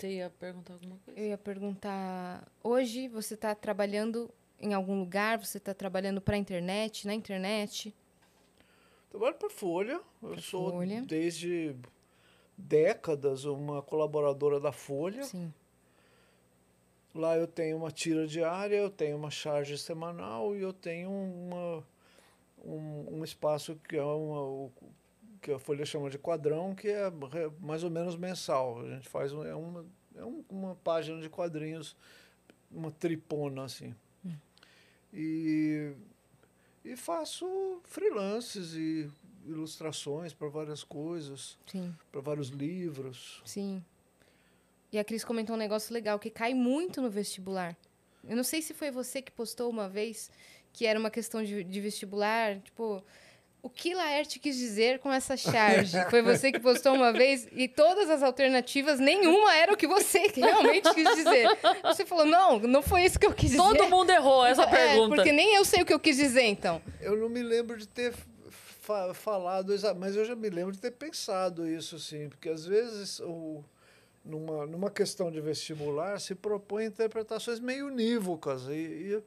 Você 0.00 0.08
ia 0.14 0.30
perguntar 0.30 0.72
alguma 0.72 0.96
coisa? 1.04 1.20
Eu 1.20 1.26
ia 1.26 1.36
perguntar, 1.36 2.48
hoje 2.64 3.06
você 3.08 3.34
está 3.34 3.54
trabalhando 3.54 4.30
em 4.58 4.72
algum 4.72 4.98
lugar? 4.98 5.38
Você 5.38 5.58
está 5.58 5.74
trabalhando 5.74 6.22
para 6.22 6.36
a 6.36 6.38
internet, 6.38 7.06
na 7.06 7.12
internet? 7.12 7.94
Trabalho 9.10 9.34
para 9.34 9.50
Folha. 9.50 10.00
Eu 10.22 10.30
Pra 10.30 10.40
sou 10.40 10.70
Folha. 10.70 11.02
desde 11.02 11.76
décadas 12.56 13.44
uma 13.44 13.82
colaboradora 13.82 14.58
da 14.58 14.72
Folha. 14.72 15.22
Sim. 15.24 15.52
Lá 17.14 17.36
eu 17.36 17.46
tenho 17.46 17.76
uma 17.76 17.90
tira 17.90 18.26
diária, 18.26 18.76
eu 18.76 18.88
tenho 18.88 19.18
uma 19.18 19.30
charge 19.30 19.76
semanal 19.76 20.56
e 20.56 20.62
eu 20.62 20.72
tenho 20.72 21.10
uma, 21.10 21.84
um, 22.64 23.18
um 23.18 23.24
espaço 23.24 23.78
que 23.86 23.96
é 23.98 24.02
uma, 24.02 24.40
o- 24.44 24.72
que 25.40 25.52
a 25.52 25.58
Folha 25.58 25.84
chama 25.86 26.10
de 26.10 26.18
quadrão, 26.18 26.74
que 26.74 26.88
é 26.88 27.10
mais 27.60 27.82
ou 27.84 27.90
menos 27.90 28.16
mensal. 28.16 28.80
A 28.80 28.88
gente 28.94 29.08
faz 29.08 29.32
um- 29.32 29.44
é 29.44 29.54
uma, 29.54 29.86
é 30.16 30.24
um- 30.24 30.44
uma 30.48 30.74
página 30.76 31.20
de 31.20 31.28
quadrinhos, 31.28 31.96
uma 32.70 32.90
tripona 32.90 33.64
assim. 33.64 33.94
E, 35.12 35.92
e 36.84 36.96
faço 36.96 37.80
freelances 37.84 38.74
e 38.74 39.10
ilustrações 39.44 40.32
para 40.32 40.48
várias 40.48 40.84
coisas, 40.84 41.58
para 42.12 42.20
vários 42.20 42.48
livros. 42.48 43.42
Sim. 43.44 43.82
E 44.92 44.98
a 44.98 45.04
Cris 45.04 45.24
comentou 45.24 45.56
um 45.56 45.58
negócio 45.58 45.92
legal, 45.92 46.18
que 46.18 46.30
cai 46.30 46.54
muito 46.54 47.00
no 47.00 47.10
vestibular. 47.10 47.76
Eu 48.28 48.36
não 48.36 48.44
sei 48.44 48.60
se 48.62 48.74
foi 48.74 48.90
você 48.90 49.20
que 49.22 49.32
postou 49.32 49.70
uma 49.70 49.88
vez 49.88 50.30
que 50.72 50.86
era 50.86 50.98
uma 50.98 51.10
questão 51.10 51.42
de, 51.42 51.64
de 51.64 51.80
vestibular, 51.80 52.60
tipo, 52.60 53.02
o 53.62 53.68
que 53.70 53.94
Laerte 53.94 54.38
quis 54.38 54.56
dizer 54.56 54.98
com 55.00 55.12
essa 55.12 55.36
charge? 55.36 55.96
Foi 56.10 56.22
você 56.22 56.50
que 56.50 56.58
postou 56.60 56.94
uma 56.94 57.12
vez 57.12 57.46
e 57.52 57.68
todas 57.68 58.08
as 58.10 58.22
alternativas, 58.22 58.98
nenhuma 58.98 59.54
era 59.54 59.72
o 59.72 59.76
que 59.76 59.86
você 59.86 60.18
realmente 60.34 60.92
quis 60.94 61.14
dizer. 61.16 61.46
Você 61.82 62.04
falou, 62.06 62.24
não, 62.24 62.58
não 62.60 62.82
foi 62.82 63.04
isso 63.04 63.18
que 63.18 63.26
eu 63.26 63.32
quis 63.32 63.50
dizer. 63.50 63.62
Todo 63.62 63.88
mundo 63.88 64.10
errou 64.10 64.44
essa 64.46 64.62
É, 64.62 64.66
pergunta. 64.66 65.14
porque 65.16 65.32
nem 65.32 65.54
eu 65.54 65.64
sei 65.64 65.82
o 65.82 65.86
que 65.86 65.92
eu 65.92 66.00
quis 66.00 66.16
dizer, 66.16 66.44
então. 66.44 66.80
Eu 67.00 67.16
não 67.16 67.28
me 67.28 67.42
lembro 67.42 67.76
de 67.76 67.86
ter 67.86 68.14
fa- 68.80 69.12
falado, 69.14 69.74
mas 69.98 70.16
eu 70.16 70.24
já 70.24 70.34
me 70.34 70.48
lembro 70.50 70.72
de 70.72 70.78
ter 70.78 70.90
pensado 70.92 71.68
isso, 71.68 71.98
sim, 71.98 72.28
porque 72.28 72.48
às 72.48 72.64
vezes 72.64 73.20
o, 73.20 73.62
numa, 74.24 74.66
numa 74.66 74.90
questão 74.90 75.30
de 75.30 75.40
vestibular 75.40 76.18
se 76.18 76.34
propõe 76.34 76.86
interpretações 76.86 77.60
meio 77.60 77.86
unívocas 77.88 78.62
e, 78.68 78.72
e 78.72 79.10
eu- 79.12 79.24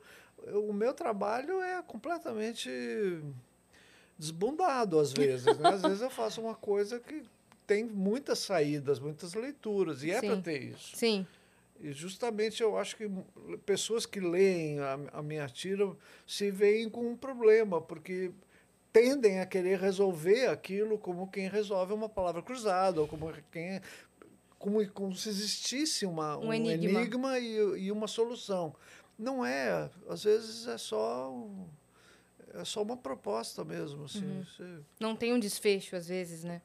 eu- 0.48 0.66
o 0.70 0.74
meu 0.74 0.94
trabalho 0.94 1.62
é 1.62 1.82
completamente 1.84 2.70
desbundado 4.18 5.00
às 5.00 5.12
vezes. 5.14 5.58
né? 5.58 5.70
Às 5.70 5.82
vezes 5.82 6.02
eu 6.02 6.10
faço 6.10 6.42
uma 6.42 6.56
coisa 6.56 7.00
que 7.00 7.24
tem 7.66 7.84
muitas 7.84 8.40
saídas, 8.40 9.00
muitas 9.00 9.34
leituras, 9.34 10.04
e 10.04 10.12
é 10.12 10.22
para 10.22 10.42
ter 10.42 10.62
isso. 10.64 10.96
Sim, 10.98 11.26
E 11.80 11.92
justamente 11.92 12.62
eu 12.62 12.78
acho 12.78 12.96
que 12.96 13.10
pessoas 13.66 14.06
que 14.06 14.20
leem 14.20 14.80
a, 14.80 15.00
a 15.14 15.22
minha 15.24 15.48
tira 15.48 15.90
se 16.28 16.52
veem 16.52 16.90
com 16.90 17.10
um 17.10 17.16
problema, 17.18 17.82
porque 17.82 18.32
tendem 18.92 19.40
a 19.40 19.46
querer 19.46 19.80
resolver 19.80 20.48
aquilo 20.48 20.98
como 20.98 21.28
quem 21.32 21.48
resolve 21.50 21.94
uma 21.94 22.08
palavra 22.10 22.42
cruzada, 22.44 23.02
ou 23.02 23.08
como 23.08 23.32
quem 23.52 23.82
como, 24.60 24.88
como 24.92 25.14
se 25.16 25.28
existisse 25.30 26.06
uma, 26.06 26.38
Um 26.38 26.48
um, 26.48 26.54
enigma. 26.54 27.00
enigma, 27.02 27.40
e, 27.40 27.56
e 27.86 27.92
uma 27.92 28.08
solução. 28.08 28.74
Não 29.20 29.46
é, 29.46 29.90
às 30.08 30.24
vezes 30.24 30.68
é 30.68 30.78
só 30.78 31.30
um- 31.32 31.66
é 32.54 32.64
só 32.66 32.82
uma 32.82 32.96
proposta 32.98 33.64
mesmo, 33.66 34.06
assim. 34.06 34.24
Uhum. 34.26 34.44
Você 34.46 34.80
não 35.00 35.16
tem 35.16 35.34
um 35.34 35.40
desfecho 35.40 35.96
às 35.96 36.08
vezes, 36.08 36.44
né? 36.44 36.62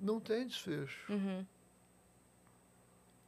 não 0.00 0.18
tem 0.18 0.46
desfecho. 0.46 1.12
Uhum. 1.12 1.44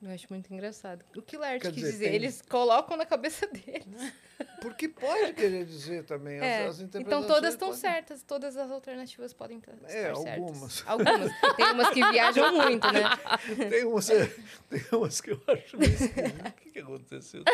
Eu 0.01 0.11
acho 0.11 0.27
muito 0.31 0.53
engraçado. 0.53 1.05
O 1.17 1.23
que 1.23 1.37
Laerte 1.37 1.67
quis 1.67 1.75
dizer, 1.77 1.91
dizer? 1.93 2.05
tem- 2.07 2.15
Eles 2.17 2.43
colocam 2.43 2.97
na 2.97 3.07
cabeça 3.07 3.47
deles. 3.53 4.13
Porque 4.61 4.89
pode 4.89 5.33
querer 5.35 5.65
dizer 5.65 6.05
também. 6.05 6.39
as- 6.39 6.45
É, 6.45 6.67
as 6.67 6.81
então 6.81 7.01
interpretações 7.01 7.27
todas 7.29 7.55
estão 7.55 7.69
podem- 7.69 7.81
certas, 7.81 8.23
todas 8.25 8.57
as 8.57 8.71
alternativas 8.73 9.33
podem 9.33 9.59
estar 9.59 9.71
É, 9.73 9.75
estar 9.77 9.89
certas. 10.17 10.19
algumas. 10.19 10.83
Algumas. 10.89 11.33
Tem 11.57 11.67
umas 11.73 11.91
que 11.91 12.11
viajam 12.11 12.53
muito, 12.53 12.91
né? 12.91 13.03
Tem 13.71 13.85
umas, 13.85 14.07
tem 14.09 14.83
umas 14.93 15.21
que 15.21 15.31
eu 15.31 15.43
acho 15.47 15.77
meio. 15.79 15.93
O 15.95 16.53
que, 16.53 16.71
que 16.73 16.79
aconteceu? 16.81 17.45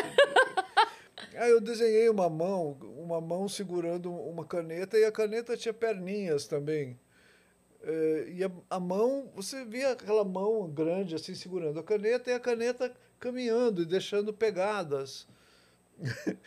Aí 1.35 1.51
eu 1.51 1.61
desenhei 1.61 2.09
uma 2.09 2.29
mão, 2.29 2.77
uma 2.97 3.19
mão 3.19 3.47
segurando 3.47 4.11
uma 4.11 4.45
caneta 4.45 4.97
e 4.97 5.05
a 5.05 5.11
caneta 5.11 5.57
tinha 5.57 5.73
perninhas 5.73 6.45
também. 6.45 6.99
Eh, 7.81 8.25
e 8.35 8.43
a, 8.43 8.51
a 8.69 8.79
mão, 8.79 9.31
você 9.35 9.63
via 9.65 9.91
aquela 9.91 10.23
mão 10.23 10.69
grande 10.69 11.15
assim 11.15 11.33
segurando 11.33 11.79
a 11.79 11.83
caneta 11.83 12.29
e 12.29 12.33
a 12.33 12.39
caneta 12.39 12.93
caminhando 13.19 13.81
e 13.81 13.85
deixando 13.85 14.33
pegadas. 14.33 15.27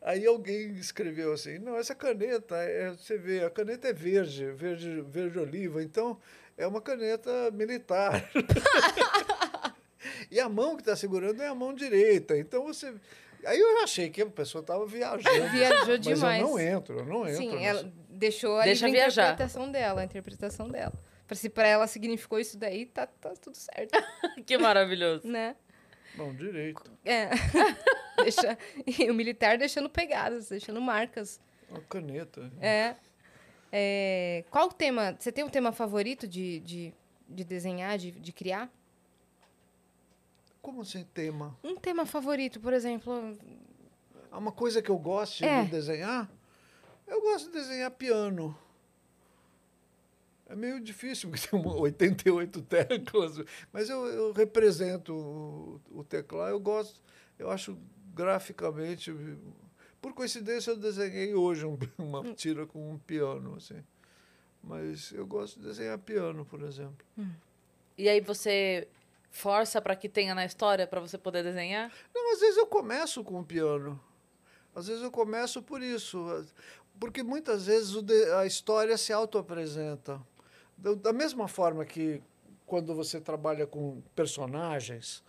Aí 0.00 0.26
alguém 0.26 0.72
escreveu 0.72 1.32
assim, 1.32 1.58
não, 1.58 1.76
essa 1.76 1.94
caneta, 1.94 2.56
é, 2.56 2.90
você 2.90 3.16
vê, 3.16 3.44
a 3.44 3.50
caneta 3.50 3.86
é 3.88 3.92
verde, 3.92 4.50
verde, 4.50 5.00
verde 5.02 5.38
oliva, 5.38 5.82
então 5.82 6.18
é 6.56 6.66
uma 6.66 6.80
caneta 6.80 7.50
militar. 7.52 8.28
e 10.28 10.40
a 10.40 10.48
mão 10.48 10.74
que 10.74 10.82
está 10.82 10.96
segurando 10.96 11.40
é 11.40 11.46
a 11.46 11.54
mão 11.54 11.72
direita, 11.72 12.36
então 12.36 12.64
você... 12.64 12.92
Aí 13.46 13.58
eu 13.58 13.82
achei 13.82 14.08
que 14.10 14.22
a 14.22 14.26
pessoa 14.26 14.60
estava 14.62 14.86
viajando. 14.86 15.48
Viajou 15.50 15.86
Mas 15.88 16.00
demais. 16.00 16.40
eu 16.42 16.48
não 16.48 16.58
entro, 16.60 16.98
eu 16.98 17.04
não 17.06 17.26
entro. 17.26 17.36
Sim, 17.38 17.52
nessa- 17.56 17.64
ela 17.80 17.92
deixou 18.08 18.56
a 18.58 18.64
Deixa 18.64 18.86
livre 18.86 19.00
viajar. 19.00 19.22
interpretação 19.24 19.70
dela, 19.70 20.00
a 20.00 20.04
interpretação 20.04 20.68
dela. 20.68 20.92
Pra 21.26 21.36
se 21.36 21.48
pra 21.48 21.66
ela 21.66 21.86
significou 21.86 22.38
isso 22.38 22.58
daí, 22.58 22.86
tá, 22.86 23.06
tá 23.06 23.30
tudo 23.40 23.56
certo, 23.56 23.92
Que 24.46 24.58
maravilhoso. 24.58 25.26
né? 25.26 25.56
Bom, 26.14 26.34
direito. 26.34 26.82
É. 27.04 27.30
Deixa... 28.22 28.58
E 28.86 29.10
o 29.10 29.14
militar 29.14 29.56
deixando 29.56 29.88
pegadas, 29.88 30.48
deixando 30.50 30.80
marcas. 30.80 31.40
Uma 31.70 31.80
caneta. 31.80 32.52
É. 32.60 32.96
É, 33.72 34.44
Qual 34.50 34.68
o 34.68 34.72
tema? 34.72 35.16
Você 35.18 35.32
tem 35.32 35.42
um 35.42 35.48
tema 35.48 35.72
favorito 35.72 36.28
de, 36.28 36.60
de, 36.60 36.94
de 37.26 37.44
desenhar, 37.44 37.96
de, 37.96 38.10
de 38.10 38.30
criar? 38.32 38.70
Como 40.62 40.82
assim 40.82 41.04
tema? 41.12 41.56
Um 41.62 41.76
tema 41.76 42.06
favorito, 42.06 42.60
por 42.60 42.72
exemplo. 42.72 43.36
Há 44.30 44.38
uma 44.38 44.52
coisa 44.52 44.80
que 44.80 44.90
eu 44.90 44.96
gosto 44.98 45.44
É. 45.44 45.64
de 45.64 45.70
desenhar, 45.70 46.30
eu 47.06 47.20
gosto 47.20 47.46
de 47.50 47.58
desenhar 47.58 47.90
piano. 47.90 48.56
É 50.46 50.54
meio 50.54 50.80
difícil, 50.80 51.30
porque 51.30 51.46
tem 51.48 51.58
uma- 51.58 51.74
88 51.74 52.62
teclas, 52.62 53.38
mas 53.72 53.88
eu, 53.90 54.06
eu 54.06 54.32
represento 54.32 55.12
o, 55.14 55.80
o 55.90 56.04
teclado, 56.04 56.50
eu 56.50 56.60
gosto, 56.60 57.00
eu 57.38 57.50
acho 57.50 57.76
graficamente. 58.14 59.12
Por 60.00 60.12
coincidência, 60.14 60.70
eu 60.70 60.76
desenhei 60.76 61.34
hoje 61.34 61.64
um- 61.66 61.78
uma 61.98 62.22
tira 62.34 62.66
com 62.66 62.92
um 62.92 62.98
piano, 62.98 63.56
assim. 63.56 63.82
Mas 64.62 65.10
eu 65.12 65.26
gosto 65.26 65.58
de 65.60 65.66
desenhar 65.66 65.98
piano, 65.98 66.44
por 66.44 66.62
exemplo. 66.62 67.04
E 67.98 68.08
aí 68.08 68.20
você 68.20 68.86
força 69.32 69.80
para 69.82 69.96
que 69.96 70.08
tenha 70.08 70.34
na 70.34 70.44
história 70.44 70.86
para 70.86 71.00
você 71.00 71.18
poder 71.18 71.42
desenhar? 71.42 71.90
Não, 72.14 72.32
às 72.34 72.38
vezes 72.40 72.56
eu 72.58 72.66
começo 72.66 73.24
com 73.24 73.40
o 73.40 73.44
piano. 73.44 73.98
Às 74.74 74.86
vezes 74.86 75.02
eu 75.02 75.10
começo 75.10 75.60
por 75.62 75.82
isso. 75.82 76.46
porque 77.00 77.22
muitas 77.22 77.66
vezes 77.66 77.96
a 78.38 78.46
história 78.46 78.96
se 78.96 79.12
auto-apresenta. 79.12 80.20
Da- 80.78 80.94
Da 80.94 81.12
mesma 81.12 81.48
forma 81.48 81.84
que 81.84 82.22
quando 82.66 82.94
você 82.94 83.20
trabalha 83.20 83.66
com 83.66 84.00
personagens, 84.14 85.24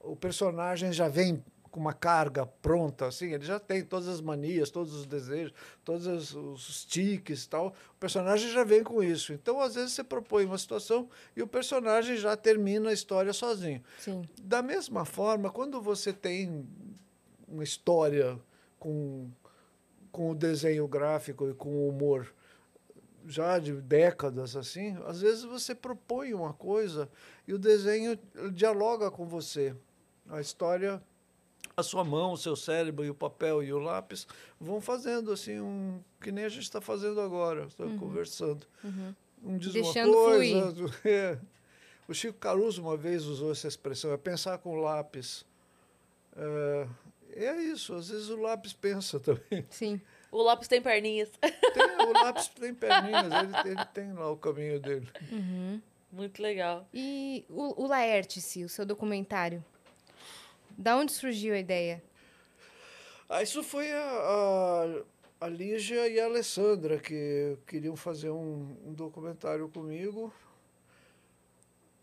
o 0.00 0.16
personagem 0.16 0.92
já 0.92 1.06
vem 1.08 1.44
com 1.74 1.80
uma 1.80 1.92
carga 1.92 2.46
pronta, 2.46 3.06
assim, 3.06 3.32
ele 3.32 3.44
já 3.44 3.58
tem 3.58 3.82
todas 3.82 4.06
as 4.06 4.20
manias, 4.20 4.70
todos 4.70 4.94
os 4.94 5.06
desejos, 5.06 5.52
todos 5.84 6.32
os, 6.32 6.84
tiques 6.84 7.42
e 7.42 7.48
tal. 7.48 7.74
O 7.96 7.98
personagem 7.98 8.48
já 8.52 8.62
vem 8.62 8.84
com 8.84 9.02
isso. 9.02 9.32
Então, 9.32 9.60
às 9.60 9.74
vezes, 9.74 9.92
você 9.92 10.04
propõe 10.04 10.44
uma 10.44 10.56
situação 10.56 11.08
e 11.34 11.42
o 11.42 11.48
personagem 11.48 12.16
já 12.16 12.36
termina 12.36 12.90
a 12.90 12.92
história 12.92 13.32
sozinho. 13.32 13.82
Sim. 13.98 14.22
Da 14.40 14.62
mesma 14.62 15.04
forma, 15.04 15.50
quando 15.50 15.82
você 15.82 16.12
tem 16.12 16.64
uma 17.48 17.64
história 17.64 18.38
com, 18.78 19.28
com 20.12 20.30
o 20.30 20.34
desenho 20.36 20.86
gráfico 20.86 21.50
e 21.50 21.54
com 21.54 21.70
o 21.70 21.88
humor 21.88 22.32
já 23.26 23.58
de 23.58 23.72
décadas 23.72 24.54
assim, 24.54 24.96
às 25.06 25.22
vezes 25.22 25.42
você 25.42 25.74
propõe 25.74 26.34
uma 26.34 26.52
coisa 26.52 27.10
e 27.48 27.52
o 27.52 27.58
desenho 27.58 28.16
dialoga 28.52 29.10
com 29.10 29.26
você. 29.26 29.74
A 30.28 30.40
história, 30.40 31.02
a 31.76 31.82
sua 31.82 32.04
mão, 32.04 32.32
o 32.32 32.36
seu 32.36 32.54
cérebro 32.56 33.04
e 33.04 33.10
o 33.10 33.14
papel 33.14 33.62
e 33.62 33.72
o 33.72 33.78
lápis 33.78 34.26
vão 34.60 34.80
fazendo 34.80 35.32
assim 35.32 35.60
um 35.60 36.00
que 36.20 36.30
nem 36.30 36.44
a 36.44 36.48
gente 36.48 36.62
está 36.62 36.80
fazendo 36.80 37.20
agora, 37.20 37.66
tá 37.76 37.84
conversando. 37.98 38.66
Um 39.42 39.58
diz 39.58 39.72
Deixando 39.72 40.12
uma 40.12 40.24
coisa, 40.30 40.74
é. 41.04 41.38
O 42.06 42.14
Chico 42.14 42.38
Caruso 42.38 42.82
uma 42.82 42.96
vez 42.96 43.24
usou 43.24 43.50
essa 43.52 43.66
expressão, 43.66 44.12
é 44.12 44.16
pensar 44.16 44.58
com 44.58 44.76
lápis. 44.76 45.44
É, 46.36 46.88
é 47.36 47.62
isso, 47.62 47.94
às 47.94 48.08
vezes 48.08 48.28
o 48.28 48.36
lápis 48.40 48.72
pensa 48.72 49.18
também. 49.20 49.66
Sim. 49.70 50.00
O 50.30 50.42
lápis 50.42 50.66
tem 50.68 50.82
perninhas. 50.82 51.30
Tem- 51.40 52.06
o 52.06 52.12
lápis 52.24 52.48
tem 52.48 52.74
perninhas, 52.74 53.24
ele, 53.64 53.70
ele 53.70 53.84
tem 53.94 54.12
lá 54.12 54.30
o 54.30 54.36
caminho 54.36 54.80
dele. 54.80 55.08
Muito 56.10 56.42
legal. 56.42 56.86
E 56.92 57.44
o, 57.48 57.82
o 57.84 57.86
Laertice, 57.86 58.64
o 58.64 58.68
seu 58.68 58.84
documentário, 58.84 59.64
da 60.76 60.96
onde 60.96 61.12
surgiu 61.12 61.54
a 61.54 61.58
ideia? 61.58 62.02
Ah, 63.28 63.42
isso 63.42 63.62
foi 63.62 63.90
a, 63.92 63.98
a, 65.40 65.46
a 65.46 65.48
Lígia 65.48 66.08
e 66.08 66.20
a 66.20 66.26
Alessandra 66.26 66.98
que 66.98 67.56
queriam 67.66 67.96
fazer 67.96 68.30
um, 68.30 68.76
um 68.86 68.92
documentário 68.92 69.68
comigo. 69.68 70.32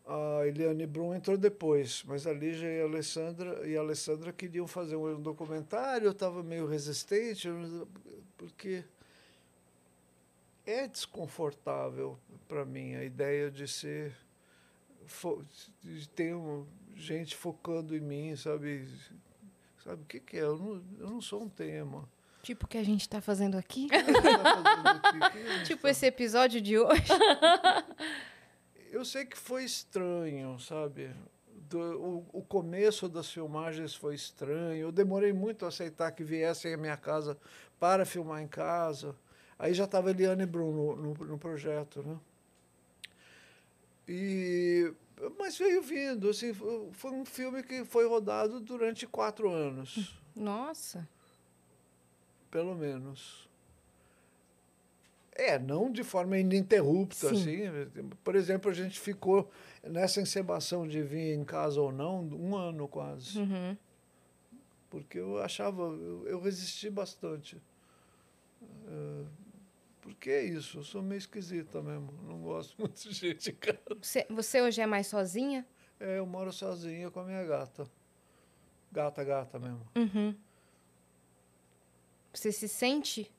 A 0.05 0.45
Eliane 0.47 0.85
Brum 0.87 1.13
entrou 1.13 1.37
depois, 1.37 2.03
mas 2.05 2.25
a 2.25 2.33
Lígia 2.33 2.67
e 2.67 2.81
a 2.81 2.85
Alessandra, 2.85 3.67
e 3.67 3.77
a 3.77 3.79
Alessandra 3.79 4.33
queriam 4.33 4.67
fazer 4.67 4.95
um 4.95 5.21
documentário. 5.21 6.07
Eu 6.07 6.11
estava 6.11 6.41
meio 6.43 6.65
resistente, 6.65 7.47
porque 8.35 8.83
é 10.65 10.87
desconfortável 10.87 12.17
para 12.47 12.65
mim 12.65 12.95
a 12.95 13.03
ideia 13.03 13.49
de 13.49 13.67
ser. 13.67 14.15
de 15.83 16.07
ter 16.09 16.33
um- 16.33 16.65
gente 16.95 17.35
focando 17.35 17.95
em 17.95 17.99
mim, 17.99 18.35
sabe? 18.35 18.87
Sabe 19.83 20.01
o 20.03 20.05
que, 20.05 20.19
que 20.19 20.37
é? 20.37 20.41
Eu 20.41 20.57
não, 20.57 20.83
eu 20.99 21.09
não 21.09 21.21
sou 21.21 21.43
um 21.43 21.49
tema. 21.49 22.07
Tipo 22.43 22.65
o 22.65 22.67
que 22.67 22.77
a 22.77 22.83
gente 22.83 23.07
tá 23.07 23.21
fazendo 23.21 23.55
aqui? 23.57 23.87
Tá 23.87 23.97
fazendo 24.03 24.87
aqui? 25.27 25.39
Gente 25.57 25.65
tipo 25.67 25.81
tá- 25.83 25.89
esse 25.91 26.05
episódio 26.05 26.59
de 26.61 26.77
hoje? 26.77 27.03
Eu 28.91 29.05
sei 29.05 29.25
que 29.25 29.37
foi 29.37 29.63
estranho, 29.63 30.59
sabe? 30.59 31.11
Do- 31.69 32.01
o, 32.33 32.39
o 32.39 32.41
começo 32.43 33.07
das 33.07 33.31
filmagens 33.31 33.95
foi 33.95 34.15
estranho. 34.15 34.75
Eu 34.81 34.91
demorei 34.91 35.31
muito 35.31 35.63
a 35.63 35.69
aceitar 35.69 36.11
que 36.11 36.23
viessem 36.23 36.73
à 36.73 36.77
minha 36.77 36.97
casa 36.97 37.37
para 37.79 38.05
filmar 38.05 38.41
em 38.41 38.47
casa. 38.47 39.15
Aí 39.57 39.73
já 39.73 39.85
estava 39.85 40.09
Eliane 40.09 40.45
Brum 40.45 40.71
no, 40.73 40.95
no, 40.95 41.13
no 41.25 41.37
projeto, 41.37 42.03
né? 42.03 42.17
E, 44.07 44.91
mas 45.37 45.57
veio 45.57 45.81
vindo, 45.81 46.29
assim, 46.29 46.53
foi 46.53 47.11
um 47.11 47.25
filme 47.25 47.61
que 47.63 47.85
foi 47.85 48.07
rodado 48.07 48.59
durante 48.59 49.05
quatro 49.05 49.49
anos. 49.49 50.19
Nossa. 50.35 51.07
pelo 52.49 52.75
menos. 52.75 53.49
É, 55.33 55.57
não 55.57 55.91
de 55.91 56.03
forma 56.03 56.37
ininterrupta, 56.37 57.29
Sim. 57.29 57.65
assim. 57.65 58.09
Por 58.23 58.35
exemplo, 58.35 58.69
a 58.69 58.73
gente 58.73 58.99
ficou 58.99 59.49
nessa 59.83 60.21
encebação 60.21 60.87
de 60.87 61.01
vir 61.01 61.33
em 61.33 61.43
casa 61.43 61.81
ou 61.81 61.91
não 61.91 62.21
um 62.23 62.55
ano 62.55 62.87
quase. 62.87 63.39
Uhum. 63.39 63.77
Porque 64.89 65.17
eu 65.17 65.39
achava, 65.39 65.83
eu, 65.83 66.27
eu 66.27 66.39
resisti 66.41 66.89
bastante. 66.89 67.61
É, 68.61 69.25
porque 70.01 70.29
é 70.29 70.43
isso, 70.43 70.79
eu 70.79 70.83
sou 70.83 71.01
meio 71.01 71.19
esquisita 71.19 71.81
mesmo. 71.81 72.11
Não 72.23 72.41
gosto 72.41 72.75
muito 72.79 73.01
de 73.01 73.13
gente 73.13 73.51
em 73.51 73.55
casa. 73.55 73.79
Você, 74.01 74.25
você 74.29 74.61
hoje 74.61 74.81
é 74.81 74.85
mais 74.85 75.07
sozinha? 75.07 75.65
É, 75.99 76.17
eu 76.17 76.25
moro 76.25 76.51
sozinha 76.51 77.11
com 77.11 77.19
a 77.19 77.23
minha 77.23 77.43
gata. 77.43 77.87
Gata, 78.91 79.23
gata 79.23 79.59
mesmo. 79.59 79.87
Uhum. 79.95 80.35
Você 82.33 82.51
se 82.51 82.67
sente 82.67 83.31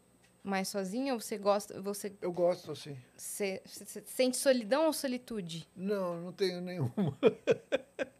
mais 0.44 0.68
sozinha 0.68 1.14
ou 1.14 1.20
você 1.20 1.38
gosta, 1.38 1.80
você, 1.80 2.12
Eu 2.20 2.32
gosto 2.32 2.72
assim. 2.72 2.96
você, 3.16 3.62
você 3.64 4.02
sente 4.06 4.36
solidão 4.36 4.86
ou 4.86 4.92
solitude? 4.92 5.68
Não, 5.74 6.20
não 6.20 6.32
tenho 6.32 6.60
nenhuma. 6.60 6.92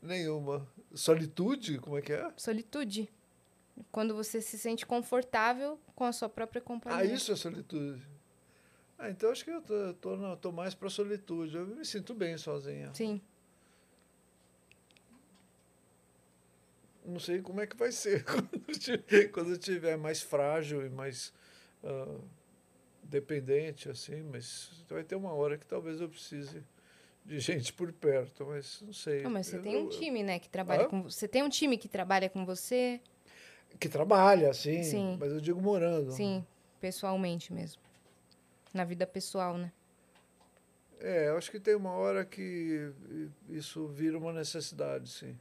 nenhuma. 0.00 0.66
Solitude? 0.94 1.78
Como 1.78 1.98
é 1.98 2.02
que 2.02 2.12
é? 2.12 2.32
Solitude. 2.36 3.08
Quando 3.90 4.14
você 4.14 4.40
se 4.40 4.58
sente 4.58 4.84
confortável 4.86 5.78
com 5.94 6.04
a 6.04 6.12
sua 6.12 6.28
própria 6.28 6.60
companhia. 6.60 7.00
Ah, 7.00 7.04
isso 7.04 7.32
é 7.32 7.36
solitude. 7.36 8.06
Ah, 8.98 9.10
então 9.10 9.30
acho 9.30 9.44
que 9.44 9.50
eu 9.50 9.60
tô, 9.62 9.94
tô, 9.94 10.16
na- 10.16 10.36
tô 10.36 10.52
mais 10.52 10.74
para 10.74 10.88
solitude. 10.88 11.56
Eu 11.56 11.66
me 11.66 11.84
sinto 11.84 12.14
bem 12.14 12.36
sozinha. 12.36 12.92
Sim. 12.94 13.20
Não 17.04 17.18
sei 17.18 17.40
como 17.42 17.60
é 17.60 17.66
que 17.66 17.76
vai 17.76 17.90
ser 17.90 18.24
quando 19.32 19.48
eu 19.50 19.54
estiver 19.56 19.96
mais 19.96 20.22
frágil 20.22 20.86
e 20.86 20.88
mais 20.88 21.32
ah, 21.82 22.18
dependente, 23.02 23.88
assim. 23.88 24.22
Mas 24.22 24.84
vai 24.88 25.02
ter 25.02 25.16
uma 25.16 25.32
hora 25.32 25.58
que 25.58 25.66
talvez 25.66 26.00
eu 26.00 26.08
precise 26.08 26.62
de 27.24 27.40
gente 27.40 27.72
por 27.72 27.92
perto, 27.92 28.46
mas 28.46 28.80
não 28.82 28.92
sei. 28.92 29.22
Não, 29.22 29.30
mas 29.30 29.46
você 29.48 29.56
Eu- 29.56 29.62
tem 29.62 29.76
um 29.76 29.88
time, 29.88 30.22
né, 30.22 30.38
que 30.38 30.48
trabalha 30.48 30.84
Hã? 30.84 30.88
com 30.88 31.02
você 31.02 31.26
tem 31.26 31.42
um 31.42 31.48
time 31.48 31.76
que 31.76 31.88
trabalha 31.88 32.28
com 32.30 32.44
você, 32.44 33.00
Que 33.78 33.88
trabalha, 33.88 34.52
sim, 34.54 34.82
Sim. 34.84 35.16
mas 35.18 35.32
eu 35.32 35.40
digo 35.40 35.60
morando. 35.60 36.12
sim, 36.12 36.44
pessoalmente 36.80 37.52
mesmo. 37.52 37.80
Na 38.72 38.84
vida 38.84 39.06
pessoal, 39.06 39.58
né? 39.58 39.72
É, 41.00 41.28
eu 41.28 41.36
acho 41.36 41.50
que 41.50 41.58
tem 41.58 41.74
uma 41.74 41.90
hora 41.92 42.24
que 42.24 42.92
isso 43.48 43.88
vira 43.88 44.16
uma 44.16 44.32
necessidade, 44.32 45.10
sim. 45.10 45.36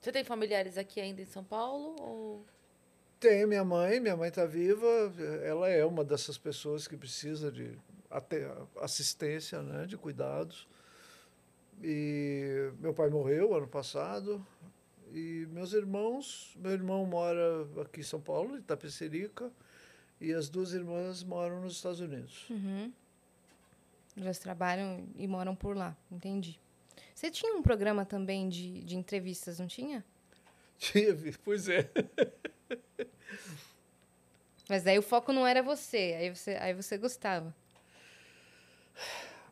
Você 0.00 0.10
tem 0.10 0.24
familiares 0.24 0.78
aqui 0.78 1.00
ainda 1.00 1.20
em 1.20 1.26
São 1.26 1.44
Paulo? 1.44 1.96
Ou... 2.00 2.44
Tem 3.20 3.46
minha 3.46 3.64
mãe, 3.64 4.00
minha 4.00 4.16
mãe 4.16 4.28
está 4.28 4.46
viva, 4.46 4.86
ela 5.42 5.68
é 5.68 5.84
uma 5.84 6.02
dessas 6.02 6.38
pessoas 6.38 6.88
que 6.88 6.96
precisa 6.96 7.52
de 7.52 7.78
até 8.10 8.50
assistência, 8.80 9.60
né, 9.62 9.86
de 9.86 9.96
cuidados. 9.98 10.66
E 11.82 12.70
meu 12.78 12.94
pai 12.94 13.10
morreu 13.10 13.54
ano 13.54 13.66
passado. 13.68 14.44
E 15.14 15.46
meus 15.52 15.72
irmãos, 15.72 16.52
meu 16.56 16.72
irmão 16.72 17.06
mora 17.06 17.64
aqui 17.82 18.00
em 18.00 18.02
São 18.02 18.20
Paulo, 18.20 18.56
em 18.56 18.58
Itapecerica, 18.58 19.48
e 20.20 20.32
as 20.32 20.48
duas 20.48 20.72
irmãs 20.72 21.22
moram 21.22 21.60
nos 21.60 21.76
Estados 21.76 22.00
Unidos. 22.00 22.50
Uhum. 22.50 22.92
Elas 24.16 24.40
trabalham 24.40 25.06
e 25.16 25.28
moram 25.28 25.54
por 25.54 25.76
lá, 25.76 25.96
entendi. 26.10 26.58
Você 27.14 27.30
tinha 27.30 27.54
um 27.54 27.62
programa 27.62 28.04
também 28.04 28.48
de, 28.48 28.82
de 28.82 28.96
entrevistas, 28.96 29.60
não 29.60 29.68
tinha? 29.68 30.04
Tive, 30.78 31.36
pois 31.44 31.68
é. 31.68 31.88
Mas 34.68 34.86
aí 34.86 34.98
o 34.98 35.02
foco 35.02 35.32
não 35.32 35.46
era 35.46 35.62
você, 35.62 36.16
aí 36.18 36.34
você, 36.34 36.52
aí 36.56 36.74
você 36.74 36.96
gostava. 36.98 37.54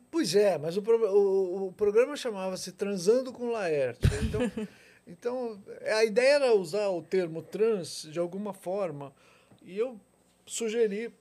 Pois 0.09 0.35
é, 0.35 0.57
mas 0.57 0.75
o, 0.77 0.81
pro- 0.81 1.11
o, 1.11 1.67
o 1.67 1.73
programa 1.73 2.15
chamava-se 2.15 2.71
Transando 2.71 3.31
com 3.31 3.51
Laerte. 3.51 4.07
Então, 4.23 4.41
então, 5.05 5.61
a 5.81 6.03
ideia 6.05 6.35
era 6.35 6.55
usar 6.55 6.87
o 6.89 7.01
termo 7.01 7.41
trans 7.41 8.07
de 8.09 8.19
alguma 8.19 8.53
forma, 8.53 9.13
e 9.61 9.77
eu 9.77 9.99
sugeri 10.45 11.13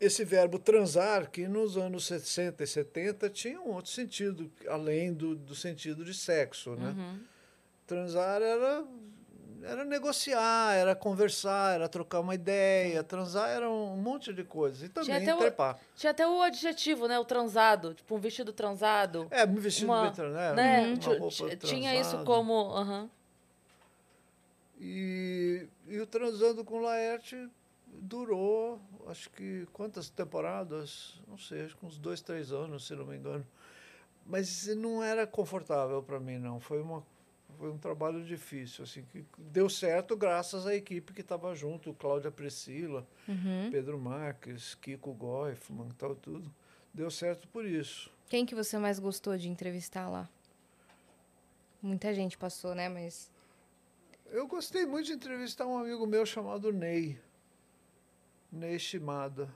esse 0.00 0.24
verbo 0.24 0.58
transar, 0.58 1.30
que 1.30 1.46
nos 1.46 1.76
anos 1.76 2.06
60 2.06 2.64
e 2.64 2.66
70 2.66 3.28
tinha 3.30 3.60
um 3.60 3.68
outro 3.68 3.90
sentido, 3.90 4.50
além 4.66 5.12
do, 5.12 5.34
do 5.34 5.54
sentido 5.54 6.04
de 6.04 6.14
sexo. 6.14 6.74
Né? 6.74 6.94
Uhum. 6.96 7.20
Transar 7.86 8.40
era, 8.40 8.82
era 9.62 9.84
negociar, 9.84 10.74
era 10.74 10.94
conversar, 10.94 11.74
era 11.74 11.88
trocar 11.88 12.20
uma 12.20 12.34
ideia. 12.34 13.02
Transar 13.02 13.48
era 13.48 13.68
um 13.70 13.96
monte 13.96 14.32
de 14.32 14.44
coisas. 14.44 14.82
E 14.82 14.88
também 14.88 15.32
o- 15.32 15.38
trepar. 15.38 15.78
Tinha 15.96 16.10
até 16.10 16.26
o 16.26 16.40
adjetivo, 16.42 17.06
né? 17.08 17.18
O 17.18 17.24
transado. 17.24 17.94
Tipo, 17.94 18.14
um 18.14 18.18
vestido 18.18 18.52
transado. 18.52 19.26
É, 19.30 19.46
me 19.46 19.60
vestido 19.60 19.90
Uma- 19.90 20.10
bem 20.10 20.30
né? 20.30 20.52
né? 20.54 20.94
Uma 20.94 21.18
roupa 21.18 21.28
ti- 21.30 21.56
Tinha 21.56 21.94
isso 21.98 22.22
como. 22.24 22.70
aham. 22.74 23.10
E, 24.80 25.66
e 25.88 26.00
o 26.00 26.06
Transando 26.06 26.64
com 26.64 26.80
Laerte 26.80 27.48
Durou, 27.86 28.80
acho 29.08 29.28
que 29.30 29.66
quantas 29.72 30.08
temporadas? 30.08 31.20
Não 31.28 31.36
sei, 31.36 31.64
acho 31.66 31.76
que 31.76 31.84
uns 31.84 31.98
dois, 31.98 32.22
três 32.22 32.52
anos, 32.52 32.86
se 32.86 32.94
não 32.94 33.04
me 33.04 33.16
engano. 33.16 33.44
Mas 34.24 34.66
não 34.76 35.02
era 35.02 35.26
confortável 35.26 36.02
para 36.02 36.20
mim, 36.20 36.38
não. 36.38 36.60
Foi, 36.60 36.80
uma, 36.80 37.04
foi 37.60 37.70
um 37.70 37.76
trabalho 37.76 38.24
difícil, 38.24 38.84
assim, 38.84 39.02
que 39.12 39.22
deu 39.36 39.68
certo 39.68 40.16
graças 40.16 40.66
à 40.66 40.74
equipe 40.74 41.12
que 41.12 41.20
estava 41.20 41.54
junto, 41.54 41.92
Cláudia 41.92 42.30
Priscila, 42.30 43.06
Uhum. 43.28 43.68
Pedro 43.70 43.98
Marques, 44.00 44.74
Kiko 44.76 45.12
Goifman, 45.12 45.90
tal, 45.98 46.16
tudo. 46.16 46.50
Deu 46.94 47.10
certo 47.10 47.46
por 47.48 47.66
isso. 47.66 48.10
Quem 48.30 48.46
que 48.46 48.54
você 48.54 48.78
mais 48.78 48.98
gostou 48.98 49.36
de 49.36 49.46
entrevistar 49.50 50.08
lá? 50.08 50.26
Muita 51.82 52.14
gente 52.14 52.38
passou, 52.38 52.74
né? 52.74 52.88
Mas. 52.88 53.30
Eu 54.30 54.46
gostei 54.46 54.86
muito 54.86 55.06
de 55.06 55.12
entrevistar 55.12 55.66
um 55.66 55.76
amigo 55.78 56.06
meu 56.06 56.24
chamado 56.24 56.72
Ney. 56.72 57.18
Ney 58.50 58.78
Shimada. 58.78 59.50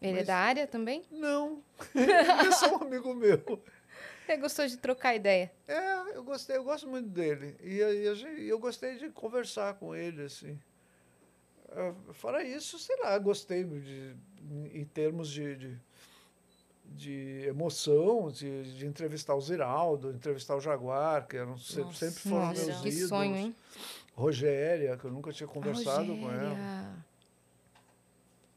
Ele 0.00 0.12
é 0.12 0.16
Mas- 0.16 0.26
da 0.26 0.36
área 0.36 0.66
também? 0.66 1.04
Não, 1.10 1.62
ele 1.94 2.12
é 2.12 2.50
só 2.52 2.76
um 2.76 2.82
amigo 2.82 3.14
meu. 3.14 3.62
Você 4.26 4.36
gostou 4.36 4.66
de 4.66 4.76
trocar 4.76 5.14
ideia? 5.14 5.50
É, 5.66 6.16
eu 6.16 6.22
gostei, 6.24 6.56
eu 6.56 6.64
gosto 6.64 6.86
muito 6.88 7.08
dele. 7.08 7.56
E 7.60 8.14
gente- 8.14 8.42
eu 8.42 8.58
gostei 8.58 8.96
de 8.96 9.10
conversar 9.10 9.74
com 9.74 9.94
ele, 9.94 10.22
assim. 10.22 10.58
É, 11.70 11.92
Fora 12.12 12.42
isso, 12.44 12.78
sei 12.78 12.96
lá, 13.00 13.18
gostei 13.18 13.64
de, 13.64 14.14
em 14.72 14.84
termos 14.84 15.28
de, 15.28 15.56
de, 15.56 15.80
de 16.84 17.44
emoção, 17.46 18.30
de, 18.30 18.76
de 18.76 18.86
entrevistar 18.86 19.34
o 19.34 19.40
Ziraldo, 19.40 20.10
entrevistar 20.12 20.56
o 20.56 20.60
Jaguar, 20.60 21.26
que 21.26 21.36
eram 21.36 21.56
sempre, 21.56 21.82
Nossa, 21.84 21.98
sempre 22.06 22.20
foram 22.20 22.46
Nossa, 22.46 22.60
meus 22.66 22.80
que 22.82 22.88
ídolos. 22.88 23.08
sonho, 23.08 23.36
hein? 23.36 23.54
Rogéria, 24.14 24.96
que 24.96 25.04
eu 25.06 25.10
nunca 25.10 25.32
tinha 25.32 25.48
conversado 25.48 26.14
com 26.16 26.30
ela. 26.30 26.58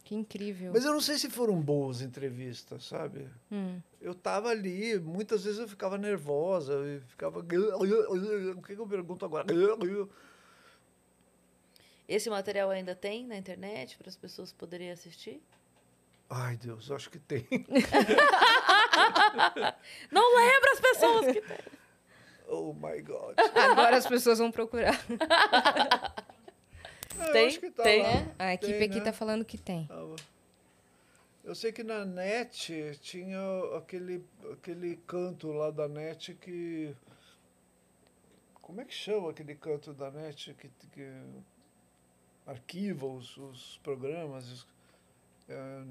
Que 0.06 0.14
incrível. 0.14 0.72
Mas 0.72 0.86
eu 0.86 0.94
não 0.94 1.02
sei 1.02 1.18
se 1.18 1.32
foram 1.32 1.60
boas 1.60 1.99
entrevistas, 1.99 2.86
sabe? 2.86 3.27
Hum. 3.52 3.82
Eu 3.99 4.14
tava 4.14 4.49
ali, 4.49 4.99
muitas 4.99 5.44
vezes 5.44 5.60
eu 5.60 5.68
ficava 5.68 5.98
nervosa, 5.98 6.73
eu 6.73 7.02
ficava. 7.02 7.40
O 7.40 8.61
que, 8.61 8.76
que 8.76 8.82
eu 8.82 8.86
pergunto 8.86 9.26
agora? 9.26 9.48
Esse 12.07 12.30
material 12.30 12.69
ainda 12.69 12.94
tem 12.94 13.26
na 13.26 13.36
internet 13.36 13.98
para 13.98 14.07
as 14.07 14.15
pessoas 14.15 14.53
poderem 14.53 14.91
assistir? 14.91 15.41
Ai, 16.30 16.56
Deus, 16.56 16.91
acho 16.91 17.10
que 17.10 17.18
tem. 17.18 17.48
Não 20.11 20.36
lembra 20.36 20.72
as 20.72 20.80
pessoas 20.80 21.26
que 21.34 21.41
tem. 21.41 21.57
Oh 22.48 22.73
my 22.73 23.02
God. 23.02 23.36
Agora 23.56 23.98
as 23.98 24.06
pessoas 24.06 24.38
vão 24.38 24.52
procurar. 24.52 25.03
É, 27.20 27.28
eu 27.30 27.32
Tem? 27.32 27.72
tá 27.72 27.84
Tem? 27.84 28.02
É? 28.06 28.36
A 28.38 28.54
equipe 28.54 28.74
Tem, 28.74 28.84
aqui 28.84 29.00
né? 29.00 29.06
tá 29.06 29.14
falando 29.14 29.46
que 29.46 29.58
tem. 29.58 29.86
Tava. 29.88 30.16
Eu 31.44 31.54
sei 31.54 31.72
que 31.72 31.84
na 31.84 32.04
net 32.06 32.98
tinha 33.02 33.40
aquele, 33.78 34.26
aquele 34.52 34.98
canto 35.08 35.52
lá 35.52 35.70
da 35.70 35.88
net 35.88 36.34
que. 36.36 36.96
Como 38.62 38.82
é 38.82 38.86
que 38.86 38.94
chama 38.94 39.30
aquele 39.30 39.54
canto 39.54 39.94
da 39.94 40.10
net 40.10 40.54
que, 40.56 40.70
que 40.92 41.12
arquiva 42.48 43.06
os, 43.06 43.38
os 43.38 43.80
programas? 43.84 44.66
é, 45.48 45.84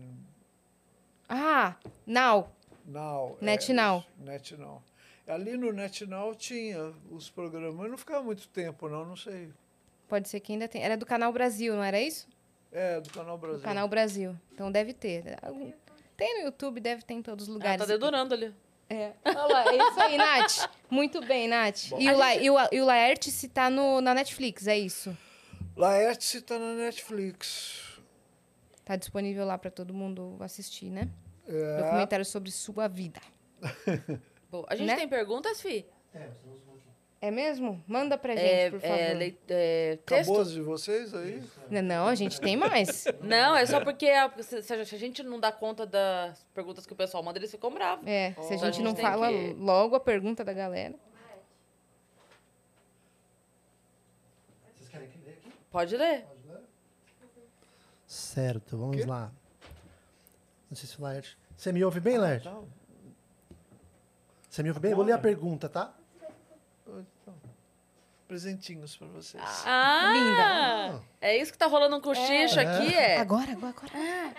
Ah, 1.29 1.77
Now. 2.05 2.51
Now. 2.85 3.39
Net 3.41 3.71
é, 3.71 3.75
Now. 3.75 4.05
Net 4.19 4.57
Now. 4.57 4.83
Ali 5.27 5.57
no 5.57 5.73
Net 5.73 6.05
Now 6.05 6.35
tinha 6.35 6.93
os 7.11 7.31
programas, 7.31 7.75
mas 7.77 7.91
não 7.91 7.97
ficava 7.97 8.23
muito 8.23 8.47
tempo, 8.49 8.89
não, 8.89 9.07
não 9.07 9.17
sei. 9.17 9.51
Pode 10.09 10.29
ser 10.29 10.41
que 10.41 10.53
ainda 10.53 10.69
tem. 10.69 10.83
Era 10.83 10.97
do 10.97 11.07
Canal 11.07 11.33
Brasil, 11.33 11.75
não 11.75 11.83
era 11.83 12.01
isso? 12.01 12.27
É, 12.73 13.01
do 13.01 13.11
Canal 13.11 13.39
Brasil. 13.39 13.59
Do 13.59 13.65
Canal 13.65 13.89
Brasil. 13.89 14.37
Então 14.53 14.71
deve 14.71 14.93
ter. 14.93 15.25
Tem 16.17 16.39
no 16.41 16.45
YouTube, 16.47 16.81
deve 16.81 17.03
ter 17.03 17.15
em 17.15 17.23
todos 17.23 17.45
os 17.45 17.49
Ela 17.49 17.55
lugares. 17.59 17.81
tá 17.81 17.87
dedurando 17.87 18.35
ali. 18.35 18.55
É. 18.89 19.13
Olha 19.25 19.47
lá, 19.47 19.73
é 19.73 19.77
isso 19.77 20.01
aí, 20.01 20.17
Nath. 20.19 20.71
Muito 20.91 21.21
bem, 21.25 21.49
Nath. 21.49 21.89
Bom. 21.89 21.99
E 22.01 22.09
o, 22.11 22.17
La, 22.17 22.37
e, 22.37 22.51
o, 22.51 22.55
e 22.71 22.81
o 22.81 22.85
Laertice 22.85 23.49
tá 23.49 23.71
no, 23.71 24.01
na 24.01 24.13
Netflix, 24.15 24.67
é 24.67 24.79
isso? 24.79 25.17
Laerte 25.77 26.37
está 26.37 26.59
na 26.59 26.75
Netflix. 26.75 27.99
Tá 28.85 28.95
disponível 28.97 29.45
lá 29.47 29.57
pra 29.57 29.71
todo 29.71 29.95
mundo 29.95 30.37
assistir, 30.41 30.91
né? 30.91 31.09
É, 31.49 31.77
Documentário 31.83 32.25
sobre 32.25 32.51
sua 32.51 32.87
vida. 32.87 33.21
Bom, 34.51 34.65
a 34.69 34.77
gente 34.77 34.87
Né? 34.87 34.97
tem 34.97 35.09
perguntas, 35.09 35.61
Fi? 35.61 35.87
É, 36.13 36.19
temos 36.43 36.63
um 36.69 36.73
último. 36.73 36.74
É 37.27 37.31
mesmo? 37.31 37.83
Manda 37.87 38.19
pra 38.19 38.37
gente, 38.37 38.45
É, 38.47 38.71
por 38.71 38.81
favor. 38.81 38.99
é, 38.99 39.15
lei- 39.15 39.39
é, 39.49 39.93
acabou 40.03 40.25
texto? 40.37 40.41
as 40.41 40.51
de 40.53 40.61
vocês 40.61 41.15
aí? 41.15 41.43
Não, 41.71 41.81
Não, 41.81 42.07
a 42.07 42.15
gente 42.15 42.39
tem 42.39 42.55
mais. 42.55 43.07
Não, 43.23 43.57
é 43.57 43.65
só 43.65 43.81
porque 43.83 44.07
a- 44.11 44.31
se, 44.43 44.61
se 44.63 44.73
a 44.75 44.85
gente 44.99 45.23
não 45.23 45.41
dá 45.41 45.51
conta 45.51 45.87
das 45.87 46.45
perguntas 46.53 46.85
que 46.85 46.93
o 46.93 46.97
pessoal 46.97 47.23
manda, 47.23 47.39
eles 47.39 47.51
ficam 47.51 47.73
bravos. 47.73 48.07
É, 48.07 48.33
se 48.35 48.39
a 48.41 48.43
Oh. 48.43 48.49
gente 48.49 48.63
A 48.65 48.71
gente 48.73 48.83
não 48.85 48.95
fala 48.95 49.29
que- 49.31 49.55
logo 49.59 49.97
a 49.97 50.01
pergunta 50.01 50.45
da 50.45 50.53
galera. 50.53 50.95
Vocês 54.77 54.89
querem 54.91 55.09
que 55.09 55.19
ler 55.25 55.31
aqui? 55.39 55.51
Pode 55.71 55.97
ler. 55.97 56.25
Pode 56.27 56.47
ler? 56.49 56.63
Certo, 58.07 58.77
vamos 58.77 59.05
lá. 59.07 59.33
Não 60.71 60.77
sei 60.77 60.87
se 60.89 60.99
o 60.99 61.03
Laerte... 61.03 61.39
Você 61.57 61.73
me 61.73 61.83
ouve 61.83 62.01
bem, 62.01 62.19
Laerte? 62.19 62.45
Tá. 62.49 62.61
Você 64.51 64.63
me 64.63 64.69
ouve 64.69 64.81
bem? 64.81 64.93
Vou 64.93 65.05
ler 65.05 65.13
a 65.13 65.19
pergunta, 65.19 65.71
tá? 65.71 65.95
Presentinhos 68.29 68.97
para 68.97 69.07
vocês. 69.09 69.43
Ah! 69.67 71.01
É 71.21 71.37
isso 71.37 71.53
que 71.53 71.59
tá 71.59 71.67
rolando 71.67 71.97
um 71.97 72.01
cochicho 72.01 72.59
É. 72.59 72.65
aqui, 72.67 72.95
é? 72.95 73.19
Agora, 73.19 73.53
agora, 73.53 73.75
agora. 73.77 74.35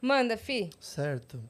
Manda, 0.00 0.36
Fi. 0.36 0.70
Certo. 0.80 1.40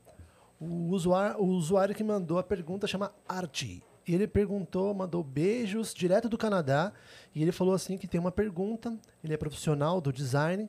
O 0.61 0.91
usuário, 0.91 1.41
o 1.41 1.47
usuário 1.47 1.95
que 1.95 2.05
mandou 2.05 2.39
a 2.39 2.43
pergunta 2.43 2.87
chama 2.87 3.13
Archie. 3.29 3.83
E 4.07 4.15
ele 4.15 4.27
perguntou, 4.27 4.93
mandou 4.93 5.23
beijos 5.23 5.95
direto 5.95 6.29
do 6.29 6.37
Canadá. 6.39 6.93
E 7.35 7.41
ele 7.43 7.53
falou 7.53 7.75
assim 7.75 7.97
que 7.97 8.07
tem 8.07 8.21
uma 8.21 8.31
pergunta. 8.33 8.97
Ele 9.23 9.35
é 9.35 9.37
profissional 9.37 10.01
do 10.01 10.13
design. 10.13 10.69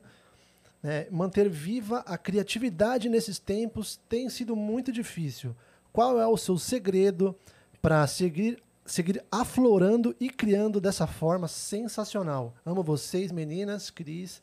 né? 0.82 1.06
Manter 1.10 1.48
viva 1.48 1.98
a 2.06 2.16
criatividade 2.16 3.08
nesses 3.08 3.38
tempos 3.38 4.00
tem 4.08 4.28
sido 4.30 4.56
muito 4.56 4.90
difícil. 4.90 5.54
Qual 5.92 6.20
é 6.20 6.26
o 6.26 6.36
seu 6.36 6.58
segredo 6.58 7.34
para 7.80 8.06
seguir, 8.06 8.60
seguir 8.86 9.22
aflorando 9.30 10.14
e 10.20 10.30
criando 10.30 10.80
dessa 10.80 11.06
forma 11.06 11.48
sensacional? 11.48 12.54
Amo 12.64 12.82
vocês, 12.82 13.30
meninas. 13.32 13.90
Cris, 13.90 14.42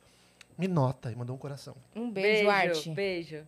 me 0.57 0.67
nota. 0.67 1.11
E 1.11 1.15
mandou 1.15 1.35
um 1.35 1.39
coração. 1.39 1.75
Um 1.95 2.11
beijo, 2.11 2.49
Arte. 2.49 2.89
beijo. 2.91 3.47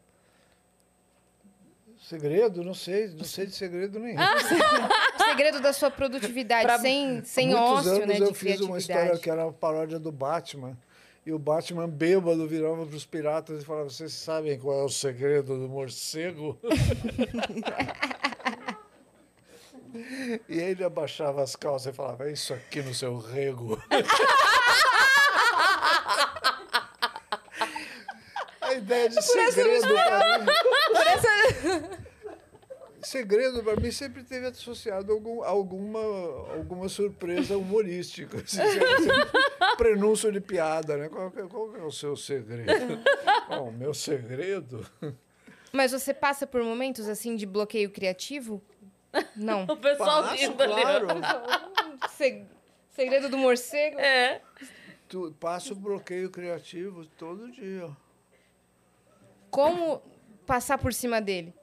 Segredo? 2.01 2.63
Não 2.63 2.73
sei, 2.73 3.07
não 3.09 3.23
sei 3.23 3.47
de 3.47 3.53
segredo 3.55 3.99
nenhum. 3.99 4.19
O 4.19 5.23
segredo 5.31 5.59
da 5.59 5.73
sua 5.73 5.89
produtividade, 5.89 6.63
Pra- 6.65 6.77
sem, 6.80 7.23
sem 7.23 7.51
Há 7.53 7.57
muitos 7.59 7.88
ócio, 7.88 8.03
anos 8.03 8.07
né, 8.19 8.26
eu 8.26 8.31
de 8.31 8.38
fiz 8.38 8.59
uma 8.61 8.77
história 8.77 9.17
que 9.17 9.30
era 9.30 9.43
uma 9.45 9.53
paródia 9.53 9.97
do 9.97 10.11
Batman. 10.11 10.77
E 11.26 11.31
o 11.31 11.39
Batman 11.39 11.88
bêbado 11.89 12.47
virava 12.47 12.85
para 12.85 12.95
os 12.95 13.03
piratas 13.05 13.63
e 13.63 13.65
falava: 13.65 13.89
Vocês 13.89 14.13
sabem 14.13 14.59
qual 14.59 14.81
é 14.81 14.84
o 14.84 14.89
segredo 14.89 15.57
do 15.57 15.67
morcego? 15.67 16.55
e 20.49 20.59
ele 20.59 20.84
abaixava 20.84 21.41
as 21.43 21.55
calças 21.55 21.93
e 21.93 21.95
falava: 21.95 22.27
É 22.27 22.31
isso 22.34 22.53
aqui 22.53 22.81
no 22.81 22.93
seu 22.93 23.17
rego. 23.17 23.81
A 28.61 28.73
ideia 28.73 29.09
de 29.09 29.22
segredo 29.22 29.88
para 29.93 30.39
mim. 30.39 30.45
Segredo 33.01 33.63
para 33.63 33.80
mim 33.80 33.91
sempre 33.91 34.23
teve 34.23 34.47
associado 34.47 35.11
a 35.11 35.15
algum, 35.15 35.43
alguma, 35.43 35.99
alguma 36.53 36.89
surpresa 36.89 37.55
humorística. 37.55 38.39
Assim, 38.39 38.57
prenúncio 39.77 40.31
de 40.31 40.41
piada, 40.41 40.97
né? 40.97 41.07
Qual, 41.07 41.27
é- 41.27 41.47
qual 41.47 41.76
é 41.77 41.84
o 41.84 41.91
seu 41.91 42.17
segredo? 42.17 42.99
Bom, 43.47 43.69
o 43.69 43.72
meu 43.72 43.93
segredo? 43.93 44.84
Mas 45.72 45.91
você 45.91 46.15
passa 46.15 46.47
por 46.47 46.63
momentos, 46.63 47.07
assim, 47.07 47.35
de 47.35 47.45
bloqueio 47.45 47.91
criativo? 47.91 48.59
Não. 49.35 49.63
O 49.69 49.77
pessoal 49.77 50.23
Passo, 50.23 50.35
rindo 50.35 50.61
ali. 50.63 50.81
claro. 50.81 51.07
Se- 52.09 52.45
Segredo 52.91 53.29
do 53.29 53.37
morcego? 53.37 53.99
É. 53.99 54.41
Tu, 55.09 55.31
passo 55.39 55.75
bloqueio 55.75 56.29
criativo 56.29 57.05
todo 57.17 57.51
dia. 57.51 57.89
Como 59.51 60.01
passar 60.45 60.77
por 60.77 60.93
cima 60.93 61.21
dele? 61.21 61.53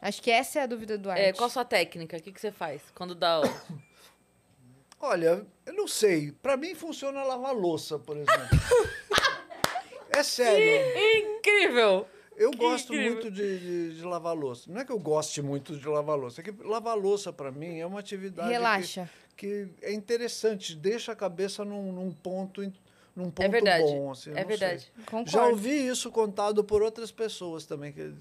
Acho 0.00 0.20
que 0.20 0.30
essa 0.30 0.58
é 0.60 0.62
a 0.62 0.66
dúvida 0.66 0.98
do 0.98 1.10
Arte. 1.10 1.22
É, 1.22 1.32
qual 1.32 1.46
a 1.46 1.50
sua 1.50 1.64
técnica? 1.64 2.16
O 2.16 2.20
que, 2.20 2.32
que 2.32 2.40
você 2.40 2.50
faz 2.50 2.82
quando 2.94 3.14
dá 3.14 3.40
o... 3.40 3.44
Olha, 5.00 5.46
eu 5.66 5.72
não 5.74 5.86
sei. 5.88 6.32
Para 6.32 6.56
mim 6.56 6.74
funciona 6.74 7.22
lavar 7.22 7.54
louça, 7.54 7.98
por 7.98 8.16
exemplo. 8.16 8.32
É 10.14 10.22
sério. 10.22 11.38
Incrível! 11.38 12.06
Eu 12.36 12.50
gosto 12.52 12.92
incrível. 12.94 13.12
muito 13.14 13.30
de, 13.30 13.58
de- 13.58 13.94
de 13.96 14.02
lavar 14.04 14.34
louça. 14.34 14.70
Não 14.72 14.80
é 14.80 14.84
que 14.84 14.92
eu 14.92 14.98
goste 14.98 15.40
muito 15.42 15.76
de 15.76 15.86
lavar 15.88 16.16
louça, 16.18 16.40
é 16.40 16.44
que 16.44 16.50
lavar 16.64 16.96
louça 16.96 17.32
para 17.32 17.50
mim 17.50 17.78
é 17.78 17.86
uma 17.86 18.00
atividade 18.00 18.48
que- 18.48 18.52
Relaxa. 18.54 19.10
Que, 19.36 19.68
é 19.80 19.92
interessante, 19.92 20.74
deixa 20.76 21.12
a 21.12 21.16
cabeça 21.16 21.64
num, 21.64 21.90
num 21.92 22.12
ponto, 22.12 22.60
num 23.16 23.30
ponto 23.30 23.42
É 23.42 23.48
verdade. 23.48 23.82
bom. 23.84 24.10
Assim, 24.10 24.30
é 24.30 24.34
não 24.34 24.38
sei. 24.40 24.44
verdade. 24.44 24.92
Concordo. 25.06 25.30
Já 25.30 25.46
ouvi 25.46 25.86
isso 25.88 26.10
contado 26.10 26.62
por 26.62 26.82
outras 26.82 27.10
pessoas 27.10 27.64
também, 27.66 27.92
que 27.92 28.12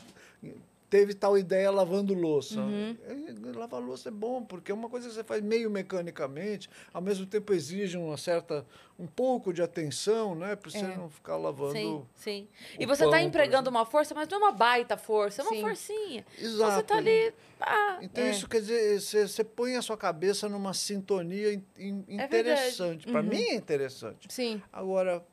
teve 0.92 1.14
tal 1.14 1.38
ideia 1.38 1.72
lavando 1.72 2.14
louça. 2.14 2.60
Uhum. 2.60 2.98
É, 3.08 3.58
lavar 3.58 3.80
louça 3.82 4.10
é 4.10 4.12
bom, 4.12 4.44
porque 4.44 4.74
é 4.74 4.76
uma 4.76 4.90
coisa 4.90 5.08
que 5.08 5.16
você 5.16 5.24
faz 5.24 5.42
meio 5.42 5.72
mecanicamente, 5.72 6.70
ao 6.94 7.02
mesmo 7.02 7.26
tempo 7.26 7.54
exige 7.54 7.98
uma 7.98 8.18
certa, 8.18 8.66
um 9.00 9.08
pouco 9.08 9.54
de 9.54 9.62
atenção, 9.62 10.36
né? 10.36 10.54
Para 10.54 10.70
você 10.70 10.80
É. 10.80 10.98
não 10.98 11.10
ficar 11.10 11.38
lavando. 11.38 11.72
Sim, 11.74 12.06
sim. 12.14 12.48
E 12.78 12.86
você 12.86 13.04
pão, 13.04 13.12
tá 13.12 13.20
por 13.20 13.24
empregando 13.26 13.70
uma 13.70 13.86
força, 13.86 14.14
mas 14.14 14.28
não 14.28 14.38
é 14.38 14.42
uma 14.42 14.52
baita 14.52 14.98
força, 14.98 15.42
é 15.42 15.46
uma 15.46 15.54
Sim. 15.56 15.62
forcinha. 15.62 16.26
Exato. 16.38 16.74
Você 16.76 16.84
tá 16.84 16.98
ali. 16.98 17.34
Ah, 17.62 18.00
Então, 18.02 18.24
É. 18.26 18.30
isso 18.32 18.50
quer 18.50 18.60
dizer, 18.60 19.00
você, 19.00 19.28
você 19.30 19.44
põe 19.46 19.78
a 19.78 19.82
sua 19.82 19.96
cabeça 19.96 20.50
numa 20.50 20.74
sintonia 20.74 21.54
in- 21.54 21.64
in- 21.80 22.06
É 22.20 22.26
interessante. 22.26 23.08
Para 23.10 23.22
Uhum. 23.22 23.28
mim 23.30 23.42
é 23.44 23.56
interessante. 23.56 24.28
Sim. 24.30 24.62
Agora, 24.74 25.24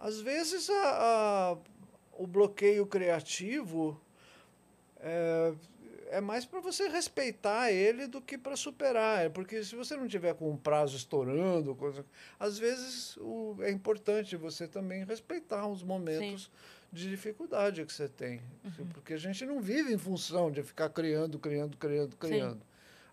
às 0.00 0.20
vezes 0.20 0.70
a- 0.70 0.74
a- 1.52 1.56
o 2.16 2.28
bloqueio 2.28 2.86
criativo 2.86 4.00
é, 5.04 5.54
é 6.16 6.20
mais 6.20 6.44
para 6.46 6.60
você 6.60 6.88
respeitar 6.88 7.70
ele 7.70 8.06
do 8.06 8.20
que 8.20 8.38
para 8.38 8.56
superar. 8.56 9.24
É 9.26 9.28
Porque 9.28 9.62
se 9.62 9.76
você 9.76 9.96
não 9.96 10.08
tiver 10.08 10.34
com 10.34 10.50
um 10.50 10.56
prazo 10.56 10.96
estourando, 10.96 11.74
coisa, 11.74 12.04
às 12.40 12.58
vezes 12.58 13.16
o- 13.18 13.56
é 13.60 13.70
importante 13.70 14.36
você 14.36 14.66
também 14.66 15.04
respeitar 15.04 15.66
os 15.66 15.82
momentos 15.82 16.50
de 16.92 17.10
dificuldade 17.10 17.84
que 17.84 17.92
você 17.92 18.08
tem. 18.08 18.40
Porque 18.94 19.14
a 19.14 19.18
gente 19.18 19.44
não 19.44 19.60
vive 19.60 19.92
em 19.92 19.98
função 19.98 20.50
de 20.50 20.62
ficar 20.62 20.88
criando, 20.90 21.38
criando, 21.38 21.76
criando, 21.76 22.16
criando. 22.16 22.62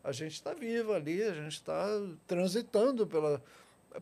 A 0.03 0.11
gente 0.11 0.33
está 0.33 0.53
vivo 0.53 0.93
ali, 0.93 1.21
a 1.23 1.33
gente 1.33 1.53
está 1.53 1.85
transitando 2.27 3.05
pela, 3.07 3.41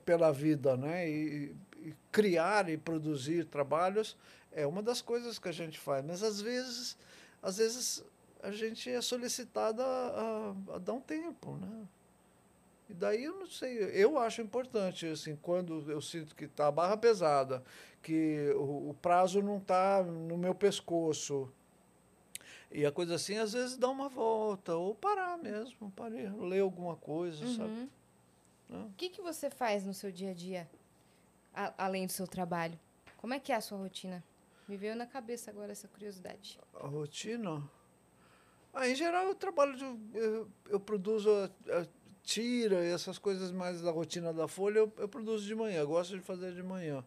pela 0.06 0.32
vida, 0.32 0.76
né? 0.78 1.10
E, 1.10 1.56
e 1.82 1.94
criar 2.11 2.70
e 2.70 2.78
produzir 2.78 3.45
trabalhos 3.45 4.18
é 4.52 4.66
uma 4.68 4.82
das 4.84 5.02
coisas 5.02 5.40
que 5.40 5.48
a 5.48 5.52
gente 5.53 5.80
faz. 5.80 6.03
Mas 6.06 6.24
às 6.24 6.41
vezes, 6.41 6.98
às 7.41 7.57
vezes 7.57 8.03
a 8.41 8.52
gente 8.52 8.90
é 8.90 9.02
solicitada 9.02 9.84
a, 9.84 10.53
a- 10.76 10.78
dar 10.80 10.94
um 10.94 11.02
tempo, 11.02 11.56
né? 11.57 11.88
E 12.90 12.94
daí 12.94 13.24
eu 13.26 13.36
não 13.36 13.45
sei, 13.48 13.78
eu 13.94 14.18
acho 14.18 14.41
importante, 14.41 15.06
assim, 15.06 15.36
quando 15.36 15.91
eu 15.91 16.02
sinto 16.02 16.36
que 16.36 16.45
está 16.45 16.68
a 16.68 16.72
barra 16.72 16.98
pesada, 16.98 17.64
que 18.02 18.52
o, 18.56 18.90
o 18.90 18.95
prazo 18.99 19.41
não 19.44 19.57
está 19.57 20.02
no 20.02 20.36
meu 20.38 20.56
pescoço, 20.56 21.52
e 22.72 22.86
a 22.86 22.91
coisa 22.91 23.16
assim, 23.16 23.38
às 23.38 23.53
vezes 23.53 23.78
dá 23.78 23.90
uma 23.90 24.10
volta, 24.10 24.76
ou 24.76 24.95
parar 24.95 25.38
mesmo, 25.38 25.91
parar, 25.91 26.34
ler 26.40 26.61
alguma 26.61 26.95
coisa, 26.95 27.45
sabe? 27.56 27.70
Uhum. 27.70 27.90
Né? 28.70 28.86
O 28.90 28.94
que, 28.98 29.10
que 29.10 29.22
você 29.22 29.49
faz 29.52 29.84
no 29.84 29.94
seu 29.94 30.11
dia 30.11 30.32
a 30.32 30.34
dia, 30.34 30.68
a- 31.53 31.74
além 31.78 32.06
do 32.07 32.11
seu 32.11 32.28
trabalho? 32.28 32.80
Como 33.18 33.34
é 33.36 33.40
que 33.40 33.52
é 33.52 33.56
a 33.56 33.61
sua 33.61 33.78
rotina? 33.78 34.24
Me 34.70 34.78
veio 34.78 34.96
na 34.96 35.06
cabeça 35.08 35.50
agora 35.52 35.72
essa 35.72 35.88
curiosidade. 35.88 36.60
A 36.76 36.88
rotina? 36.88 37.68
Ah, 38.72 38.88
em 38.88 38.94
geral, 38.96 39.26
eu 39.26 39.34
trabalho, 39.36 39.76
de, 39.76 39.84
eu, 40.18 40.48
eu 40.70 40.80
produzo 40.80 41.28
a, 41.32 41.46
a 41.82 41.88
tira 42.22 42.86
e 42.86 42.91
essas 42.91 43.18
coisas 43.18 43.52
mais 43.52 43.82
da 43.82 43.90
rotina 43.90 44.32
da 44.32 44.48
Folha, 44.48 44.78
eu, 44.80 44.94
eu 44.98 45.10
produzo 45.10 45.44
de 45.48 45.56
manhã, 45.56 45.84
gosto 45.84 46.16
de 46.16 46.22
fazer 46.24 46.54
de 46.54 46.62
manhã. 46.62 47.04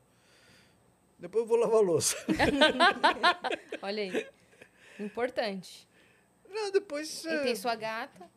Depois 1.20 1.42
eu 1.44 1.48
vou 1.48 1.56
lavar 1.56 1.76
a 1.78 1.82
louça. 1.82 2.16
Olha 3.80 4.02
aí. 4.02 4.26
Importante. 4.98 5.88
Não, 6.50 6.72
depois 6.72 7.24
E 7.24 7.28
é, 7.28 7.42
tem 7.44 7.54
sua 7.54 7.76
gata. 7.76 8.28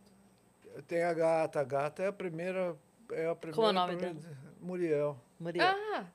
tem 0.87 1.01
a 1.01 1.13
gata. 1.13 1.59
A 1.61 1.63
gata 1.63 2.03
é 2.03 2.07
a 2.07 2.13
primeira. 2.13 2.77
É 3.11 3.27
a 3.27 3.35
primeira 3.35 3.55
Como 3.55 3.67
é 3.67 3.69
o 3.71 3.73
nome 3.73 3.97
provi- 3.97 4.37
Muriel. 4.61 5.19
Muriel. 5.39 5.65
Ah, 5.65 6.05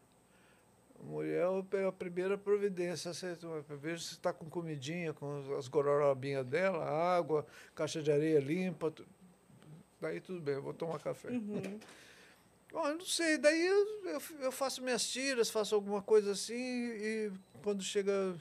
Muriel 1.02 1.66
é 1.72 1.85
a 1.86 1.93
primeira 1.93 2.36
providência. 2.36 3.12
Você, 3.12 3.36
veja 3.81 4.02
se 4.02 4.12
está 4.12 4.32
com 4.32 4.48
comidinha, 4.48 5.12
com 5.12 5.56
as 5.56 5.68
gororobinhas 5.68 6.47
dela, 6.47 6.85
água, 6.85 7.47
caixa 7.74 8.02
de 8.02 8.10
areia 8.12 8.39
limpa. 8.40 8.90
tu- 8.90 9.06
Daí 10.01 10.20
tudo 10.20 10.40
bem, 10.40 10.59
vou 10.59 10.72
tomar 10.72 10.98
café. 10.98 11.28
Bom, 12.72 12.86
eu 12.86 12.98
não 12.98 13.05
sei, 13.05 13.36
daí 13.36 13.66
eu, 13.66 14.05
eu, 14.05 14.22
eu 14.43 14.52
faço 14.52 14.81
minhas 14.81 15.05
tiras, 15.10 15.51
faço 15.51 15.74
alguma 15.74 16.01
coisa 16.01 16.31
assim, 16.31 16.55
e 16.56 17.32
quando 17.64 17.82
chega 17.82 18.36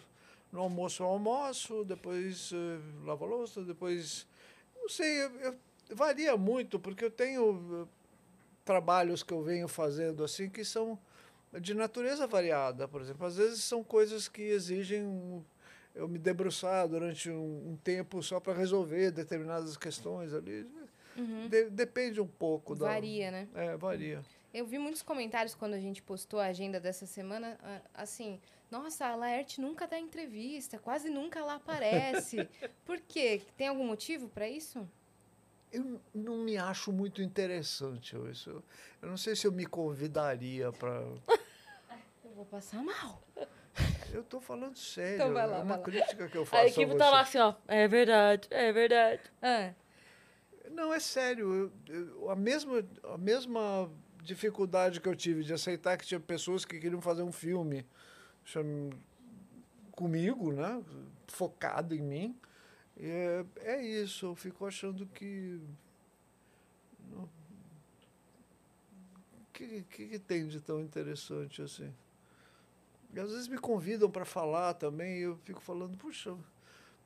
no 0.52 0.60
almoço, 0.62 1.02
eu 1.02 1.08
almoço, 1.08 1.84
depois 1.84 2.52
eh, 2.54 2.80
lavo 3.06 3.26
a 3.26 3.28
louça, 3.28 3.64
depois. 3.64 4.28
Não 4.76 4.88
sei, 4.88 5.24
eu, 5.24 5.32
eu- 5.40 5.56
varia 5.96 6.38
muito, 6.38 6.80
porque 6.80 7.04
eu 7.06 7.10
tenho 7.10 7.88
eh, 7.88 7.88
trabalhos 8.64 9.24
que 9.24 9.34
eu 9.34 9.42
venho 9.42 9.68
fazendo 9.68 10.24
assim 10.24 10.48
que 10.48 10.64
são 10.64 10.98
de 11.62 11.74
natureza 11.74 12.28
variada, 12.28 12.88
por 12.88 13.02
exemplo. 13.02 13.26
Às 13.26 13.38
vezes 13.38 13.64
são 13.64 13.84
coisas 13.84 14.28
que 14.28 14.42
exigem 14.42 15.06
um- 15.06 15.44
eu 15.96 16.08
me 16.08 16.20
debruçar 16.20 16.88
durante 16.88 17.30
um, 17.30 17.72
um 17.72 17.78
tempo 17.84 18.22
só 18.22 18.40
para 18.40 18.54
resolver 18.54 19.12
determinadas 19.12 19.76
questões 19.76 20.34
ali. 20.34 20.68
De- 21.50 21.70
depende 21.70 22.22
um 22.22 22.28
pouco 22.28 22.76
da. 22.76 22.86
varia, 22.86 23.30
né? 23.32 23.48
É, 23.54 23.76
varia. 23.76 24.24
Eu 24.54 24.66
vi 24.66 24.78
muitos 24.80 25.02
comentários 25.02 25.54
quando 25.54 25.74
a 25.74 25.80
gente 25.80 26.02
postou 26.02 26.40
a 26.40 26.46
agenda 26.46 26.80
dessa 26.80 27.06
semana, 27.06 27.58
assim, 27.94 28.40
nossa, 28.72 29.06
a 29.08 29.16
Laerte 29.16 29.60
nunca 29.60 29.86
dá 29.86 30.00
entrevista, 30.00 30.80
quase 30.80 31.10
nunca 31.10 31.40
ela 31.40 31.56
aparece. 31.56 32.38
Por 32.86 33.00
quê? 33.02 33.42
Tem 33.58 33.68
algum 33.68 33.86
motivo 33.86 34.30
para 34.30 34.48
isso? 34.48 34.88
Eu 35.72 36.02
não 36.14 36.38
me 36.38 36.58
acho 36.58 36.92
muito 36.92 37.22
interessante 37.22 38.16
eu, 38.16 38.30
isso. 38.30 38.64
Eu 39.02 39.08
não 39.10 39.18
sei 39.18 39.36
se 39.36 39.46
eu 39.46 39.52
me 39.52 39.66
convidaria 39.66 40.72
para. 40.72 40.90
Eu 42.26 42.32
vou 42.36 42.46
passar 42.46 42.82
mal. 42.84 43.22
Eu 44.14 44.22
estou 44.22 44.40
falando 44.42 44.76
sério. 44.78 45.16
Então 45.16 45.34
vai 45.34 45.46
lá, 45.48 45.58
é 45.58 45.62
uma 45.62 45.66
vai 45.66 45.78
lá. 45.78 45.84
crítica 45.84 46.28
que 46.30 46.38
eu 46.38 46.46
faço. 46.46 46.64
A 46.64 46.68
equipe 46.68 46.96
tá 46.96 47.06
você. 47.06 47.12
lá 47.12 47.22
assim, 47.22 47.38
ó. 47.38 47.54
É 47.68 47.88
verdade, 47.88 48.48
é 48.50 48.72
verdade. 48.72 49.22
Ah, 49.42 49.74
Não, 50.72 50.94
é 50.94 51.00
sério. 51.00 51.72
eu- 51.88 51.96
eu- 51.96 52.30
a, 52.30 52.36
mesma, 52.36 52.84
a 53.04 53.18
mesma 53.18 53.92
dificuldade 54.24 55.00
que 55.02 55.08
eu 55.10 55.16
tive 55.16 55.44
de 55.44 55.54
aceitar 55.54 55.98
que 55.98 56.06
tinha 56.06 56.20
pessoas 56.20 56.64
que 56.66 56.80
queriam 56.80 57.02
fazer 57.02 57.24
um 57.24 57.32
filme 57.32 57.86
cham- 58.46 58.90
comigo, 59.92 60.52
né? 60.52 60.82
focado 61.28 61.94
em 61.94 62.02
mim. 62.02 62.40
É, 63.00 63.46
é 63.62 63.82
isso, 63.82 64.28
eu 64.28 64.36
fico 64.36 64.66
achando 64.66 65.06
que. 65.08 65.60
O 67.14 67.28
que, 69.54 69.82
que, 69.84 70.08
que 70.08 70.20
tem 70.20 70.48
de 70.48 70.60
tão 70.60 70.82
interessante 70.82 71.62
assim? 71.62 71.94
E 73.14 73.20
às 73.20 73.32
vezes 73.32 73.48
me 73.48 73.58
convidam 73.58 74.10
para 74.10 74.26
falar 74.26 74.74
também, 74.74 75.18
e 75.18 75.22
eu 75.22 75.38
fico 75.44 75.62
falando, 75.62 75.98
puxa, 75.98 76.36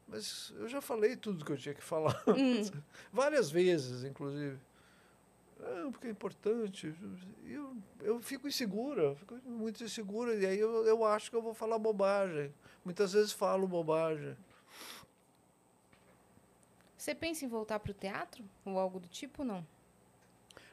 mas 0.07 0.53
eu 0.57 0.67
já 0.67 0.81
falei 0.81 1.15
tudo 1.15 1.45
que 1.45 1.51
eu 1.51 1.57
tinha 1.57 1.73
que 1.73 1.83
falar. 1.83 2.21
Várias 3.11 3.49
vezes, 3.49 4.03
inclusive. 4.03 4.57
Ah, 5.59 5.87
porque 5.91 6.07
é 6.07 6.09
importante. 6.09 6.93
Eu, 7.45 7.75
eu 8.01 8.19
fico 8.19 8.47
insegura, 8.47 9.15
fico 9.15 9.35
muito 9.45 9.83
insegura, 9.83 10.35
e 10.35 10.45
aí 10.45 10.59
eu, 10.59 10.85
eu 10.85 11.05
acho 11.05 11.29
que 11.29 11.37
eu 11.37 11.41
vou 11.41 11.53
falar 11.53 11.79
bobagem. 11.79 12.53
Muitas 12.83 13.13
vezes 13.13 13.31
falo 13.31 13.67
bobagem. 13.67 14.35
Você 17.03 17.13
pensa 17.13 17.43
em 17.43 17.49
voltar 17.49 17.79
para 17.81 17.91
o 17.91 17.93
teatro? 17.93 18.45
Ou 18.63 18.79
algo 18.79 18.97
do 18.97 19.09
tipo, 19.09 19.43
não? 19.43 19.65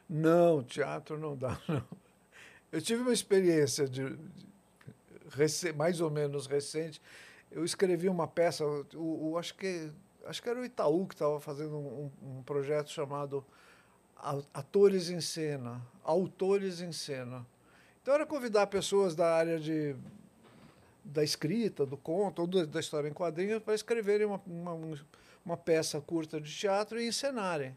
Não, 0.08 0.62
teatro 0.62 1.18
não 1.18 1.36
dá, 1.36 1.60
não. 1.66 1.84
Eu 2.70 2.80
tive 2.80 3.02
uma 3.02 3.12
experiência 3.12 3.88
de, 3.88 4.16
de 4.16 5.72
mais 5.74 6.00
ou 6.00 6.08
menos 6.08 6.46
recente. 6.46 7.02
Eu 7.50 7.64
escrevi 7.64 8.08
uma 8.08 8.28
peça, 8.28 8.64
o, 8.64 9.32
o- 9.32 9.38
acho, 9.38 9.56
que, 9.56 9.90
acho 10.24 10.40
que 10.40 10.48
era 10.48 10.60
o 10.60 10.64
Itaú 10.64 11.04
que 11.08 11.14
estava 11.14 11.40
fazendo 11.40 11.76
um, 11.76 12.10
um 12.22 12.42
projeto 12.44 12.90
chamado 12.90 13.44
Atores 14.54 15.10
em 15.10 15.20
Cena, 15.20 15.82
Autores 16.04 16.80
em 16.80 16.92
Cena. 16.92 17.44
Então 18.02 18.14
era 18.14 18.24
convidar 18.24 18.68
pessoas 18.68 19.16
da 19.16 19.34
área 19.34 19.58
de, 19.58 19.96
da 21.04 21.24
escrita, 21.24 21.84
do 21.84 21.96
conto, 21.96 22.42
ou 22.42 22.46
da 22.46 22.78
história 22.78 23.08
em 23.08 23.12
quadrinhos, 23.12 23.60
para 23.64 23.74
escreverem 23.74 24.28
uma, 24.28 24.40
uma, 24.46 24.74
um- 24.74 24.96
uma 25.44 25.56
peça 25.56 26.00
curta 26.00 26.40
de 26.40 26.54
teatro 26.54 27.00
e 27.00 27.08
encenarem 27.08 27.76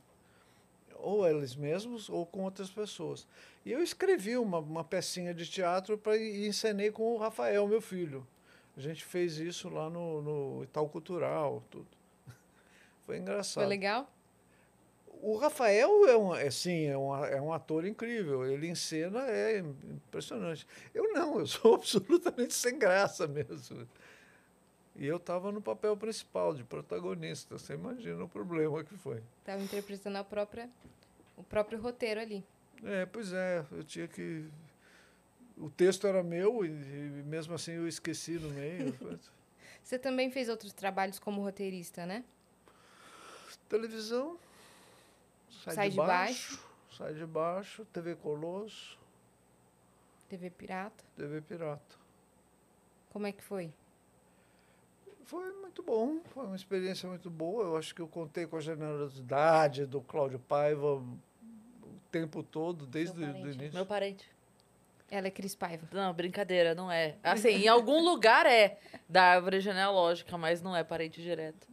ou 1.03 1.27
eles 1.27 1.55
mesmos 1.55 2.09
ou 2.09 2.25
com 2.25 2.43
outras 2.43 2.69
pessoas. 2.71 3.27
E 3.65 3.71
eu 3.71 3.83
escrevi 3.83 4.37
uma, 4.37 4.59
uma 4.59 4.83
pecinha 4.83 5.33
de 5.33 5.45
teatro 5.45 5.97
pra, 5.97 6.17
e 6.17 6.47
encenei 6.47 6.91
com 6.91 7.13
o 7.13 7.17
Rafael, 7.17 7.67
meu 7.67 7.81
filho. 7.81 8.25
A 8.75 8.79
gente 8.79 9.03
fez 9.03 9.37
isso 9.37 9.69
lá 9.69 9.89
no, 9.89 10.21
no 10.21 10.63
Itaú 10.63 10.89
Cultural, 10.89 11.61
tudo. 11.69 11.87
Foi 13.05 13.17
engraçado. 13.17 13.63
Foi 13.63 13.69
legal? 13.69 14.09
O 15.21 15.37
Rafael 15.37 16.05
é 16.07 16.17
um, 16.17 16.35
é, 16.35 16.49
sim, 16.49 16.85
é 16.85 16.97
um, 16.97 17.15
é 17.25 17.41
um 17.41 17.53
ator 17.53 17.85
incrível. 17.85 18.45
Ele 18.45 18.67
em 18.67 18.75
cena 18.75 19.21
é 19.29 19.59
impressionante. 19.59 20.65
Eu 20.93 21.13
não, 21.13 21.39
eu 21.39 21.47
sou 21.47 21.75
absolutamente 21.75 22.53
sem 22.53 22.77
graça 22.77 23.27
mesmo. 23.27 23.87
E 24.95 25.05
eu 25.07 25.17
estava 25.17 25.51
no 25.51 25.61
papel 25.61 25.97
principal, 25.97 26.53
de 26.53 26.63
protagonista. 26.63 27.57
Você 27.57 27.73
imagina 27.73 28.23
o 28.23 28.29
problema 28.29 28.83
que 28.83 28.95
foi. 28.95 29.23
Tava 29.43 29.61
interpretando 29.61 30.17
a 30.17 30.23
própria, 30.23 30.69
o 31.35 31.43
próprio 31.43 31.79
roteiro 31.79 32.19
ali. 32.19 32.45
É, 32.83 33.05
pois 33.05 33.33
é, 33.33 33.65
eu 33.71 33.83
tinha 33.83 34.07
que 34.07 34.47
o 35.57 35.69
texto 35.69 36.05
era 36.07 36.23
meu 36.23 36.65
e, 36.65 36.69
e 36.69 37.23
mesmo 37.25 37.53
assim 37.53 37.73
eu 37.73 37.87
esqueci 37.87 38.33
no 38.33 38.49
meio. 38.49 38.93
Você 39.83 39.99
também 39.99 40.31
fez 40.31 40.47
outros 40.47 40.73
trabalhos 40.73 41.19
como 41.19 41.41
roteirista, 41.41 42.05
né? 42.05 42.23
Televisão. 43.67 44.37
Sai, 45.63 45.75
Sai 45.75 45.89
de, 45.89 45.95
de 45.95 45.97
baixo, 45.97 46.63
Sai 46.97 47.13
de 47.13 47.25
baixo. 47.25 47.85
TV 47.85 48.15
Colosso. 48.15 48.97
TV 50.29 50.49
Pirata. 50.49 51.03
TV 51.15 51.41
Pirata. 51.41 51.95
Como 53.11 53.27
é 53.27 53.31
que 53.31 53.43
foi? 53.43 53.73
Foi 55.25 55.51
muito 55.53 55.81
bom, 55.81 56.19
foi 56.33 56.45
uma 56.45 56.55
experiência 56.55 57.07
muito 57.07 57.29
boa. 57.29 57.63
Eu 57.65 57.77
acho 57.77 57.95
que 57.95 58.01
eu 58.01 58.07
contei 58.07 58.45
com 58.45 58.57
a 58.57 58.61
generosidade 58.61 59.85
do 59.85 60.01
Cláudio 60.01 60.39
Paiva 60.39 60.95
o 60.95 61.17
tempo 62.11 62.43
todo, 62.43 62.85
desde 62.85 63.19
o 63.19 63.23
início. 63.23 63.73
Meu 63.73 63.85
parente. 63.85 64.29
Ela 65.09 65.27
é 65.27 65.31
Cris 65.31 65.55
Paiva. 65.55 65.87
Não, 65.91 66.11
brincadeira, 66.13 66.73
não 66.73 66.91
é. 66.91 67.15
Assim, 67.23 67.49
em 67.49 67.67
algum 67.67 68.03
lugar 68.03 68.45
é 68.45 68.79
da 69.07 69.23
árvore 69.23 69.59
genealógica, 69.59 70.37
mas 70.37 70.61
não 70.61 70.75
é 70.75 70.83
parente 70.83 71.21
direto. 71.21 71.67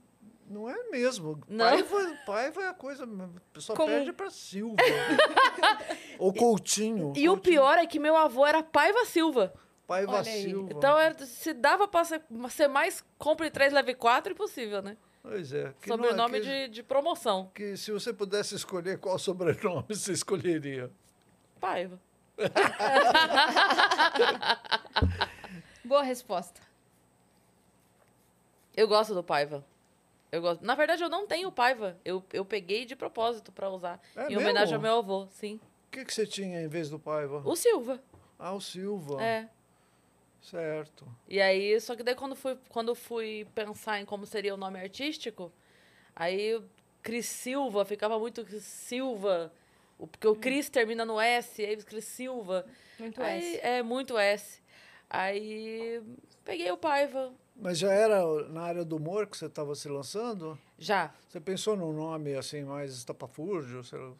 Não 0.47 0.69
é 0.69 0.91
mesmo. 0.91 1.41
Não? 1.49 1.65
Paiva, 1.65 2.19
Paiva 2.27 2.63
é 2.63 2.69
a 2.69 2.75
coisa. 2.75 3.09
Só 3.57 3.75
Como- 3.75 3.89
perde 3.89 4.13
para 4.13 4.31
Silva. 4.31 4.77
Ou 6.19 6.33
Coutinho. 6.35 7.13
E 7.17 7.29
o 7.29 7.33
Coutinho. 7.35 7.39
pior 7.39 7.79
é 7.79 7.87
que 7.87 7.99
meu 8.01 8.17
avô 8.17 8.45
era 8.45 8.63
Paiva 8.63 9.05
Silva. 9.05 9.55
Paiva 9.91 10.13
Olha 10.19 10.31
aí. 10.31 10.43
Silva. 10.45 10.73
Então, 10.73 10.97
era- 10.97 11.27
se 11.27 11.53
dava 11.53 11.89
pra 11.89 12.05
ser, 12.05 12.23
ser 12.51 12.69
mais 12.69 13.05
compre 13.19 13.51
três, 13.51 13.73
leve 13.73 13.93
quatro, 13.93 14.33
impossível, 14.33 14.81
né? 14.81 14.97
Pois 15.21 15.53
é. 15.53 15.75
que 15.83 15.89
não- 15.89 15.97
Sobrenome 15.97 16.41
que, 16.41 16.47
de, 16.47 16.69
de 16.69 16.83
promoção. 16.85 17.51
que 17.53 17.77
se 17.77 17.91
você 17.91 18.13
pudesse 18.13 18.55
escolher 18.55 19.01
qual 19.01 19.19
sobrenome 19.19 19.85
você 19.89 20.13
escolheria. 20.13 20.93
Paiva. 21.61 21.99
Boa 25.85 26.05
resposta. 26.05 26.61
Eu 28.77 28.87
gosto 28.87 29.13
do 29.13 29.25
Paiva. 29.25 29.65
Eu 30.31 30.41
gosto. 30.41 30.65
Na 30.65 30.77
verdade, 30.77 31.03
eu 31.03 31.09
não 31.09 31.27
tenho 31.27 31.51
Paiva. 31.51 31.99
Eu, 32.05 32.25
eu 32.33 32.45
peguei 32.45 32.85
de 32.87 32.95
propósito 32.95 33.51
pra 33.51 33.69
usar. 33.69 34.01
É 34.15 34.27
em 34.27 34.29
mesmo? 34.29 34.43
homenagem 34.43 34.77
ao 34.77 34.81
meu 34.81 34.99
avô, 34.99 35.27
sim. 35.33 35.59
O 35.89 35.91
que, 35.91 36.05
que 36.05 36.15
você 36.15 36.25
tinha 36.25 36.63
em 36.63 36.69
vez 36.69 36.89
do 36.89 37.01
Paiva? 37.01 37.43
O 37.45 37.57
Silva. 37.57 38.01
Ah, 38.39 38.53
o 38.53 38.61
Silva. 38.61 39.21
É. 39.21 39.49
Certo. 40.43 41.07
E 41.29 41.41
aí, 41.41 41.79
só 41.81 41.95
que 41.95 42.03
daí 42.03 42.15
quando 42.15 42.35
fui, 42.35 42.59
quando 42.69 42.95
fui 42.95 43.47
pensar 43.55 44.01
em 44.01 44.05
como 44.05 44.27
seria 44.27 44.55
o 44.55 44.57
nome 44.57 44.81
artístico, 44.81 45.53
aí 46.17 46.61
Cris 47.03 47.27
Silva 47.27 47.85
ficava 47.85 48.19
muito 48.19 48.45
Cris 48.45 48.63
Silva, 48.63 49.53
porque 49.99 50.27
o 50.27 50.35
Cris 50.35 50.69
termina 50.69 51.05
no 51.05 51.21
S, 51.21 51.65
aí 51.65 51.77
Cris 51.77 52.05
Silva. 52.05 52.65
Muito 52.99 53.23
aí, 53.23 53.57
S. 53.57 53.61
É, 53.67 53.83
muito 53.83 54.19
S. 54.19 54.63
Aí 55.09 56.03
peguei 56.45 56.71
o 56.71 56.77
Paiva. 56.77 57.33
Mas 57.57 57.79
já 57.79 57.93
era 57.93 58.25
na 58.49 58.63
área 58.63 58.85
do 58.85 58.97
humor 58.97 59.27
que 59.27 59.37
você 59.37 59.47
estava 59.47 59.75
se 59.75 59.89
lançando? 59.89 60.59
Já. 60.79 61.13
Você 61.29 61.41
pensou 61.41 61.77
num 61.77 61.93
nome 61.93 62.35
assim 62.35 62.63
mais 62.63 62.95
estapafúrdio? 62.95 63.85
sei 63.85 63.99
lá? 63.99 64.13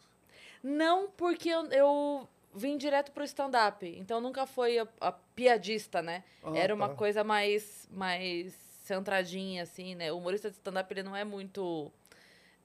Não 0.61 1.09
porque 1.09 1.49
eu, 1.49 1.65
eu 1.71 2.29
vim 2.53 2.77
direto 2.77 3.11
pro 3.11 3.23
stand-up. 3.23 3.85
Então 3.97 4.19
nunca 4.21 4.45
foi 4.45 4.79
a, 4.79 4.87
a 4.99 5.11
piadista, 5.11 6.01
né? 6.01 6.23
Ah, 6.43 6.55
Era 6.57 6.73
uma 6.75 6.89
tá. 6.89 6.95
coisa 6.95 7.23
mais, 7.23 7.87
mais 7.91 8.53
centradinha, 8.83 9.63
assim, 9.63 9.95
né? 9.95 10.11
O 10.11 10.17
humorista 10.17 10.49
de 10.49 10.55
stand-up, 10.57 10.91
ele 10.93 11.03
não 11.03 11.15
é 11.15 11.23
muito 11.23 11.91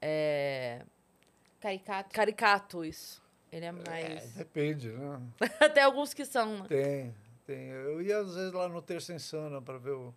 é, 0.01 0.83
Caricato. 1.61 2.11
caricato, 2.15 2.85
isso. 2.85 3.23
Ele 3.51 3.65
é 3.65 3.69
É, 3.69 3.73
mais... 3.73 4.33
depende, 4.35 4.89
né? 4.91 5.21
Até 5.61 5.83
alguns 5.83 6.13
que 6.13 6.25
são, 6.25 6.59
né? 6.59 6.67
Tem, 6.69 7.15
tem. 7.47 7.69
Eu 7.69 8.03
ia 8.03 8.19
às 8.19 8.35
vezes 8.35 8.53
lá 8.53 8.69
no 8.69 8.83
Terça 8.83 9.15
Insana 9.15 9.63
para 9.63 9.79
ver 9.79 9.93
o, 9.93 10.15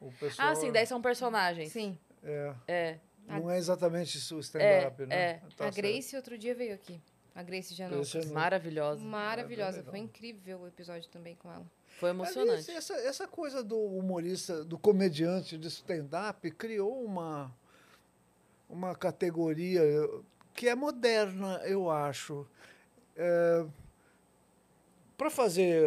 o 0.00 0.12
pessoal. 0.12 0.48
Ah, 0.48 0.54
sim, 0.54 0.70
daí 0.72 0.86
são 0.86 1.00
personagens. 1.00 1.72
Sim. 1.72 1.96
É, 2.22 2.54
É. 2.66 2.98
não 3.28 3.50
é 3.50 3.56
exatamente 3.56 4.18
isso 4.18 4.36
o 4.36 4.40
stand-up, 4.40 5.02
É, 5.02 5.06
né? 5.06 5.16
é. 5.16 5.40
Tá 5.56 5.68
a 5.68 5.70
Grace 5.70 6.16
outro 6.16 6.36
dia 6.36 6.54
veio 6.54 6.74
aqui. 6.74 7.00
A 7.36 7.42
Grace 7.42 7.74
Janot. 7.74 8.26
Maravilhosa. 8.32 9.04
Maravilhosa. 9.04 9.82
Foi 9.82 9.98
incrível 9.98 10.60
o 10.60 10.66
episódio 10.66 11.06
também 11.10 11.34
com 11.34 11.52
ela. 11.52 11.66
Foi 12.00 12.08
emocionante. 12.08 12.70
Essa, 12.70 12.94
essa 12.94 13.28
coisa 13.28 13.62
do 13.62 13.78
humorista, 13.78 14.64
do 14.64 14.78
comediante 14.78 15.58
de 15.58 15.68
stand-up 15.68 16.50
criou 16.52 17.04
uma, 17.04 17.54
uma 18.70 18.94
categoria 18.94 19.82
que 20.54 20.66
é 20.66 20.74
moderna, 20.74 21.60
eu 21.64 21.90
acho. 21.90 22.46
para 25.18 25.28
fazer 25.28 25.84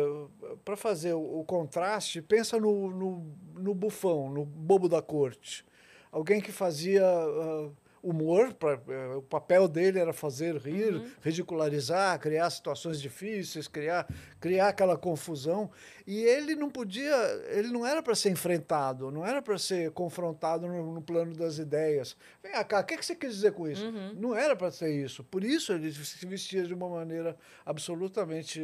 para 0.63 0.77
fazer 0.77 1.13
o, 1.13 1.39
o 1.39 1.43
contraste, 1.45 2.21
pensa 2.21 2.59
no, 2.59 2.91
no, 2.91 3.26
no 3.55 3.73
bufão, 3.73 4.30
no 4.30 4.45
bobo 4.45 4.88
da 4.88 5.01
corte. 5.01 5.65
Alguém 6.11 6.41
que 6.41 6.51
fazia 6.51 7.03
ah, 7.03 7.69
humor, 8.01 8.53
pra, 8.53 8.80
eh, 8.88 9.15
o 9.15 9.21
papel 9.21 9.67
dele 9.67 9.99
era 9.99 10.13
fazer 10.13 10.55
rir, 10.57 11.01
ridicularizar, 11.21 12.19
criar 12.19 12.49
situações 12.49 13.01
difíceis, 13.01 13.67
criar, 13.67 14.07
criar 14.39 14.69
aquela 14.69 14.97
confusão. 14.97 15.69
E 16.11 16.23
ele 16.23 16.56
não 16.56 16.72
podia, 16.72 17.14
ele 17.52 17.68
não 17.68 17.86
era 17.86 18.02
para 18.02 18.15
ser 18.15 18.31
enfrentado, 18.31 19.11
não 19.11 19.23
era 19.23 19.44
para 19.44 19.60
ser 19.60 19.91
confrontado 19.91 20.68
no, 20.68 20.91
no 20.95 21.02
plano 21.03 21.36
das 21.36 21.60
ideias. 21.60 22.18
Vem 22.41 22.52
cá, 22.65 22.80
o 22.80 22.84
que, 22.84 22.98
que 22.98 23.06
você 23.06 23.14
quis 23.14 23.36
dizer 23.36 23.52
com 23.52 23.68
isso? 23.69 23.86
Não 24.15 24.36
era 24.36 24.56
para 24.56 24.72
ser 24.72 24.90
isso. 24.91 25.23
Por 25.23 25.44
isso 25.44 25.72
ele 25.72 25.91
se 25.91 26.26
vestia 26.26 26.64
de 26.64 26.73
uma 26.73 26.90
maneira 26.90 27.38
absolutamente 27.64 28.60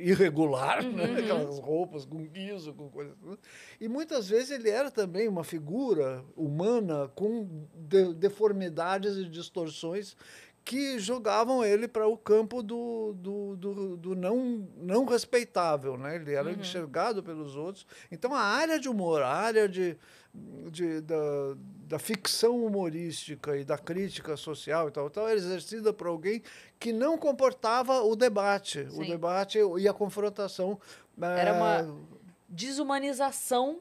irregular, 0.00 0.82
né? 0.82 1.04
aquelas 1.20 1.58
roupas 1.58 2.04
com 2.04 2.24
guiso, 2.26 2.72
com 2.74 2.88
coisa. 2.88 3.12
E 3.80 3.88
muitas 3.88 4.28
vezes 4.28 4.50
ele 4.50 4.68
era 4.70 4.90
também 4.90 5.28
uma 5.28 5.44
figura 5.44 6.24
humana 6.36 7.08
com 7.14 7.48
de- 7.74 8.14
deformidades 8.14 9.16
e 9.16 9.24
distorções 9.28 10.16
que 10.68 10.98
jogavam 10.98 11.64
ele 11.64 11.88
para 11.88 12.06
o 12.06 12.14
campo 12.14 12.62
do, 12.62 13.14
do, 13.14 13.56
do, 13.56 13.96
do 13.96 14.14
não, 14.14 14.68
não 14.76 15.06
respeitável. 15.06 15.96
Né? 15.96 16.16
Ele 16.16 16.34
era 16.34 16.52
enxergado 16.52 17.22
pelos 17.22 17.56
outros. 17.56 17.86
Então, 18.12 18.34
a 18.34 18.42
área 18.42 18.78
de 18.78 18.86
humor, 18.86 19.22
a 19.22 19.32
área 19.32 19.66
de, 19.66 19.96
de, 20.70 21.00
da, 21.00 21.16
da 21.86 21.98
ficção 21.98 22.62
humorística 22.62 23.56
e 23.56 23.64
da 23.64 23.78
crítica 23.78 24.36
social 24.36 24.88
e 24.88 24.90
tal, 24.90 25.08
tal 25.08 25.26
era 25.26 25.38
exercida 25.38 25.90
por 25.90 26.06
alguém 26.06 26.42
que 26.78 26.92
não 26.92 27.16
comportava 27.16 28.02
o 28.02 28.14
debate, 28.14 28.80
o 28.80 29.02
Sim. 29.02 29.06
debate 29.06 29.58
e 29.78 29.88
a 29.88 29.94
confrontação. 29.94 30.78
Era 31.18 31.48
eh, 31.48 31.52
uma 31.54 31.98
desumanização 32.46 33.80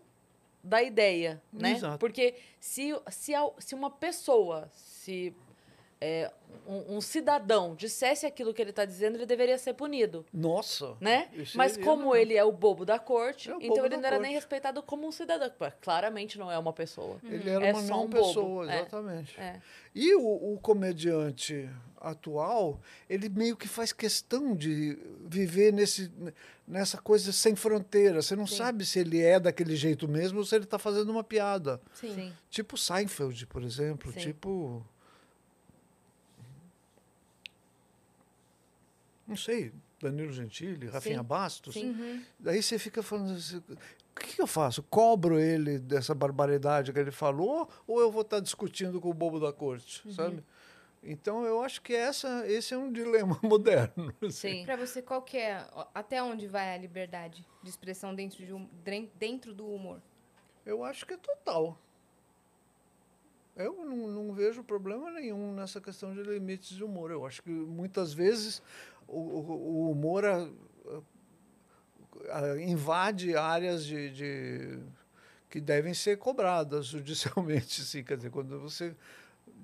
da 0.63 0.81
ideia, 0.81 1.41
né? 1.51 1.73
Exato. 1.73 1.97
Porque 1.97 2.35
se, 2.61 2.97
se, 3.09 3.33
se 3.59 3.75
uma 3.75 3.91
pessoa, 3.91 4.69
se 4.71 5.35
é, 5.99 6.31
um, 6.67 6.97
um 6.97 7.01
cidadão 7.01 7.73
dissesse 7.75 8.25
aquilo 8.25 8.53
que 8.53 8.61
ele 8.61 8.69
está 8.69 8.85
dizendo, 8.85 9.15
ele 9.15 9.25
deveria 9.25 9.57
ser 9.57 9.73
punido, 9.73 10.25
Nossa! 10.33 10.95
né? 11.01 11.29
Mas 11.55 11.73
seria, 11.73 11.85
como 11.85 12.15
ele 12.15 12.35
é 12.35 12.43
o 12.43 12.51
bobo 12.51 12.85
da 12.85 12.99
corte, 12.99 13.49
É 13.49 13.53
então 13.55 13.69
bobo 13.69 13.85
ele 13.85 13.97
não 13.97 14.03
era 14.05 14.17
corte. 14.17 14.21
nem 14.27 14.33
respeitado 14.33 14.83
como 14.83 15.07
um 15.07 15.11
cidadão. 15.11 15.51
Claramente 15.81 16.37
não 16.37 16.51
é 16.51 16.57
uma 16.57 16.73
pessoa. 16.73 17.17
Ele 17.23 17.49
era 17.49 17.65
É 17.67 17.73
uma 17.73 17.81
só 17.81 17.87
não 17.95 18.05
um 18.05 18.07
bobo, 18.07 18.27
pessoa, 18.27 18.71
é. 18.71 18.79
exatamente. 18.81 19.39
É. 19.39 19.59
E 19.95 20.13
o, 20.15 20.53
o 20.53 20.59
comediante 20.61 21.69
atual, 21.99 22.79
ele 23.09 23.27
meio 23.29 23.57
que 23.57 23.67
faz 23.67 23.91
questão 23.91 24.55
de 24.55 24.97
viver 25.25 25.73
nesse, 25.73 26.11
nessa 26.67 26.97
coisa 26.99 27.31
sem 27.31 27.55
fronteira. 27.55 28.21
Você 28.21 28.35
não 28.35 28.45
sabe 28.45 28.85
se 28.85 28.99
ele 28.99 29.19
é 29.23 29.39
daquele 29.39 29.75
jeito 29.75 30.07
mesmo 30.07 30.37
ou 30.39 30.45
se 30.45 30.55
ele 30.55 30.65
está 30.65 30.77
fazendo 30.77 31.09
uma 31.09 31.23
piada. 31.23 31.81
Sim. 31.93 32.13
Sim. 32.13 32.33
Tipo 32.51 32.77
Seinfeld, 32.77 33.47
por 33.47 33.63
exemplo. 33.63 34.11
Sim. 34.13 34.19
Tipo. 34.19 34.85
Não 39.27 39.35
sei, 39.35 39.73
Danilo 40.01 40.31
Gentili, 40.31 40.87
Rafinha 40.87 41.17
Sim. 41.19 41.23
Bastos. 41.23 41.73
Sim. 41.73 41.89
Uhum. 41.91 42.23
Daí 42.39 42.61
você 42.63 42.79
fica 42.79 43.03
falando 43.03 43.33
assim, 43.33 43.57
o 43.57 44.19
que, 44.19 44.35
que 44.35 44.41
eu 44.41 44.47
faço? 44.47 44.81
Cobro 44.83 45.39
ele 45.39 45.77
dessa 45.79 46.15
barbaridade 46.15 46.93
que 46.93 46.99
ele 46.99 47.11
falou 47.11 47.69
ou 47.85 47.99
eu 47.99 48.11
vou 48.11 48.21
estar 48.21 48.39
discutindo 48.39 49.01
com 49.01 49.09
o 49.09 49.13
bobo 49.13 49.39
da 49.39 49.51
corte, 49.51 50.07
Uhum. 50.07 50.13
sabe? 50.13 50.43
Então 51.03 51.45
eu 51.45 51.61
acho 51.61 51.81
que 51.81 51.93
essa, 51.93 52.45
esse 52.47 52.73
é 52.73 52.77
um 52.77 52.91
dilema 52.91 53.37
moderno. 53.43 54.13
assim. 54.21 54.31
Sim. 54.59 54.65
Pra 54.65 54.75
você, 54.75 55.01
qual 55.01 55.21
que 55.21 55.37
é, 55.37 55.65
até 55.93 56.21
onde 56.23 56.47
vai 56.47 56.73
a 56.73 56.77
liberdade 56.77 57.45
de 57.61 57.69
expressão 57.69 58.15
dentro, 58.15 58.43
de 58.45 59.09
dentro 59.19 59.53
do 59.53 59.67
humor? 59.67 60.01
Eu 60.65 60.83
acho 60.83 61.05
que 61.05 61.13
é 61.13 61.17
total. 61.17 61.77
Eu 63.55 63.73
não, 63.85 64.07
não 64.07 64.33
vejo 64.33 64.63
problema 64.63 65.09
nenhum 65.09 65.53
nessa 65.53 65.81
questão 65.81 66.13
de 66.13 66.21
limites 66.21 66.75
de 66.77 66.83
humor. 66.83 67.09
Eu 67.09 67.25
acho 67.25 67.41
que 67.41 67.49
muitas 67.49 68.13
vezes 68.13 68.61
o, 69.07 69.19
o- 69.19 69.87
o 69.87 69.91
humor 69.91 70.25
a- 70.25 70.49
a- 72.29 72.61
invade 72.61 73.35
áreas 73.35 73.85
de, 73.85 74.09
de- 74.11 74.79
que 75.49 75.59
devem 75.61 75.93
ser 75.93 76.17
cobradas 76.17 76.87
judicialmente. 76.91 77.81
Sim. 77.81 78.03
Quer 78.03 78.17
dizer, 78.17 78.29
quando 78.31 78.59
você 78.59 78.95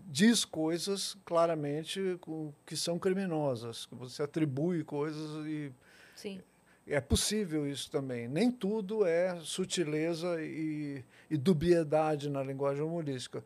diz 0.07 0.45
coisas 0.45 1.17
claramente 1.25 2.17
com- 2.21 2.53
que 2.65 2.75
são 2.77 2.97
criminosas, 2.99 3.85
que 3.85 3.95
você 3.95 4.23
atribui 4.23 4.83
coisas 4.83 5.45
e 5.45 5.71
Sim. 6.15 6.41
É 6.85 6.99
possível 6.99 7.65
isso 7.65 7.89
também. 7.89 8.27
Nem 8.27 8.51
tudo 8.51 9.05
é 9.05 9.39
sutileza 9.39 10.41
e, 10.43 11.01
e 11.29 11.37
dubiedade 11.37 12.29
na 12.29 12.43
linguagem 12.43 12.83
humorística. 12.83 13.41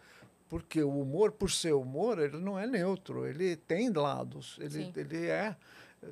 Porque 0.49 0.81
o 0.81 0.89
humor, 1.01 1.31
por 1.31 1.51
ser 1.51 1.73
humor, 1.73 2.17
ele 2.17 2.37
não 2.39 2.57
é 2.57 2.65
neutro, 2.65 3.27
ele 3.27 3.55
tem 3.55 3.91
lados. 3.91 4.57
Ele, 4.59 4.69
Sim. 4.85 4.93
ele 4.95 5.27
é. 5.27 5.55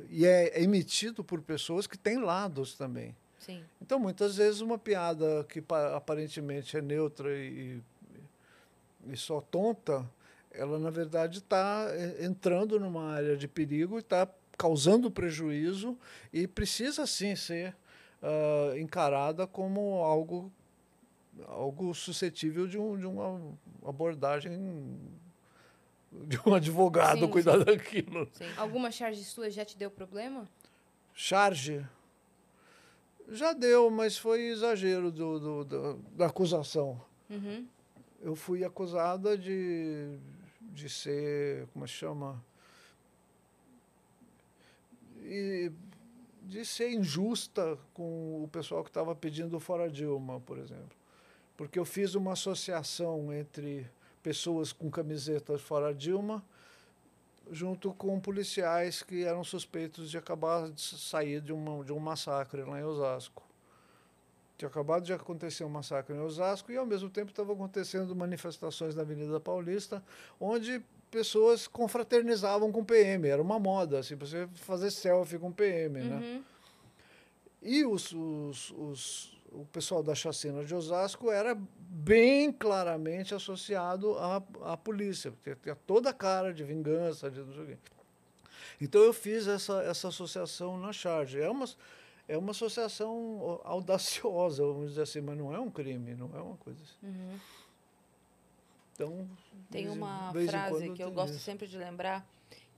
E 0.10 0.26
é 0.26 0.62
emitido 0.62 1.24
por 1.24 1.42
pessoas 1.42 1.88
que 1.88 1.98
têm 1.98 2.18
lados 2.18 2.76
também. 2.76 3.16
Sim. 3.40 3.64
Então, 3.82 4.00
muitas 4.00 4.38
vezes, 4.38 4.62
uma 4.62 4.78
piada 4.78 5.46
que 5.48 5.62
pa- 5.62 5.96
aparentemente 5.96 6.76
é 6.76 6.82
neutra 6.82 7.30
e, 7.38 7.80
e 9.08 9.16
só 9.16 9.40
tonta, 9.40 10.10
ela, 10.52 10.80
na 10.80 10.90
verdade, 10.90 11.40
está 11.40 11.88
entrando 12.20 12.80
numa 12.80 13.12
área 13.12 13.38
de 13.38 13.48
perigo 13.48 13.98
e 13.98 14.00
está 14.00 14.28
causando 14.58 15.12
prejuízo 15.12 15.98
e 16.34 16.48
precisa, 16.48 17.06
sim, 17.06 17.36
ser 17.36 17.76
ah, 18.24 18.74
encarada 18.80 19.46
como 19.46 20.02
algo, 20.04 20.52
algo 21.48 21.94
suscetível 21.94 22.68
de, 22.68 22.78
um, 22.80 22.98
de 22.98 23.06
uma 23.06 23.40
abordagem 23.86 24.58
de 26.28 26.40
um 26.46 26.54
advogado 26.54 27.20
Sim, 27.20 27.28
cuidar 27.30 27.58
daquilo. 27.64 28.28
Sim. 28.34 28.46
Alguma 28.58 28.92
charge 28.92 29.24
sua 29.24 29.50
já 29.50 29.66
te 29.66 29.78
deu 29.78 29.90
problema? 29.92 30.48
Charge. 31.14 31.86
Já 33.30 33.54
deu, 33.54 33.90
mas 33.90 34.18
foi 34.18 34.42
exagero 34.48 35.12
do, 35.12 35.40
do- 35.40 35.64
do- 35.66 35.94
da 36.16 36.28
acusação. 36.28 37.02
Uhum. 37.30 37.66
Eu 38.22 38.36
fui 38.36 38.64
acusada 38.64 39.38
de, 39.38 40.18
de 40.62 40.90
ser, 40.90 41.68
como 41.74 41.86
é 41.86 41.88
que 41.88 41.94
chama? 41.94 42.44
E 45.24 45.72
de 46.44 46.64
ser 46.64 46.92
injusta 46.92 47.78
com 47.94 48.44
o 48.44 48.48
pessoal 48.52 48.84
que 48.84 48.90
estava 48.90 49.16
pedindo 49.16 49.60
fora 49.60 49.90
Dilma, 49.90 50.40
por 50.42 50.58
exemplo. 50.60 50.96
Porque 51.58 51.80
eu 51.80 51.86
fiz 51.86 52.14
uma 52.14 52.34
associação 52.34 53.34
entre 53.34 53.90
pessoas 54.30 54.74
com 54.74 54.90
camisetas 54.90 55.62
fora 55.62 55.94
Dilma 55.94 56.44
junto 57.52 57.94
com 57.94 58.20
policiais 58.20 59.04
que 59.04 59.24
eram 59.24 59.44
suspeitos 59.44 60.10
de 60.10 60.18
acabar 60.18 60.68
de 60.72 60.82
sair 60.82 61.40
de, 61.42 61.54
uma, 61.54 61.84
de 61.84 61.94
um 61.94 62.00
massacre 62.00 62.64
lá 62.64 62.80
em 62.80 62.84
Osasco. 62.84 63.44
Tinha 64.58 64.68
acabado 64.68 65.04
de 65.04 65.14
acontecer 65.14 65.64
um 65.64 65.70
massacre 65.70 66.16
em 66.16 66.20
Osasco 66.20 66.72
e, 66.72 66.78
ao 66.78 66.88
mesmo 66.88 67.08
tempo, 67.08 67.30
estavam 67.30 67.54
acontecendo 67.54 68.16
manifestações 68.16 68.96
na 68.96 69.04
Avenida 69.04 69.40
Paulista, 69.40 70.04
onde 70.40 70.82
pessoas 71.12 71.68
confraternizavam 71.68 72.72
com 72.72 72.84
PM. 72.84 73.28
Era 73.28 73.44
uma 73.44 73.60
moda, 73.60 74.00
assim, 74.00 74.16
você 74.16 74.48
fazer 74.56 74.90
selfie 74.90 75.38
com 75.38 75.52
PM, 75.52 76.00
né? 76.00 76.16
Uhum. 76.16 76.44
E 77.62 77.86
os, 77.86 78.12
os, 78.12 78.72
os- 78.72 79.35
o 79.56 79.66
pessoal 79.72 80.04
da 80.04 80.14
chacina 80.14 80.64
de 80.64 80.76
Osasco 80.76 81.32
era 81.32 81.56
bem 81.56 82.52
claramente 82.52 83.34
associado 83.34 84.18
à, 84.18 84.44
à 84.62 84.78
polícia, 84.78 85.32
porque 85.32 85.56
tinha 85.56 85.76
toda 85.76 86.10
a 86.10 86.14
cara 86.14 86.54
de 86.54 86.64
vingança, 86.64 87.32
de 87.32 87.40
não 87.40 87.54
sei 87.54 87.64
o 87.64 87.68
quê. 87.68 87.78
Então 88.82 89.02
eu 89.02 89.14
fiz 89.14 89.48
essa, 89.48 89.82
essa 89.84 90.10
associação 90.10 90.78
na 90.78 90.92
charge. 90.92 91.40
É 91.40 91.50
uma, 91.50 91.66
é 92.28 92.38
uma 92.38 92.52
associação 92.52 93.62
audaciosa, 93.64 94.64
vamos 94.64 94.90
dizer 94.90 95.04
assim, 95.04 95.22
mas 95.22 95.38
não 95.38 95.54
é 95.54 95.60
um 95.60 95.70
crime, 95.70 96.14
não 96.16 96.30
é 96.36 96.42
uma 96.42 96.58
coisa 96.58 96.82
assim. 96.84 97.08
Uhum. 97.08 97.40
Então, 98.94 99.30
Tem 99.70 99.90
uma 99.90 100.32
em 100.36 100.48
frase 100.48 100.90
que 100.92 101.04
eu 101.04 101.12
gosto 101.12 101.36
isso. 101.36 101.44
sempre 101.44 101.68
de 101.68 101.78
lembrar, 101.78 102.26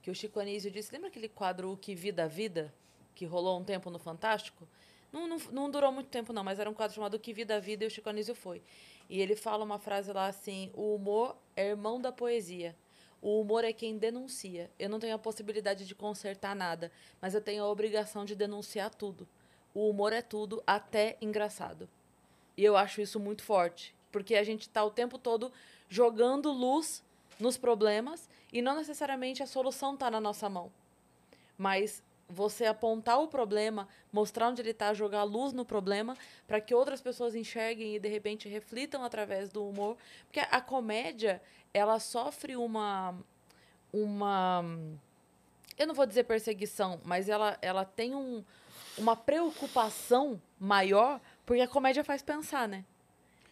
que 0.02 0.10
o 0.10 0.14
Chico 0.14 0.40
Anísio 0.40 0.70
disse. 0.70 0.92
Lembra 0.92 1.08
aquele 1.08 1.28
quadro 1.28 1.72
O 1.72 1.76
Que 1.76 1.94
Vida 1.94 2.26
Vida? 2.26 2.74
Que 3.14 3.24
rolou 3.24 3.60
um 3.60 3.64
tempo 3.64 3.88
no 3.90 3.98
Fantástico? 3.98 4.66
Não, 5.12 5.26
não, 5.26 5.38
não 5.50 5.70
durou 5.70 5.90
muito 5.90 6.08
tempo, 6.08 6.32
não, 6.32 6.44
mas 6.44 6.58
era 6.58 6.68
um 6.68 6.74
quadro 6.74 6.94
chamado 6.94 7.18
Que 7.18 7.32
Vida 7.32 7.56
a 7.56 7.60
Vida 7.60 7.84
e 7.84 7.86
o 7.86 7.90
Chico 7.90 8.08
Anísio 8.08 8.34
foi. 8.34 8.62
E 9.08 9.20
ele 9.20 9.34
fala 9.34 9.64
uma 9.64 9.78
frase 9.78 10.12
lá 10.12 10.26
assim: 10.26 10.70
o 10.74 10.94
humor 10.94 11.36
é 11.56 11.68
irmão 11.68 12.00
da 12.00 12.12
poesia. 12.12 12.76
O 13.20 13.40
humor 13.40 13.64
é 13.64 13.72
quem 13.72 13.98
denuncia. 13.98 14.70
Eu 14.78 14.88
não 14.88 15.00
tenho 15.00 15.14
a 15.14 15.18
possibilidade 15.18 15.86
de 15.86 15.94
consertar 15.94 16.54
nada, 16.54 16.92
mas 17.20 17.34
eu 17.34 17.40
tenho 17.40 17.64
a 17.64 17.68
obrigação 17.68 18.24
de 18.24 18.36
denunciar 18.36 18.94
tudo. 18.94 19.26
O 19.74 19.88
humor 19.88 20.12
é 20.12 20.22
tudo, 20.22 20.62
até 20.66 21.16
engraçado. 21.20 21.88
E 22.56 22.64
eu 22.64 22.76
acho 22.76 23.00
isso 23.00 23.18
muito 23.18 23.42
forte, 23.42 23.94
porque 24.12 24.34
a 24.34 24.44
gente 24.44 24.62
está 24.62 24.84
o 24.84 24.90
tempo 24.90 25.18
todo 25.18 25.52
jogando 25.88 26.52
luz 26.52 27.02
nos 27.40 27.56
problemas 27.56 28.28
e 28.52 28.60
não 28.60 28.76
necessariamente 28.76 29.42
a 29.42 29.46
solução 29.46 29.94
está 29.94 30.10
na 30.10 30.20
nossa 30.20 30.48
mão. 30.48 30.70
Mas 31.56 32.02
você 32.28 32.66
apontar 32.66 33.20
o 33.20 33.28
problema, 33.28 33.88
mostrar 34.12 34.48
onde 34.48 34.60
ele 34.60 34.70
está, 34.70 34.92
jogar 34.92 35.22
luz 35.24 35.52
no 35.52 35.64
problema, 35.64 36.16
para 36.46 36.60
que 36.60 36.74
outras 36.74 37.00
pessoas 37.00 37.34
enxerguem 37.34 37.96
e 37.96 37.98
de 37.98 38.08
repente 38.08 38.48
reflitam 38.48 39.02
através 39.02 39.48
do 39.50 39.66
humor, 39.66 39.96
porque 40.26 40.40
a 40.40 40.60
comédia 40.60 41.40
ela 41.72 41.98
sofre 41.98 42.56
uma 42.56 43.14
uma 43.92 44.62
eu 45.76 45.86
não 45.86 45.94
vou 45.94 46.06
dizer 46.06 46.24
perseguição, 46.24 47.00
mas 47.04 47.28
ela 47.28 47.56
ela 47.62 47.84
tem 47.84 48.14
um, 48.14 48.44
uma 48.96 49.16
preocupação 49.16 50.40
maior 50.58 51.20
porque 51.46 51.62
a 51.62 51.68
comédia 51.68 52.04
faz 52.04 52.20
pensar, 52.20 52.68
né? 52.68 52.84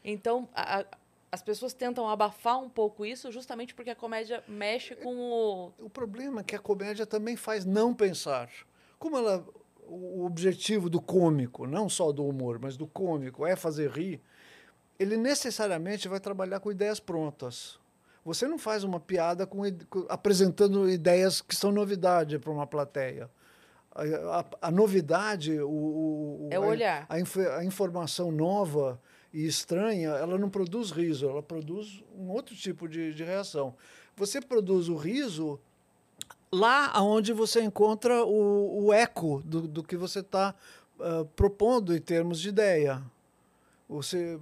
Então, 0.05 0.49
a- 0.55 0.85
as 1.31 1.43
pessoas 1.43 1.73
tentam 1.73 2.09
abafar 2.09 2.59
um 2.63 2.69
pouco 2.69 3.05
isso 3.05 3.31
justamente 3.33 3.75
porque 3.75 3.91
a 3.91 3.97
comédia 3.97 4.43
mexe 4.49 4.95
com 4.97 5.15
o. 5.17 5.73
O 5.87 5.91
problema 5.91 6.41
é 6.41 6.45
que 6.45 6.55
a 6.57 6.59
comédia 6.59 7.05
também 7.07 7.37
faz 7.37 7.65
não 7.65 7.93
pensar. 7.95 8.49
Como 8.99 9.17
ela, 9.19 9.45
o 9.87 10.25
objetivo 10.25 10.89
do 10.89 11.01
cômico, 11.01 11.67
não 11.67 11.89
só 11.89 12.11
do 12.13 12.25
humor, 12.27 12.59
mas 12.61 12.77
do 12.77 12.87
cômico, 12.87 13.45
é 13.47 13.55
fazer 13.57 13.91
rir, 13.91 14.21
ele 14.99 15.17
necessariamente 15.17 16.09
vai 16.09 16.19
trabalhar 16.21 16.61
com 16.61 16.71
ideias 16.71 16.99
prontas. 17.01 17.79
Você 18.25 18.49
não 18.49 18.59
faz 18.59 18.83
uma 18.83 18.99
piada 18.99 19.47
com, 19.47 19.63
apresentando 20.09 20.89
ideias 20.91 21.41
que 21.41 21.55
são 21.55 21.71
novidade 21.71 22.39
para 22.39 22.51
uma 22.51 22.67
plateia. 22.67 23.31
A, 23.95 24.41
a- 24.41 24.45
a 24.69 24.71
novidade, 24.71 25.61
o, 25.61 25.69
o- 25.71 26.49
É 26.51 26.59
o 26.59 26.65
a- 26.65 26.67
olhar. 26.67 27.07
a, 27.09 27.21
inf- 27.21 27.37
a 27.37 27.65
informação 27.65 28.33
nova 28.33 29.01
e 29.33 29.47
estranha, 29.47 30.11
ela 30.11 30.39
não 30.39 30.49
produz 30.49 30.91
riso, 30.91 31.29
ela 31.29 31.43
produz 31.43 32.03
um 32.17 32.31
outro 32.31 32.55
tipo 32.55 32.89
de, 32.89 33.13
de 33.13 33.25
reação. 33.25 33.75
Você 34.17 34.41
produz 34.41 34.89
o 34.89 34.97
riso 34.97 35.61
lá 36.51 36.93
onde 37.03 37.33
você 37.33 37.63
encontra 37.63 38.25
o, 38.25 38.87
o 38.87 38.93
eco 38.93 39.43
do, 39.45 39.69
do 39.69 39.83
que 39.83 39.97
você 39.97 40.21
está 40.21 40.55
propondo 41.35 41.95
em 41.95 42.01
termos 42.01 42.41
de 42.41 42.49
ideia. 42.49 43.03
Você, 43.89 44.39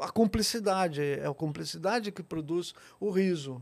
a 0.00 0.08
cumplicidade, 0.10 1.02
é 1.02 1.26
a 1.26 1.34
cumplicidade 1.34 2.12
que 2.12 2.22
produz 2.22 2.74
o 3.00 3.10
riso. 3.10 3.60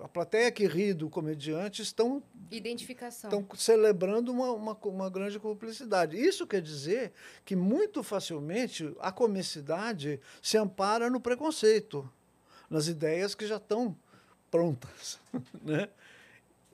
A 0.00 0.08
plateia 0.08 0.50
que 0.52 0.66
ri 0.66 0.92
do 0.92 1.08
comediante 1.08 1.82
estão 1.82 2.22
Identificação. 2.50 3.30
estão 3.30 3.56
celebrando 3.56 4.32
uma, 4.32 4.52
uma, 4.52 4.78
uma 4.84 5.10
grande 5.10 5.38
cumplicidade. 5.38 6.16
Isso 6.16 6.46
quer 6.46 6.60
dizer 6.60 7.12
que 7.44 7.56
muito 7.56 8.02
facilmente 8.02 8.94
a 9.00 9.10
comicidade 9.10 10.20
se 10.42 10.56
ampara 10.56 11.08
no 11.10 11.20
preconceito, 11.20 12.08
nas 12.68 12.88
ideias 12.88 13.34
que 13.34 13.46
já 13.46 13.56
estão 13.56 13.96
prontas. 14.50 15.18
Né? 15.62 15.88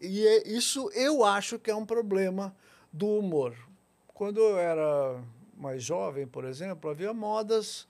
E 0.01 0.27
é, 0.27 0.49
isso 0.49 0.91
eu 0.95 1.25
acho 1.25 1.59
que 1.59 1.71
é 1.71 1.75
um 1.75 1.87
problema 1.87 2.55
do 2.93 3.07
humor. 3.07 3.57
Quando 4.09 4.41
eu 4.41 4.59
era 4.59 5.23
mais 5.57 5.83
jovem, 5.83 6.27
por 6.27 6.45
exemplo, 6.45 6.91
havia 6.91 7.15
modas 7.15 7.87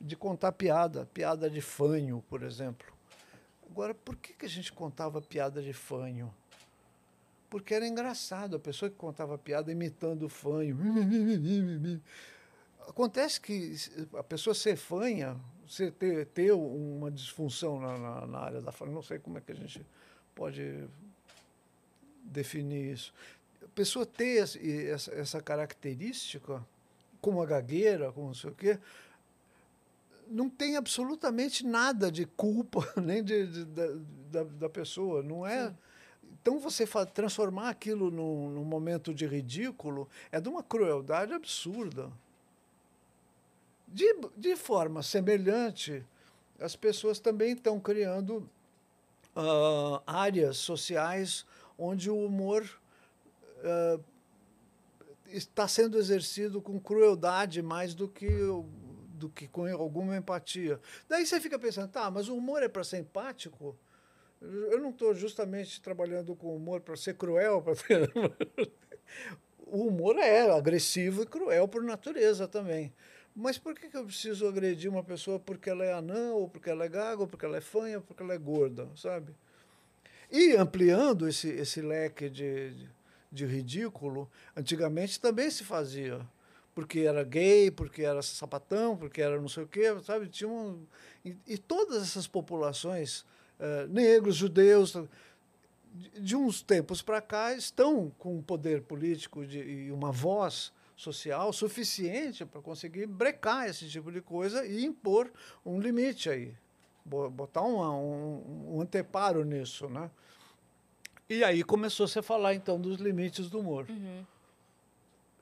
de 0.00 0.14
contar 0.14 0.52
piada, 0.52 1.08
piada 1.12 1.48
de 1.50 1.60
fanho, 1.60 2.22
por 2.28 2.42
exemplo. 2.42 2.97
Agora, 3.70 3.94
por 3.94 4.16
que, 4.16 4.32
que 4.32 4.46
a 4.46 4.48
gente 4.48 4.72
contava 4.72 5.20
piada 5.20 5.62
de 5.62 5.72
fanho? 5.72 6.34
Porque 7.50 7.74
era 7.74 7.86
engraçado, 7.86 8.56
a 8.56 8.58
pessoa 8.58 8.90
que 8.90 8.96
contava 8.96 9.38
piada 9.38 9.72
imitando 9.72 10.24
o 10.24 10.28
fanho. 10.28 10.76
Acontece 12.86 13.40
que 13.40 13.74
a 14.14 14.22
pessoa 14.22 14.54
ser 14.54 14.76
fanha, 14.76 15.38
você 15.66 15.90
ter, 15.90 16.26
ter 16.26 16.52
uma 16.52 17.10
disfunção 17.10 17.80
na, 17.80 17.98
na, 17.98 18.26
na 18.26 18.38
área 18.38 18.60
da 18.60 18.72
fanha, 18.72 18.92
não 18.92 19.02
sei 19.02 19.18
como 19.18 19.38
é 19.38 19.40
que 19.40 19.52
a 19.52 19.54
gente 19.54 19.84
pode 20.34 20.88
definir 22.22 22.92
isso. 22.92 23.12
A 23.62 23.68
pessoa 23.68 24.04
ter 24.04 24.42
essa, 24.90 25.12
essa 25.14 25.40
característica, 25.40 26.64
como 27.20 27.42
a 27.42 27.46
gagueira, 27.46 28.12
como 28.12 28.28
não 28.28 28.34
sei 28.34 28.50
o 28.50 28.54
quê, 28.54 28.78
não 30.30 30.48
tem 30.48 30.76
absolutamente 30.76 31.64
nada 31.64 32.10
de 32.10 32.24
culpa 32.24 32.80
nem 33.00 33.22
de, 33.22 33.46
de 33.46 33.64
da, 33.64 33.86
da, 34.30 34.44
da, 34.44 34.68
pessoa. 34.68 35.22
Não 35.22 35.46
é. 35.46 35.68
Sim. 35.68 35.76
Então, 36.40 36.58
você 36.58 36.86
transformar 37.12 37.68
aquilo 37.68 38.10
num, 38.10 38.50
num, 38.50 38.64
momento 38.64 39.12
de 39.12 39.26
ridículo 39.26 40.08
é 40.30 40.40
de 40.40 40.48
uma 40.48 40.62
crueldade 40.62 41.32
absurda. 41.32 42.10
De, 43.86 44.14
de 44.36 44.54
forma 44.54 45.02
semelhante, 45.02 46.04
as 46.58 46.76
pessoas 46.76 47.18
também 47.18 47.52
estão 47.52 47.80
criando 47.80 48.48
uh, 49.36 50.02
áreas 50.06 50.58
sociais 50.58 51.44
onde 51.76 52.10
o 52.10 52.24
humor 52.24 52.68
uh, 53.58 54.02
está 55.28 55.68
sendo 55.68 55.98
exercido 55.98 56.60
com 56.60 56.78
crueldade 56.80 57.62
mais 57.62 57.94
do 57.94 58.08
que 58.08 58.28
do 59.18 59.28
que 59.28 59.48
com 59.48 59.66
alguma 59.66 60.16
empatia. 60.16 60.80
Daí 61.08 61.26
você 61.26 61.40
fica 61.40 61.58
pensando, 61.58 61.90
tá, 61.90 62.10
mas 62.10 62.28
o 62.28 62.36
humor 62.36 62.62
é 62.62 62.68
para 62.68 62.84
ser 62.84 62.98
empático? 62.98 63.76
Eu 64.40 64.78
não 64.80 64.90
estou 64.90 65.14
justamente 65.14 65.80
trabalhando 65.82 66.34
com 66.36 66.54
humor 66.54 66.80
para 66.80 66.96
ser 66.96 67.14
cruel. 67.14 67.60
Pra 67.60 67.74
ter... 67.74 68.10
o 69.66 69.88
humor 69.88 70.16
é 70.16 70.48
agressivo 70.50 71.22
e 71.22 71.26
cruel 71.26 71.66
por 71.66 71.82
natureza 71.82 72.46
também. 72.46 72.92
Mas 73.34 73.58
por 73.58 73.74
que, 73.74 73.88
que 73.88 73.96
eu 73.96 74.04
preciso 74.04 74.46
agredir 74.48 74.90
uma 74.90 75.02
pessoa 75.02 75.38
porque 75.38 75.68
ela 75.68 75.84
é 75.84 75.92
anã, 75.92 76.32
ou 76.32 76.48
porque 76.48 76.70
ela 76.70 76.84
é 76.84 76.88
gaga, 76.88 77.20
ou 77.20 77.26
porque 77.26 77.44
ela 77.44 77.56
é 77.56 77.60
fanha, 77.60 77.98
ou 77.98 78.02
porque 78.02 78.22
ela 78.22 78.34
é 78.34 78.38
gorda, 78.38 78.88
sabe? 78.96 79.34
E 80.30 80.54
ampliando 80.56 81.28
esse, 81.28 81.48
esse 81.48 81.80
leque 81.80 82.28
de, 82.28 82.70
de, 82.70 82.88
de 83.30 83.46
ridículo, 83.46 84.30
antigamente 84.56 85.20
também 85.20 85.50
se 85.50 85.64
fazia 85.64 86.26
porque 86.78 87.00
era 87.00 87.24
gay, 87.24 87.72
porque 87.72 88.02
era 88.02 88.22
sapatão, 88.22 88.96
porque 88.96 89.20
era 89.20 89.40
não 89.40 89.48
sei 89.48 89.64
o 89.64 89.66
quê, 89.66 89.82
sabe? 90.04 90.28
Tinha 90.28 90.48
um, 90.48 90.86
e, 91.24 91.36
e 91.44 91.58
todas 91.58 92.00
essas 92.00 92.28
populações, 92.28 93.22
uh, 93.58 93.88
negros, 93.88 94.36
judeus, 94.36 94.94
de, 95.92 96.20
de 96.20 96.36
uns 96.36 96.62
tempos 96.62 97.02
para 97.02 97.20
cá, 97.20 97.52
estão 97.52 98.12
com 98.16 98.36
um 98.36 98.40
poder 98.40 98.82
político 98.82 99.44
de, 99.44 99.58
e 99.58 99.90
uma 99.90 100.12
voz 100.12 100.72
social 100.94 101.52
suficiente 101.52 102.46
para 102.46 102.62
conseguir 102.62 103.06
brecar 103.06 103.68
esse 103.68 103.88
tipo 103.88 104.12
de 104.12 104.20
coisa 104.20 104.64
e 104.64 104.84
impor 104.84 105.32
um 105.66 105.80
limite 105.80 106.30
aí, 106.30 106.54
botar 107.04 107.62
uma, 107.62 107.90
um, 107.92 108.76
um 108.76 108.80
anteparo 108.80 109.44
nisso, 109.44 109.88
né? 109.88 110.08
E 111.28 111.42
aí 111.42 111.64
começou 111.64 112.06
-se 112.06 112.20
a 112.20 112.22
falar 112.22 112.54
então 112.54 112.80
dos 112.80 113.00
limites 113.00 113.50
do 113.50 113.58
humor. 113.58 113.84
Uhum 113.90 114.37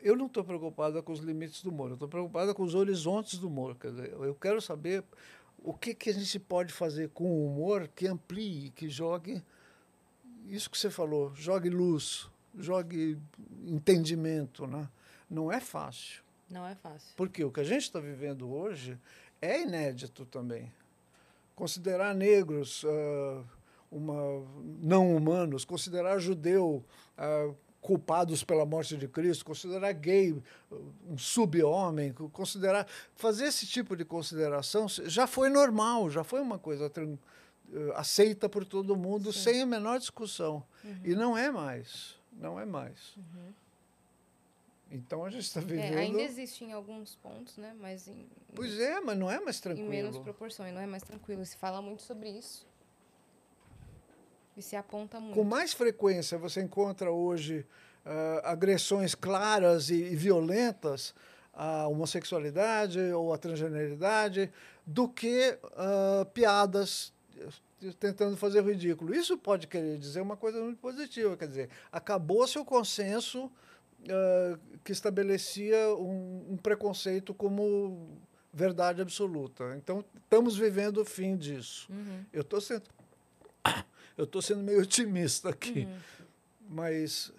eu 0.01 0.17
não 0.17 0.27
estou 0.27 0.45
preocupada 0.45 1.03
com 1.03 1.13
os 1.13 1.21
limites 1.21 1.63
do 1.63 1.71
humor, 1.71 1.89
eu 1.89 1.95
estou 1.95 2.09
preocupada 2.09 2.55
com 2.55 2.63
os 2.63 2.75
horizontes 2.75 3.39
do 3.39 3.49
humor. 3.49 3.77
Quer 3.77 3.91
dizer, 3.91 4.13
eu 4.13 4.35
quero 4.35 4.61
saber 4.61 5.05
o 5.59 5.75
que, 5.75 5.95
que 5.95 6.11
a 6.11 6.15
gente 6.15 6.39
pode 6.39 6.73
fazer 6.73 7.09
com 7.11 7.25
o 7.25 7.47
humor 7.47 7.89
que 7.89 8.07
amplie, 8.07 8.71
que 8.71 8.89
jogue 8.89 9.43
isso 10.49 10.71
que 10.71 10.79
você 10.79 10.91
falou, 10.91 11.35
jogue 11.35 11.69
luz, 11.69 12.29
jogue 12.57 13.19
entendimento. 13.67 14.67
Né? 14.67 14.89
Não 15.29 15.51
é 15.51 15.61
fácil. 15.61 16.23
Não 16.49 16.67
é 16.67 16.75
fácil. 16.75 17.09
Porque 17.17 17.45
o 17.45 17.51
que 17.51 17.61
a 17.61 17.65
gente 17.65 17.83
está 17.83 17.99
vivendo 17.99 18.49
hoje 18.49 18.99
é 19.43 19.63
inédito 19.63 20.25
também. 20.25 20.73
Considerar 21.55 22.15
negros 22.15 22.85
uh, 22.85 23.45
uma, 23.91 24.15
não 24.81 25.17
humanos, 25.17 25.65
considerar 25.65 26.19
judeu 26.19 26.85
uh, 27.19 27.57
culpados 27.87 28.43
pela 28.43 28.67
morte 28.67 28.97
de 28.97 29.07
Cristo, 29.07 29.45
considerar 29.45 29.93
gay 29.93 30.35
um 31.09 31.17
sub-homem, 31.17 32.13
considerar 32.33 32.85
fazer 33.15 33.45
esse 33.45 33.65
tipo 33.65 33.97
de 33.97 34.05
consideração 34.05 34.89
já 34.89 35.29
foi 35.29 35.49
normal, 35.49 36.11
já 36.11 36.25
foi 36.25 36.41
uma 36.41 36.59
coisa 36.59 36.91
eh, 36.97 37.93
aceita 37.95 38.49
por 38.49 38.65
todo 38.65 38.97
mundo 38.97 39.33
Sim. 39.33 39.41
sem 39.41 39.63
a 39.63 39.67
menor 39.67 40.01
discussão 40.01 40.65
uhum. 40.85 41.01
e 41.05 41.15
não 41.15 41.39
é 41.39 41.49
mais, 41.49 42.17
não 42.33 42.59
é 42.59 42.65
mais. 42.65 43.15
Uhum. 43.17 43.53
Então 44.91 45.25
a 45.25 45.31
gente 45.31 45.45
está 45.45 45.61
vivendo. 45.61 45.95
É, 45.95 46.01
ainda 46.01 46.23
existe 46.23 46.65
em 46.65 46.73
alguns 46.73 47.15
pontos, 47.15 47.57
né? 47.57 47.73
Mas 47.81 48.09
em, 48.09 48.27
pois 48.53 48.81
é, 48.81 49.01
mas 49.01 49.17
não 49.17 49.31
é 49.31 49.39
mais 49.39 49.61
tranquilo. 49.61 49.87
Em 49.87 49.91
menos 49.91 50.19
proporções, 50.19 50.75
não 50.75 50.81
é 50.81 50.87
mais 50.87 51.05
tranquilo. 51.05 51.45
Se 51.47 51.57
fala 51.57 51.81
muito 51.81 52.03
sobre 52.03 52.31
isso. 52.31 52.67
E 54.57 54.63
se 54.63 54.75
aponta 54.75 55.21
muito. 55.21 55.35
Com 55.35 55.45
mais 55.45 55.73
frequência 55.73 56.39
você 56.39 56.63
encontra 56.63 57.11
hoje 57.11 57.67
uh, 58.05 58.41
agressões 58.45 59.15
claras 59.15 59.91
e, 59.91 59.95
e 59.95 60.17
violentas 60.17 61.15
à 61.53 61.87
homossexualidade 61.89 63.01
ou 63.13 63.33
à 63.33 63.39
transgeneridade 63.39 64.51
do 64.87 65.09
que 65.09 65.59
uh, 65.65 66.25
piadas 66.27 67.13
tentando 68.01 68.37
fazer 68.37 68.65
ridículo. 68.65 69.15
Isso 69.15 69.37
pode 69.37 69.67
querer 69.67 69.99
dizer 69.99 70.21
uma 70.21 70.37
coisa 70.37 70.61
muito 70.63 70.79
positiva, 70.79 71.37
quer 71.37 71.49
dizer, 71.49 71.69
acabou-se 71.93 72.59
o 72.59 72.65
consenso 72.65 73.45
uh, 73.45 74.59
que 74.83 74.93
estabelecia 74.93 75.95
um, 75.95 76.53
um, 76.53 76.57
preconceito 76.57 77.35
como 77.35 78.19
verdade 78.53 79.03
absoluta. 79.03 79.75
Então, 79.77 80.05
estamos 80.17 80.57
vivendo 80.57 80.99
o 80.99 81.05
fim 81.05 81.37
disso. 81.37 81.89
Uhum. 81.91 82.25
Eu 82.33 82.41
estou 82.41 82.61
sendo 82.61 82.85
eu 84.17 84.25
estou 84.25 84.41
sendo 84.41 84.63
meio 84.63 84.81
otimista 84.81 85.51
aqui, 85.51 85.81
uhum. 85.81 86.01
mas 86.71 87.33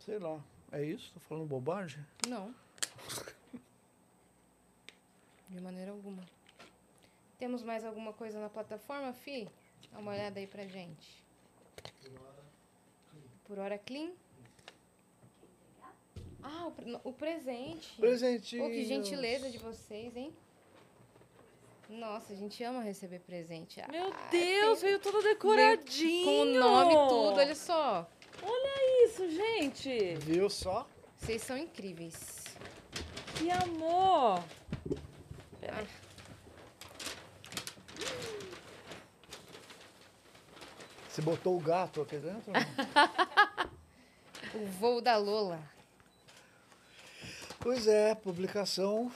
sei 0.00 0.18
lá, 0.18 0.40
é 0.70 0.84
isso? 0.84 1.06
Estou 1.06 1.22
falando 1.22 1.46
bobagem? 1.48 2.04
Não. 2.28 2.54
De 5.48 5.60
maneira 5.60 5.90
alguma. 5.90 6.22
Temos 7.38 7.62
mais 7.62 7.84
alguma 7.84 8.12
coisa 8.12 8.40
na 8.40 8.48
plataforma, 8.48 9.12
Fi? 9.12 9.48
Dá 9.92 9.98
uma 9.98 10.12
olhada 10.12 10.38
aí 10.38 10.46
pra 10.46 10.66
gente. 10.66 11.24
Por 13.44 13.58
hora 13.58 13.78
clean? 13.78 14.12
Ah, 16.42 16.68
o, 16.68 17.08
o 17.08 17.12
presente. 17.12 17.96
Presente. 17.98 18.56
Pô, 18.56 18.68
que 18.68 18.84
gentileza 18.84 19.50
de 19.50 19.58
vocês, 19.58 20.16
hein? 20.16 20.32
Nossa, 21.88 22.32
a 22.32 22.36
gente 22.36 22.62
ama 22.64 22.82
receber 22.82 23.20
presente. 23.20 23.80
Meu 23.90 24.12
ah, 24.12 24.28
Deus, 24.30 24.80
tem... 24.80 24.88
veio 24.88 24.98
todo 24.98 25.22
decoradinho. 25.22 26.24
Com 26.24 26.42
o 26.42 26.44
nome 26.44 26.92
e 26.92 27.08
tudo, 27.08 27.38
olha 27.38 27.54
só. 27.54 28.10
Olha 28.42 29.04
isso, 29.04 29.30
gente. 29.30 30.16
Viu 30.16 30.50
só? 30.50 30.86
Vocês 31.16 31.42
são 31.42 31.56
incríveis. 31.56 32.44
Que 33.36 33.50
amor. 33.50 34.42
Peraí. 35.60 35.86
Você 41.08 41.22
botou 41.22 41.56
o 41.56 41.60
gato 41.60 42.02
aqui 42.02 42.18
dentro? 42.18 42.52
o 44.54 44.66
voo 44.66 45.00
da 45.00 45.16
Lola. 45.16 45.62
Pois 47.60 47.86
é, 47.86 48.14
publicação 48.14 49.10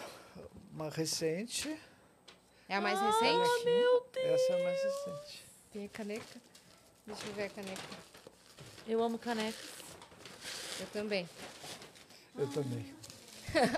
uma 0.72 0.88
recente. 0.88 1.78
É 2.70 2.76
a 2.76 2.80
mais 2.80 3.00
ah, 3.00 3.06
recente? 3.06 3.64
meu 3.64 4.06
Deus! 4.12 4.26
Essa 4.26 4.52
é 4.52 4.60
a 4.60 4.64
mais 4.64 4.82
recente. 4.84 5.44
Tem 5.72 5.84
a 5.86 5.88
caneca? 5.88 6.40
Deixa 7.04 7.26
eu 7.26 7.32
ver 7.32 7.42
a 7.42 7.50
caneca. 7.50 7.82
Eu 8.86 9.02
amo 9.02 9.18
canecas. 9.18 9.70
Eu 10.78 10.86
também. 10.92 11.28
Eu 12.38 12.44
ah. 12.46 12.50
também. 12.54 12.94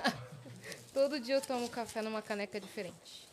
Todo 0.92 1.18
dia 1.18 1.36
eu 1.36 1.40
tomo 1.40 1.70
café 1.70 2.02
numa 2.02 2.20
caneca 2.20 2.60
diferente. 2.60 3.26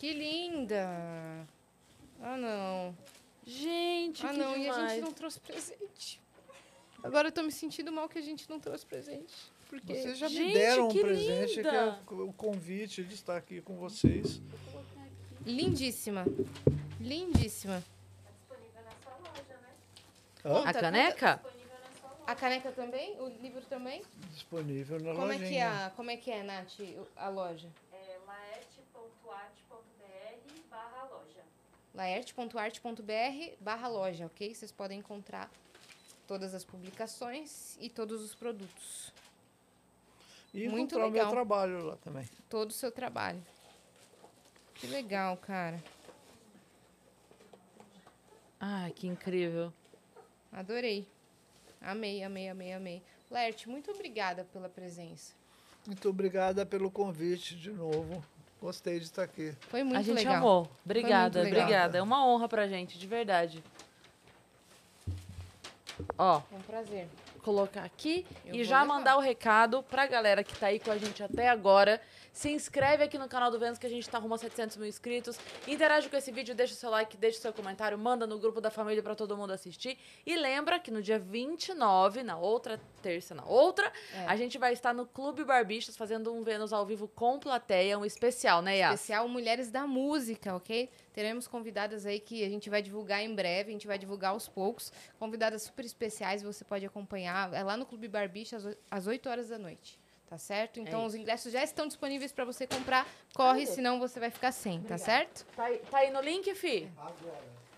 Que 0.00 0.12
linda! 0.12 0.84
Ah, 2.20 2.36
não. 2.36 2.98
Gente, 3.46 4.26
ah, 4.26 4.32
que 4.32 4.38
não, 4.38 4.54
demais. 4.54 4.76
e 4.76 4.80
a 4.80 4.88
gente 4.88 5.00
não 5.02 5.12
trouxe 5.12 5.38
presente. 5.38 6.20
Agora 7.00 7.28
eu 7.28 7.32
tô 7.32 7.44
me 7.44 7.52
sentindo 7.52 7.92
mal 7.92 8.08
que 8.08 8.18
a 8.18 8.22
gente 8.22 8.50
não 8.50 8.58
trouxe 8.58 8.84
presente. 8.84 9.52
Porque... 9.68 9.94
Vocês 9.94 10.18
já 10.18 10.28
Gente, 10.28 10.46
me 10.46 10.52
deram 10.54 10.88
um 10.88 11.00
presente, 11.00 11.56
linda. 11.56 12.00
que 12.06 12.14
é 12.14 12.16
o 12.16 12.32
convite 12.32 13.04
de 13.04 13.14
estar 13.14 13.36
aqui 13.36 13.60
com 13.60 13.76
vocês. 13.76 14.40
Lindíssima. 15.44 16.24
Lindíssima. 17.00 17.82
Hã? 20.44 20.62
A 20.64 20.72
caneca? 20.72 21.42
A 22.26 22.34
caneca 22.34 22.70
também? 22.72 23.20
O 23.20 23.28
livro 23.28 23.60
também? 23.62 24.02
Disponível 24.32 24.98
na 25.00 25.12
como 25.12 25.26
lojinha. 25.26 25.46
É 25.46 25.48
que 25.48 25.56
é, 25.56 25.90
como 25.96 26.10
é 26.10 26.16
que 26.16 26.30
é, 26.30 26.42
Nath, 26.42 26.80
a 27.16 27.28
loja? 27.28 27.68
É 27.92 28.18
laerte.arte.br 28.26 30.52
barra 30.70 31.04
loja. 31.04 31.42
laerte.arte.br 31.94 33.54
barra 33.60 33.88
loja, 33.88 34.26
ok? 34.26 34.54
Vocês 34.54 34.72
podem 34.72 34.98
encontrar 34.98 35.50
todas 36.26 36.54
as 36.54 36.64
publicações 36.64 37.76
e 37.80 37.88
todos 37.88 38.22
os 38.22 38.34
produtos. 38.34 39.12
E 40.52 40.68
Muito 40.68 40.94
encontrar 40.94 41.06
legal. 41.06 41.10
o 41.10 41.12
meu 41.12 41.30
trabalho 41.30 41.84
lá 41.84 41.96
também. 41.96 42.28
Todo 42.48 42.70
o 42.70 42.72
seu 42.72 42.90
trabalho. 42.90 43.42
Que 44.74 44.86
legal, 44.86 45.36
cara. 45.36 45.82
Ai, 48.60 48.90
que 48.92 49.06
incrível. 49.06 49.72
Adorei. 50.52 51.06
Amei, 51.80 52.22
amei, 52.22 52.48
amei, 52.48 52.72
amei. 52.72 53.02
Lerte, 53.30 53.68
muito 53.68 53.90
obrigada 53.90 54.44
pela 54.52 54.68
presença. 54.68 55.34
Muito 55.86 56.08
obrigada 56.08 56.64
pelo 56.66 56.90
convite 56.90 57.56
de 57.56 57.70
novo. 57.70 58.24
Gostei 58.60 58.98
de 58.98 59.04
estar 59.04 59.22
aqui. 59.22 59.54
Foi 59.68 59.82
muito 59.82 59.96
legal. 59.96 60.00
A 60.00 60.02
gente 60.02 60.16
legal. 60.16 60.36
amou. 60.36 60.70
Obrigada, 60.84 61.40
obrigada. 61.42 61.98
É 61.98 62.02
uma 62.02 62.26
honra 62.26 62.48
pra 62.48 62.66
gente, 62.66 62.98
de 62.98 63.06
verdade. 63.06 63.62
Ó. 66.16 66.42
É 66.50 66.56
um 66.56 66.62
prazer. 66.62 67.08
Colocar 67.38 67.82
aqui 67.84 68.26
Eu 68.44 68.54
e 68.54 68.64
já 68.64 68.82
levar. 68.82 68.94
mandar 68.94 69.16
o 69.16 69.20
recado 69.20 69.82
pra 69.82 70.06
galera 70.06 70.42
que 70.44 70.56
tá 70.58 70.66
aí 70.68 70.78
com 70.78 70.90
a 70.90 70.98
gente 70.98 71.22
até 71.22 71.48
agora. 71.48 72.00
Se 72.32 72.50
inscreve 72.50 73.02
aqui 73.02 73.18
no 73.18 73.26
canal 73.28 73.50
do 73.50 73.58
Vênus 73.58 73.78
que 73.78 73.86
a 73.86 73.90
gente 73.90 74.08
tá 74.08 74.16
rumo 74.18 74.34
a 74.34 74.38
700 74.38 74.76
mil 74.76 74.86
inscritos. 74.86 75.36
Interage 75.66 76.08
com 76.08 76.16
esse 76.16 76.30
vídeo, 76.30 76.54
deixa 76.54 76.72
o 76.74 76.76
seu 76.76 76.88
like, 76.90 77.16
deixa 77.16 77.38
o 77.38 77.42
seu 77.42 77.52
comentário, 77.52 77.98
manda 77.98 78.26
no 78.28 78.38
grupo 78.38 78.60
da 78.60 78.70
família 78.70 79.02
pra 79.02 79.14
todo 79.16 79.36
mundo 79.36 79.52
assistir. 79.52 79.98
E 80.24 80.36
lembra 80.36 80.78
que 80.78 80.90
no 80.90 81.02
dia 81.02 81.18
29, 81.18 82.22
na 82.22 82.38
outra 82.38 82.80
terça, 83.02 83.34
na 83.34 83.44
outra, 83.44 83.90
É. 84.14 84.26
a 84.26 84.36
gente 84.36 84.56
vai 84.58 84.72
estar 84.72 84.92
no 84.94 85.04
Clube 85.06 85.42
Barbixas 85.44 85.96
fazendo 85.96 86.32
um 86.32 86.42
Vênus 86.44 86.72
ao 86.72 86.86
vivo 86.86 87.08
com 87.08 87.38
plateia, 87.40 87.98
um 87.98 88.04
especial, 88.04 88.62
né, 88.62 88.78
Yas? 88.78 88.94
Especial 89.00 89.28
Mulheres 89.28 89.70
da 89.70 89.86
Música, 89.86 90.54
ok? 90.54 90.88
Teremos 91.18 91.48
convidadas 91.48 92.06
aí 92.06 92.20
que 92.20 92.44
a 92.44 92.48
gente 92.48 92.70
vai 92.70 92.80
divulgar 92.80 93.20
em 93.24 93.34
breve, 93.34 93.70
a 93.70 93.72
gente 93.72 93.88
vai 93.88 93.98
divulgar 93.98 94.30
aos 94.30 94.46
poucos. 94.48 94.92
Convidadas 95.18 95.62
super 95.64 95.84
especiais, 95.84 96.42
você 96.44 96.64
pode 96.64 96.86
acompanhar. 96.86 97.52
É 97.52 97.60
lá 97.64 97.76
no 97.76 97.84
Clube 97.84 98.06
Barbicha, 98.06 98.56
às 98.56 98.64
oi- 98.64 98.78
às 98.88 99.06
8 99.08 99.28
horas 99.28 99.48
da 99.48 99.58
noite. 99.58 99.98
Tá 100.28 100.38
certo? 100.38 100.78
Então, 100.78 101.04
os 101.06 101.16
ingressos 101.16 101.52
já 101.52 101.64
estão 101.64 101.88
disponíveis 101.88 102.30
para 102.30 102.44
você 102.44 102.68
comprar. 102.68 103.04
Corre, 103.34 103.66
senão 103.66 103.98
você 103.98 104.20
vai 104.20 104.30
ficar 104.30 104.52
sem, 104.52 104.80
tá 104.82 104.96
certo? 104.96 105.44
Tá 105.56 105.64
aí, 105.64 105.78
tá 105.90 105.98
aí 105.98 106.10
no 106.12 106.20
link, 106.20 106.54
Fi? 106.54 106.88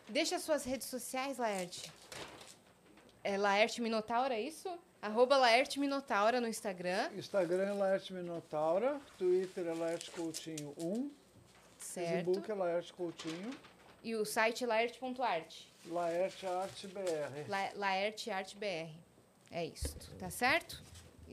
Deixa 0.07 0.37
as 0.37 0.43
suas 0.43 0.63
redes 0.63 0.89
sociais, 0.89 1.39
Laerte. 1.39 1.91
É 3.25 3.39
Laerte 3.39 3.81
Minotaura, 3.81 4.35
é 4.35 4.41
isso? 4.43 4.69
Arroba 5.01 5.39
Laerte 5.39 5.81
Minotaura 5.81 6.43
no 6.43 6.47
Instagram, 6.47 7.09
Instagram 7.17 7.69
é 7.71 7.73
Laerte 7.73 8.13
Minotaura, 8.13 9.01
Twitter 9.17 9.67
é 9.67 9.73
Laerte 9.73 10.11
Coutinho 10.11 10.75
1, 10.77 11.11
certo? 11.85 12.09
Facebook 12.27 12.51
é 12.51 12.55
Laerte 12.55 12.93
Coutinho, 12.93 13.51
E 14.03 14.15
o 14.15 14.25
site 14.25 14.65
é 14.65 14.67
laerte.art. 14.67 15.57
Laerte 15.87 16.47
Arte 16.47 16.87
BR. 16.89 17.49
La 17.49 17.71
Laerte 17.75 18.31
Arte 18.31 18.57
BR. 18.57 18.91
É 19.51 19.65
isso, 19.67 19.97
tá 20.19 20.31
certo? 20.31 20.83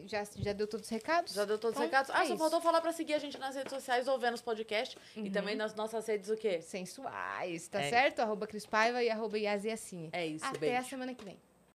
Já, 0.05 0.23
já 0.37 0.53
deu 0.53 0.67
todos 0.67 0.85
os 0.85 0.89
recados? 0.91 1.33
Já 1.33 1.43
deu 1.45 1.57
todos 1.57 1.75
os 1.77 1.83
Então, 1.83 1.85
recados. 2.01 2.11
Ah, 2.11 2.23
é 2.23 2.27
só 2.27 2.33
isso. 2.33 2.37
faltou 2.37 2.61
falar 2.61 2.81
pra 2.81 2.91
seguir 2.93 3.13
a 3.15 3.19
gente 3.19 3.37
nas 3.39 3.55
redes 3.55 3.73
sociais 3.73 4.07
ou 4.07 4.19
Vênus 4.19 4.41
Podcast. 4.41 4.95
E 5.15 5.29
também 5.31 5.55
nas 5.55 5.73
nossas 5.75 6.05
redes 6.07 6.29
o 6.29 6.35
quê? 6.37 6.61
Sensuais, 6.61 7.67
tá 7.67 7.81
É. 7.81 7.89
certo? 7.89 8.19
Arroba 8.19 8.45
Cris 8.45 8.65
Paiva 8.65 9.01
e 9.03 9.09
arroba 9.09 9.39
Yazi 9.39 9.71
Assini. 9.71 10.09
É 10.13 10.25
isso, 10.27 10.45
Até 10.45 10.59
beijo. 10.59 10.77
a 10.77 10.83
semana 10.83 11.15
que 11.15 11.23
vem. 11.25 11.37